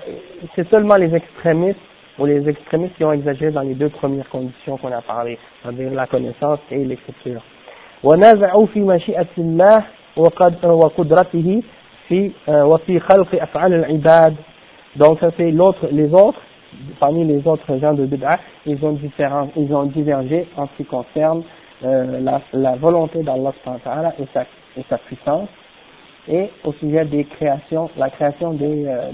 c'est 0.56 0.68
seulement 0.68 0.96
les 0.96 1.14
extrémistes 1.14 1.78
ou 2.18 2.26
les 2.26 2.48
extrémistes 2.48 2.96
qui 2.96 3.04
ont 3.04 3.12
exagéré 3.12 3.52
dans 3.52 3.62
les 3.62 3.74
deux 3.74 3.88
premières 3.90 4.28
conditions 4.28 4.76
qu'on 4.76 4.92
a 4.92 5.02
parlé, 5.02 5.38
c'est-à-dire 5.62 5.90
la 5.92 6.06
connaissance 6.06 6.60
et 6.70 6.84
l'écriture. 6.84 7.42
ونازعوا 8.04 8.66
في 8.66 8.80
مشيئة 8.80 9.26
الله 9.38 9.84
وقدرته 10.16 11.62
في 12.08 12.30
وفي 12.48 13.00
خلق 13.00 13.42
أفعال 13.42 13.74
العباد 13.74 14.36
donc 14.96 15.20
ça 15.20 15.30
c'est 15.36 15.50
l'autre, 15.50 15.86
les 15.92 16.12
autres, 16.12 16.40
parmi 16.98 17.24
les 17.24 17.46
autres 17.46 17.76
gens 17.78 17.94
de 17.94 18.04
bid'ah, 18.04 18.38
ils 18.66 18.84
ont 18.84 18.92
différents, 18.92 19.48
ils 19.56 19.72
ont 19.72 19.84
divergé 19.84 20.46
en 20.56 20.66
ce 20.66 20.72
qui 20.76 20.84
concerne 20.84 21.42
euh, 21.84 22.18
la, 22.20 22.40
la 22.52 22.74
volonté 22.76 23.22
d'Allah 23.22 23.52
et 24.18 24.26
sa, 24.34 24.42
et 24.76 24.84
sa 24.88 24.98
puissance, 24.98 25.48
et 26.26 26.50
au 26.64 26.72
sujet 26.72 27.04
des 27.04 27.24
créations, 27.24 27.90
la 27.96 28.10
création 28.10 28.54
des, 28.54 28.86
euh, 28.86 29.10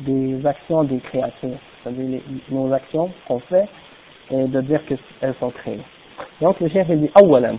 des 0.00 0.44
actions 0.46 0.84
des 0.84 0.98
créatures, 0.98 1.58
c'est-à-dire 1.82 2.20
nos 2.50 2.72
actions 2.72 3.10
qu'on 3.26 3.38
fait, 3.40 3.68
et 4.30 4.44
de 4.44 4.60
dire 4.60 4.80
qu'elles 4.86 5.34
sont 5.40 5.50
créées. 5.50 5.80
Donc 6.40 6.60
le 6.60 6.68
chef 6.68 6.86
il 6.90 7.00
dit 7.00 7.10
أولا 7.22 7.54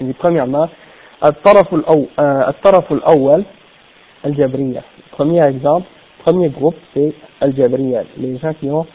il 0.00 0.06
dit 0.06 0.12
premièrement 0.14 0.68
الطرف 1.24 2.92
الأول 2.92 3.44
الجبرية 4.24 4.82
premier 5.12 5.42
exemple 5.42 5.86
premier 6.24 6.48
groupe 6.48 6.76
c'est 6.94 7.12
Al-Jabriya 7.40 8.02
les 8.18 8.38
gens 8.38 8.54
qui 8.54 8.68
ont 8.70 8.86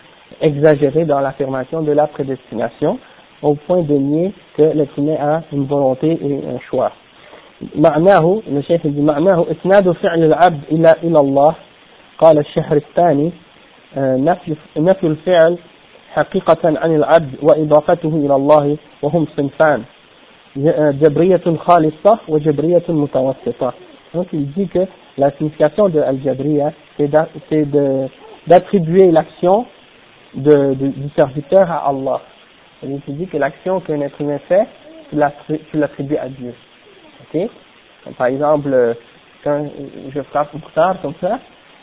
exagéré 0.42 1.06
dans 1.06 1.20
l'affirmation 1.20 1.82
de 1.82 1.92
la 1.92 2.08
prédestination 2.08 3.00
au 3.42 3.54
point 3.56 3.82
de 3.84 3.94
nier 3.94 4.34
que 4.58 4.64
l'être 4.64 4.98
humain 4.98 5.18
a 5.20 5.44
une 5.54 5.66
volonté 5.66 6.18
et 6.22 6.42
un 6.48 6.60
choix 6.70 6.92
معناه 7.76 8.42
الشيخ 8.48 8.86
يقول 8.86 9.02
معناه 9.02 9.46
إسناد 9.52 9.92
فعل 9.92 10.24
العبد 10.24 10.62
إلى 10.72 10.96
إلى 11.04 11.20
الله 11.20 11.56
قال 12.20 12.40
الشهر 12.40 12.76
الثاني 12.78 13.32
نفي 13.98 14.56
نفي 14.78 15.08
الفعل 15.08 15.58
حقيقة 16.14 16.58
عن 16.64 16.96
العبد 16.96 17.36
وإضافته 17.42 18.10
إلى 18.26 18.36
الله 18.36 18.78
وهم 19.02 19.28
صنفان 19.38 19.84
جبرية 21.02 21.58
خالصة 21.58 22.20
وجبرية 22.28 22.84
متوسطة 22.90 23.74
Donc 24.14 24.28
il 24.32 24.50
dit 24.54 24.68
que 24.70 24.80
la 25.18 25.32
signification 25.32 25.90
de 25.90 26.00
Al-Jabriya, 26.00 26.72
c'est 26.98 27.10
d'attribuer 28.48 29.12
l'action 29.12 29.66
de, 30.36 30.74
du 30.74 31.10
serviteur 31.18 31.70
à 31.70 31.90
Allah. 31.90 32.22
Il 32.84 33.02
dit 33.08 33.28
que 33.28 33.38
l'action 33.38 33.82
qu'un 33.82 34.00
être 34.02 34.20
humain 34.22 34.40
fait, 34.48 34.68
tu 35.10 35.78
l'attribues 35.78 36.18
à 36.18 36.30
Dieu. 36.30 36.54
Ok 37.34 37.50
Par 38.18 38.28
exemple, 38.28 38.96
quand 39.44 39.66
je 40.14 40.22
frappe 40.22 40.54
Mokhtar 40.54 41.02
comme 41.02 41.14
ça, 41.20 41.40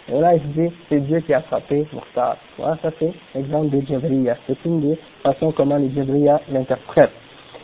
et 0.09 0.19
là 0.19 0.35
il 0.35 0.51
dit 0.53 0.73
c'est 0.89 0.99
Dieu 1.01 1.19
qui 1.21 1.33
a 1.33 1.41
frappé 1.41 1.85
Mokhtar. 1.93 2.37
Voilà, 2.57 2.77
ça 2.81 2.91
c'est 2.99 3.13
l'exemple 3.35 3.69
des 3.69 3.85
Jabriya. 3.85 4.37
C'est 4.47 4.57
une 4.65 4.81
des 4.81 4.97
façons 5.23 5.51
comment 5.51 5.77
les 5.77 5.91
Jabriya 5.91 6.41
l'interprètent. 6.49 7.11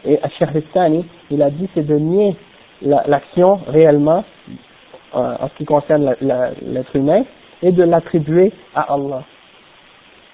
Et 0.06 0.20
Al-Shahristani, 0.22 1.06
il 1.32 1.42
a 1.42 1.50
dit 1.50 1.70
c'est 1.74 1.86
de 1.86 1.96
nier 1.96 2.36
l'action 2.82 3.62
réellement 3.68 4.26
euh, 5.16 5.36
en 5.40 5.48
ce 5.48 5.54
qui 5.56 5.66
concerne 5.66 6.16
l'être 6.22 6.96
humain 6.96 7.24
et 7.62 7.72
de 7.72 7.84
l'attribuer 7.84 8.52
à 8.76 8.94
Allah. 8.94 9.24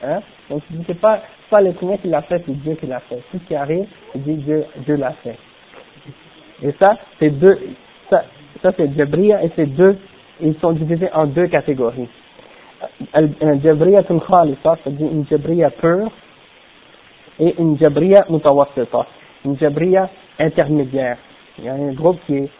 Hein? 0.01 0.21
Donc 0.49 0.63
c'est 0.87 0.99
pas 0.99 1.21
pas 1.49 1.61
l'être 1.61 1.81
humain 1.81 1.97
qui 1.97 2.07
l'a 2.07 2.21
fait, 2.21 2.41
c'est 2.45 2.53
Dieu 2.61 2.75
qui 2.75 2.85
l'a 2.85 2.99
fait. 3.01 3.21
Tout 3.31 3.39
ce 3.39 3.47
qui 3.47 3.55
arrive, 3.55 3.85
il 4.15 4.23
dit 4.23 4.35
Dieu, 4.35 4.65
Dieu 4.85 4.95
l'a 4.95 5.13
fait. 5.23 5.37
Et 6.61 6.73
ça, 6.81 6.97
c'est 7.19 7.29
deux, 7.29 7.57
ça, 8.09 8.23
ça 8.61 8.71
c'est 8.75 8.93
Jabriya 8.95 9.43
et 9.43 9.51
c'est 9.55 9.65
deux, 9.65 9.97
ils 10.40 10.54
sont 10.60 10.72
divisés 10.72 11.10
en 11.12 11.26
deux 11.26 11.46
catégories. 11.46 12.08
Un 13.14 13.60
Jabriya 13.60 14.02
Khalisa, 14.02 14.76
c'est-à-dire 14.82 15.10
une 15.10 15.26
Jabriya 15.26 15.70
pure 15.70 16.10
et 17.38 17.54
une 17.58 17.78
Jabriya 17.78 18.26
Mutawassita, 18.28 19.06
une 19.44 19.58
Jabriya 19.58 20.10
intermédiaire. 20.38 21.16
Il 21.58 21.64
y 21.64 21.68
a 21.68 21.74
un 21.74 21.92
groupe 21.92 22.18
qui 22.26 22.36
est 22.36 22.50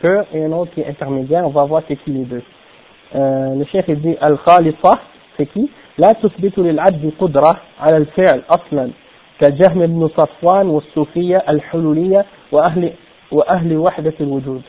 pur 0.00 0.24
et 0.32 0.44
un 0.44 0.52
autre 0.52 0.72
qui 0.72 0.80
est 0.80 0.88
intermédiaire, 0.88 1.46
on 1.46 1.50
va 1.50 1.64
voir 1.64 1.82
c'est 1.86 1.96
qui 1.96 2.10
les 2.10 2.24
deux. 2.24 2.42
Euh, 3.14 3.54
le 3.54 3.64
chef 3.66 3.88
dit 3.90 4.16
Al-Khalisa, 4.20 4.98
c'est 5.36 5.46
qui 5.46 5.70
لا 5.98 6.12
تثبت 6.12 6.58
للعبد 6.58 7.12
قدرة 7.20 7.56
على 7.80 7.96
الفعل 7.96 8.42
أصلا 8.50 8.90
كجهم 9.40 9.86
بن 9.86 10.08
صفوان 10.08 10.66
والصوفية 10.66 11.42
الحلولية 11.48 12.24
وأهل, 12.52 12.92
وأهل 13.32 13.76
وحدة 13.76 14.14
الوجود 14.20 14.62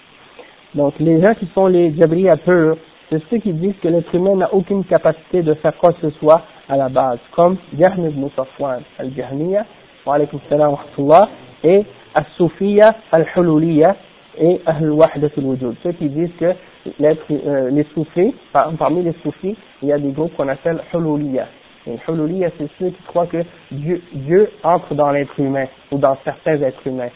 donc 0.75 0.95
les 0.99 1.21
gens 1.21 1.35
qui 1.35 1.47
sont 1.55 1.67
les 1.67 1.95
Jabriya 1.95 2.37
purs, 2.37 2.77
c'est 3.11 3.23
ceux 3.31 3.39
qui 3.39 3.53
disent 3.53 3.77
que 3.83 3.89
l'être 3.89 4.15
humain 4.15 4.37
n'a 4.37 4.53
aucune 4.53 4.85
capacité 4.85 5.43
de 5.43 5.55
faire 5.55 5.75
quoi 5.79 5.93
que 5.95 6.11
ce 6.11 6.19
soit 6.19 6.43
à 6.69 6.77
la 6.77 6.91
base, 6.91 7.19
comme 7.33 7.57
Jahm 7.79 8.07
ibn 8.07 8.29
Safwan 8.37 8.83
al-Jahmiya, 8.99 9.65
wa 10.05 10.17
alaykum 10.17 10.41
salam 10.51 10.73
wa 10.73 10.77
rahmatullah, 10.77 11.29
et 11.65 11.85
As-Sufiya 12.15 12.95
al-Hululiya 13.13 13.97
et 14.39 14.61
Ahl-Wahdat 14.67 15.31
al-Wujud. 15.39 15.77
Ceux 15.83 15.93
qui 15.93 16.09
disent 16.11 16.35
que 16.39 16.53
euh, 17.01 17.71
les 17.71 17.85
soufis, 17.95 18.35
parmi 18.53 19.03
les 19.03 19.15
soufis, 19.23 19.57
il 19.83 19.89
y 19.89 19.93
a 19.93 19.99
des 19.99 20.11
groupes 20.11 20.37
qu'on 20.37 20.49
appelle 20.49 20.81
Hululiya. 20.93 21.47
Et 21.87 21.97
Hululiya, 22.07 22.51
c'est 22.59 22.69
ceux 22.79 22.91
qui 22.91 23.03
croient 23.05 23.27
que 23.27 23.43
Dieu, 23.71 24.03
Dieu 24.13 24.51
entre 24.63 24.95
dans 24.95 25.11
l'être 25.11 25.39
humain, 25.41 25.67
ou 25.91 25.97
dans 25.97 26.17
certains 26.25 26.61
êtres 26.61 26.87
humains. 26.87 27.11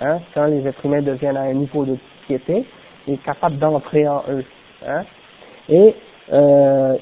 Hein, 0.00 0.18
quand 0.34 0.46
les 0.46 0.66
êtres 0.66 0.84
humains 0.84 1.02
deviennent 1.02 1.36
à 1.36 1.42
un 1.42 1.52
niveau 1.52 1.84
de 1.84 1.96
piété, 2.26 2.64
capable 3.18 3.58
d'entrer 3.58 4.06
en 4.08 4.22
eux. 4.30 4.44
Hein. 4.86 5.04
Et, 5.68 5.94
euh, 6.32 6.96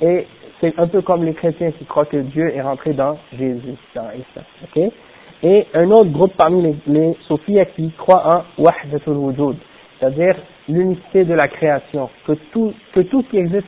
et 0.00 0.26
c'est 0.60 0.78
un 0.78 0.86
peu 0.86 1.02
comme 1.02 1.24
les 1.24 1.34
chrétiens 1.34 1.70
qui 1.72 1.84
croient 1.84 2.06
que 2.06 2.16
Dieu 2.16 2.54
est 2.54 2.62
rentré 2.62 2.92
dans 2.92 3.16
Jésus, 3.32 3.76
dans 3.94 4.08
Isa. 4.10 4.44
Okay? 4.64 4.92
Et 5.42 5.66
un 5.74 5.90
autre 5.90 6.10
groupe 6.10 6.32
parmi 6.36 6.62
les, 6.62 6.76
les 6.86 7.16
soufis 7.26 7.58
qui 7.74 7.90
croient 7.92 8.44
en 8.58 8.62
Wahdatul 8.62 9.16
Wujud, 9.16 9.56
c'est-à-dire 9.98 10.36
l'unité 10.68 11.24
de 11.24 11.34
la 11.34 11.48
création, 11.48 12.08
que 12.26 12.32
tout, 12.52 12.72
que 12.94 13.00
tout 13.00 13.22
ce 13.22 13.28
qui 13.28 13.38
existe 13.38 13.66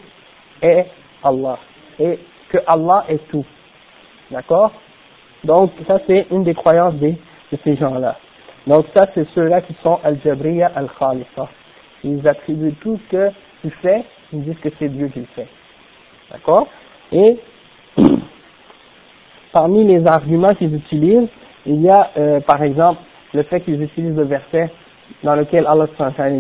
est 0.63 0.87
Allah, 1.23 1.59
et 1.99 2.19
que 2.49 2.59
Allah 2.67 3.05
est 3.09 3.29
tout. 3.29 3.45
D'accord? 4.31 4.73
Donc 5.45 5.73
ça 5.87 5.99
c'est 6.07 6.27
une 6.31 6.45
des 6.45 6.55
croyances 6.55 6.95
des, 6.95 7.13
de 7.53 7.59
ces 7.65 7.77
gens-là. 7.77 8.17
Donc 8.67 8.87
ça 8.97 9.07
c'est 9.15 9.27
ceux-là 9.35 9.61
qui 9.63 9.75
sont 9.83 9.99
Al-Jabriya 10.03 10.73
Al-Khalifa. 10.75 11.49
Ils 12.04 12.28
attribuent 12.28 12.76
tout 12.82 12.98
ce 12.98 13.12
que 13.16 13.30
tu 13.62 13.70
fais, 13.82 14.04
ils 14.34 14.44
disent 14.44 14.60
que 14.62 14.70
c'est 14.80 14.90
Dieu 14.90 15.08
qui 15.08 15.20
le 15.20 15.28
fait. 15.36 15.48
D'accord 16.32 16.68
Et 17.12 17.38
parmi 19.52 19.86
les 19.86 20.06
arguments 20.08 20.54
qu'ils 20.56 20.76
utilisent, 20.76 21.30
il 21.66 21.82
y 21.82 21.90
a 21.90 22.12
euh, 22.18 22.40
par 22.42 22.62
exemple 22.64 23.00
le 23.34 23.44
fait 23.44 23.62
qu'ils 23.62 23.82
utilisent 23.82 24.18
le 24.18 24.26
verset 24.26 24.70
dans 25.24 25.36
lequel 25.36 25.66
Allah 25.68 25.88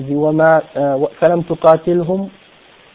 dit 0.01 0.15
وما 0.15 0.61
فلم 1.21 1.41
تقاتلهم 1.41 2.29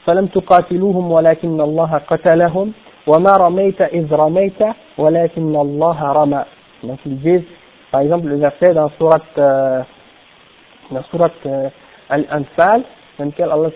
فلم 0.06 0.26
تقاتلوهم 0.26 1.10
ولكن 1.12 1.60
الله 1.60 2.00
قتلهم 2.08 2.72
وما 3.06 3.36
رميت 3.36 3.80
إذ 3.80 4.14
رميت 4.14 4.62
ولكن 4.98 5.56
الله 5.56 6.12
رمى 6.12 6.44
donc 6.84 6.98
ils 7.06 7.18
disent 7.18 7.44
par 7.90 8.00
exemple 8.02 8.28
le 8.28 8.36
verset 8.36 8.74
dans 8.74 8.88
surat 8.98 9.20
euh, 9.38 9.82
dans 10.90 11.02
surat 11.04 11.30
euh, 11.46 11.68
Al-Anfal 12.09 12.83
dans 13.19 13.25
lequel 13.25 13.49
Allah 13.51 13.69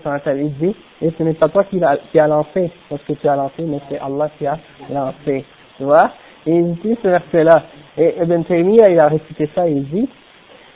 dit 0.60 0.76
et 1.02 1.12
ce 1.18 1.24
n'est 1.24 1.34
pas 1.34 1.50
toi 1.50 1.64
qui 1.66 1.82
qui 2.12 2.20
a 2.20 2.28
lancé 2.28 2.72
parce 2.90 3.02
que 3.04 3.14
tu 3.14 3.28
as 3.28 3.36
lancé 3.36 3.64
mais 3.64 3.80
c'est 3.90 4.00
Allah 4.00 4.30
qui 4.38 4.48
a 4.48 4.58
lancé 4.90 5.46
tu 5.78 5.84
vois 5.84 6.12
et 6.46 6.56
il 6.56 6.76
dit 6.76 6.98
ce 7.04 7.08
verset 7.08 7.44
là 7.44 7.64
et 7.98 8.16
Ibn 8.22 8.44
Taymiyyah 8.44 8.90
il 8.90 9.00
a 9.00 9.08
récité 9.08 9.50
ça 9.54 9.68
il 9.68 9.84
dit 9.90 10.10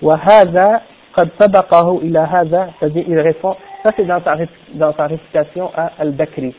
وهذا 0.02 0.82
قد 1.14 1.30
سبقه 1.40 1.98
إلى 2.02 2.20
هذا 2.20 2.70
c'est-à-dire 2.80 3.06
il 3.08 3.20
répond 3.20 3.56
ça 3.84 3.92
c'est 3.96 4.06
dans 4.06 4.22
dans 4.74 4.94
sa 4.94 5.08
récitation 5.08 5.72
à 5.76 5.92
Al-Bakri 6.00 6.54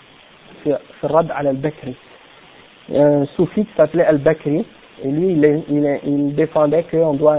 sur 0.63 0.79
Rad 1.03 1.31
al-Bakri 1.35 1.97
un 2.95 3.27
soufi 3.37 3.65
qui 3.65 3.73
s'appelait 3.77 4.05
Al-Bakri 4.05 4.65
et 5.04 5.10
lui 5.10 5.34
il, 5.34 5.64
il, 5.70 6.00
il 6.06 6.36
défendait 6.36 6.84
qu'on 6.90 7.14
doit 7.14 7.38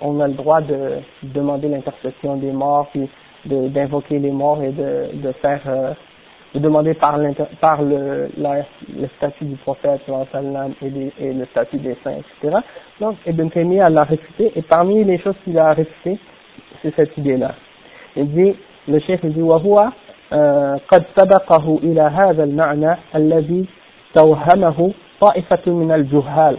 on 0.00 0.20
a 0.20 0.28
le 0.28 0.34
droit 0.34 0.60
de 0.60 0.98
demander 1.22 1.68
l'intercession 1.68 2.36
des 2.36 2.52
morts 2.52 2.88
puis 2.90 3.08
d'invoquer 3.46 4.18
les 4.18 4.30
morts 4.30 4.62
et 4.62 4.72
de, 4.72 5.10
de 5.14 5.32
faire 5.32 5.60
euh, 5.66 5.92
de 6.54 6.60
demander 6.60 6.94
par, 6.94 7.18
par 7.60 7.82
le, 7.82 8.30
la, 8.38 8.64
le 8.96 9.06
statut 9.16 9.44
du 9.44 9.56
prophète 9.56 10.00
et, 10.82 11.12
et 11.20 11.32
le 11.34 11.44
statut 11.46 11.76
des 11.76 11.94
saints, 12.02 12.16
etc. 12.40 12.56
Donc 13.00 13.16
Ibn 13.26 13.48
Taymiyyah 13.48 13.90
l'a 13.90 14.04
réfuté 14.04 14.52
et 14.56 14.62
parmi 14.62 15.04
les 15.04 15.18
choses 15.18 15.34
qu'il 15.44 15.58
a 15.58 15.72
réfutées 15.74 16.18
c'est 16.82 16.94
cette 16.94 17.16
idée-là. 17.16 17.54
Il 18.16 18.28
dit, 18.32 18.54
le 18.88 18.98
chef 19.00 19.24
dit, 19.24 19.42
وهو 19.42 19.90
قد 20.88 21.04
سبقه 21.16 21.78
إلى 21.82 22.00
هذا 22.00 22.44
المعنى 22.44 22.96
الذي 23.14 23.66
توهمه 24.14 24.92
طائفة 25.20 25.72
من 25.72 25.92
الجهال 25.92 26.56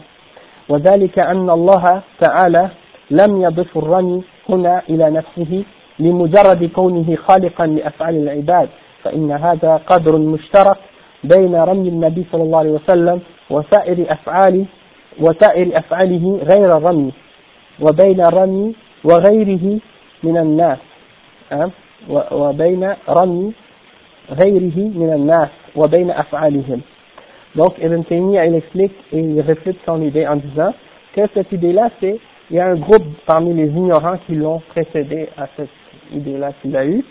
وذلك 0.68 1.18
أن 1.18 1.50
الله 1.50 2.02
تعالى 2.20 2.68
لم 3.10 3.42
يضف 3.42 3.78
الرمي 3.78 4.22
هنا 4.48 4.82
إلى 4.88 5.10
نفسه 5.10 5.64
لمجرد 5.98 6.64
كونه 6.74 7.16
خالقا 7.16 7.66
لأفعال 7.66 8.16
العباد 8.16 8.68
فإن 9.02 9.32
هذا 9.32 9.80
قدر 9.86 10.18
مشترك 10.18 10.76
بين 11.24 11.54
رمي 11.54 11.88
النبي 11.88 12.24
صلى 12.32 12.42
الله 12.42 12.58
عليه 12.58 12.70
وسلم 12.70 13.20
وسائر 13.50 14.12
أفعال 14.12 14.64
وسائر 15.20 15.78
أفعاله 15.78 16.40
غير 16.52 16.76
الرمي 16.76 17.12
وبين 17.80 18.20
الرمي 18.20 18.74
وغيره 19.04 19.78
من 20.22 20.36
الناس 20.36 20.78
وبين 22.32 22.94
رمي 23.08 23.52
غيره 24.30 24.78
من 24.78 25.12
الناس 25.12 25.48
وبين 25.76 26.10
أفعالهم. 26.10 26.80
Donc 27.56 27.74
Ibn 27.78 28.02
Taymiyyah 28.04 28.46
il 28.46 28.54
explique 28.56 28.94
et 29.12 29.20
il 29.20 29.40
réfute 29.40 29.76
son 29.86 30.00
idée 30.02 30.26
en 30.26 30.36
disant 30.36 30.74
que 31.14 31.22
cette 31.34 31.52
idée-là 31.52 31.90
c'est 32.00 32.18
il 32.50 32.56
y 32.56 32.60
a 32.60 32.66
un 32.66 32.76
groupe 32.76 33.06
parmi 33.26 33.54
les 33.54 33.68
ignorants 33.68 34.18
qui 34.26 34.34
l'ont 34.34 34.60
précédé 34.70 35.28
à 35.36 35.46
cette 35.56 35.68
idée-là 36.12 36.52
qu'il 36.60 36.76
a 36.76 36.84
eue 36.84 37.04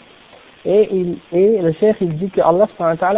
et, 0.66 0.88
il, 0.92 1.18
et 1.32 1.62
le 1.62 1.74
chef 1.74 1.98
il 2.02 2.18
dit 2.18 2.30
que 2.30 2.42
Allah 2.42 2.68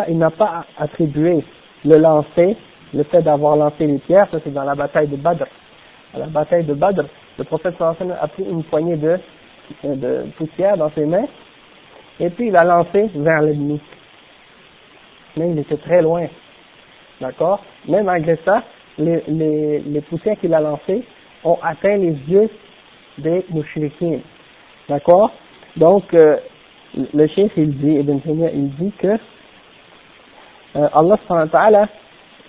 il 0.07 0.17
n'a 0.17 0.31
pas 0.31 0.65
attribué 0.77 1.43
le 1.83 1.97
lancer, 1.97 2.57
le 2.93 3.03
fait 3.03 3.21
d'avoir 3.21 3.55
lancé 3.55 3.85
les 3.85 3.99
pierres, 3.99 4.27
ça 4.31 4.39
c'est 4.43 4.53
dans 4.53 4.63
la 4.63 4.75
bataille 4.75 5.07
de 5.07 5.15
Badr. 5.15 5.45
À 6.13 6.19
la 6.19 6.25
bataille 6.27 6.63
de 6.63 6.73
Badr, 6.73 7.03
le 7.37 7.43
prophète 7.43 7.75
a 7.79 8.27
pris 8.27 8.43
une 8.43 8.63
poignée 8.63 8.95
de 8.95 9.19
de 9.83 10.25
poussière 10.37 10.77
dans 10.77 10.91
ses 10.91 11.05
mains, 11.05 11.25
et 12.19 12.29
puis 12.29 12.47
il 12.47 12.55
a 12.55 12.63
lancé 12.63 13.09
vers 13.15 13.41
l'ennemi. 13.41 13.79
Mais 15.37 15.51
il 15.51 15.59
était 15.59 15.77
très 15.77 16.01
loin. 16.01 16.27
D'accord? 17.25 17.59
Mais 17.87 18.03
malgré 18.03 18.37
ça, 18.45 18.61
les, 18.99 19.23
les, 19.27 20.03
qu'il 20.39 20.53
a 20.53 20.59
lancées 20.59 21.03
ont 21.43 21.57
atteint 21.63 21.97
les 21.97 22.15
yeux 22.27 22.49
des 23.17 23.43
mouchriquins. 23.49 24.19
D'accord? 24.87 25.31
Donc, 25.75 26.13
euh, 26.13 26.37
le 27.13 27.27
chef, 27.27 27.51
il 27.57 27.75
dit, 27.77 27.95
Ibn 27.95 28.19
Taymiyyah, 28.19 28.51
il 28.51 28.69
dit 28.75 28.91
que 28.99 29.17
euh, 30.75 30.87
Allah 30.93 31.87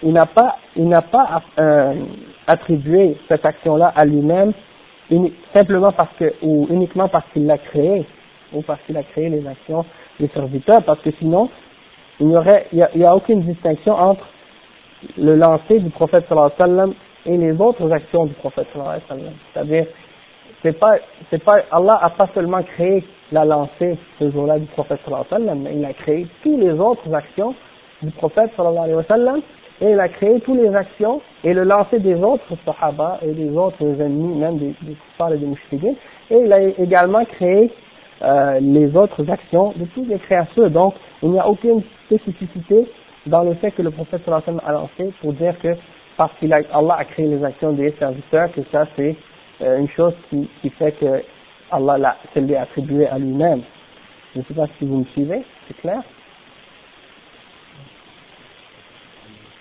il 0.02 0.12
n'a 0.12 0.26
pas, 0.26 0.56
il 0.76 0.90
pas 1.10 1.42
euh, 1.58 1.94
attribué 2.46 3.16
cette 3.28 3.46
action-là 3.46 3.92
à 3.96 4.04
lui-même 4.04 4.52
simplement 5.54 5.92
parce 5.92 6.12
que, 6.18 6.34
ou 6.42 6.66
uniquement 6.68 7.08
parce 7.08 7.24
qu'il 7.32 7.46
l'a 7.46 7.56
créé, 7.56 8.04
ou 8.52 8.60
parce 8.60 8.80
qu'il 8.82 8.96
a 8.98 9.02
créé 9.04 9.30
les 9.30 9.46
actions 9.46 9.86
des 10.20 10.28
serviteurs, 10.28 10.82
parce 10.84 11.00
que 11.00 11.10
sinon, 11.12 11.48
il 12.20 12.26
n'y 12.26 12.36
aurait, 12.36 12.66
il 12.72 12.78
y 12.78 13.04
a, 13.04 13.10
a, 13.10 13.14
aucune 13.14 13.40
distinction 13.40 13.94
entre 13.94 14.26
le 15.18 15.36
lancer 15.36 15.78
du 15.78 15.90
prophète 15.90 16.24
sallallahu 16.28 16.52
alayhi 16.58 16.70
sallam 16.70 16.94
et 17.26 17.36
les 17.36 17.60
autres 17.60 17.90
actions 17.92 18.26
du 18.26 18.34
prophète 18.34 18.66
sallallahu 18.72 18.96
alayhi 18.96 19.08
sallam. 19.08 19.34
C'est-à-dire, 19.52 19.86
c'est 20.62 20.78
pas, 20.78 20.96
c'est 21.30 21.42
pas, 21.42 21.58
Allah 21.70 21.98
a 22.02 22.10
pas 22.10 22.28
seulement 22.34 22.62
créé 22.62 23.04
la 23.32 23.44
lancée 23.44 23.98
ce 24.18 24.30
jour-là 24.30 24.58
du 24.58 24.66
prophète 24.66 25.00
sallallahu 25.04 25.26
alayhi 25.30 25.44
sallam, 25.44 25.62
mais 25.62 25.76
il 25.76 25.84
a 25.84 25.92
créé 25.92 26.26
toutes 26.42 26.58
les 26.58 26.72
autres 26.72 27.12
actions 27.14 27.54
du 28.02 28.10
prophète 28.12 28.50
sallallahu 28.56 28.90
alayhi 28.90 29.06
sallam, 29.08 29.40
et 29.80 29.90
il 29.90 30.00
a 30.00 30.08
créé 30.08 30.40
toutes 30.40 30.58
les 30.58 30.74
actions 30.74 31.20
et 31.44 31.52
le 31.52 31.64
lancer 31.64 31.98
des 31.98 32.14
autres 32.14 32.56
sahaba 32.64 33.18
et 33.22 33.32
des 33.32 33.50
autres 33.56 33.82
ennemis, 33.82 34.38
même 34.38 34.58
des, 34.58 34.74
des 34.82 34.96
et 35.34 35.38
des 35.38 35.46
mouchidines, 35.46 35.96
et 36.30 36.38
il 36.38 36.52
a 36.52 36.62
également 36.62 37.24
créé 37.24 37.70
euh, 38.22 38.58
les 38.60 38.96
autres 38.96 39.30
actions 39.30 39.74
de 39.76 39.84
toutes 39.94 40.08
les 40.08 40.18
créatures. 40.18 40.70
Donc, 40.70 40.94
il 41.22 41.30
n'y 41.30 41.38
a 41.38 41.46
aucune 41.46 41.82
spécificité 42.06 42.86
dans 43.26 43.42
le 43.42 43.54
fait 43.54 43.72
que 43.72 43.82
le 43.82 43.90
prophète 43.90 44.22
sallallahu 44.24 44.60
a 44.64 44.72
lancé 44.72 45.12
pour 45.20 45.32
dire 45.34 45.58
que 45.60 45.68
parce 46.16 46.32
qu'Allah 46.38 46.94
a 46.98 47.04
créé 47.04 47.26
les 47.26 47.44
actions 47.44 47.72
des 47.72 47.90
serviteurs, 47.98 48.50
que 48.52 48.62
ça 48.72 48.84
c'est 48.96 49.16
euh, 49.62 49.78
une 49.78 49.88
chose 49.90 50.14
qui, 50.30 50.70
fait 50.70 50.92
que 50.92 51.22
Allah 51.70 51.98
l'a, 51.98 52.16
se 52.34 52.54
attribué 52.54 53.06
à 53.08 53.18
lui-même. 53.18 53.62
Je 54.34 54.38
ne 54.40 54.44
sais 54.44 54.54
pas 54.54 54.66
si 54.78 54.86
vous 54.86 54.98
me 54.98 55.04
suivez, 55.06 55.44
c'est 55.66 55.76
clair? 55.78 56.00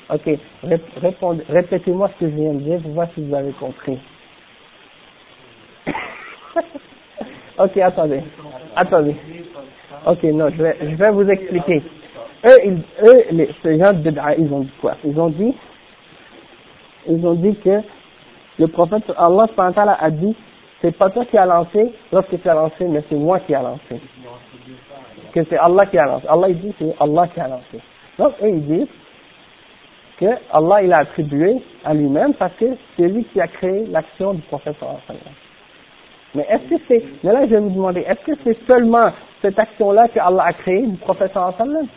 Ok, 0.09 0.29
répétez-moi 0.63 2.09
ce 2.09 2.19
que 2.25 2.29
je 2.29 2.35
viens 2.35 2.53
de 2.53 2.59
dire 2.59 2.81
pour 2.81 2.91
voir 2.91 3.07
si 3.15 3.25
vous 3.25 3.33
avez 3.33 3.51
compris. 3.53 3.99
ok, 7.57 7.77
attendez, 7.77 8.23
attendez. 8.75 9.15
Ok, 10.05 10.23
non, 10.23 10.49
je 10.49 10.61
vais, 10.61 10.77
je 10.81 10.95
vais 10.95 11.11
vous 11.11 11.27
expliquer. 11.27 11.83
Eux, 12.45 12.59
ils, 12.63 12.83
eux 13.07 13.23
les, 13.31 13.49
ces 13.63 13.79
gens 13.79 13.93
ils 14.37 14.53
ont 14.53 14.59
dit 14.61 14.71
quoi? 14.79 14.95
Ils 15.03 15.19
ont 15.19 15.29
dit, 15.29 15.55
ils 17.07 17.25
ont 17.25 17.33
dit 17.33 17.55
que 17.57 17.81
le 18.59 18.67
prophète 18.67 19.03
Allah 19.17 19.97
a 19.99 20.11
dit 20.11 20.35
c'est 20.81 20.95
pas 20.95 21.09
toi 21.09 21.25
qui 21.25 21.37
as 21.37 21.45
lancé 21.47 21.91
lorsque 22.11 22.39
tu 22.39 22.47
as 22.47 22.53
lancé, 22.53 22.85
mais 22.85 23.03
c'est 23.09 23.15
moi 23.15 23.39
qui 23.39 23.53
ai 23.53 23.55
lancé. 23.55 23.99
Que 25.33 25.43
c'est 25.49 25.57
Allah 25.57 25.85
qui 25.87 25.97
a 25.97 26.05
lancé. 26.05 26.27
Allah 26.27 26.49
il 26.49 26.59
dit 26.59 26.73
c'est 26.77 26.93
Allah 26.99 27.27
qui 27.29 27.39
a 27.39 27.47
lancé. 27.47 27.81
Donc 28.19 28.33
eux 28.43 28.49
ils 28.49 28.65
disent 28.65 28.87
que 30.19 30.27
Allah 30.51 30.83
il 30.83 30.93
a 30.93 30.99
attribué 30.99 31.61
à 31.83 31.93
lui-même 31.93 32.35
parce 32.35 32.53
que 32.55 32.65
c'est 32.95 33.07
lui 33.07 33.23
qui 33.25 33.41
a 33.41 33.47
créé 33.47 33.87
l'action 33.87 34.35
du 34.35 34.41
prophète 34.43 34.75
Mais 36.34 36.46
est-ce 36.48 36.74
que 36.74 36.80
c'est, 36.86 37.02
mais 37.24 37.32
là 37.32 37.46
je 37.46 37.54
vais 37.54 37.60
me 37.60 37.70
demander, 37.70 38.00
est-ce 38.00 38.24
que 38.24 38.38
c'est 38.44 38.56
seulement 38.70 39.10
cette 39.42 39.58
action-là 39.58 40.08
que 40.08 40.20
Allah 40.20 40.44
a 40.46 40.52
créée 40.52 40.86
du 40.86 40.96
prophète 40.98 41.32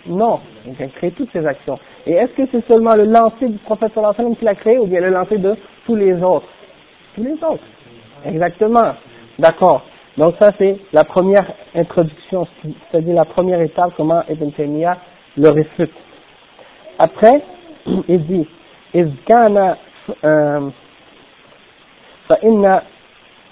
Non, 0.08 0.40
il 0.66 0.84
a 0.84 0.88
créé 0.88 1.12
toutes 1.12 1.32
ces 1.32 1.46
actions. 1.46 1.78
Et 2.08 2.14
est-ce 2.14 2.32
que 2.34 2.44
c'est 2.52 2.66
seulement 2.68 2.96
le 2.96 3.06
lancer 3.06 3.48
du 3.48 3.58
prophète 3.60 3.94
sallallahu 3.94 4.36
qu'il 4.38 4.48
a 4.48 4.56
créé 4.56 4.78
ou 4.80 4.88
bien 4.88 5.02
le 5.02 5.10
lancer 5.10 5.38
de 5.38 5.56
tous 5.86 5.96
les 5.96 6.14
autres 6.24 6.48
Tous 7.16 7.24
les 7.24 7.34
autres. 7.44 7.64
Exactement. 8.26 8.94
D'accord. 9.38 9.84
Donc 10.18 10.36
ça 10.40 10.52
c'est 10.58 10.78
la 10.94 11.04
première 11.04 11.46
introduction, 11.76 12.48
c'est-à-dire 12.92 13.16
la 13.16 13.26
première 13.26 13.62
étape 13.62 13.92
comment 13.98 14.24
Ibn 14.30 14.50
Taymiyyah 14.52 14.98
le 15.38 15.50
réfute. 15.50 15.92
Après, 17.00 17.42
il 18.08 18.26
dit, 18.26 18.48
إذ 18.96 19.10
كان 19.26 19.76
فإن 22.30 22.82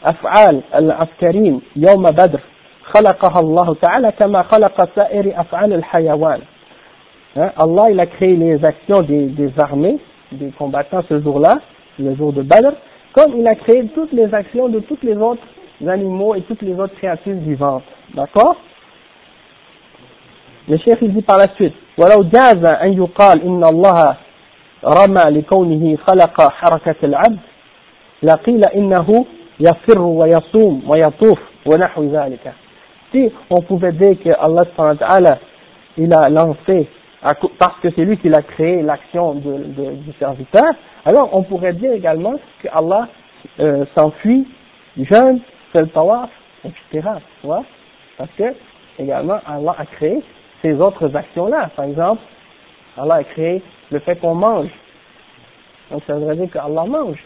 أفعال 0.07 0.63
العسكريين 0.75 1.61
يوم 1.77 2.03
بدر 2.03 2.41
خلقها 2.83 3.41
الله 3.41 3.75
تعالى 3.75 4.13
كما 4.13 4.43
خلق 4.43 4.89
سائر 4.97 5.41
أفعال 5.41 5.73
الحيوان 5.73 6.41
Hein, 7.37 7.53
Allah 7.59 8.07
créé 8.07 8.35
les 8.35 8.65
actions 8.65 9.03
des, 9.03 9.27
des 9.27 9.53
armées, 9.59 9.99
des 10.33 10.51
combattants 10.53 11.03
ce 11.07 11.21
jour-là, 11.21 11.59
le 11.99 12.15
jour 12.17 12.33
de 12.33 12.41
Badr, 12.41 12.73
comme 13.13 13.37
il 13.37 13.47
a 13.47 13.55
créé 13.55 13.87
toutes 13.95 14.13
les 14.13 14.33
actions 14.33 14.71
de 14.71 14.81
tous 14.81 14.97
les 15.03 15.17
autres 15.17 15.43
animaux 15.87 16.35
et 16.35 16.41
toutes 16.43 16.63
les 16.63 16.73
autres 16.81 16.95
créatures 16.95 17.35
vivantes. 17.35 17.83
D'accord 18.15 18.57
Le 20.67 20.79
chef 20.79 20.99
il 21.03 21.13
dit 21.13 21.23
par 21.23 21.37
la 21.39 21.49
suite 21.57 21.75
ولو 21.99 22.23
جاز 22.23 22.65
أن 22.65 22.93
يقال 22.93 23.43
إن 23.43 23.65
الله 23.65 24.17
رمى 24.85 25.39
لكونه 25.39 25.97
خلق 25.97 26.51
حركة 26.51 26.97
العبد 27.03 27.39
لقيل 28.23 28.63
إنه 28.75 29.25
يفر 29.60 30.02
ويصوم 30.02 30.84
ويطوف 30.90 31.40
ونحو 31.66 32.04
ذلك 32.04 32.54
Si 33.14 33.30
on 33.50 33.62
pouvait 33.62 33.92
dire 33.92 34.16
que 34.24 34.30
Allah 34.40 35.38
il 35.98 36.14
a 36.14 36.30
lancé 36.30 36.88
parce 37.60 37.80
que 37.82 37.90
c'est 37.92 38.06
lui 38.06 38.18
qui 38.18 38.34
a 38.34 38.42
créé 38.42 38.82
l'action 38.82 39.36
de, 39.36 39.52
de, 39.52 39.92
du 39.96 40.14
serviteur, 40.18 40.74
alors 41.06 41.30
on 41.34 41.44
pourrait 41.44 41.74
dire 41.74 41.92
également 41.92 42.34
que 42.64 42.68
Allah 42.72 43.08
euh, 43.60 43.86
s'enfuit, 43.96 44.48
jeûne, 44.98 45.42
fait 45.72 45.82
le 45.82 45.88
tawaf, 45.88 46.30
etc. 46.64 47.10
Tu 47.42 47.48
vois 47.48 47.64
Parce 48.18 48.32
que 48.38 48.56
également 48.98 49.40
Allah 49.46 49.76
a 49.78 49.86
créé 49.86 50.24
ces 50.62 50.74
autres 50.74 51.16
actions-là. 51.16 51.70
Par 51.76 51.86
exemple, 51.86 52.22
Allah 52.98 53.16
a 53.16 53.24
créé 53.24 53.62
le 53.92 54.00
fait 54.00 54.16
qu'on 54.16 54.36
mange. 54.36 54.70
Donc 55.92 56.02
ça 56.08 56.16
voudrait 56.16 56.36
dire 56.38 56.52
qu'Allah 56.52 56.86
mange. 56.86 57.24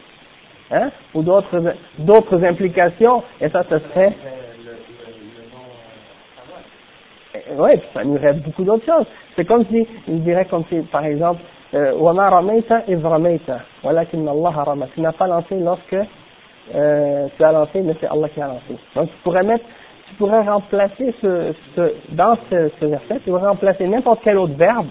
Hein 0.72 0.90
Ou 1.14 1.22
d'autres 1.22 1.73
d'autres 1.99 2.44
implications, 2.44 3.23
et 3.40 3.49
ça, 3.49 3.64
ce 3.69 3.77
serait 3.80 4.14
oui, 7.57 7.72
ça 7.94 8.03
nous 8.03 8.18
reste 8.18 8.40
beaucoup 8.40 8.64
d'autres 8.64 8.86
choses. 8.86 9.06
C'est 9.36 9.45
comme 9.45 9.65
si, 9.65 9.88
il 10.07 10.23
dirait 10.23 10.45
comme 10.45 10.64
si, 10.69 10.80
par 10.91 11.06
exemple, 11.06 11.41
euh, 11.73 11.94
وَمَا 11.94 12.30
رَمَيْتَ 12.30 12.72
إِذْ 12.88 13.06
رَمَيْتَ 13.06 13.52
وَلَكِنَّ 13.84 14.27
اللَّهَ 14.27 14.64
رَمَى 14.64 14.86
Tu 14.94 15.02
n'as 15.02 15.11
pas 15.11 15.27
lancé 15.27 15.60
lorsque 15.60 15.95
euh, 16.73 17.27
tu 17.36 17.44
as 17.44 17.52
lancé, 17.52 17.82
mais 17.82 17.95
c'est 17.99 18.07
Allah 18.07 18.30
qui 18.30 18.41
a 18.41 18.48
lancé. 18.48 18.76
Donc 18.95 19.10
tu 19.10 19.18
pourrais 19.23 19.44
mettre, 19.44 19.65
tu 20.07 20.15
pourrais 20.15 20.41
remplacer 20.41 21.14
ce, 21.22 21.53
ce 21.76 21.94
dans 22.10 22.38
ce, 22.49 22.72
ce 22.80 22.86
verset, 22.86 23.19
tu 23.23 23.30
pourrais 23.30 23.48
remplacer 23.48 23.88
n'importe 23.88 24.22
quel 24.23 24.38
autre 24.38 24.56
verbe. 24.56 24.88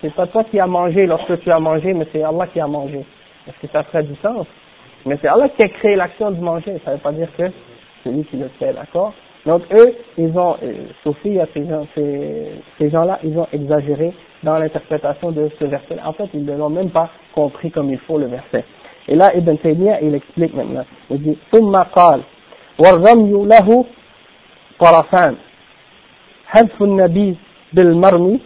C'est 0.00 0.14
pas 0.14 0.26
toi 0.26 0.42
qui 0.44 0.58
as 0.58 0.66
mangé 0.66 1.06
lorsque 1.06 1.38
tu 1.40 1.50
as 1.50 1.60
mangé, 1.60 1.92
mais 1.92 2.06
c'est 2.10 2.22
Allah 2.22 2.46
qui 2.46 2.60
a 2.60 2.66
mangé. 2.66 3.04
Est-ce 3.50 3.66
que 3.66 3.72
ça 3.72 3.82
ferait 3.84 4.02
du 4.04 4.16
sens 4.16 4.46
Mais 5.04 5.18
c'est 5.20 5.28
Allah 5.28 5.48
qui 5.50 5.64
a 5.64 5.68
créé 5.68 5.96
l'action 5.96 6.30
de 6.30 6.40
manger. 6.40 6.80
Ça 6.84 6.90
ne 6.90 6.96
veut 6.96 7.02
pas 7.02 7.12
dire 7.12 7.28
que 7.36 7.44
c'est 8.02 8.10
lui 8.10 8.24
qui 8.24 8.36
le 8.36 8.48
fait, 8.58 8.72
d'accord 8.72 9.12
donc 9.46 9.62
eux, 9.72 9.94
ils 10.18 10.36
ont, 10.36 10.56
euh, 10.60 10.72
Sophie, 11.04 11.38
ces 11.54 11.68
gens, 11.68 11.86
ces, 11.94 12.50
ces 12.78 12.90
gens-là, 12.90 13.20
ils 13.22 13.38
ont 13.38 13.46
exagéré 13.52 14.12
dans 14.42 14.58
l'interprétation 14.58 15.30
de 15.30 15.48
ce 15.60 15.64
verset. 15.66 15.96
En 16.04 16.12
fait, 16.12 16.28
ils 16.34 16.44
ne 16.44 16.56
l'ont 16.56 16.68
même 16.68 16.90
pas 16.90 17.08
compris 17.32 17.70
comme 17.70 17.90
il 17.90 17.98
faut 18.00 18.18
le 18.18 18.26
verset. 18.26 18.64
Et 19.06 19.14
là, 19.14 19.32
Ibn 19.36 19.56
Taymiyyah, 19.58 20.00
il 20.02 20.16
explique 20.16 20.52
maintenant. 20.52 20.84
Il 21.10 21.22
dit, 21.22 21.38
ثم 21.52 21.76
قال 21.76 22.22
والرمي 22.78 23.46
له 23.46 23.84
طرفان 24.80 25.36
حذف 26.46 26.82
النبي 26.82 27.36
بالمرمي 27.72 28.40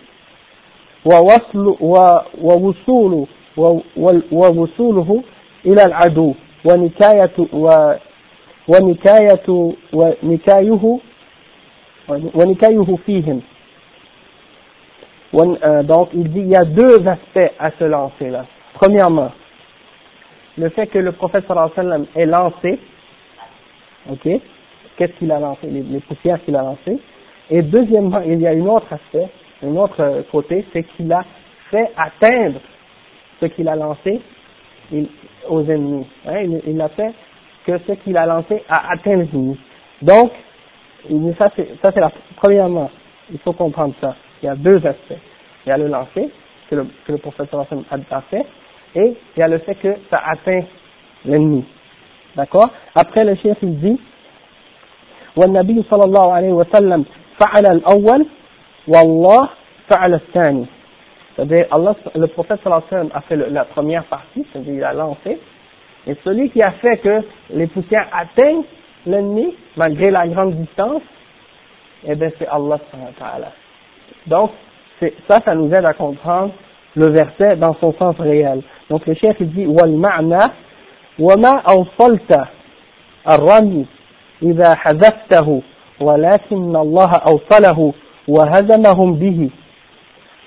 ووصل 1.04 1.76
ووصول 2.42 3.26
ووصوله 4.32 5.22
إلى 5.66 5.82
العدو 5.86 6.34
ونكاية 6.64 7.36
ونكاية 8.68 9.72
ونكايه 10.22 10.98
ونكايه 12.34 12.96
فيهم 13.06 13.40
donc 15.84 16.08
il 16.14 16.28
dit 16.32 16.40
il 16.40 16.48
y 16.48 16.56
a 16.56 16.64
deux 16.64 17.06
aspects 17.06 17.52
à 17.58 17.70
ce 17.78 17.84
lancer 17.84 18.30
là 18.30 18.46
premièrement 18.74 19.30
le 20.58 20.68
fait 20.70 20.88
que 20.88 20.98
le 20.98 21.12
prophète 21.12 21.44
sallallahu 21.46 21.70
alayhi 21.76 21.88
wa 21.88 21.96
sallam 21.96 22.06
est 22.16 22.26
lancé 22.26 22.78
ok 24.10 24.40
qu'est-ce 24.96 25.12
qu'il 25.18 25.30
a 25.30 25.38
lancé 25.38 25.66
les, 25.68 25.82
les 25.82 26.00
poussières 26.00 26.42
qu'il 26.44 26.56
a 26.56 26.62
lancées 26.62 26.98
et 27.48 27.62
deuxièmement 27.62 28.20
il 28.26 28.40
y 28.40 28.46
a 28.46 28.50
un 28.50 28.66
autre 28.66 28.92
aspect 28.92 29.28
un 29.62 29.76
autre 29.76 30.24
côté 30.32 30.64
c'est 30.72 30.82
qu'il 30.82 31.12
a 31.12 31.22
fait 31.70 31.90
atteindre 31.96 32.60
ce 33.40 33.46
qu'il 33.46 33.68
a 33.68 33.76
lancé 33.76 34.20
aux 35.48 35.62
ennemis 35.62 36.06
hein, 36.26 36.40
il, 36.42 36.60
il 36.66 36.80
a 36.80 36.88
fait 36.88 37.12
que 37.66 37.78
ce 37.86 37.92
qu'il 37.92 38.16
a 38.16 38.26
lancé 38.26 38.62
a 38.68 38.92
atteint 38.92 39.16
les 39.16 39.24
limites. 39.26 39.60
Donc, 40.02 40.32
ça 41.38 41.50
c'est, 41.56 41.68
ça 41.82 41.90
c'est 41.94 42.00
la, 42.00 42.10
premièrement, 42.36 42.90
il 43.30 43.38
faut 43.40 43.52
comprendre 43.52 43.94
ça. 44.00 44.16
Il 44.42 44.46
y 44.46 44.48
a 44.48 44.54
deux 44.56 44.76
aspects. 44.86 45.20
Il 45.66 45.68
y 45.68 45.72
a 45.72 45.76
le 45.76 45.88
lancer, 45.88 46.30
que 46.68 46.74
le, 46.74 46.86
que 47.06 47.12
le 47.12 47.18
prophète 47.18 47.48
a 47.52 48.20
fait, 48.22 48.46
et 48.94 49.14
il 49.36 49.40
y 49.40 49.42
a 49.42 49.48
le 49.48 49.58
fait 49.58 49.74
que 49.76 49.94
ça 50.10 50.22
atteint 50.26 50.62
l'ennemi. 51.24 51.64
D'accord 52.36 52.70
Après, 52.94 53.24
le 53.24 53.34
chef, 53.36 53.58
il 53.62 53.78
dit, 53.80 54.00
والنبي 55.36 55.82
صلى 55.90 56.04
الله 56.04 56.32
عليه 56.32 56.52
وسلم 56.52 57.04
فعل 57.40 57.66
الأول 57.66 58.26
والله 58.88 59.48
فعل 59.90 60.14
الثاني 60.14 60.66
c'est-à-dire, 61.35 61.65
Allah, 61.71 61.95
le 62.15 62.27
prophète 62.27 62.61
sallallahu 62.63 63.09
a 63.13 63.21
fait 63.21 63.35
la 63.35 63.65
première 63.65 64.05
partie, 64.05 64.45
c'est-à-dire, 64.51 64.73
il 64.73 64.83
a 64.83 64.93
lancé. 64.93 65.39
Et 66.07 66.15
celui 66.23 66.49
qui 66.49 66.61
a 66.61 66.71
fait 66.71 66.97
que 66.97 67.21
les 67.49 67.67
poussières 67.67 68.07
atteignent 68.13 68.63
l'ennemi, 69.05 69.55
malgré 69.75 70.11
la 70.11 70.27
grande 70.27 70.55
distance, 70.55 71.01
eh 72.07 72.15
bien, 72.15 72.29
c'est 72.37 72.47
Allah 72.47 72.79
ta'ala. 73.19 73.51
Donc, 74.27 74.51
c'est 74.99 75.13
ça, 75.29 75.39
ça 75.43 75.55
nous 75.55 75.73
aide 75.73 75.85
à 75.85 75.93
comprendre 75.93 76.53
le 76.95 77.09
verset 77.09 77.57
dans 77.57 77.73
son 77.75 77.93
sens 77.93 78.15
réel. 78.17 78.61
Donc, 78.89 79.05
le 79.05 79.13
chef, 79.15 79.35
il 79.39 79.51
dit, 79.51 79.65
wal 79.65 79.91
ma'na, 79.91 80.53
wa 81.19 81.35
ma 81.35 81.61
awsalta 81.65 82.47
ar-rami, 83.25 83.87
idha 84.41 84.75
hazaftahu, 84.83 85.61
walakin 85.99 86.75
Allah 86.75 87.21
awsalahu, 87.25 87.93
wa 88.27 88.45
hazamahum 88.53 89.17
bihi. 89.17 89.51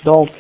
Donc, 0.05 0.31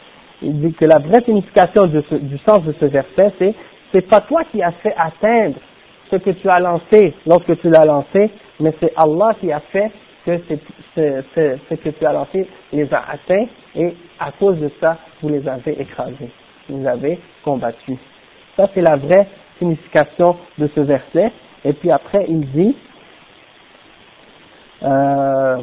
il 0.43 0.61
dit 0.61 0.73
que 0.75 0.85
la 0.85 0.99
vraie 0.99 1.23
signification 1.25 1.87
du 1.87 2.39
sens 2.39 2.63
de 2.65 2.75
ce 2.81 2.85
verset 2.87 3.33
c'est 3.39 3.55
c'est 3.93 4.09
pas 4.09 4.21
toi 4.21 4.43
qui 4.53 4.63
as 4.63 4.73
fait 4.83 4.95
atteindre 4.97 5.57
ce 6.11 6.17
que 6.17 6.31
tu 6.31 6.49
as 6.49 6.61
lancé 6.61 7.15
lorsque 7.27 7.59
tu 7.61 7.71
l'as 7.71 7.85
lancé 7.85 8.31
mais 8.61 8.75
c'est 8.81 8.93
Allah 8.97 9.35
qui 9.41 9.51
a 9.53 9.61
fait 9.61 9.91
que 10.27 10.39
ce 10.95 11.75
que 11.75 11.89
tu 11.91 12.07
as 12.07 12.13
lancé 12.13 12.47
les 12.73 12.93
a 12.93 13.05
atteints 13.11 13.47
et 13.75 13.95
à 14.19 14.33
cause 14.33 14.59
de 14.59 14.71
ça, 14.81 14.99
vous 15.23 15.29
les 15.29 15.47
avez 15.49 15.81
écrasés, 15.81 16.31
vous 16.69 16.79
les 16.79 16.87
avez 16.87 17.19
combattus. 17.45 17.99
Ça, 18.57 18.69
c'est 18.75 18.81
la 18.81 18.97
vraie 18.97 19.27
signification 19.59 20.37
de 20.59 20.69
ce 20.75 20.81
verset. 20.81 21.33
Et 21.65 21.73
puis 21.73 21.91
après, 21.91 22.27
il 22.29 22.41
dit, 22.51 22.77
euh, 24.83 25.59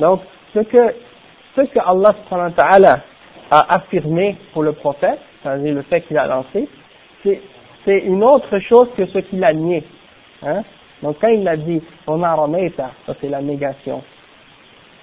donc, 0.00 0.20
ce 0.54 0.60
que, 0.60 0.94
ce 1.56 1.60
que 1.62 1.78
Allah 1.78 3.00
a 3.50 3.74
affirmé 3.74 4.36
pour 4.52 4.62
le 4.62 4.72
prophète, 4.72 5.18
c'est-à-dire 5.42 5.74
le 5.74 5.82
fait 5.82 6.00
qu'il 6.02 6.16
a 6.18 6.26
lancé, 6.26 6.68
c'est 7.22 7.98
une 8.00 8.22
autre 8.22 8.58
chose 8.60 8.88
que 8.96 9.06
ce 9.06 9.18
qu'il 9.18 9.44
a 9.44 9.52
nié. 9.52 9.84
Hein. 10.42 10.62
Donc, 11.02 11.16
quand 11.20 11.28
il 11.28 11.46
a 11.46 11.56
dit, 11.56 11.82
on 12.06 12.22
a 12.22 12.36
ça 12.76 12.90
c'est 13.20 13.28
la 13.28 13.40
négation. 13.42 14.02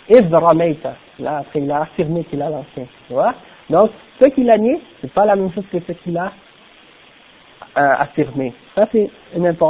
Iz 0.10 0.32
rameita, 0.32 0.96
là, 1.20 1.38
après 1.40 1.60
il 1.60 1.72
a 1.72 1.82
affirmé 1.82 2.24
qu'il 2.26 2.42
a 2.42 2.50
lancé. 2.50 2.88
Tu? 3.08 3.14
Donc, 3.70 3.92
ce 4.22 4.30
qu'il 4.30 4.50
a 4.50 4.58
nié, 4.58 4.80
c'est 5.02 5.12
pas 5.14 5.26
la 5.26 5.36
même 5.36 5.52
chose 5.54 5.66
que 5.72 5.80
ce 5.80 5.92
qu'il 5.94 6.18
a 6.18 6.32
euh, 7.78 7.94
affirmé. 8.00 8.54
Ça, 8.76 8.88
c'est 8.92 9.10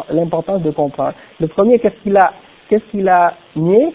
l'importance 0.09 0.61
de 0.61 0.71
comprendre. 0.71 1.13
Le 1.39 1.47
premier, 1.47 1.79
qu'est-ce 1.79 1.95
qu'il 2.03 2.15
a 2.17 2.33
qu'est-ce 2.68 2.84
qu'il 2.90 3.08
a 3.08 3.34
nié 3.56 3.94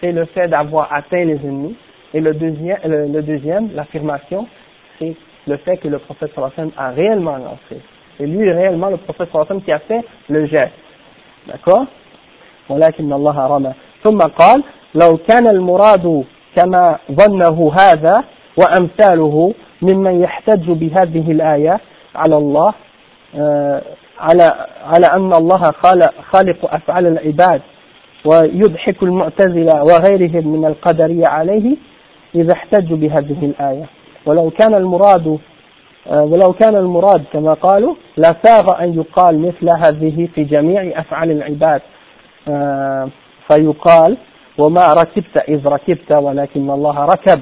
C'est 0.00 0.12
le 0.12 0.24
fait 0.26 0.48
d'avoir 0.48 0.92
atteint 0.92 1.24
les 1.24 1.36
ennemis. 1.44 1.76
Et 2.14 2.20
le 2.20 2.32
deuxième, 2.34 2.78
le, 2.84 3.22
deuxième, 3.22 3.70
l'affirmation, 3.74 4.46
c'est 4.98 5.14
le 5.46 5.56
fait 5.58 5.76
que 5.76 5.88
le 5.88 5.98
prophète 5.98 6.32
sallallahu 6.34 6.72
a 6.76 6.90
réellement 6.90 7.36
lancé. 7.36 7.82
C'est 8.16 8.26
lui 8.26 8.50
réellement 8.50 8.88
le 8.88 8.96
prophète 8.96 9.28
sallallahu 9.32 9.62
qui 9.62 9.72
a 9.72 9.78
fait 9.80 10.04
le 10.28 10.46
geste. 10.46 10.72
d'accord 11.46 11.86
ولكن 12.68 13.12
الله 13.12 13.46
رمى 13.46 13.72
ثم 14.04 14.18
قال 14.18 14.62
لو 14.94 15.16
كان 15.16 15.46
المراد 15.48 16.24
كما 16.56 16.98
ظنه 17.12 17.72
هذا 17.78 18.24
وأمثاله 18.56 19.54
ممن 19.82 20.20
يحتج 20.20 20.70
بهذه 20.70 21.30
الآية 21.30 21.80
على 22.14 22.36
الله 22.36 22.74
على 24.20 24.66
على 24.84 25.06
أن 25.06 25.32
الله 25.32 25.70
خالق, 25.70 26.14
خالق 26.32 26.74
أفعال 26.74 27.06
العباد 27.06 27.62
ويضحك 28.25 29.03
المعتزلة 29.03 29.83
وغيرهم 29.83 30.47
من 30.47 30.65
القدرية 30.65 31.27
عليه 31.27 31.75
إذا 32.35 32.53
احتجوا 32.53 32.97
بهذه 32.97 33.45
الآية. 33.45 33.85
ولو 34.25 34.49
كان 34.49 34.73
المراد 34.75 35.39
آه، 36.07 36.23
ولو 36.23 36.53
كان 36.53 36.75
المراد 36.75 37.23
كما 37.33 37.53
قالوا 37.53 37.95
لساغ 38.17 38.83
أن 38.83 38.93
يقال 38.93 39.39
مثل 39.39 39.69
هذه 39.85 40.27
في 40.35 40.43
جميع 40.43 40.99
أفعال 40.99 41.31
العباد. 41.31 41.81
آه، 42.47 43.09
فيقال 43.51 44.17
وما 44.57 44.93
ركبت 44.93 45.37
إذ 45.49 45.67
ركبت 45.67 46.11
ولكن 46.11 46.69
الله 46.69 47.05
ركب 47.05 47.41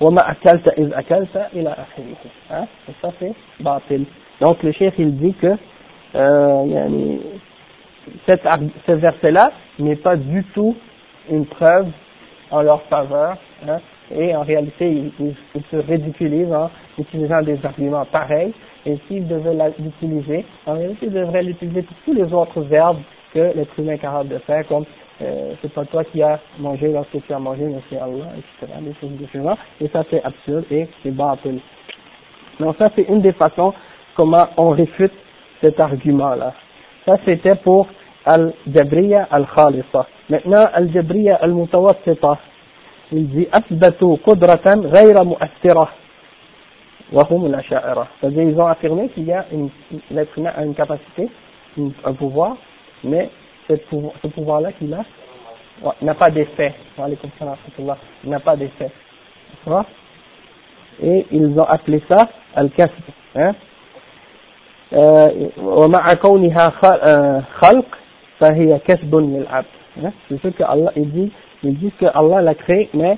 وما 0.00 0.30
أكلت 0.30 0.68
إذ 0.68 0.92
أكلت 0.94 1.46
إلى 1.54 1.68
آخره. 1.68 2.66
ça 3.02 3.10
c'est 3.20 3.34
باطل. 3.60 4.04
Donc 4.40 4.62
le 4.62 4.72
chef 4.72 4.94
il 4.98 5.16
dit 5.16 5.34
que 5.34 5.56
euh, 6.14 6.64
yani, 6.66 7.20
cette, 8.26 8.42
ce 8.86 8.92
verset 8.92 9.30
là 9.30 9.50
n'est 9.78 9.96
pas 9.96 10.16
du 10.16 10.44
tout 10.54 10.76
une 11.30 11.46
preuve 11.46 11.88
en 12.50 12.62
leur 12.62 12.82
faveur 12.82 13.36
hein, 13.66 13.78
et 14.14 14.34
en 14.36 14.42
réalité 14.42 14.90
ils, 14.90 15.34
ils 15.54 15.62
se 15.70 15.76
ridiculisent 15.76 16.52
en 16.52 16.70
utilisant 16.98 17.42
des 17.42 17.58
arguments 17.64 18.04
pareils, 18.04 18.52
et 18.84 18.98
s'il 19.06 19.28
devait 19.28 19.54
l'utiliser, 19.78 20.44
en 20.66 20.74
réalité, 20.74 21.06
il 21.06 21.12
devrait 21.12 21.42
l'utiliser 21.42 21.82
pour 21.82 21.96
tous 22.04 22.14
les 22.14 22.32
autres 22.32 22.60
verbes 22.62 22.98
que 23.32 23.38
l'être 23.38 23.78
humain 23.78 23.92
est 23.92 23.98
capable 23.98 24.28
de 24.28 24.38
faire, 24.38 24.66
comme 24.66 24.84
euh, 25.22 25.52
c'est 25.62 25.72
pas 25.72 25.84
toi 25.84 26.02
qui 26.04 26.20
as 26.22 26.40
mangé 26.58 26.88
lorsque 26.88 27.24
tu 27.24 27.32
as 27.32 27.38
mangé, 27.38 27.64
mais 27.64 27.80
c'est 27.88 27.98
Allah, 27.98 28.32
etc. 28.36 28.72
Des 28.80 28.94
choses 29.00 29.12
différentes. 29.12 29.58
Et 29.80 29.88
ça, 29.88 30.04
c'est 30.10 30.22
absurde 30.24 30.64
et 30.70 30.88
c'est 31.02 31.12
bâton. 31.12 31.58
Donc 32.58 32.76
ça, 32.76 32.90
c'est 32.96 33.02
une 33.02 33.20
des 33.20 33.32
façons 33.32 33.72
comment 34.16 34.48
on 34.56 34.70
réfute 34.70 35.12
cet 35.60 35.78
argument-là. 35.78 36.52
Ça, 37.06 37.18
c'était 37.24 37.54
pour 37.54 37.86
الجبرية 38.28 39.28
الخالصة. 39.34 40.04
معنى 40.30 40.78
الجبرية 40.78 41.38
المتوسطة 41.44 42.38
الذي 43.12 43.48
أثبتوا 43.54 44.16
قدرة 44.26 44.66
غير 44.96 45.24
مؤثرة 45.24 45.88
وهم 47.12 47.46
الأشاعرة. 47.46 48.08
فذي 48.22 48.54
زون 48.54 48.70
أفيرمي 48.70 49.08
كي 49.08 49.42
لدينا 50.10 50.62
أن 50.62 50.72
كاباسيتي 50.74 51.28
أن 51.78 51.92
بوفوار 52.06 52.56
مي 53.04 53.28
سي 53.68 53.78
بوفوار 54.24 54.60
لا 54.60 54.70
كي 54.70 54.86
لا 54.86 55.04
نا 56.02 56.12
با 56.12 56.28
ديفي 56.28 56.70
وعليكم 56.98 57.28
السلام 57.34 57.50
ورحمة 57.50 57.78
الله 57.78 57.96
نا 58.24 58.38
با 58.46 58.54
ديفي 58.54 58.88
خلاص 59.66 59.86
اي 61.02 61.26
ils 61.32 61.58
ont 61.60 61.68
appelé 61.68 62.00
ça 62.10 62.26
ومع 65.62 66.14
كونها 66.14 66.70
خلق 67.62 67.86
فهي 68.41 68.79
كسب 68.87 69.15
للعبد 69.15 70.11
c'est 70.29 70.41
ce 70.41 70.47
que 70.49 70.63
Allah 70.63 70.91
il 70.95 71.09
dit 71.11 71.31
ils 71.63 71.75
disent 71.77 71.95
que 71.99 72.05
Allah 72.05 72.41
l'a 72.41 72.55
créé 72.55 72.89
mais 72.93 73.17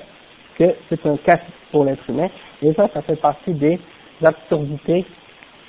que 0.58 0.74
c'est 0.88 1.04
un 1.06 1.16
kasb 1.16 1.42
pour 1.70 1.84
l'être 1.84 2.08
humain 2.08 2.28
et 2.62 2.72
ça, 2.74 2.88
ça 2.92 3.02
fait 3.02 3.16
partie 3.16 3.52
des 3.52 3.78
absurdités 4.24 5.04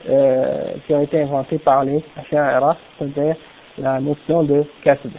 euh, 0.10 0.74
qui 0.86 0.94
ont 0.94 1.02
été 1.02 1.22
inventées 1.22 1.60
par 1.60 1.86
les 1.86 2.04
Asha'ira, 2.18 2.76
c'est-à-dire 2.98 3.36
la 3.78 4.00
notion 4.02 4.44
de 4.44 4.64
kasb. 4.84 5.12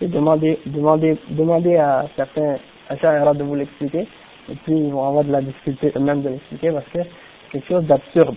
Et 0.00 0.08
demandez, 0.08 0.58
demandez, 0.66 1.16
demandez 1.30 1.76
à 1.76 2.06
certains 2.16 2.56
Asha'ira 2.88 3.34
de 3.34 3.44
vous 3.44 3.54
l'expliquer, 3.54 4.06
et 4.50 4.54
puis 4.64 4.74
ils 4.76 4.90
vont 4.90 5.06
avoir 5.06 5.24
de 5.24 5.32
la 5.32 5.42
difficulté 5.42 5.92
eux-mêmes 5.96 6.22
de 6.22 6.30
l'expliquer 6.30 6.70
parce 6.72 6.86
que 6.86 6.98
c'est 6.98 7.52
quelque 7.52 7.68
chose 7.68 7.84
d'absurde. 7.84 8.36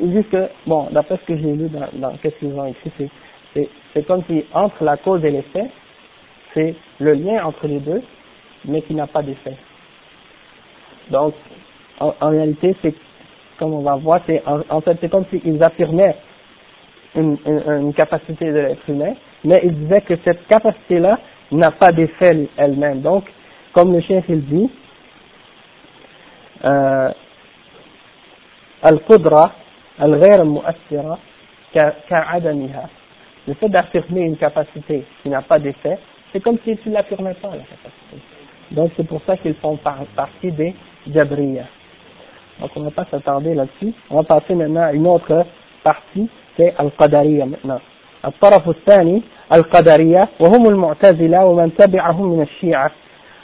Ils 0.00 0.12
disent 0.12 0.28
que, 0.30 0.48
bon, 0.66 0.88
d'après 0.90 1.16
ce 1.16 1.26
que 1.26 1.36
j'ai 1.36 1.52
lu 1.52 1.68
dans, 1.68 1.88
dans 1.94 2.16
qu'est-ce 2.18 2.36
qu'ils 2.36 2.54
ont 2.54 2.64
écrit, 2.66 2.92
c'est, 2.98 3.68
c'est 3.92 4.06
comme 4.06 4.22
si 4.28 4.44
entre 4.52 4.82
la 4.84 4.96
cause 4.96 5.24
et 5.24 5.30
l'effet, 5.30 5.70
c'est 6.52 6.74
le 7.00 7.14
lien 7.14 7.44
entre 7.44 7.66
les 7.66 7.78
deux, 7.80 8.02
mais 8.64 8.82
qui 8.82 8.94
n'a 8.94 9.06
pas 9.06 9.22
d'effet. 9.22 9.56
Donc, 11.10 11.34
en, 12.00 12.30
réalité, 12.30 12.74
c'est, 12.82 12.94
comme 13.58 13.74
on 13.74 13.82
va 13.82 13.96
voir, 13.96 14.20
c'est, 14.26 14.42
en, 14.46 14.80
fait, 14.80 14.96
c'est 15.00 15.10
comme 15.10 15.24
s'ils 15.30 15.62
affirmaient 15.62 16.16
une, 17.14 17.36
une, 17.46 17.94
capacité 17.94 18.46
de 18.46 18.58
l'être 18.58 18.88
humain, 18.88 19.14
mais 19.44 19.60
ils 19.62 19.74
disaient 19.74 20.00
que 20.00 20.14
cette 20.24 20.46
capacité-là 20.48 21.18
n'a 21.52 21.70
pas 21.70 21.92
d'effet 21.92 22.48
elle-même. 22.56 23.02
Donc, 23.02 23.24
comme 23.72 23.92
le 23.92 24.00
chef 24.00 24.24
il 24.28 24.44
dit, 24.46 24.70
euh, 26.64 27.10
al-qudra 28.82 29.52
al-ghayr 29.98 30.44
mu'assira 30.44 31.18
ka'adamiha. 32.08 32.88
Le 33.46 33.54
fait 33.54 33.68
d'affirmer 33.68 34.22
une 34.22 34.36
capacité 34.36 35.04
qui 35.22 35.28
n'a 35.28 35.42
pas 35.42 35.58
d'effet, 35.58 35.98
c'est 36.32 36.42
comme 36.42 36.58
si 36.64 36.76
tu 36.78 36.90
l'affirmais 36.90 37.34
pas, 37.34 37.48
la 37.48 37.64
capacité. 37.64 38.16
Donc 38.70 38.92
c'est 38.96 39.06
pour 39.06 39.20
ça 39.26 39.36
qu'ils 39.36 39.54
font 39.54 39.78
partie 40.16 40.52
des 40.52 40.74
Jabriya. 41.12 41.64
Donc 42.60 42.70
on 42.76 42.80
ne 42.80 42.84
va 42.86 42.90
pas 42.90 43.06
s'attarder 43.10 43.54
là-dessus. 43.54 43.92
On 44.10 44.16
va 44.16 44.22
passer 44.22 44.54
maintenant 44.54 44.84
à 44.84 44.92
une 44.92 45.06
autre 45.06 45.44
partie, 45.82 46.28
c'est 46.56 46.74
Al-Qadariya 46.78 47.46
maintenant. 47.46 47.80
الطرف 48.24 48.68
الثاني 48.68 49.22
القدرية 49.52 50.28
وهم 50.40 50.68
المعتزلة 50.68 51.44
ومن 51.44 51.76
تبعهم 51.76 52.32
من 52.32 52.42
الشيعة 52.42 52.90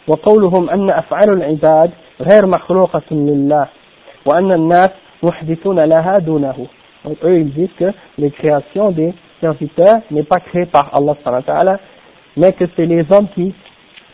وقولهم 0.09 0.71
أن 0.71 0.91
أفعال 0.91 1.31
العباد 1.31 1.91
غير 2.21 2.47
مخلوقة 2.47 3.03
لله 3.11 3.69
وأن 4.27 4.53
الناس 4.53 4.91
Donc 5.23 7.17
eux 7.25 7.39
ils 7.39 7.53
disent 7.53 7.73
que 7.79 7.93
les 8.19 8.31
créations 8.31 8.91
des 8.91 9.15
serviteurs 9.41 10.01
n'est 10.11 10.23
pas 10.25 10.41
créée 10.41 10.67
par 10.67 10.91
Allah 10.95 11.79
mais 12.37 12.53
que 12.53 12.65
c'est 12.77 12.87
les 12.87 13.05
hommes 13.11 13.29
qui 13.35 13.55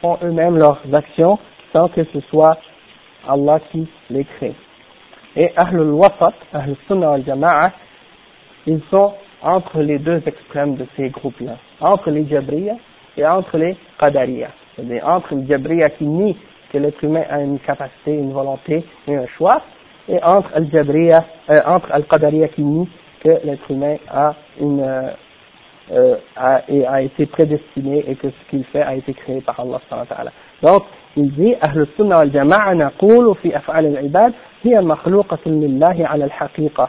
font 0.00 0.18
eux-mêmes 0.22 0.56
leurs 0.56 0.80
actions 0.92 1.38
sans 1.72 1.88
que 1.88 2.04
ce 2.04 2.20
soit 2.30 2.58
Allah 3.28 3.60
qui 3.70 3.86
les 4.10 4.24
crée. 4.24 4.54
Et 5.36 5.52
Ahlul 5.56 5.90
Wasat, 5.90 6.32
Ahlul 6.52 6.76
Sunnah 6.86 7.10
wal 7.10 7.24
Jama'a, 7.24 7.72
ils 8.66 8.80
sont 8.90 9.12
entre 9.42 9.80
les 9.82 9.98
deux 9.98 10.22
extrêmes 10.26 10.76
de 10.76 10.86
ces 10.96 11.10
groupes-là, 11.10 11.56
entre 11.80 12.10
les 12.10 12.26
Jabriya 12.26 12.74
et 13.16 13.26
entre 13.26 13.58
les 13.58 13.76
Qadariya. 13.98 14.48
C'est-à-dire 14.74 15.06
entre 15.06 15.34
les 15.34 15.46
Jabriya 15.46 15.90
qui 15.90 16.04
nie 16.04 16.36
que 16.72 16.78
l'être 16.78 17.02
humain 17.04 17.24
a 17.28 17.40
une 17.40 17.58
capacité, 17.60 18.14
une 18.14 18.32
volonté 18.32 18.84
et 19.08 19.16
un 19.16 19.26
choix, 19.36 19.60
et 20.08 20.22
entre 20.22 20.50
al 20.54 20.70
Jabriya, 20.70 21.24
euh, 21.50 21.60
entre 21.66 21.92
al 21.92 22.04
Qadariya 22.04 22.48
qui 22.48 22.62
nie 22.62 22.88
que 23.22 23.28
l'être 23.44 23.70
humain 23.70 23.96
a 24.10 24.34
une 24.60 24.80
euh, 24.80 25.10
euh, 25.92 26.16
a, 26.36 26.62
a, 26.88 27.02
été 27.02 27.26
prédestiné 27.26 28.04
et 28.08 28.16
que 28.16 28.28
ce 28.28 28.50
qu'il 28.50 28.64
fait 28.64 28.82
a 28.82 28.96
été 28.96 29.14
créé 29.14 29.40
par 29.40 29.60
Allah 29.60 29.80
Donc, 30.62 30.82
il 31.16 31.30
dit 31.32 31.54
أهل 31.64 31.80
السنة 31.80 32.18
والجماعة 32.18 32.74
نقول 32.74 33.34
في 33.34 33.56
أفعال 33.56 33.86
العباد 33.86 34.32
هي 34.62 34.80
مخلوقة 34.80 35.38
لله 35.46 35.96
على 36.06 36.24
الحقيقة 36.24 36.88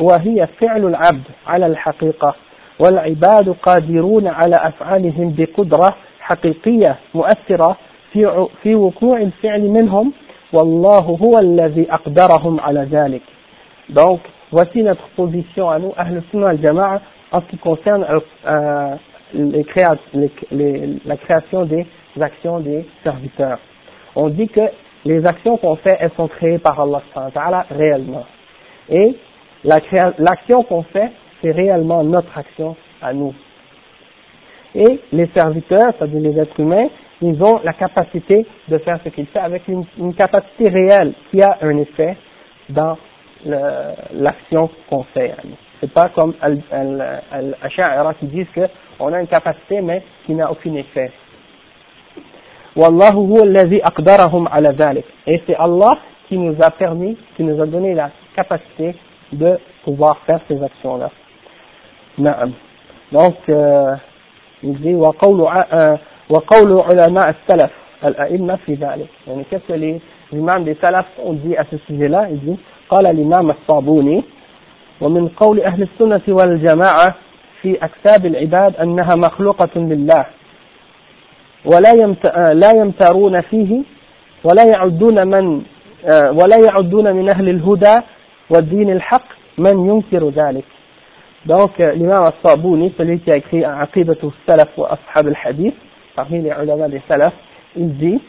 وهي 0.00 0.46
فعل 0.60 0.86
العبد 0.86 1.24
على 1.46 1.66
الحقيقة 1.66 2.34
والعباد 2.78 3.48
قادرون 3.48 4.26
على 4.26 4.56
أفعالهم 4.56 5.34
بقدرة 5.38 5.94
حقيقية 6.20 6.96
مؤثرة 7.14 7.76
في 8.12 8.46
في 8.62 8.74
وقوع 8.74 9.20
الفعل 9.20 9.68
منهم 9.68 10.12
Wallahu 10.52 11.16
huwa 11.16 11.38
allazi 11.40 11.86
aqdarahum 11.90 12.60
ala. 12.64 12.84
Donc, 13.88 14.20
voici 14.50 14.82
notre 14.82 15.08
position 15.10 15.70
à 15.70 15.78
nous, 15.78 15.92
Ahl 15.96 16.22
Sunnah 16.30 16.48
al-Jama'a, 16.50 17.00
en 17.32 17.40
ce 17.40 17.46
qui 17.46 17.58
concerne 17.58 18.04
euh, 18.04 18.20
euh 18.46 18.96
la 19.32 21.16
création 21.16 21.64
des 21.64 21.86
actions 22.20 22.58
des 22.58 22.84
serviteurs. 23.04 23.60
On 24.16 24.28
dit 24.28 24.48
que 24.48 24.60
les 25.04 25.24
actions 25.24 25.56
qu'on 25.56 25.76
fait, 25.76 25.96
elles 26.00 26.10
sont 26.16 26.26
créées 26.26 26.58
par 26.58 26.80
Allah 26.80 27.66
réellement. 27.70 28.24
Et 28.88 29.16
l'action 29.64 30.64
qu'on 30.64 30.82
fait, 30.82 31.12
c'est 31.40 31.52
réellement 31.52 32.02
notre 32.02 32.36
action 32.36 32.76
à 33.00 33.12
nous. 33.12 33.34
Et 34.74 35.00
les 35.12 35.26
serviteurs, 35.34 35.92
c'est-à-dire 35.98 36.20
les 36.20 36.38
êtres 36.38 36.58
humains, 36.60 36.88
ils 37.22 37.42
ont 37.42 37.60
la 37.64 37.72
capacité 37.72 38.46
de 38.68 38.78
faire 38.78 38.98
ce 39.04 39.10
qu'ils 39.10 39.26
font 39.26 39.42
avec 39.42 39.62
une, 39.68 40.14
capacité 40.14 40.68
réelle 40.68 41.12
qui 41.30 41.42
a 41.42 41.58
un 41.60 41.76
effet 41.78 42.16
dans 42.68 42.96
l'action 44.14 44.70
qu'on 44.88 45.02
fait. 45.14 45.34
C'est 45.80 45.92
pas 45.92 46.08
comme 46.10 46.34
Al-Asha'ira 46.40 48.14
qui 48.14 48.26
disent 48.26 48.46
qu'on 48.54 49.12
a 49.12 49.20
une 49.20 49.26
capacité 49.26 49.80
mais 49.80 50.02
qui 50.26 50.34
n'a 50.34 50.50
aucun 50.50 50.74
effet. 50.74 51.10
Wallahu. 52.76 53.38
Et 55.26 55.42
c'est 55.46 55.56
Allah 55.56 55.98
qui 56.28 56.38
nous 56.38 56.56
a 56.62 56.70
permis, 56.70 57.16
qui 57.36 57.42
nous 57.42 57.60
a 57.60 57.66
donné 57.66 57.94
la 57.94 58.10
capacité 58.36 58.94
de 59.32 59.58
pouvoir 59.84 60.18
faire 60.26 60.40
ces 60.48 60.62
actions-là. 60.62 61.10
Donc, 63.12 63.36
euh, 63.48 63.96
il 64.62 64.74
dit, 64.80 64.94
وقول, 64.94 65.40
وقول 66.30 66.80
علماء 66.80 67.30
السلف 67.30 67.70
الأئمة 68.04 68.56
في 68.66 68.74
ذلك. 68.74 69.08
يعني 69.26 69.44
qu'est-ce 69.50 69.66
que 69.68 69.72
les 69.78 70.00
imams 70.32 70.64
des 70.64 70.74
salaf 70.80 71.06
ont 71.24 71.32
dit 71.34 71.56
à 71.56 71.64
ce 71.70 71.76
sujet-là? 71.86 72.28
Il 72.30 72.38
dit, 72.40 72.56
قال 72.90 73.06
الإمام 73.06 73.50
الصابوني 73.50 74.24
ومن 75.00 75.28
قول 75.28 75.60
أهل 75.60 75.82
السنة 75.82 76.20
والجماعة 76.28 77.14
في 77.62 77.78
أكتاب 77.84 78.26
العباد 78.26 78.76
أنها 78.76 79.16
مخلوقة 79.16 79.70
لله 79.76 80.26
ولا 81.64 81.92
لا 82.54 82.70
يمترون 82.76 83.40
فيه 83.40 83.82
ولا 84.44 84.64
يعدون 84.64 85.26
من 85.26 85.62
ولا 86.12 86.56
يعدون 86.66 87.12
من 87.16 87.28
أهل 87.28 87.48
الهدى 87.48 87.96
والدين 88.50 88.90
الحق 88.90 89.26
من 89.58 89.86
ينكر 89.90 90.28
ذلك 90.28 90.64
donc 91.46 91.78
l'imam 91.78 92.24
al-Sabouni 92.24 92.92
celui 92.96 93.20
qui 93.20 93.30
a 93.30 93.36
écrit 93.36 93.64
Aqidatu 93.64 94.26
Salaf 94.46 94.76
wa 94.76 94.92
Ashab 94.92 95.28
al-Hadith 95.28 95.74
parmi 96.14 96.42
les 96.42 96.50
ulama 96.62 96.88
des 96.88 97.00
Salaf 97.08 97.32
il 97.76 97.96
dit 97.96 98.20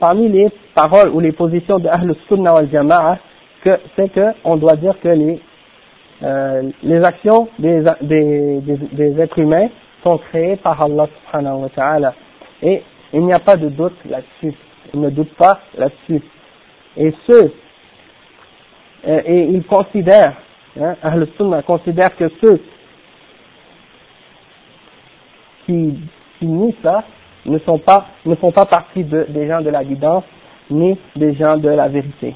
parmi 0.00 0.28
les 0.28 0.48
paroles 0.74 1.10
ou 1.10 1.20
les 1.20 1.32
positions 1.32 1.78
de 1.78 1.88
Ahl 1.88 2.14
sunnah 2.28 2.54
wal 2.54 2.68
Jama'a 2.70 3.18
que 3.62 3.78
c'est 3.96 4.12
que 4.12 4.32
on 4.44 4.56
doit 4.56 4.76
dire 4.76 4.94
que 5.00 5.08
les 5.08 5.40
euh, 6.22 6.70
les 6.82 7.04
actions 7.04 7.48
des, 7.58 7.82
des, 8.00 8.60
des, 8.60 8.76
des 8.92 9.20
êtres 9.20 9.38
humains 9.38 9.68
sont 10.02 10.18
créées 10.30 10.56
par 10.56 10.80
Allah 10.80 11.08
subhanahu 11.26 11.62
wa 11.62 11.68
ta'ala 11.68 12.14
Et 12.62 12.82
il 13.12 13.20
n'y 13.26 13.32
a 13.32 13.38
pas 13.38 13.56
de 13.56 13.68
doute 13.68 13.96
là-dessus. 14.08 14.56
Il 14.94 15.00
ne 15.00 15.10
doute 15.10 15.34
pas 15.34 15.60
là-dessus. 15.76 16.22
Et 16.96 17.12
ceux, 17.26 17.52
euh, 19.06 19.20
et 19.26 19.44
il 19.44 19.62
considère, 19.64 20.34
hein, 20.79 20.95
Ahl-Sunnah 21.03 21.61
considère 21.63 22.15
que 22.15 22.29
ceux 22.41 22.61
qui, 25.65 25.99
qui 26.39 26.45
nient 26.45 26.75
ça 26.83 27.03
ne 27.45 27.57
sont 27.59 27.79
pas, 27.79 28.05
ne 28.25 28.35
font 28.35 28.51
pas 28.51 28.65
partie 28.65 29.03
de, 29.03 29.25
des 29.29 29.47
gens 29.47 29.61
de 29.61 29.69
la 29.69 29.83
guidance, 29.83 30.23
ni 30.69 30.97
des 31.15 31.33
gens 31.35 31.57
de 31.57 31.69
la 31.69 31.87
vérité. 31.87 32.35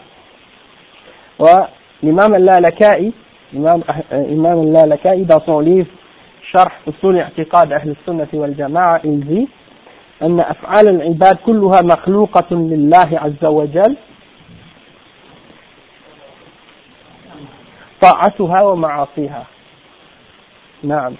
L'imam 2.01 2.33
al-Laka'i, 2.33 3.13
l'imam 3.53 3.83
al-Laka'i 4.75 5.25
dans 5.25 5.41
son 5.45 5.59
livre 5.59 5.87
Sharh 6.51 6.71
Usul 6.87 7.17
I'tiqad 7.17 7.71
Ahl-Sunnah 7.71 8.27
wal 8.33 8.55
Jama'a, 8.55 9.01
il 9.03 9.25
dit 9.25 9.47
أن 10.21 10.39
أفعال 10.39 10.87
العباد 10.87 11.35
كلها 11.35 11.81
مخلوقة 11.83 12.47
لله 12.51 13.09
عز 13.11 13.45
وجل 13.45 13.97
طاعتها 18.02 18.62
ومعاصيها 18.62 19.44
نعم 20.82 21.14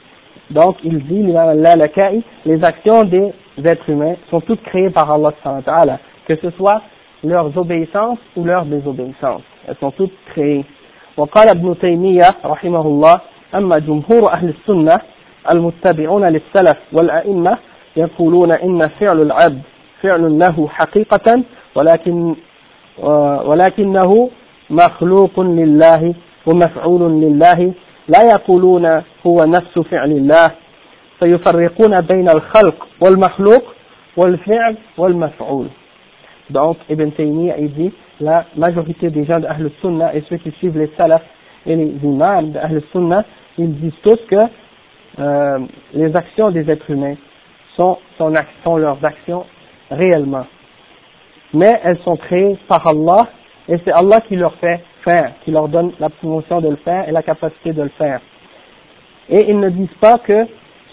donc 0.51 0.77
il 0.85 0.99
dit 1.07 1.23
l'imam 1.23 1.49
al 1.49 2.23
les 2.47 2.65
actions 2.65 3.05
des 3.05 3.33
êtres 3.65 3.89
humains 3.89 4.17
sont 4.31 4.41
toutes 4.41 4.63
créées 4.63 4.91
par 4.91 5.11
Allah 5.11 5.33
ta'ala 5.65 5.99
que 6.27 6.35
ce 6.37 6.51
soit 6.51 6.81
leurs 7.23 7.57
obéissances 7.57 8.19
ou 8.37 8.45
leurs 8.45 8.65
désobéissances 8.65 9.43
elles 9.69 9.77
sont 9.81 9.93
toutes 9.93 10.17
créées 10.33 10.65
وقال 11.17 11.49
ابن 11.49 11.79
تيمية 11.79 12.29
رحمه 12.45 12.81
الله 12.81 13.21
أما 13.55 13.79
جمهور 13.79 14.33
أهل 14.33 14.49
السنة 14.49 15.01
المتبعون 15.51 16.25
للسلف 16.25 16.79
والأئمة 16.93 17.59
يقولون 17.97 18.53
إن 18.53 18.89
فعل 18.89 19.21
العبد 19.23 19.63
فعل 20.03 20.39
له 20.39 20.69
حقيقة 20.69 21.43
ولكن 21.75 22.35
ولكنه 23.45 24.31
مخلوق 24.71 25.41
لله 25.41 26.15
ومفعول 26.50 27.22
لله 27.22 27.74
لا 28.08 28.20
يقولون 28.34 28.86
هو 29.26 29.38
نفس 29.48 29.80
فعل 29.80 30.12
الله 30.12 30.52
فيفرقون 31.20 32.02
بين 32.02 32.30
الخلق 32.30 32.88
والمخلوق 33.02 33.64
والفعل 34.18 34.78
والمفعول 34.98 35.68
Donc, 36.52 36.78
Ibn 36.90 37.10
Taymiyyah, 37.10 37.58
il 37.58 37.74
dit, 37.74 37.92
la 38.20 38.46
majorité 38.56 39.10
des 39.10 39.26
gens 39.26 39.40
d'Ahl 39.40 39.72
Sunnah 39.82 40.14
et 40.14 40.24
ceux 40.30 40.38
qui 40.38 40.52
suivent 40.52 40.78
les 40.78 40.92
salafs 40.96 41.26
et 41.66 41.76
les 41.76 41.96
imams 42.04 42.52
d'Ahl 42.52 42.84
Sunnah, 42.92 43.26
ils 43.58 43.74
disent 43.80 44.00
tous 44.04 44.20
que 44.30 44.36
euh, 45.18 45.60
les 45.94 46.16
actions 46.16 46.52
des 46.52 46.70
êtres 46.70 46.92
humains 46.92 47.16
sont, 47.78 47.98
sont, 48.18 48.78
leurs 48.78 49.04
actions 49.04 49.46
réellement. 49.90 50.46
Mais 51.54 51.80
elles 51.84 52.00
sont 52.04 52.18
créées 52.18 52.58
par 52.68 52.86
Allah 52.86 53.28
et 53.68 53.78
c'est 53.84 53.92
Allah 53.92 54.22
qui 54.28 54.36
leur 54.36 54.54
fait 54.56 54.84
faire, 55.04 55.34
qui 55.44 55.52
leur 55.52 55.68
donne 55.68 55.94
la 56.00 56.10
promotion 56.10 56.62
de 56.62 56.70
le 56.70 56.76
faire 56.78 57.08
et 57.08 57.12
la 57.12 57.24
capacité 57.24 57.74
de 57.74 57.82
le 57.84 57.90
faire. 57.90 58.20
Et 59.30 59.50
ils 59.50 59.60
ne 59.60 59.70
disent 59.70 59.98
pas 60.00 60.18
que 60.20 60.46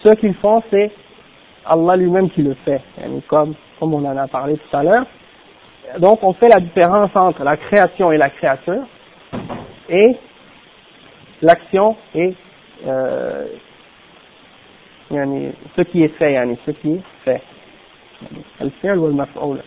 ce 0.05 0.12
qu'ils 0.14 0.35
font 0.35 0.62
c'est 0.70 0.90
Allah 1.64 1.97
lui-même 1.97 2.31
qui 2.31 2.43
le 2.43 2.55
fait, 2.64 2.81
comme, 3.28 3.55
comme 3.78 3.94
on 3.94 4.05
en 4.05 4.16
a 4.16 4.27
parlé 4.27 4.56
tout 4.56 4.77
à 4.77 4.82
l'heure. 4.82 5.06
Donc 5.98 6.23
on 6.23 6.32
fait 6.32 6.48
la 6.48 6.60
différence 6.60 7.10
entre 7.14 7.44
la 7.44 7.56
création 7.56 8.10
et 8.12 8.16
la 8.19 8.31
créature 8.31 8.82
et 9.89 10.16
l'action 11.43 11.97
et 12.14 12.35
euh, 12.86 13.47
يعني 15.10 15.52
ce 15.77 15.82
qui 15.82 16.02
est 16.05 16.09
fait 16.19 16.32
يعني 16.32 16.56
ce 16.66 16.70
qui 16.70 16.93
est 16.94 17.02
fait 17.24 17.43
الفعل 18.60 18.98
والمفعول 18.98 19.60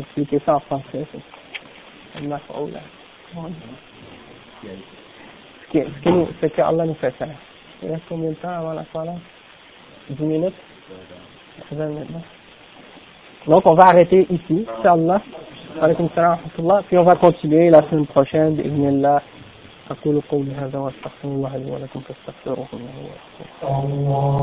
expliquer 0.00 0.40
ça 0.46 0.54
en 0.56 0.60
français 0.60 1.06
المفعول 2.16 2.72
ce 5.72 6.46
que 6.46 6.60
Allah 6.60 6.84
nous 6.86 6.94
fait 6.94 7.10
faire 7.12 7.28
il 7.82 7.90
reste 7.90 8.02
combien 8.08 8.30
de 8.30 8.34
temps 8.34 8.50
avant 8.50 8.74
la 8.74 8.84
salat 8.92 9.14
10 10.10 10.22
minutes 10.22 10.54
20 11.70 11.86
minutes 11.86 12.08
donc 13.46 13.66
on 13.66 13.74
va 13.74 13.84
arrêter 13.84 14.26
ici 14.30 14.66
Inch'Allah 14.78 15.20
عليكم 15.82 16.04
السلام 16.04 16.30
ورحمة 16.30 16.58
الله 16.58 16.82
puis 16.88 16.98
on 16.98 17.04
va 17.04 17.14
continuer 17.16 17.70
la 17.70 17.80
semaine 17.88 18.06
prochaine 18.06 18.56
بإذن 18.56 18.88
الله 18.88 19.20
أقول 19.90 20.20
قولي 20.30 20.52
هذا 20.54 20.78
وأستغفر 20.78 21.24
الله 21.28 21.56
لي 21.56 21.70
ولكم 21.70 22.00
فاستغفروه 22.00 22.66
إنه 22.72 22.92
هو 22.98 24.30